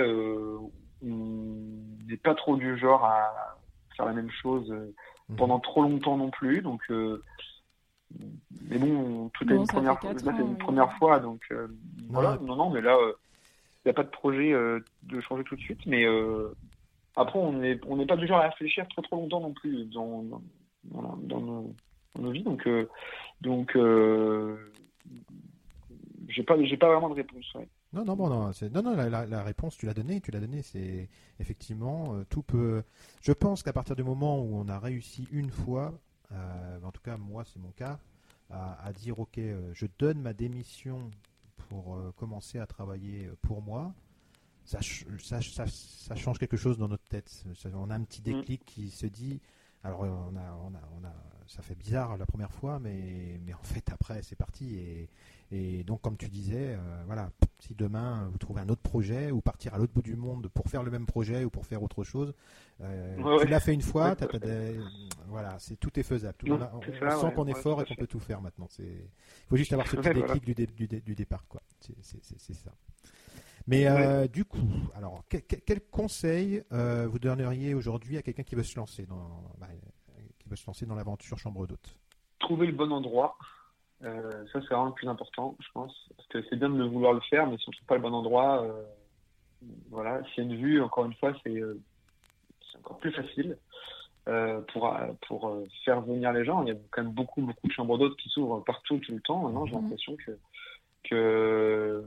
on 1.06 2.08
n'est 2.08 2.18
pas 2.18 2.36
trop 2.36 2.56
du 2.58 2.78
genre 2.78 3.06
à 3.06 3.58
faire 3.96 4.06
la 4.06 4.14
même 4.14 4.32
chose 4.32 4.70
euh, 4.72 4.94
mhm. 5.30 5.36
pendant 5.38 5.60
trop 5.60 5.84
longtemps 5.84 6.18
non 6.18 6.30
plus. 6.30 6.62
Donc, 6.62 6.82
euh, 6.90 7.24
mais 8.70 8.78
bon, 8.78 9.30
tout 9.30 9.50
est 9.52 9.56
une 9.56 9.68
première, 9.68 10.00
fois, 10.00 10.14
là, 10.14 10.20
c'est 10.20 10.42
une 10.42 10.58
première 10.58 10.94
fois, 10.98 11.20
donc 11.20 11.42
euh, 11.52 11.68
voilà. 12.10 12.38
Non, 12.42 12.56
non, 12.56 12.70
mais 12.70 12.82
là, 12.82 12.98
il 13.00 13.88
n'y 13.88 13.92
a 13.92 13.94
pas 13.94 14.04
de 14.04 14.10
projet 14.10 14.52
de 14.52 15.22
changer 15.22 15.44
tout 15.44 15.56
de 15.56 15.62
suite, 15.62 15.86
mais 15.86 16.06
après, 17.16 17.40
on 17.40 17.54
n'est 17.54 17.80
on 17.88 17.98
n'est 17.98 18.06
pas 18.06 18.18
du 18.18 18.28
genre 18.28 18.40
à 18.40 18.50
réfléchir 18.50 18.88
trop 18.90 19.02
trop 19.02 19.18
longtemps 19.18 19.42
non 19.42 19.54
plus 19.54 19.86
dans, 19.86 20.24
dans, 20.24 21.18
dans, 21.18 21.42
nos, 22.20 22.32
vies. 22.32 22.44
Donc, 22.44 22.68
donc 23.42 23.78
j'ai 26.30 26.44
pas, 26.44 26.64
j'ai 26.64 26.78
pas 26.78 26.92
vraiment 26.92 27.10
de 27.10 27.16
réponse. 27.16 27.54
Non, 27.96 28.06
non, 28.06 28.16
bon, 28.16 28.30
non, 28.30 28.52
non, 28.74 28.84
non 28.84 28.96
la, 28.96 29.26
la, 29.26 29.44
réponse, 29.44 29.78
tu 29.78 29.86
l'as 29.86 29.94
donnée, 29.94 30.22
tu 30.22 30.30
l'as 30.32 30.42
donnée, 30.42 30.62
c'est 30.62 31.10
effectivement, 31.40 32.24
tout 32.30 32.44
peut. 32.44 32.84
Je 33.22 33.32
pense 33.32 33.64
qu'à 33.64 33.74
partir 33.74 33.96
du 33.96 34.04
moment 34.04 34.40
où 34.42 34.56
on 34.56 34.68
a 34.68 34.78
réussi 34.78 35.28
une 35.32 35.50
fois, 35.50 35.94
en 36.32 36.92
tout 36.92 37.02
cas, 37.02 37.18
moi, 37.18 37.46
c'est 37.46 37.60
mon 37.60 37.72
cas, 37.72 38.00
à, 38.50 38.92
dire 38.94 39.20
ok, 39.20 39.38
euh, 39.38 39.72
je 39.74 39.88
donne 39.98 40.22
ma 40.22 40.34
démission 40.34 41.10
pour 41.70 41.96
euh, 41.96 42.14
commencer 42.16 42.60
à 42.60 42.68
travailler 42.68 43.26
euh, 43.26 43.36
pour 43.42 43.62
moi, 43.62 43.94
ça, 44.66 44.80
ça, 45.22 45.42
ça, 45.42 46.16
change 46.16 46.40
quelque 46.40 46.58
chose 46.58 46.78
dans 46.78 46.88
notre 46.88 47.08
tête. 47.08 47.44
on 47.74 47.90
a 47.90 47.96
un 47.96 48.04
petit 48.04 48.22
mm. 48.22 48.24
déclic 48.24 48.66
qui 48.66 48.90
se 48.90 49.06
dit, 49.06 49.40
alors 49.84 50.02
on 50.02 50.36
a, 50.36 50.60
on 50.64 50.74
a, 50.74 50.82
on 51.00 51.06
a, 51.06 51.14
ça 51.48 51.62
fait 51.62 51.76
bizarre 51.76 52.18
la 52.18 52.26
première 52.26 52.52
fois, 52.52 52.80
mais, 52.80 53.40
mais 53.46 53.54
en 53.54 53.64
fait 53.64 53.90
après 53.92 54.24
c'est 54.24 54.36
parti 54.36 54.76
et, 54.76 55.10
et 55.56 55.84
donc, 55.84 56.02
comme 56.02 56.18
tu 56.18 56.28
disais, 56.28 56.76
euh, 56.76 57.04
voilà, 57.06 57.30
si 57.60 57.74
demain 57.76 58.28
vous 58.30 58.38
trouvez 58.38 58.60
un 58.60 58.68
autre 58.68 58.82
projet 58.82 59.32
ou 59.32 59.40
partir 59.40 59.74
à 59.74 59.78
l'autre 59.78 59.94
bout 59.94 60.02
du 60.02 60.18
monde 60.18 60.50
pour 60.50 60.68
faire 60.68 60.84
le 60.84 60.92
même 60.92 61.06
projet 61.06 61.46
ou 61.46 61.50
pour 61.50 61.66
faire 61.66 61.82
autre 61.82 62.04
chose, 62.04 62.34
euh, 62.82 63.40
tu 63.40 63.48
l'as 63.48 63.62
fait 63.62 63.74
une 63.74 63.82
fois, 63.82 64.18
voilà, 65.28 65.58
c'est 65.60 65.80
tout 65.80 65.98
est 65.98 66.04
faisable. 66.04 66.36
on, 66.52 66.82
sent 66.82 67.34
qu'on 67.34 67.48
est 67.48 67.58
fort 67.58 67.82
et 67.82 67.86
qu'on 67.86 67.96
peut 67.96 68.08
tout 68.08 68.20
faire 68.20 68.42
maintenant. 68.42 68.68
Il 68.80 69.08
faut 69.48 69.56
juste 69.56 69.72
avoir 69.72 69.88
ce 69.88 69.96
petit 69.96 70.14
déclic 70.14 70.76
du, 70.76 70.88
du, 70.88 71.16
départ, 71.16 71.46
quoi. 71.48 71.62
C'est 71.80 72.54
ça. 72.54 72.74
Mais 73.68 73.88
euh, 73.88 74.28
du 74.28 74.44
coup, 74.44 74.70
alors, 74.94 75.24
quel, 75.30 75.82
conseil 75.90 76.64
vous 76.70 77.20
donneriez 77.20 77.74
aujourd'hui 77.76 78.18
à 78.18 78.22
quelqu'un 78.22 78.44
qui 78.44 78.56
veut 78.56 78.64
se 78.64 78.76
lancer 78.76 79.06
dans, 79.06 79.54
bah, 79.58 79.68
qui 80.38 80.50
veut 80.50 80.58
se 80.58 80.68
lancer 80.68 80.86
dans 80.86 80.96
l'aventure 80.96 81.40
chambre 81.40 81.66
d'hôte 81.66 81.98
Trouver 82.40 82.68
le 82.68 82.74
bon 82.74 82.92
endroit. 82.92 83.38
Euh, 84.04 84.46
ça, 84.52 84.60
c'est 84.62 84.68
vraiment 84.68 84.88
le 84.88 84.94
plus 84.94 85.08
important, 85.08 85.56
je 85.60 85.68
pense. 85.74 86.10
Parce 86.16 86.28
que 86.30 86.44
c'est 86.50 86.58
bien 86.58 86.70
de 86.70 86.84
vouloir 86.84 87.14
le 87.14 87.22
faire, 87.22 87.48
mais 87.48 87.58
si 87.58 87.66
on 87.68 87.72
ne 87.72 87.76
trouve 87.76 87.88
pas 87.88 87.96
le 87.96 88.02
bon 88.02 88.14
endroit, 88.14 88.64
euh, 88.64 88.84
voilà, 89.90 90.22
s'il 90.26 90.44
y 90.44 90.48
a 90.48 90.52
une 90.52 90.62
vue, 90.62 90.82
encore 90.82 91.06
une 91.06 91.14
fois, 91.16 91.34
c'est 91.44 91.56
euh, 91.56 91.80
encore 92.80 92.98
plus 92.98 93.12
facile 93.12 93.58
pour, 94.74 94.92
pour 95.28 95.64
faire 95.86 96.02
venir 96.02 96.34
les 96.34 96.44
gens. 96.44 96.64
Il 96.64 96.70
y 96.70 96.72
a 96.72 96.76
quand 96.90 97.04
même 97.04 97.12
beaucoup, 97.12 97.42
beaucoup 97.42 97.68
de 97.68 97.72
chambres 97.72 98.00
d'hôtes 98.00 98.18
qui 98.18 98.28
s'ouvrent 98.30 98.64
partout, 98.64 98.98
tout 98.98 99.12
le 99.12 99.22
temps. 99.22 99.44
Maintenant, 99.44 99.68
j'ai 99.68 99.76
mhm. 99.76 99.84
l'impression 99.84 100.18
que, 100.18 100.40
que 101.04 102.04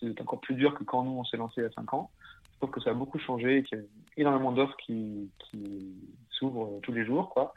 c'est 0.00 0.18
encore 0.22 0.40
plus 0.40 0.54
dur 0.54 0.74
que 0.74 0.82
quand 0.82 1.04
nous, 1.04 1.12
on 1.12 1.24
s'est 1.24 1.36
lancé 1.36 1.60
il 1.60 1.64
y 1.64 1.66
a 1.66 1.70
5 1.72 1.92
ans. 1.92 2.10
Je 2.52 2.58
trouve 2.58 2.70
que 2.70 2.80
ça 2.80 2.90
a 2.90 2.94
beaucoup 2.94 3.18
changé, 3.18 3.64
qu'il 3.64 3.78
y 3.78 3.80
a 3.82 3.84
énormément 4.16 4.50
d'offres 4.50 4.76
qui, 4.78 5.30
qui 5.38 5.94
s'ouvrent 6.30 6.80
tous 6.82 6.92
les 6.92 7.04
jours, 7.04 7.28
quoi. 7.28 7.52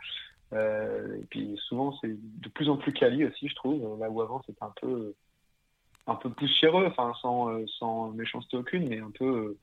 Euh, 0.54 1.18
et 1.22 1.26
puis 1.30 1.58
souvent, 1.68 1.96
c'est 2.02 2.12
de 2.12 2.50
plus 2.50 2.70
en 2.70 2.78
plus 2.78 2.94
quali 2.94 3.26
aussi, 3.26 3.48
je 3.48 3.56
trouve. 3.56 4.00
Là 4.00 4.10
où 4.10 4.22
avant, 4.22 4.42
c'était 4.46 4.64
un 4.64 4.74
peu, 4.82 5.14
un 6.08 6.16
peu 6.16 6.30
poussiéreux, 6.30 6.88
enfin, 6.88 7.14
sans, 7.22 7.50
euh, 7.50 7.66
sans 7.78 8.10
méchanceté 8.12 8.58
aucune, 8.58 8.88
mais 8.88 9.00
un 9.00 9.12
peu, 9.12 9.26
euh, 9.26 9.58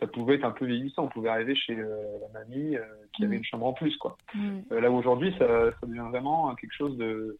ça 0.00 0.06
pouvait 0.06 0.34
être 0.36 0.44
un 0.44 0.50
peu 0.50 0.66
vieillissant. 0.66 1.04
On 1.04 1.08
pouvait 1.08 1.28
arriver 1.28 1.54
chez 1.54 1.76
la 1.76 2.28
mamie 2.40 2.76
qui 3.12 3.24
avait 3.24 3.36
mm. 3.36 3.38
une 3.38 3.44
chambre 3.44 3.66
en 3.66 3.72
plus, 3.72 3.96
quoi. 3.96 4.16
Mm. 4.34 4.60
là 4.70 4.90
où 4.90 4.96
aujourd'hui, 4.96 5.32
ça, 5.38 5.70
ça, 5.72 5.86
devient 5.86 6.06
vraiment 6.10 6.54
quelque 6.56 6.74
chose 6.74 6.96
de. 6.96 7.38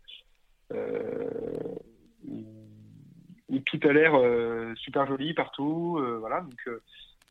où, 3.48 3.58
tout 3.66 3.80
a 3.82 3.92
l'air 3.92 4.12
super 4.76 5.06
joli 5.06 5.34
partout. 5.34 5.98
voilà, 6.20 6.42
donc 6.42 6.80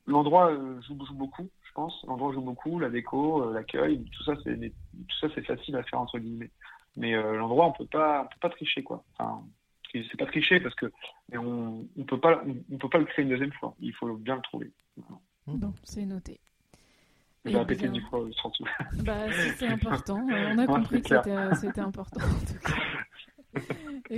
l'endroit 0.07 0.53
joue, 0.81 1.05
joue 1.05 1.15
beaucoup 1.15 1.49
pense. 1.73 2.03
L'endroit 2.07 2.33
joue 2.33 2.41
beaucoup, 2.41 2.79
la 2.79 2.89
déco, 2.89 3.43
euh, 3.43 3.53
l'accueil, 3.53 4.03
tout 4.11 4.23
ça, 4.23 4.33
c'est 4.43 4.57
tout 4.57 5.17
ça, 5.19 5.27
c'est 5.35 5.45
facile 5.45 5.75
à 5.75 5.83
faire 5.83 5.99
entre 5.99 6.19
guillemets. 6.19 6.51
Mais 6.95 7.15
euh, 7.15 7.37
l'endroit, 7.37 7.67
on 7.67 7.71
peut 7.71 7.85
pas, 7.85 8.23
on 8.23 8.25
peut 8.25 8.39
pas 8.41 8.49
tricher 8.49 8.83
quoi. 8.83 9.03
Enfin, 9.17 9.43
c'est 9.91 10.17
pas 10.17 10.25
tricher 10.25 10.59
parce 10.59 10.75
que 10.75 10.91
mais 11.31 11.37
on, 11.37 11.87
on 11.97 12.03
peut 12.03 12.19
pas, 12.19 12.43
on, 12.71 12.77
peut 12.77 12.89
pas 12.89 12.97
le 12.97 13.05
créer 13.05 13.23
une 13.23 13.29
deuxième 13.29 13.53
fois. 13.53 13.75
Il 13.79 13.93
faut 13.93 14.15
bien 14.15 14.35
le 14.35 14.41
trouver. 14.41 14.71
Bon, 15.47 15.73
c'est 15.83 16.05
noté. 16.05 16.39
J'ai 17.45 17.57
répété 17.57 17.89
du 17.89 18.01
fois 18.01 18.25
surtout. 18.31 18.65
Bah, 19.03 19.31
c'est 19.57 19.67
important. 19.67 20.25
On 20.29 20.57
a 20.57 20.65
compris 20.65 21.01
que 21.01 21.09
c'était 21.55 21.81
important 21.81 22.21
en 22.21 22.45
tout 22.45 22.59
cas. 22.63 22.73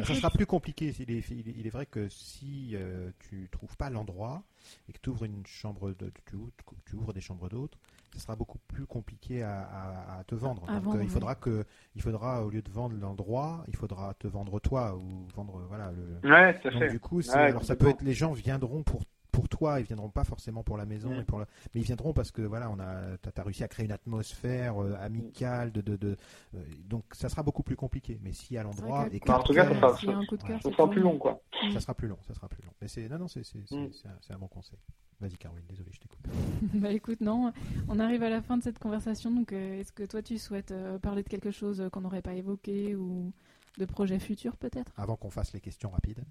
Ça 0.03 0.15
sera 0.15 0.30
plus 0.30 0.45
compliqué. 0.45 0.93
Il 0.99 1.11
est, 1.11 1.30
il 1.30 1.65
est 1.65 1.69
vrai 1.69 1.85
que 1.85 2.09
si 2.09 2.69
tu 2.72 2.77
euh, 2.77 3.11
tu 3.30 3.47
trouves 3.51 3.76
pas 3.77 3.89
l'endroit 3.89 4.43
et 4.89 4.93
que 4.93 4.99
tu 5.01 5.09
ouvres 5.09 5.26
une 5.26 5.45
chambre 5.45 5.91
de, 5.91 6.11
tu, 6.26 6.38
tu 6.85 6.95
ouvres 6.95 7.13
des 7.13 7.22
chambres 7.22 7.49
d'hôtes, 7.49 7.77
ce 8.13 8.19
sera 8.19 8.35
beaucoup 8.35 8.59
plus 8.67 8.85
compliqué 8.85 9.43
à, 9.43 10.23
te 10.27 10.35
vendre. 10.35 10.65
Donc, 10.81 10.95
euh, 10.95 11.03
il 11.03 11.09
faudra 11.09 11.35
que, 11.35 11.65
il 11.95 12.01
faudra 12.01 12.45
au 12.45 12.49
lieu 12.49 12.61
de 12.61 12.72
vendre 12.72 12.95
l'endroit, 12.97 13.63
il 13.67 13.76
faudra 13.76 14.13
te 14.15 14.27
vendre 14.27 14.59
toi 14.59 14.95
ou 14.95 15.27
vendre 15.35 15.65
voilà 15.67 15.91
le. 15.91 16.30
Ouais, 16.30 16.59
Donc, 16.63 16.89
du 16.89 16.99
coup, 16.99 17.22
alors 17.34 17.63
ça 17.63 17.76
peut 17.76 17.89
être 17.89 18.01
les 18.01 18.13
gens 18.13 18.31
viendront 18.31 18.84
pour 18.84 19.01
pour 19.45 19.59
toi, 19.59 19.80
ils 19.80 19.85
viendront 19.85 20.09
pas 20.09 20.23
forcément 20.23 20.63
pour 20.63 20.76
la 20.76 20.85
maison, 20.85 21.23
pour 21.26 21.39
mais 21.39 21.45
ils 21.81 21.84
viendront 21.84 22.13
parce 22.13 22.31
que 22.31 22.41
voilà, 22.41 22.69
on 22.72 22.80
a, 22.80 23.17
t'as 23.17 23.41
as 23.41 23.43
réussi 23.43 23.63
à 23.63 23.67
créer 23.67 23.85
une 23.85 23.91
atmosphère 23.91 24.81
euh, 24.81 24.95
amicale, 24.99 25.72
de, 25.72 25.81
de, 25.81 25.95
de 25.97 26.17
euh, 26.55 26.63
donc 26.85 27.03
ça 27.11 27.30
sera 27.30 27.43
beaucoup 27.43 27.61
plus 27.61 27.76
compliqué. 27.76 28.19
Mais 28.23 28.34
si 28.34 28.57
à 28.57 28.63
l'endroit, 28.63 29.07
et 29.11 29.22
en 29.30 29.43
tout 29.43 29.53
cas, 29.53 29.67
ça 29.67 30.72
sera, 30.72 30.89
plus 30.89 31.01
long, 31.01 31.17
quoi. 31.19 31.41
Ça 31.72 31.80
sera 31.80 31.93
plus 31.93 32.07
long, 32.07 32.17
ça 32.27 32.34
sera 32.34 32.47
plus 32.47 32.63
long. 32.63 32.72
Mais 32.81 32.88
c'est, 32.88 33.07
non, 33.07 33.19
non, 33.19 33.27
c'est, 33.27 33.43
c'est, 33.43 33.59
mm. 33.72 33.89
un, 34.31 34.38
bon 34.39 34.47
conseil. 34.47 34.80
Vas-y, 35.19 35.38
Caroline, 35.38 35.65
désolé, 35.69 35.91
je 35.93 35.99
t'écoute. 35.99 36.19
bah 36.73 36.91
écoute, 36.91 37.22
non, 37.22 37.53
on 37.88 37.99
arrive 37.99 38.23
à 38.23 38.30
la 38.30 38.41
fin 38.41 38.57
de 38.57 38.63
cette 38.63 38.80
conversation, 38.80 39.30
donc 39.30 39.53
euh, 39.53 39.80
est-ce 39.80 39.91
que 39.91 40.03
toi 40.03 40.23
tu 40.23 40.39
souhaites 40.39 40.73
parler 41.03 41.22
de 41.22 41.30
quelque 41.30 41.51
chose 41.51 41.88
qu'on 41.91 42.01
n'aurait 42.01 42.23
pas 42.23 42.34
évoqué 42.34 42.95
ou 42.95 43.31
de 43.77 43.85
projets 43.85 44.19
futurs 44.19 44.57
peut-être? 44.57 44.91
Avant 44.97 45.15
qu'on 45.15 45.30
fasse 45.30 45.53
les 45.53 45.61
questions 45.61 45.91
rapides. 45.91 46.23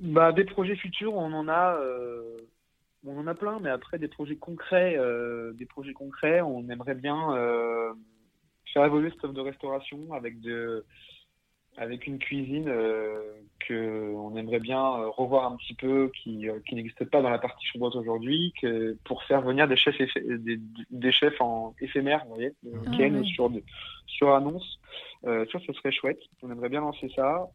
Bah, 0.00 0.32
des 0.32 0.44
projets 0.44 0.76
futurs, 0.76 1.14
on 1.14 1.32
en 1.32 1.48
a, 1.48 1.76
euh, 1.76 2.38
on 3.06 3.18
en 3.18 3.26
a 3.26 3.34
plein, 3.34 3.58
mais 3.60 3.70
après 3.70 3.98
des 3.98 4.08
projets 4.08 4.36
concrets, 4.36 4.96
euh, 4.96 5.52
des 5.52 5.66
projets 5.66 5.92
concrets, 5.92 6.40
on 6.40 6.68
aimerait 6.70 6.94
bien 6.94 7.34
euh, 7.36 7.92
faire 8.72 8.84
évoluer 8.84 9.10
cette 9.10 9.24
offre 9.24 9.34
de 9.34 9.40
restauration 9.40 10.12
avec 10.12 10.40
de, 10.40 10.84
avec 11.76 12.06
une 12.06 12.18
cuisine 12.18 12.72
que 13.60 14.12
on 14.14 14.36
aimerait 14.36 14.60
bien 14.60 14.80
revoir 14.80 15.52
un 15.52 15.56
petit 15.56 15.74
peu, 15.74 16.10
qui, 16.22 16.46
qui 16.66 16.74
n'existe 16.74 17.04
pas 17.04 17.22
dans 17.22 17.30
la 17.30 17.38
partie 17.38 17.66
chambre 17.66 17.94
aujourd'hui, 17.94 18.52
que 18.60 18.96
pour 19.04 19.22
faire 19.24 19.42
venir 19.42 19.68
des 19.68 19.76
chefs 19.76 19.98
des, 20.16 20.58
des, 20.90 21.12
chefs 21.12 21.40
en 21.40 21.74
éphémère, 21.80 22.24
vous 22.24 22.34
voyez, 22.34 22.52
ah, 22.86 23.24
sur 23.24 23.50
sur 24.06 24.34
annonce. 24.34 24.80
ça, 25.24 25.58
ce 25.66 25.72
serait 25.74 25.92
chouette. 25.92 26.20
On 26.42 26.50
aimerait 26.50 26.70
bien 26.70 26.80
lancer 26.80 27.10
ça. 27.14 27.46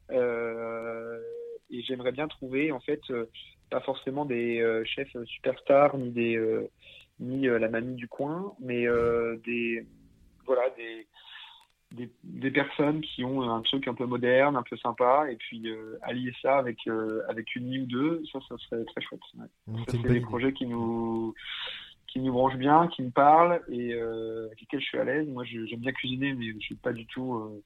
Euh, 1.69 1.75
et 1.75 1.81
j'aimerais 1.83 2.11
bien 2.11 2.27
trouver 2.27 2.71
en 2.71 2.79
fait 2.79 3.01
euh, 3.09 3.25
pas 3.69 3.81
forcément 3.81 4.25
des 4.25 4.61
euh, 4.61 4.83
chefs 4.85 5.15
superstars 5.25 5.97
ni 5.97 6.11
des 6.11 6.37
euh, 6.37 6.69
ni 7.19 7.47
la 7.47 7.67
mamie 7.67 7.95
du 7.95 8.07
coin, 8.07 8.53
mais 8.59 8.85
des 9.43 9.83
voilà 10.45 10.69
des, 10.77 11.07
des, 11.91 12.11
des 12.23 12.51
personnes 12.51 13.01
qui 13.01 13.23
ont 13.23 13.41
un 13.41 13.61
truc 13.61 13.87
un 13.87 13.95
peu 13.95 14.05
moderne, 14.05 14.55
un 14.55 14.61
peu 14.61 14.77
sympa, 14.77 15.25
et 15.31 15.35
puis 15.35 15.65
allier 16.03 16.31
ça 16.43 16.59
avec 16.59 16.77
avec 17.27 17.55
une 17.55 17.69
nuit 17.69 17.79
ou 17.79 17.85
deux, 17.87 18.23
ça, 18.31 18.37
ça 18.47 18.55
serait 18.59 18.85
très 18.85 19.01
chouette. 19.01 19.19
Ouais. 19.35 19.81
c'est 19.87 19.99
des 20.03 20.21
projets 20.21 20.53
qui 20.53 20.67
nous 20.67 21.33
qui 22.05 22.19
nous 22.19 22.33
branchent 22.33 22.59
bien, 22.59 22.87
qui 22.87 23.01
me 23.01 23.09
parlent 23.09 23.63
et 23.67 23.93
avec 23.95 24.61
lesquels 24.61 24.81
je 24.81 24.85
suis 24.85 24.99
à 24.99 25.03
l'aise. 25.03 25.27
Moi, 25.27 25.43
j'aime 25.43 25.79
bien 25.79 25.93
cuisiner, 25.93 26.35
mais 26.35 26.53
je 26.53 26.59
suis 26.59 26.75
pas 26.75 26.93
du 26.93 27.07
tout. 27.07 27.63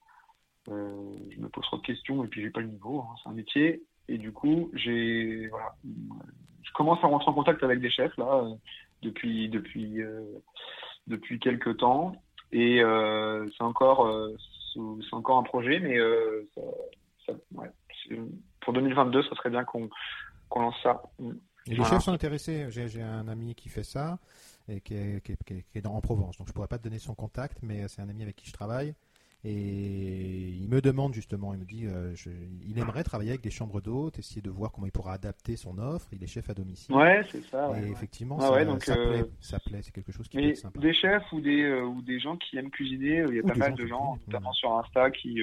je 0.67 0.71
me 0.71 1.49
pose 1.49 1.65
trop 1.65 1.75
de 1.75 1.85
questions 1.85 2.23
et 2.23 2.27
puis 2.29 2.41
j'ai 2.41 2.51
pas 2.51 2.61
le 2.61 2.67
niveau. 2.67 3.01
Hein. 3.01 3.15
C'est 3.21 3.29
un 3.29 3.33
métier 3.33 3.83
et 4.11 4.17
du 4.17 4.33
coup, 4.33 4.69
j'ai, 4.73 5.47
voilà, 5.47 5.73
je 6.63 6.71
commence 6.73 7.01
à 7.01 7.07
rentrer 7.07 7.29
en 7.29 7.33
contact 7.33 7.63
avec 7.63 7.79
des 7.79 7.89
chefs 7.89 8.15
là 8.17 8.43
depuis 9.01 9.47
depuis 9.47 10.01
euh, 10.01 10.21
depuis 11.07 11.39
quelques 11.39 11.77
temps. 11.77 12.11
Et 12.51 12.83
euh, 12.83 13.47
c'est 13.57 13.63
encore 13.63 14.05
euh, 14.05 14.35
c'est 14.73 15.13
encore 15.13 15.37
un 15.37 15.43
projet, 15.43 15.79
mais 15.79 15.97
ça, 17.25 17.33
ouais, 17.53 17.71
pour 18.59 18.73
2022, 18.73 19.23
ça 19.23 19.35
serait 19.35 19.49
bien 19.49 19.63
qu'on 19.63 19.89
qu'on 20.49 20.61
lance 20.61 20.75
ça. 20.83 21.01
Et 21.67 21.75
les 21.75 21.85
chefs 21.85 22.03
sont 22.03 22.11
intéressés. 22.11 22.67
J'ai 22.69 23.01
un 23.01 23.29
ami 23.29 23.55
qui 23.55 23.69
fait 23.69 23.83
ça 23.83 24.19
et 24.67 24.81
qui 24.81 24.93
est, 24.95 25.23
qui 25.23 25.31
est, 25.31 25.37
qui 25.45 25.77
est 25.77 25.81
dans, 25.81 25.93
en 25.93 26.01
Provence. 26.01 26.37
Donc 26.37 26.49
je 26.49 26.53
pourrais 26.53 26.67
pas 26.67 26.77
te 26.77 26.83
donner 26.83 26.99
son 26.99 27.15
contact, 27.15 27.59
mais 27.61 27.87
c'est 27.87 28.01
un 28.01 28.09
ami 28.09 28.23
avec 28.23 28.35
qui 28.35 28.47
je 28.47 28.53
travaille. 28.53 28.93
Et 29.43 30.49
il 30.59 30.69
me 30.69 30.81
demande 30.81 31.13
justement, 31.13 31.53
il 31.53 31.59
me 31.59 31.65
dit, 31.65 31.87
euh, 31.87 32.13
il 32.67 32.77
aimerait 32.77 33.03
travailler 33.03 33.31
avec 33.31 33.41
des 33.41 33.49
chambres 33.49 33.81
d'hôtes, 33.81 34.19
essayer 34.19 34.41
de 34.41 34.51
voir 34.51 34.71
comment 34.71 34.85
il 34.85 34.91
pourra 34.91 35.13
adapter 35.13 35.55
son 35.55 35.79
offre. 35.79 36.07
Il 36.11 36.23
est 36.23 36.27
chef 36.27 36.49
à 36.49 36.53
domicile. 36.53 36.93
Ouais, 36.93 37.21
c'est 37.29 37.43
ça. 37.45 37.71
et 37.81 37.89
effectivement, 37.89 38.39
ça, 38.39 38.51
plaît, 38.93 39.21
euh, 39.21 39.23
ça 39.39 39.59
plaît, 39.59 39.79
c'est 39.81 39.93
quelque 39.93 40.11
chose 40.11 40.27
qui 40.27 40.37
peut 40.37 40.43
être 40.43 40.57
sympa. 40.57 40.79
Des 40.79 40.93
chefs 40.93 41.31
ou 41.31 41.41
des, 41.41 41.63
euh, 41.63 41.83
ou 41.83 42.01
des 42.03 42.19
gens 42.19 42.37
qui 42.37 42.57
aiment 42.57 42.69
cuisiner, 42.69 43.25
il 43.29 43.35
y 43.35 43.39
a 43.39 43.43
pas 43.43 43.55
mal 43.55 43.73
de 43.73 43.87
gens, 43.87 44.17
notamment 44.27 44.53
sur 44.53 44.77
Insta, 44.77 45.09
qui, 45.09 45.41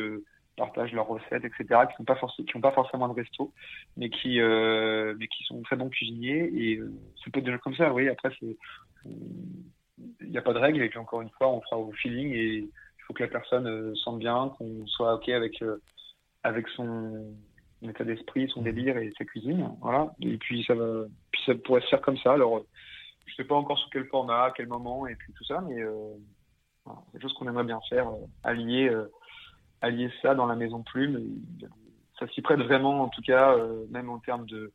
partagent 0.59 0.93
leurs 0.93 1.07
recettes, 1.07 1.45
etc., 1.45 1.65
qui 1.67 2.03
n'ont 2.03 2.05
pas, 2.05 2.17
forcément, 2.17 2.61
pas 2.61 2.73
forcément 2.73 3.09
de 3.09 3.15
resto, 3.15 3.53
mais 3.97 4.11
qui, 4.11 4.41
euh, 4.41 5.15
mais 5.19 5.29
qui 5.29 5.45
sont 5.45 5.63
très 5.63 5.77
bons 5.77 5.89
cuisiniers. 5.89 6.51
Et 6.55 6.81
c'est 7.25 7.31
peut 7.33 7.39
être 7.39 7.47
des 7.47 7.53
gens 7.53 7.59
comme 7.59 7.77
ça, 7.77 7.93
oui. 7.95 8.09
Après, 8.09 8.31
il 8.43 8.57
n'y 10.21 10.37
a 10.37 10.43
pas 10.43 10.53
de 10.53 10.59
règle, 10.59 10.83
et 10.83 10.89
puis 10.89 10.99
encore 10.99 11.23
une 11.23 11.31
fois, 11.31 11.49
on 11.49 11.63
fera 11.63 11.79
au 11.79 11.93
feeling, 11.93 12.33
et 12.35 12.69
faut 13.09 13.15
que 13.15 13.25
la 13.25 13.29
personne 13.29 13.97
sente 13.97 14.19
bien, 14.19 14.53
qu'on 14.57 14.87
soit 14.87 15.15
OK 15.15 15.29
avec, 15.31 15.65
avec 16.45 16.69
son 16.69 17.35
état 17.83 18.05
d'esprit, 18.05 18.49
son 18.51 18.61
mmh. 18.61 18.65
délire 18.65 18.99
et 18.99 19.13
sa 19.19 19.25
cuisine. 19.25 19.71
Voilà. 19.81 20.13
Et 20.21 20.37
puis 20.37 20.63
ça, 20.65 20.75
va, 20.75 21.05
puis 21.33 21.43
ça 21.47 21.55
pourrait 21.55 21.81
se 21.81 21.89
faire 21.89 22.03
comme 22.03 22.19
ça. 22.19 22.35
Alors, 22.35 22.63
je 23.27 23.35
sais 23.35 23.45
pas 23.45 23.57
encore 23.57 23.79
sous 23.79 23.89
quel 23.91 24.07
format, 24.07 24.45
à 24.45 24.51
quel 24.51 24.69
moment, 24.69 25.07
et 25.07 25.17
puis 25.17 25.33
tout 25.33 25.45
ça, 25.45 25.61
mais 25.61 25.83
c'est 26.89 27.13
quelque 27.13 27.23
chose 27.23 27.35
qu'on 27.35 27.49
aimerait 27.49 27.65
bien 27.65 27.81
faire, 27.89 28.09
euh, 28.09 28.27
allier, 28.43 28.89
euh, 28.89 29.11
allier 29.81 30.11
ça 30.23 30.35
dans 30.35 30.47
la 30.47 30.57
maison 30.57 30.83
plume. 30.83 31.41
Ça 32.19 32.27
s'y 32.29 32.43
prête 32.43 32.61
vraiment, 32.61 33.03
en 33.03 33.09
tout 33.09 33.23
cas, 33.23 33.57
euh, 33.57 33.85
même 33.91 34.11
en 34.11 34.19
termes 34.19 34.47
de 34.47 34.73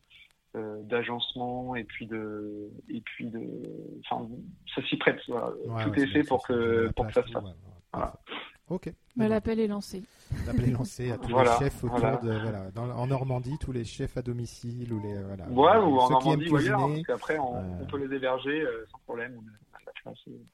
d'agencement 0.84 1.76
et 1.76 1.84
puis 1.84 2.06
de 2.06 2.70
et 2.88 3.02
puis 3.02 3.26
de 3.26 3.42
enfin 4.06 4.28
ça 4.76 4.84
s'y 4.84 4.98
prête 4.98 5.20
tout 5.26 5.94
est 5.96 6.06
fait 6.06 6.24
pour 6.24 6.46
que 6.46 6.92
pour 6.96 7.08
que 7.08 7.14
ça 7.14 7.24
se 7.24 7.32
fasse 7.32 7.44
Ok. 8.70 8.92
Bah, 9.16 9.28
l'appel 9.28 9.60
est 9.60 9.68
lancé. 9.68 10.04
L'appel 10.48 10.70
est 10.70 10.72
lancé 10.72 11.12
à 11.12 11.18
tous 11.20 11.38
les 11.38 11.46
chefs 11.60 11.84
autour 11.84 12.00
de 12.00 12.32
voilà, 12.32 12.72
en 12.76 13.08
Normandie, 13.08 13.58
tous 13.60 13.72
les 13.72 13.84
chefs 13.84 14.18
à 14.18 14.22
domicile 14.22 14.92
ou 14.94 15.00
les 15.02 15.22
voilà. 15.22 15.48
Ouais, 15.50 15.86
ou 15.86 16.00
en 16.00 16.10
Normandie 16.10 16.50
ou 16.50 16.56
ailleurs, 16.56 16.80
parce 16.80 17.04
qu'après 17.04 17.40
on, 17.40 17.82
on, 17.82 17.86
peut 17.86 17.98
les 17.98 18.16
héberger 18.16 18.66
sans 18.90 19.00
problème. 19.00 19.40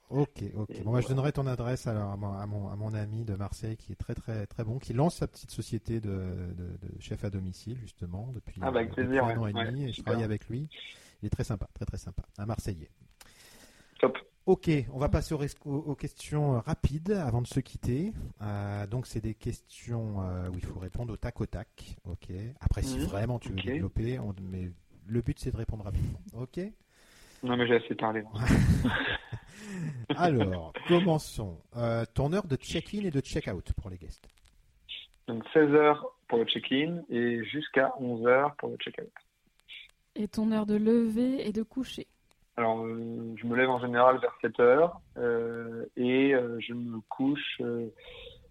Ok, 0.09 0.43
ok. 0.55 0.83
Bon, 0.83 0.91
bah, 0.91 1.01
je 1.01 1.07
donnerai 1.07 1.31
ton 1.31 1.47
adresse 1.47 1.87
alors 1.87 2.11
à 2.11 2.17
mon, 2.17 2.69
à, 2.69 2.75
mon, 2.75 2.93
ami 2.93 3.25
de 3.25 3.35
Marseille 3.35 3.77
qui 3.77 3.91
est 3.91 3.95
très 3.95 4.15
très 4.15 4.45
très 4.45 4.63
bon, 4.63 4.79
qui 4.79 4.93
lance 4.93 5.15
sa 5.15 5.27
petite 5.27 5.51
société 5.51 5.99
de, 5.99 6.09
de, 6.09 6.99
chef 6.99 7.23
à 7.23 7.29
domicile 7.29 7.77
justement 7.79 8.31
depuis, 8.33 8.61
ah, 8.63 8.71
bah, 8.71 8.85
plaisir, 8.85 9.25
un 9.25 9.37
an 9.37 9.47
et 9.47 9.53
demi 9.53 9.85
et 9.85 9.93
je 9.93 10.01
travaille 10.01 10.23
avec 10.23 10.47
lui. 10.49 10.69
Il 11.21 11.27
est 11.27 11.29
très 11.29 11.43
sympa, 11.43 11.67
très 11.73 11.85
très 11.85 11.97
sympa, 11.97 12.23
un 12.37 12.45
Marseillais. 12.45 12.89
Top. 13.99 14.17
Ok, 14.49 14.67
on 14.91 14.97
va 14.97 15.09
passer 15.09 15.35
aux, 15.35 15.93
questions 15.93 16.59
rapides 16.61 17.11
avant 17.11 17.39
de 17.43 17.45
se 17.45 17.59
quitter. 17.59 18.13
Euh, 18.41 18.87
donc, 18.87 19.05
c'est 19.05 19.21
des 19.21 19.35
questions 19.35 20.23
euh, 20.23 20.49
où 20.49 20.55
il 20.55 20.65
faut 20.65 20.79
répondre 20.79 21.13
au 21.13 21.17
tac 21.17 21.39
au 21.39 21.45
tac. 21.45 21.67
Ok. 22.05 22.31
Après, 22.59 22.81
si 22.81 22.97
vraiment 22.97 23.37
tu 23.37 23.49
veux 23.49 23.61
développer, 23.61 24.19
mais 24.41 24.71
le 25.05 25.21
but 25.21 25.37
c'est 25.37 25.51
de 25.51 25.57
répondre 25.57 25.83
rapidement. 25.83 26.19
Ok. 26.33 26.61
Non, 27.43 27.57
mais 27.57 27.67
j'ai 27.67 27.75
assez 27.75 27.93
parlé. 27.93 28.23
Alors, 30.17 30.73
commençons. 30.87 31.61
Euh, 31.77 32.03
ton 32.15 32.33
heure 32.33 32.47
de 32.47 32.55
check-in 32.55 33.05
et 33.05 33.11
de 33.11 33.19
check-out 33.19 33.71
pour 33.73 33.91
les 33.91 33.97
guests 33.97 34.27
Donc 35.27 35.43
16h 35.53 35.99
pour 36.27 36.39
le 36.39 36.45
check-in 36.45 37.03
et 37.11 37.43
jusqu'à 37.43 37.93
11h 38.01 38.55
pour 38.55 38.69
le 38.69 38.77
check-out. 38.77 39.13
Et 40.15 40.27
ton 40.27 40.51
heure 40.51 40.65
de 40.65 40.75
lever 40.75 41.47
et 41.47 41.53
de 41.53 41.61
coucher 41.61 42.07
Alors, 42.59 42.83
euh, 42.83 43.33
je 43.37 43.47
me 43.47 43.55
lève 43.55 43.69
en 43.69 43.79
général 43.79 44.19
vers 44.19 44.35
7h 44.43 44.91
euh, 45.17 45.85
et 45.95 46.33
je 46.59 46.73
me 46.73 46.99
couche. 47.07 47.61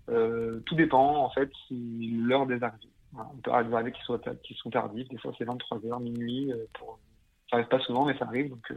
tout 0.07 0.75
dépend 0.75 1.25
en 1.25 1.31
fait 1.31 1.51
si 1.67 2.09
l'heure 2.23 2.47
des 2.47 2.63
arrivées. 2.63 2.89
on 3.13 3.37
peut 3.37 3.51
avoir 3.51 3.65
des 3.69 3.75
arrivées 3.75 3.93
qui 3.93 4.03
sont, 4.05 4.19
qui 4.43 4.55
sont 4.55 4.71
tardives, 4.71 5.09
des 5.09 5.19
fois 5.19 5.33
c'est 5.37 5.45
23h, 5.45 6.03
minuit. 6.03 6.51
Pour... 6.73 6.99
Ça 7.51 7.57
n'arrive 7.57 7.69
pas 7.69 7.81
souvent, 7.81 8.07
mais 8.07 8.17
ça 8.17 8.25
arrive. 8.25 8.49
donc 8.49 8.73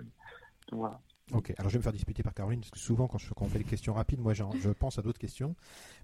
voilà. 0.74 0.99
Ok, 1.34 1.53
alors 1.58 1.70
je 1.70 1.76
vais 1.76 1.80
me 1.80 1.84
faire 1.84 1.94
disputer 1.94 2.24
par 2.24 2.34
Caroline, 2.34 2.60
parce 2.60 2.72
que 2.72 2.80
souvent 2.80 3.08
quand, 3.08 3.18
je, 3.18 3.30
on 3.40 3.48
fait 3.48 3.60
des 3.60 3.64
questions 3.64 3.94
rapides, 3.94 4.20
moi 4.20 4.34
je 4.34 4.70
pense 4.72 4.99
à 4.99 5.02
d'autres 5.02 5.20
questions. 5.20 5.56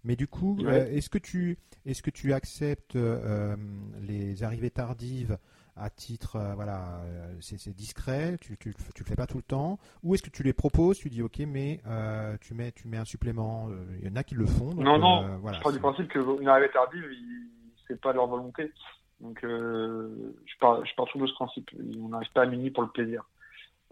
Mais 0.04 0.16
du 0.16 0.28
coup, 0.28 0.58
euh, 0.64 0.86
est-ce 0.88 1.10
que, 1.10 1.18
tu, 1.18 1.58
est 1.86 2.02
que 2.02 2.12
tu 2.12 2.34
acceptes 2.34 2.96
euh, 2.96 3.56
les 4.00 4.44
arrivées 4.44 4.70
tardives 4.70 5.38
à 5.80 5.90
titre, 5.90 6.36
euh, 6.36 6.54
voilà, 6.56 7.02
c'est 7.40 7.76
discret, 7.76 8.38
tu, 8.40 8.58
tu, 8.58 8.74
tu, 8.74 9.04
le 9.04 9.06
fais 9.06 9.16
pas 9.16 9.28
tout 9.28 9.38
le 9.38 9.44
temps, 9.44 9.80
ou 10.04 10.16
est-ce 10.16 10.24
que 10.24 10.30
tu 10.30 10.44
les 10.44 10.54
proposes, 10.54 10.98
tu 10.98 11.10
dis 11.10 11.22
ok, 11.22 11.40
mais 11.48 11.82
tu, 12.42 12.54
mets, 12.54 12.72
tu 12.72 12.88
mets 12.88 12.98
un 12.98 13.06
supplément, 13.06 13.70
il 14.00 14.08
y 14.08 14.12
en 14.12 14.16
a 14.16 14.24
qui 14.24 14.36
le 14.36 14.46
font. 14.46 14.74
non, 14.74 14.98
non, 14.98 15.38
voilà, 15.38 15.58
je 15.58 15.64
pars 15.64 15.72
du 15.72 15.80
principe 15.80 16.10
qu'une 16.10 16.48
arrivée 16.48 16.70
tardive, 16.72 17.04
c'est 17.88 18.00
pas 18.00 18.14
leur 18.14 18.28
volonté. 18.28 18.72
Donc 19.20 19.40
je 19.42 20.58
pars, 20.60 20.86
je 20.86 20.94
pars 20.96 21.06
toujours 21.08 21.28
de 21.28 21.32
ce 21.32 21.36
principe, 21.36 21.70
on 22.00 22.10
n'arrive 22.10 22.32
pas 22.34 22.44
à 22.44 22.46
minuit 22.46 22.72
pour 22.72 22.84
le 22.84 22.90
plaisir. 22.90 23.24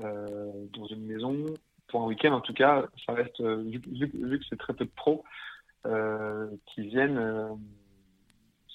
Euh, 0.01 0.51
dans 0.73 0.87
une 0.87 1.05
maison, 1.05 1.45
pour 1.87 2.01
un 2.01 2.05
week-end 2.07 2.33
en 2.33 2.41
tout 2.41 2.53
cas, 2.53 2.85
ça 3.05 3.13
reste, 3.13 3.39
euh, 3.39 3.63
vu, 3.63 3.81
vu, 3.87 4.39
que 4.39 4.45
c'est 4.49 4.59
très 4.59 4.73
peu 4.73 4.83
de 4.83 4.91
pros 4.93 5.23
euh, 5.85 6.49
qui 6.65 6.81
viennent, 6.81 7.57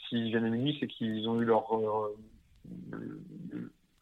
s'ils 0.09 0.31
viennent 0.31 0.47
à 0.47 0.51
minuit, 0.51 0.79
c'est 0.81 0.87
qu'ils 0.87 1.29
ont 1.29 1.41
eu 1.43 1.45
leur 1.45 1.67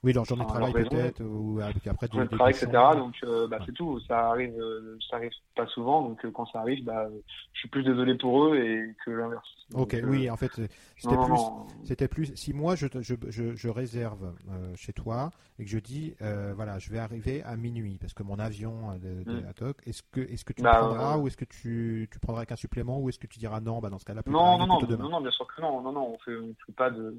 oui, 0.05 0.13
leur 0.13 0.25
journée 0.25 0.45
de 0.45 0.49
travail 0.49 0.73
peut-être, 0.73 1.23
ou 1.25 1.59
après 1.61 2.09
du 2.09 2.29
travail, 2.29 2.55
etc. 2.55 2.69
Donc 2.95 3.17
euh, 3.25 3.49
bah, 3.49 3.59
c'est 3.67 3.73
tout. 3.73 3.99
Ça 4.07 4.29
arrive, 4.31 4.55
euh, 4.57 4.97
ça 5.11 5.17
arrive 5.17 5.33
pas 5.57 5.67
souvent. 5.67 6.03
Donc 6.03 6.25
euh, 6.25 6.31
quand 6.31 6.47
ça 6.47 6.61
arrive, 6.61 6.85
bah, 6.85 7.09
je 7.53 7.59
suis 7.59 7.69
plus 7.69 7.83
désolé 7.83 8.17
pour 8.17 8.45
eux 8.45 8.57
et 8.57 8.95
que 9.05 9.11
l'inverse. 9.11 9.49
Ok, 9.75 9.97
oui, 10.05 10.31
en 10.31 10.37
fait, 10.37 10.53
c'était 10.97 11.17
plus, 11.17 11.41
c'était 11.83 12.09
plus. 12.09 12.37
Si 12.37 12.55
moi 12.55 12.77
je, 12.77 12.87
je, 13.01 13.15
je, 13.29 13.57
je 13.57 13.69
réserve 13.69 14.35
chez 14.77 14.93
toi 14.93 15.31
et 15.59 15.65
que 15.65 15.71
je 15.71 15.79
dis, 15.79 16.15
voilà, 16.55 16.79
je 16.79 16.91
vais 16.91 17.01
arriver 17.01 17.43
à 17.43 17.57
minuit 17.57 17.99
parce 18.01 18.15
que 18.15 18.23
mon 18.23 18.39
avion 18.39 18.97
de, 19.03 19.25
de 19.25 19.41
mm. 19.41 19.73
est-ce 19.85 20.03
que, 20.13 20.21
est-ce 20.21 20.45
que 20.45 20.53
tu 20.53 20.63
bah, 20.63 20.79
prendras 20.79 21.19
ou 21.19 21.27
est-ce 21.27 21.37
que 21.37 21.45
tu, 21.45 22.09
tu 22.11 22.21
prendras 22.21 22.43
avec 22.43 22.53
un 22.53 22.57
supplément 22.57 23.01
ou 23.01 23.09
est-ce 23.09 23.19
que 23.19 23.27
tu 23.27 23.41
diras 23.41 23.61
non, 23.61 23.81
bah 23.81 23.91
dans 23.91 23.99
ce 23.99 24.05
cas-là. 24.05 24.23
Non, 24.27 24.59
non, 24.59 24.67
non, 24.69 24.81
non, 24.81 25.09
non, 25.09 25.21
bien 25.21 25.33
sûr 25.33 25.47
que 25.49 25.61
non, 25.61 25.83
non, 25.83 25.91
non, 25.91 26.15
on 26.15 26.19
fait, 26.19 26.37
on 26.37 26.55
fait 26.65 26.73
pas 26.73 26.91
de 26.91 27.17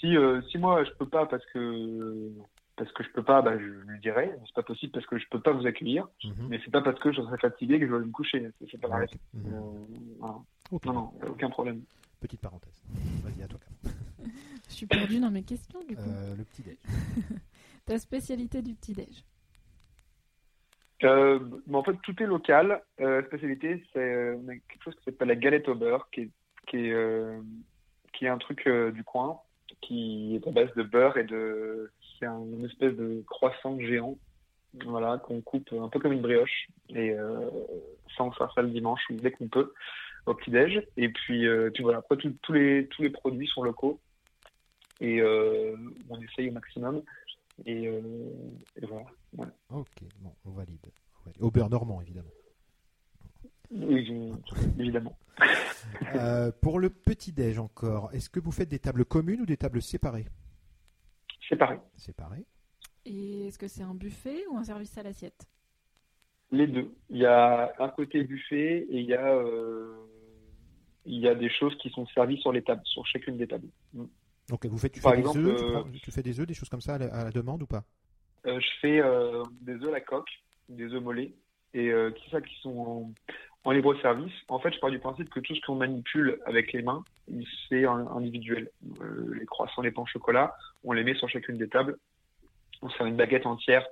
si, 0.00 0.16
euh, 0.16 0.42
si 0.50 0.58
moi 0.58 0.82
je 0.84 0.90
peux 0.92 1.08
pas 1.08 1.26
parce 1.26 1.44
que 1.46 2.32
parce 2.80 2.90
que 2.92 3.04
je 3.04 3.10
peux 3.10 3.22
pas, 3.22 3.42
bah, 3.42 3.58
je 3.58 3.64
lui 3.64 4.00
dirai. 4.00 4.30
C'est 4.46 4.54
pas 4.54 4.62
possible 4.62 4.90
parce 4.92 5.04
que 5.04 5.18
je 5.18 5.28
peux 5.28 5.40
pas 5.40 5.52
vous 5.52 5.66
accueillir. 5.66 6.08
Mhm. 6.24 6.48
Mais 6.48 6.60
c'est 6.64 6.70
pas 6.70 6.80
parce 6.80 6.98
que 6.98 7.12
je 7.12 7.20
serai 7.20 7.36
fatigué 7.36 7.78
que 7.78 7.86
je 7.86 7.92
vais 7.94 8.06
me 8.06 8.10
coucher. 8.10 8.50
C'est 8.70 8.80
pas 8.80 8.88
vrai. 8.88 9.06
Mhm. 9.34 9.52
Euh, 9.52 10.26
non, 10.86 10.92
non, 10.92 11.12
aucun 11.28 11.50
problème. 11.50 11.82
Petite 12.20 12.40
parenthèse. 12.40 12.82
Vas-y 13.22 13.42
à 13.42 13.48
toi. 13.48 13.60
je 14.68 14.72
suis 14.72 14.86
perdu 14.86 15.20
dans 15.20 15.30
mes 15.30 15.42
questions 15.42 15.80
du 15.86 15.94
coup. 15.94 16.02
Euh, 16.08 16.36
le 16.36 16.44
petit 16.44 16.62
déj. 16.62 16.78
Ta 17.84 17.98
spécialité 17.98 18.62
du 18.62 18.74
petit 18.74 18.94
déj. 18.94 19.24
Euh, 21.04 21.38
en 21.72 21.82
fait, 21.82 21.96
tout 22.02 22.22
est 22.22 22.26
local. 22.26 22.82
Euh, 23.00 23.22
spécialité, 23.26 23.84
c'est 23.92 24.38
quelque 24.68 24.84
chose 24.84 24.94
qui 24.96 25.04
s'appelle 25.04 25.28
la 25.28 25.36
galette 25.36 25.68
au 25.68 25.74
beurre, 25.74 26.08
qui 26.10 26.22
est, 26.22 26.30
qui 26.66 26.76
est, 26.78 27.40
qui 28.14 28.24
est 28.24 28.28
un 28.28 28.38
truc 28.38 28.66
du 28.66 29.04
coin 29.04 29.38
qui 29.80 30.36
est 30.36 30.46
à 30.46 30.50
base 30.50 30.72
de 30.74 30.82
beurre 30.82 31.16
et 31.16 31.24
de. 31.24 31.90
C'est 32.18 32.26
une 32.26 32.64
espèce 32.66 32.94
de 32.96 33.22
croissant 33.26 33.78
géant, 33.80 34.16
voilà, 34.84 35.18
qu'on 35.18 35.40
coupe 35.40 35.72
un 35.72 35.88
peu 35.88 35.98
comme 35.98 36.12
une 36.12 36.20
brioche. 36.20 36.68
Et 36.90 37.12
euh, 37.12 37.48
ça, 38.16 38.24
on 38.24 38.30
faire 38.32 38.52
ça 38.54 38.62
le 38.62 38.68
dimanche 38.68 39.02
dès 39.10 39.30
qu'on 39.30 39.48
peut 39.48 39.72
au 40.26 40.34
petit-déj. 40.34 40.82
Et 40.96 41.08
puis, 41.08 41.46
euh, 41.46 41.70
voilà, 41.80 41.98
après, 41.98 42.16
tous 42.16 42.52
les, 42.52 42.86
tous 42.88 43.02
les 43.02 43.10
produits 43.10 43.48
sont 43.48 43.62
locaux. 43.62 43.98
Et 45.00 45.20
euh, 45.20 45.76
on 46.08 46.20
essaye 46.20 46.50
au 46.50 46.52
maximum. 46.52 47.02
Et, 47.64 47.88
euh, 47.88 48.00
voilà. 48.82 49.52
Ok, 49.70 49.88
bon, 50.20 50.32
on 50.44 50.50
valide. 50.50 50.78
Au 51.40 51.50
beurre 51.50 51.70
normand, 51.70 52.00
évidemment. 52.02 52.30
Oui, 53.70 54.32
évidemment. 54.78 55.16
Euh, 56.14 56.50
pour 56.60 56.78
le 56.80 56.90
petit-déj 56.90 57.58
encore, 57.58 58.10
est-ce 58.12 58.28
que 58.28 58.40
vous 58.40 58.52
faites 58.52 58.68
des 58.68 58.78
tables 58.78 59.04
communes 59.04 59.42
ou 59.42 59.46
des 59.46 59.56
tables 59.56 59.80
séparées? 59.80 60.26
Séparées. 61.48 61.80
Séparées. 61.96 62.44
Et 63.04 63.46
est-ce 63.46 63.58
que 63.58 63.68
c'est 63.68 63.82
un 63.82 63.94
buffet 63.94 64.44
ou 64.50 64.58
un 64.58 64.64
service 64.64 64.96
à 64.98 65.02
l'assiette? 65.02 65.46
Les 66.50 66.66
deux. 66.66 66.92
Il 67.10 67.18
y 67.18 67.26
a 67.26 67.72
un 67.78 67.88
côté 67.88 68.24
buffet 68.24 68.86
et 68.90 68.98
il 69.00 69.06
y 69.06 69.14
a, 69.14 69.34
euh, 69.34 69.94
il 71.06 71.20
y 71.20 71.28
a 71.28 71.34
des 71.34 71.48
choses 71.48 71.76
qui 71.78 71.90
sont 71.90 72.06
servies 72.08 72.40
sur 72.40 72.52
les 72.52 72.62
tables, 72.62 72.82
sur 72.84 73.06
chacune 73.06 73.36
des 73.36 73.46
tables. 73.46 73.68
Mm. 73.94 74.04
Donc 74.48 74.66
vous 74.66 74.78
faites, 74.78 74.92
tu, 74.92 75.00
fais 75.00 75.16
des 75.16 75.36
œufs, 75.36 75.62
euh, 75.62 75.82
tu, 76.02 76.10
fais 76.10 76.22
des 76.22 76.40
œufs, 76.40 76.46
des 76.46 76.54
choses 76.54 76.68
comme 76.68 76.80
ça 76.80 76.94
à 76.94 76.98
la, 76.98 77.30
demande 77.30 77.62
ou 77.62 77.66
pas? 77.66 77.84
Je 78.44 78.66
fais 78.80 79.00
des 79.60 79.74
œufs 79.74 79.88
à 79.88 79.92
la 79.92 80.00
coque, 80.00 80.30
des 80.68 80.92
œufs 80.92 81.00
mollets, 81.00 81.34
et 81.72 81.92
qui, 82.16 82.30
ça, 82.30 82.40
qui 82.40 82.54
sont 82.62 83.14
en, 83.64 83.68
en 83.68 83.72
libre 83.72 83.94
service, 84.00 84.32
en 84.48 84.58
fait, 84.58 84.72
je 84.72 84.78
pars 84.78 84.90
du 84.90 84.98
principe 84.98 85.30
que 85.30 85.40
tout 85.40 85.54
ce 85.54 85.60
qu'on 85.60 85.76
manipule 85.76 86.38
avec 86.46 86.72
les 86.72 86.82
mains, 86.82 87.04
c'est 87.68 87.84
individuel. 87.84 88.70
Euh, 89.00 89.34
les 89.38 89.46
croissants, 89.46 89.82
les 89.82 89.90
pains 89.90 90.02
au 90.02 90.06
chocolat, 90.06 90.54
on 90.84 90.92
les 90.92 91.04
met 91.04 91.14
sur 91.14 91.28
chacune 91.28 91.58
des 91.58 91.68
tables. 91.68 91.96
On 92.82 92.90
sert 92.90 93.06
une 93.06 93.16
baguette 93.16 93.46
entière 93.46 93.86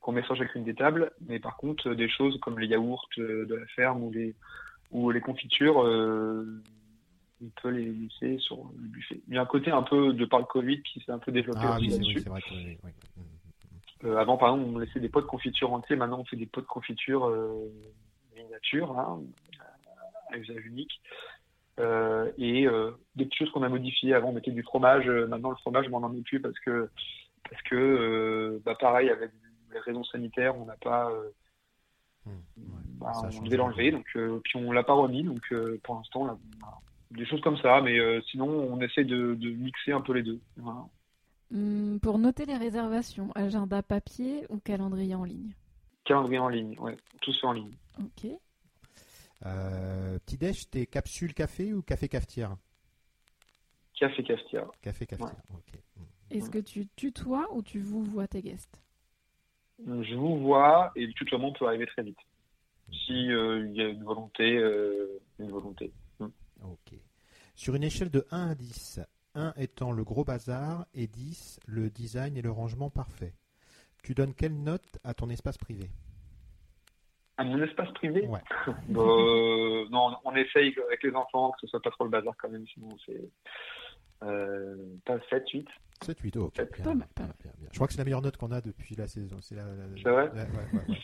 qu'on 0.00 0.12
met 0.12 0.22
sur 0.22 0.36
chacune 0.36 0.64
des 0.64 0.74
tables. 0.74 1.12
Mais 1.26 1.38
par 1.38 1.56
contre, 1.56 1.94
des 1.94 2.08
choses 2.08 2.38
comme 2.40 2.58
les 2.58 2.68
yaourts 2.68 3.08
euh, 3.18 3.46
de 3.46 3.54
la 3.54 3.66
ferme 3.66 4.04
ou 4.04 4.10
les, 4.12 4.34
ou 4.90 5.10
les 5.10 5.20
confitures, 5.20 5.82
euh, 5.82 6.62
on 7.42 7.48
peut 7.60 7.70
les 7.70 7.86
laisser 7.86 8.38
sur 8.38 8.56
le 8.56 8.88
buffet. 8.88 9.20
Il 9.28 9.34
y 9.34 9.38
a 9.38 9.42
un 9.42 9.46
côté 9.46 9.70
un 9.70 9.82
peu 9.82 10.12
de 10.12 10.24
par 10.24 10.40
le 10.40 10.46
Covid 10.46 10.82
qui 10.82 11.00
s'est 11.00 11.12
un 11.12 11.18
peu 11.18 11.32
développé 11.32 11.60
ah, 11.62 11.78
oui, 11.80 11.88
vrai 12.26 12.42
euh, 14.04 14.16
avant, 14.16 14.36
par 14.36 14.54
exemple, 14.54 14.70
on 14.76 14.78
laissait 14.78 15.00
des 15.00 15.08
pots 15.08 15.20
de 15.20 15.26
confiture 15.26 15.72
entiers. 15.72 15.96
Maintenant, 15.96 16.20
on 16.20 16.24
fait 16.24 16.36
des 16.36 16.46
pots 16.46 16.60
de 16.60 16.66
confiture 16.66 17.28
nature, 18.50 18.98
hein, 18.98 19.20
à 20.32 20.36
usage 20.36 20.64
unique. 20.66 21.00
et 21.78 22.66
des 23.16 23.24
petites 23.24 23.34
choses 23.34 23.50
qu'on 23.50 23.62
a 23.62 23.68
modifiées. 23.68 24.14
Avant, 24.14 24.30
on 24.30 24.32
mettait 24.32 24.50
du 24.50 24.62
fromage. 24.62 25.08
maintenant, 25.08 25.50
le 25.50 25.56
fromage, 25.56 25.86
on 25.92 26.00
n'en 26.00 26.08
met 26.08 26.22
plus 26.22 26.40
parce 26.40 26.58
que, 26.60 26.88
parce 27.48 27.62
que 27.62 28.60
bah, 28.64 28.74
pareil, 28.74 29.10
avec 29.10 29.30
les 29.72 29.80
raisons 29.80 30.04
sanitaires, 30.04 30.56
on 30.58 30.66
n'a 30.66 30.76
pas. 30.76 31.10
Mmh, 32.26 32.30
bah, 33.00 33.12
on 33.22 33.42
devait 33.42 33.56
l'enlever, 33.56 33.90
donc 33.90 34.06
puis 34.44 34.56
on 34.56 34.72
l'a 34.72 34.82
pas 34.82 34.94
remis. 34.94 35.22
Donc 35.22 35.52
pour 35.82 35.94
l'instant, 35.94 36.38
des 37.10 37.26
choses 37.26 37.40
comme 37.40 37.58
ça. 37.58 37.80
Mais 37.80 37.98
sinon, 38.30 38.48
on 38.48 38.80
essaie 38.80 39.04
de, 39.04 39.34
mixer 39.34 39.92
un 39.92 40.00
peu 40.00 40.12
les 40.12 40.22
deux. 40.22 40.40
Mmh, 41.50 41.98
pour 42.00 42.18
noter 42.18 42.44
les 42.44 42.56
réservations, 42.56 43.30
agenda 43.34 43.82
papier 43.82 44.44
ou 44.50 44.58
calendrier 44.58 45.14
en 45.14 45.24
ligne? 45.24 45.52
Calendrier 46.04 46.38
en 46.38 46.48
ligne, 46.48 46.78
ouais, 46.78 46.96
tout 47.22 47.32
ça 47.32 47.46
en 47.48 47.52
ligne. 47.52 47.72
Ok. 48.00 48.30
Euh, 49.46 50.18
petit 50.18 50.36
déj, 50.36 50.68
t'es 50.70 50.86
capsule 50.86 51.34
café 51.34 51.72
ou 51.72 51.82
café 51.82 52.08
cafetière 52.08 52.56
Café 53.94 54.22
cafetière. 54.22 54.70
Café 54.80 55.06
cafetière, 55.06 55.42
ok. 55.54 55.80
Est-ce 56.30 56.50
que 56.50 56.58
tu 56.58 56.86
tutoies 56.94 57.46
ou 57.52 57.62
tu 57.62 57.80
vous 57.80 58.02
vois 58.02 58.28
tes 58.28 58.42
guests 58.42 58.82
Je 59.78 60.14
vous 60.14 60.38
vois 60.38 60.92
et 60.94 61.06
le 61.06 61.12
tutoiement 61.14 61.52
peut 61.52 61.66
arriver 61.66 61.86
très 61.86 62.02
vite. 62.02 62.18
Si 62.92 63.30
euh, 63.30 63.66
il 63.66 63.74
y 63.74 63.82
a 63.82 63.88
une 63.88 64.04
volonté, 64.04 64.56
euh, 64.56 65.20
une 65.38 65.50
volonté. 65.50 65.92
Hmm. 66.20 66.28
Ok. 66.64 66.98
Sur 67.54 67.74
une 67.74 67.82
échelle 67.82 68.10
de 68.10 68.26
1 68.30 68.50
à 68.50 68.54
10, 68.54 69.00
1 69.34 69.54
étant 69.56 69.92
le 69.92 70.04
gros 70.04 70.24
bazar 70.24 70.86
et 70.94 71.06
10 71.06 71.60
le 71.66 71.90
design 71.90 72.36
et 72.36 72.42
le 72.42 72.50
rangement 72.50 72.90
parfait. 72.90 73.34
Tu 74.02 74.14
donnes 74.14 74.34
quelle 74.34 74.62
note 74.62 74.98
à 75.04 75.14
ton 75.14 75.28
espace 75.28 75.58
privé? 75.58 75.90
À 77.38 77.44
mon 77.44 77.62
espace 77.62 77.90
privé 77.92 78.26
Ouais. 78.26 78.40
Bah, 78.88 79.00
euh, 79.00 79.86
non, 79.90 80.16
on 80.24 80.34
essaye 80.34 80.74
avec 80.86 81.02
les 81.02 81.14
enfants 81.14 81.52
que 81.52 81.60
ce 81.62 81.66
soit 81.68 81.80
pas 81.80 81.90
trop 81.90 82.04
le 82.04 82.10
bazar 82.10 82.34
quand 82.36 82.50
même, 82.50 82.66
sinon 82.66 82.88
c'est. 83.06 83.30
Euh, 84.24 84.74
pas 85.04 85.18
7, 85.30 85.48
8. 85.48 85.68
7, 86.02 86.20
8, 86.20 86.36
oh, 86.36 86.52
bien, 86.54 86.64
bien, 86.64 86.94
bien, 86.94 87.28
Je 87.70 87.76
crois 87.76 87.86
que 87.86 87.92
c'est 87.92 87.98
la 87.98 88.04
meilleure 88.04 88.22
note 88.22 88.36
qu'on 88.36 88.50
a 88.50 88.60
depuis 88.60 88.96
la 88.96 89.06
saison. 89.06 89.36
C'est 89.40 89.54
vrai 89.54 90.30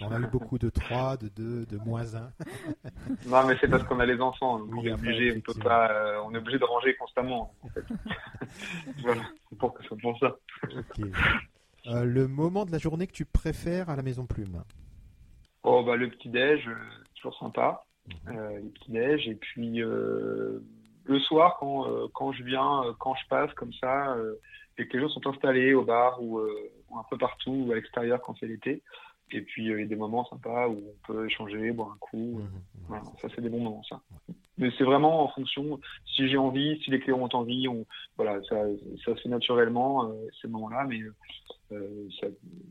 On 0.01 0.11
a 0.11 0.19
eu 0.19 0.27
beaucoup 0.27 0.59
de 0.59 0.69
3, 0.69 1.17
de 1.17 1.29
2, 1.29 1.67
de 1.67 1.79
moins 1.79 2.15
1. 2.15 2.21
non, 3.27 3.47
mais 3.47 3.57
c'est 3.61 3.69
parce 3.69 3.85
qu'on 3.85 4.01
a 4.01 4.07
les 4.07 4.21
enfants. 4.21 4.59
Donc 4.59 4.71
on, 4.77 4.85
est 4.85 4.93
obligé, 4.93 5.33
on, 5.37 5.41
peut 5.41 5.61
pas, 5.61 5.91
euh, 5.91 6.23
on 6.25 6.35
est 6.35 6.39
obligé 6.39 6.59
de 6.59 6.65
ranger 6.65 6.97
constamment. 6.97 7.55
En 7.63 7.69
fait. 7.69 7.85
voilà, 9.03 9.23
c'est 9.49 9.59
pour, 9.59 9.75
pour 9.75 10.19
ça. 10.19 10.37
Ok. 10.65 11.07
Euh, 11.87 12.05
le 12.05 12.29
moment 12.29 12.65
de 12.65 12.73
la 12.73 12.79
journée 12.79 13.07
que 13.07 13.13
tu 13.13 13.25
préfères 13.25 13.91
à 13.91 13.97
la 13.97 14.03
Maison 14.03 14.27
Plume? 14.27 14.63
Oh, 15.65 15.83
bah, 15.83 15.97
le 15.97 16.09
petit-déj, 16.11 16.69
euh, 16.69 16.75
toujours 17.17 17.37
sympa. 17.39 17.85
Mhm. 18.07 18.37
Euh, 18.37 18.61
le 18.61 18.69
petit-déj. 18.71 19.29
Et 19.29 19.35
puis, 19.35 19.79
le 19.79 21.19
soir, 21.21 21.57
quand, 21.59 21.87
quand 22.13 22.33
je 22.33 22.43
viens, 22.45 22.95
quand 22.99 23.15
je 23.15 23.27
passe 23.29 23.53
comme 23.55 23.73
ça, 23.75 24.17
et 24.79 24.87
que 24.87 24.97
les 24.97 25.03
gens 25.03 25.09
sont 25.09 25.27
installés 25.27 25.75
au 25.75 25.85
bar 25.85 26.23
ou, 26.23 26.39
un 26.39 27.05
peu 27.11 27.19
partout, 27.19 27.65
ou 27.67 27.73
à 27.73 27.77
l'extérieur 27.77 28.21
quand 28.23 28.37
c'est 28.39 28.47
l'été. 28.47 28.83
Et 29.31 29.41
puis, 29.41 29.65
il 29.65 29.71
y 29.71 29.83
a 29.83 29.87
des 29.87 29.97
moments 29.97 30.25
sympas 30.27 30.69
où 30.69 30.83
on 30.91 31.07
peut 31.07 31.27
échanger, 31.27 31.73
boire 31.73 31.93
un 31.93 31.99
coup. 31.99 32.43
Mhm. 32.89 33.01
ça, 33.21 33.29
c'est 33.35 33.41
des 33.41 33.49
bons 33.49 33.63
moments, 33.63 33.83
ça. 33.85 34.01
Mais 34.57 34.71
c'est 34.79 34.85
vraiment 34.85 35.25
en 35.25 35.29
fonction, 35.29 35.81
si 36.15 36.29
j'ai 36.29 36.37
envie, 36.37 36.81
si 36.85 36.91
les 36.91 37.01
clients 37.01 37.19
ont 37.19 37.37
envie, 37.37 37.67
on, 37.67 37.87
voilà, 38.17 38.41
ça, 38.45 38.57
ça 39.05 39.17
se 39.17 39.23
fait 39.23 39.29
naturellement, 39.29 40.13
ces 40.41 40.49
moments-là. 40.49 40.87
Mais 40.89 41.01
euh, 41.73 42.09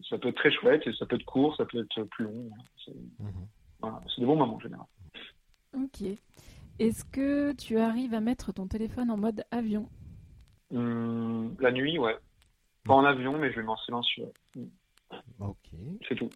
ça, 0.10 0.18
peut 0.18 0.30
être 0.30 0.36
très 0.36 0.52
chouette 0.52 0.86
et 0.88 0.94
ça 0.94 1.06
peut 1.06 1.16
être 1.16 1.26
court, 1.26 1.56
ça 1.58 1.66
peut 1.66 1.80
être 1.80 2.04
plus 2.04 2.26
long. 2.26 2.50
C'est 2.86 2.94
mhm. 3.20 4.00
des 4.18 4.26
bons 4.26 4.38
moments 4.38 4.56
en 4.56 4.60
général. 4.60 4.86
Ok. 5.76 6.02
Est-ce 6.80 7.06
que 7.06 7.52
tu 7.54 7.78
arrives 7.78 8.14
à 8.14 8.20
mettre 8.20 8.52
ton 8.54 8.68
téléphone 8.68 9.12
en 9.12 9.18
mode 9.18 9.44
avion? 9.52 9.90
Hum, 10.74 11.56
La 11.60 11.72
nuit, 11.72 12.00
ouais. 12.00 12.18
Pas 12.86 12.94
en 12.94 13.06
avion, 13.06 13.38
mais 13.38 13.52
je 13.52 13.60
vais 13.60 13.68
en 13.68 13.78
silencieux. 13.78 14.32
Ok. 15.40 15.70
C'est 16.08 16.16
tout. 16.16 16.30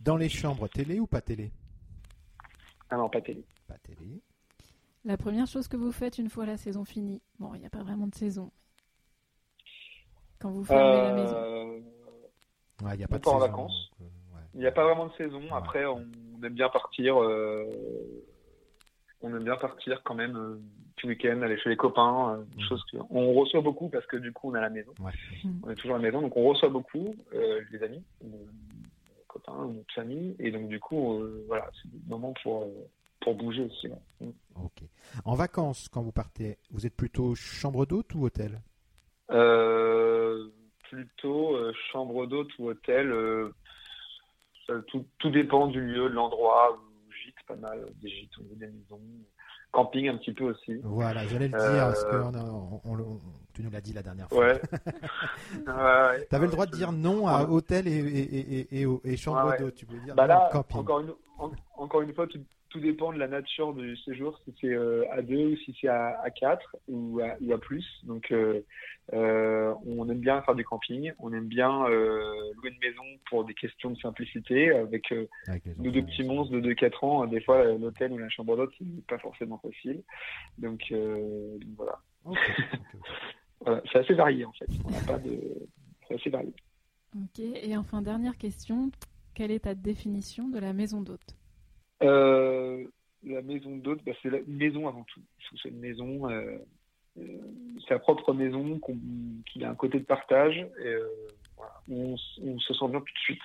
Dans 0.00 0.16
les 0.16 0.28
chambres, 0.28 0.68
télé 0.68 1.00
ou 1.00 1.06
pas 1.06 1.20
télé? 1.20 1.50
Ah 2.90 2.96
non, 2.96 3.08
pas 3.08 3.20
télé. 3.20 3.44
Pas 3.68 3.78
télé. 3.78 4.22
La 5.04 5.16
première 5.16 5.46
chose 5.46 5.68
que 5.68 5.76
vous 5.76 5.92
faites 5.92 6.18
une 6.18 6.28
fois 6.28 6.46
la 6.46 6.56
saison 6.56 6.84
finie, 6.84 7.22
bon, 7.38 7.54
il 7.54 7.60
n'y 7.60 7.66
a 7.66 7.70
pas 7.70 7.82
vraiment 7.82 8.08
de 8.08 8.14
saison, 8.14 8.50
quand 10.38 10.50
vous 10.50 10.64
fermez 10.64 11.02
la 11.02 11.14
maison 11.14 11.36
euh, 11.36 11.80
Il 12.92 12.98
n'y 12.98 13.04
a 13.04 13.08
pas 13.08 13.18
de 13.18 13.28
en 13.28 13.38
vacances. 13.38 13.90
Euh, 14.00 14.04
il 14.54 14.60
n'y 14.60 14.66
a 14.66 14.72
pas 14.72 14.84
vraiment 14.84 15.06
de 15.06 15.12
saison. 15.12 15.42
Après, 15.52 15.84
on 15.84 16.04
aime 16.42 16.54
bien 16.54 16.68
partir. 16.68 17.20
Euh, 17.20 17.64
on 19.20 19.34
aime 19.34 19.44
bien 19.44 19.56
partir 19.56 20.00
quand 20.04 20.14
même 20.14 20.60
tout 20.96 21.08
week-end, 21.08 21.42
aller 21.42 21.58
chez 21.58 21.70
les 21.70 21.76
copains. 21.76 22.36
Mm. 22.56 22.60
chose 22.68 22.84
on 23.10 23.32
reçoit 23.34 23.60
beaucoup 23.60 23.88
parce 23.88 24.06
que 24.06 24.16
du 24.16 24.32
coup, 24.32 24.50
on 24.50 24.54
est 24.54 24.58
à 24.58 24.62
la 24.62 24.70
maison. 24.70 24.92
Mm. 25.44 25.50
On 25.64 25.70
est 25.70 25.74
toujours 25.74 25.96
à 25.96 25.98
la 25.98 26.04
maison, 26.04 26.22
donc 26.22 26.36
on 26.36 26.44
reçoit 26.44 26.68
beaucoup 26.68 27.14
les 27.32 27.82
amis, 27.82 28.02
nos 28.22 28.46
copains, 29.26 29.66
notre 29.66 29.94
famille. 29.94 30.36
Et 30.38 30.50
donc, 30.50 30.68
du 30.68 30.78
coup, 30.78 31.20
voilà, 31.48 31.68
c'est 31.82 31.88
le 31.92 32.08
moment 32.08 32.32
pour 32.42 32.64
pour 33.28 33.34
bouger 33.34 33.64
aussi. 33.64 33.88
Mm. 34.20 34.30
Ok. 34.56 34.82
En 35.24 35.34
vacances, 35.34 35.88
quand 35.88 36.02
vous 36.02 36.12
partez, 36.12 36.58
vous 36.70 36.86
êtes 36.86 36.96
plutôt 36.96 37.34
chambre 37.34 37.84
d'hôte 37.84 38.14
ou 38.14 38.24
hôtel? 38.24 38.60
Euh, 39.30 40.48
plutôt 40.88 41.54
euh, 41.54 41.72
chambre 41.92 42.26
d'hôte 42.26 42.48
ou 42.58 42.68
hôtel. 42.68 43.12
Euh, 43.12 43.52
tout, 44.86 45.06
tout, 45.18 45.30
dépend 45.30 45.66
du 45.66 45.80
lieu, 45.80 46.08
de 46.08 46.14
l'endroit. 46.14 46.78
Gîte, 47.22 47.36
pas 47.46 47.56
mal. 47.56 47.86
Des 48.00 48.08
gîtes, 48.08 48.30
des 48.56 48.66
maisons. 48.66 49.00
Camping 49.70 50.08
un 50.08 50.16
petit 50.16 50.32
peu 50.32 50.44
aussi. 50.44 50.80
Voilà, 50.82 51.26
j'allais 51.26 51.48
le 51.48 51.58
dire, 51.58 51.84
parce 51.88 52.04
que 52.04 52.16
on, 52.86 53.20
tu 53.52 53.62
nous 53.62 53.70
l'as 53.70 53.82
dit 53.82 53.92
la 53.92 54.02
dernière 54.02 54.28
fois. 54.30 54.46
Ouais. 54.46 54.62
tu 56.30 56.34
avais 56.34 56.46
le 56.46 56.52
droit 56.52 56.64
de 56.64 56.74
dire 56.74 56.90
non 56.92 57.26
à 57.26 57.42
hôtel 57.44 57.86
et, 57.86 57.98
et, 57.98 58.80
et, 58.80 58.86
et 59.04 59.16
chambre 59.18 59.54
d'hôte. 59.58 59.74
Tu 59.74 59.84
peux 59.84 59.98
dire 59.98 60.14
bah 60.14 60.26
là, 60.26 60.48
camping. 60.50 60.78
Encore 60.78 61.00
une, 61.00 61.12
encore 61.76 62.00
une 62.00 62.14
fois, 62.14 62.26
tu, 62.26 62.40
tout 62.70 62.80
dépend 62.80 63.12
de 63.12 63.18
la 63.18 63.28
nature 63.28 63.72
du 63.72 63.96
séjour, 63.98 64.38
si 64.44 64.54
c'est 64.60 64.72
euh, 64.72 65.04
à 65.10 65.22
deux 65.22 65.52
ou 65.52 65.56
si 65.56 65.76
c'est 65.80 65.88
à, 65.88 66.20
à 66.22 66.30
quatre 66.30 66.76
ou 66.86 67.20
à, 67.20 67.36
ou 67.40 67.52
à 67.52 67.58
plus. 67.58 67.86
Donc, 68.04 68.30
euh, 68.30 68.60
euh, 69.14 69.74
on 69.86 70.08
aime 70.10 70.20
bien 70.20 70.42
faire 70.42 70.54
du 70.54 70.64
camping, 70.64 71.12
on 71.18 71.32
aime 71.32 71.46
bien 71.46 71.88
louer 71.88 72.70
une 72.70 72.78
maison 72.78 73.04
pour 73.30 73.44
des 73.44 73.54
questions 73.54 73.90
de 73.90 73.98
simplicité. 73.98 74.70
Avec, 74.70 75.10
nos 75.78 75.90
deux 75.90 76.02
petits 76.02 76.24
monstres 76.24 76.52
de 76.52 76.60
2-4 76.60 77.04
ans, 77.04 77.26
des 77.26 77.40
fois 77.40 77.64
l'hôtel 77.64 78.12
ou 78.12 78.18
la 78.18 78.28
chambre 78.28 78.56
d'hôte, 78.56 78.72
c'est 78.78 79.06
pas 79.06 79.18
forcément 79.18 79.58
facile. 79.58 80.02
Donc, 80.58 80.92
voilà. 81.76 81.98
voilà. 83.60 83.82
C'est 83.90 83.98
assez 84.00 84.14
varié 84.14 84.44
en 84.44 84.52
fait. 84.52 84.68
On 84.84 84.90
n'a 84.90 85.00
pas 85.00 85.18
de. 85.18 85.40
C'est 86.06 86.14
assez 86.14 86.30
varié. 86.30 86.52
Ok. 87.16 87.38
Et 87.38 87.76
enfin, 87.76 88.02
dernière 88.02 88.36
question. 88.36 88.90
Quelle 89.34 89.52
est 89.52 89.60
ta 89.60 89.74
définition 89.74 90.48
de 90.48 90.58
la 90.58 90.72
maison 90.72 91.00
d'hôte? 91.00 91.38
Euh, 92.02 92.84
la 93.24 93.42
maison 93.42 93.76
d'hôte, 93.76 94.00
bah, 94.04 94.12
c'est 94.22 94.28
une 94.28 94.56
maison 94.56 94.88
avant 94.88 95.04
tout. 95.04 95.20
C'est 95.62 95.68
une 95.68 95.80
maison, 95.80 96.30
euh, 96.30 96.58
euh, 97.18 97.38
sa 97.88 97.98
propre 97.98 98.32
maison 98.32 98.80
qui 99.46 99.64
a 99.64 99.70
un 99.70 99.74
côté 99.74 99.98
de 99.98 100.04
partage 100.04 100.56
et, 100.56 100.96
où 101.88 102.16
on, 102.42 102.58
se 102.58 102.74
sent 102.74 102.88
bien 102.88 103.00
tout 103.00 103.12
de 103.12 103.18
suite. 103.18 103.42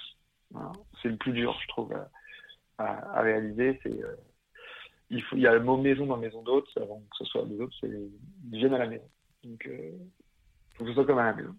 C'est 1.01 1.09
le 1.09 1.17
plus 1.17 1.33
dur, 1.33 1.57
je 1.61 1.67
trouve, 1.69 1.93
à, 2.77 3.21
réaliser. 3.21 3.79
C'est 3.83 3.99
il 5.09 5.21
faut, 5.21 5.35
il 5.35 5.43
y 5.43 5.47
a 5.47 5.53
le 5.53 5.63
mot 5.63 5.77
maison 5.77 6.07
dans 6.07 6.17
maison 6.17 6.41
d'hôte 6.41 6.69
avant 6.75 6.99
que 6.99 7.17
ce 7.17 7.25
soit 7.25 7.45
des 7.45 7.59
autres, 7.59 7.75
c'est 7.79 7.89
ils 7.89 8.57
viennent 8.57 8.73
à 8.73 8.79
la 8.79 8.87
maison. 8.87 9.09
Donc, 9.43 9.63
il 9.67 9.99
faut 10.75 10.83
que 10.85 10.89
ce 10.89 10.95
soit 10.95 11.05
comme 11.05 11.19
à 11.19 11.25
la 11.25 11.33
maison. 11.33 11.55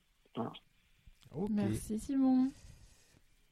Merci 1.51 1.99
Simon. 1.99 2.51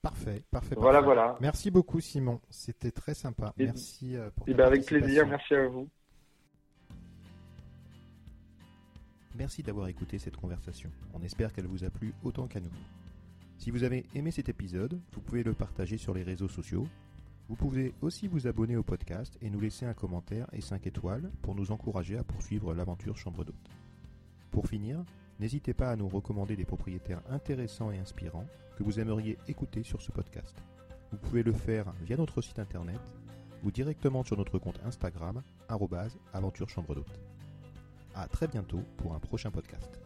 Parfait, 0.02 0.42
parfait. 0.50 0.74
Voilà, 0.76 1.00
voilà. 1.00 1.36
Merci 1.40 1.70
beaucoup, 1.70 2.00
Simon. 2.00 2.40
C'était 2.50 2.90
très 2.90 3.14
sympa. 3.14 3.54
merci 3.56 4.16
euh, 4.16 4.30
pour 4.34 4.48
et 4.48 4.54
ben 4.54 4.66
Avec 4.66 4.84
plaisir, 4.84 5.26
merci 5.28 5.54
à 5.54 5.68
vous. 5.68 5.88
Merci 9.36 9.62
d'avoir 9.62 9.86
écouté 9.86 10.18
cette 10.18 10.36
conversation. 10.36 10.90
On 11.14 11.22
espère 11.22 11.52
qu'elle 11.52 11.66
vous 11.66 11.84
a 11.84 11.90
plu 11.90 12.12
autant 12.24 12.48
qu'à 12.48 12.60
nous. 12.60 12.72
Si 13.58 13.70
vous 13.70 13.84
avez 13.84 14.04
aimé 14.16 14.32
cet 14.32 14.48
épisode, 14.48 15.00
vous 15.12 15.20
pouvez 15.20 15.44
le 15.44 15.54
partager 15.54 15.96
sur 15.96 16.14
les 16.14 16.24
réseaux 16.24 16.48
sociaux. 16.48 16.88
Vous 17.48 17.54
pouvez 17.54 17.94
aussi 18.02 18.26
vous 18.26 18.48
abonner 18.48 18.76
au 18.76 18.82
podcast 18.82 19.38
et 19.40 19.50
nous 19.50 19.60
laisser 19.60 19.86
un 19.86 19.94
commentaire 19.94 20.48
et 20.52 20.60
5 20.60 20.84
étoiles 20.86 21.30
pour 21.42 21.54
nous 21.54 21.70
encourager 21.70 22.18
à 22.18 22.24
poursuivre 22.24 22.74
l'aventure 22.74 23.16
Chambre 23.16 23.44
d'hôte. 23.44 23.70
Pour 24.50 24.66
finir, 24.66 25.04
N'hésitez 25.40 25.74
pas 25.74 25.90
à 25.90 25.96
nous 25.96 26.09
recommander 26.09 26.56
des 26.56 26.64
propriétaires 26.64 27.22
intéressants 27.28 27.90
et 27.90 27.98
inspirants 27.98 28.46
que 28.76 28.82
vous 28.82 29.00
aimeriez 29.00 29.38
écouter 29.48 29.82
sur 29.82 30.00
ce 30.02 30.12
podcast. 30.12 30.56
Vous 31.10 31.18
pouvez 31.18 31.42
le 31.42 31.52
faire 31.52 31.92
via 32.02 32.16
notre 32.16 32.40
site 32.40 32.59
internet 32.59 33.00
ou 33.64 33.70
directement 33.70 34.24
sur 34.24 34.36
notre 34.36 34.59
compte 34.59 34.80
Instagram, 34.84 35.42
aventure 36.32 36.68
chambre 36.68 36.94
d'hôte. 36.94 37.20
A 38.14 38.26
très 38.28 38.48
bientôt 38.48 38.82
pour 38.96 39.14
un 39.14 39.18
prochain 39.18 39.50
podcast. 39.50 40.00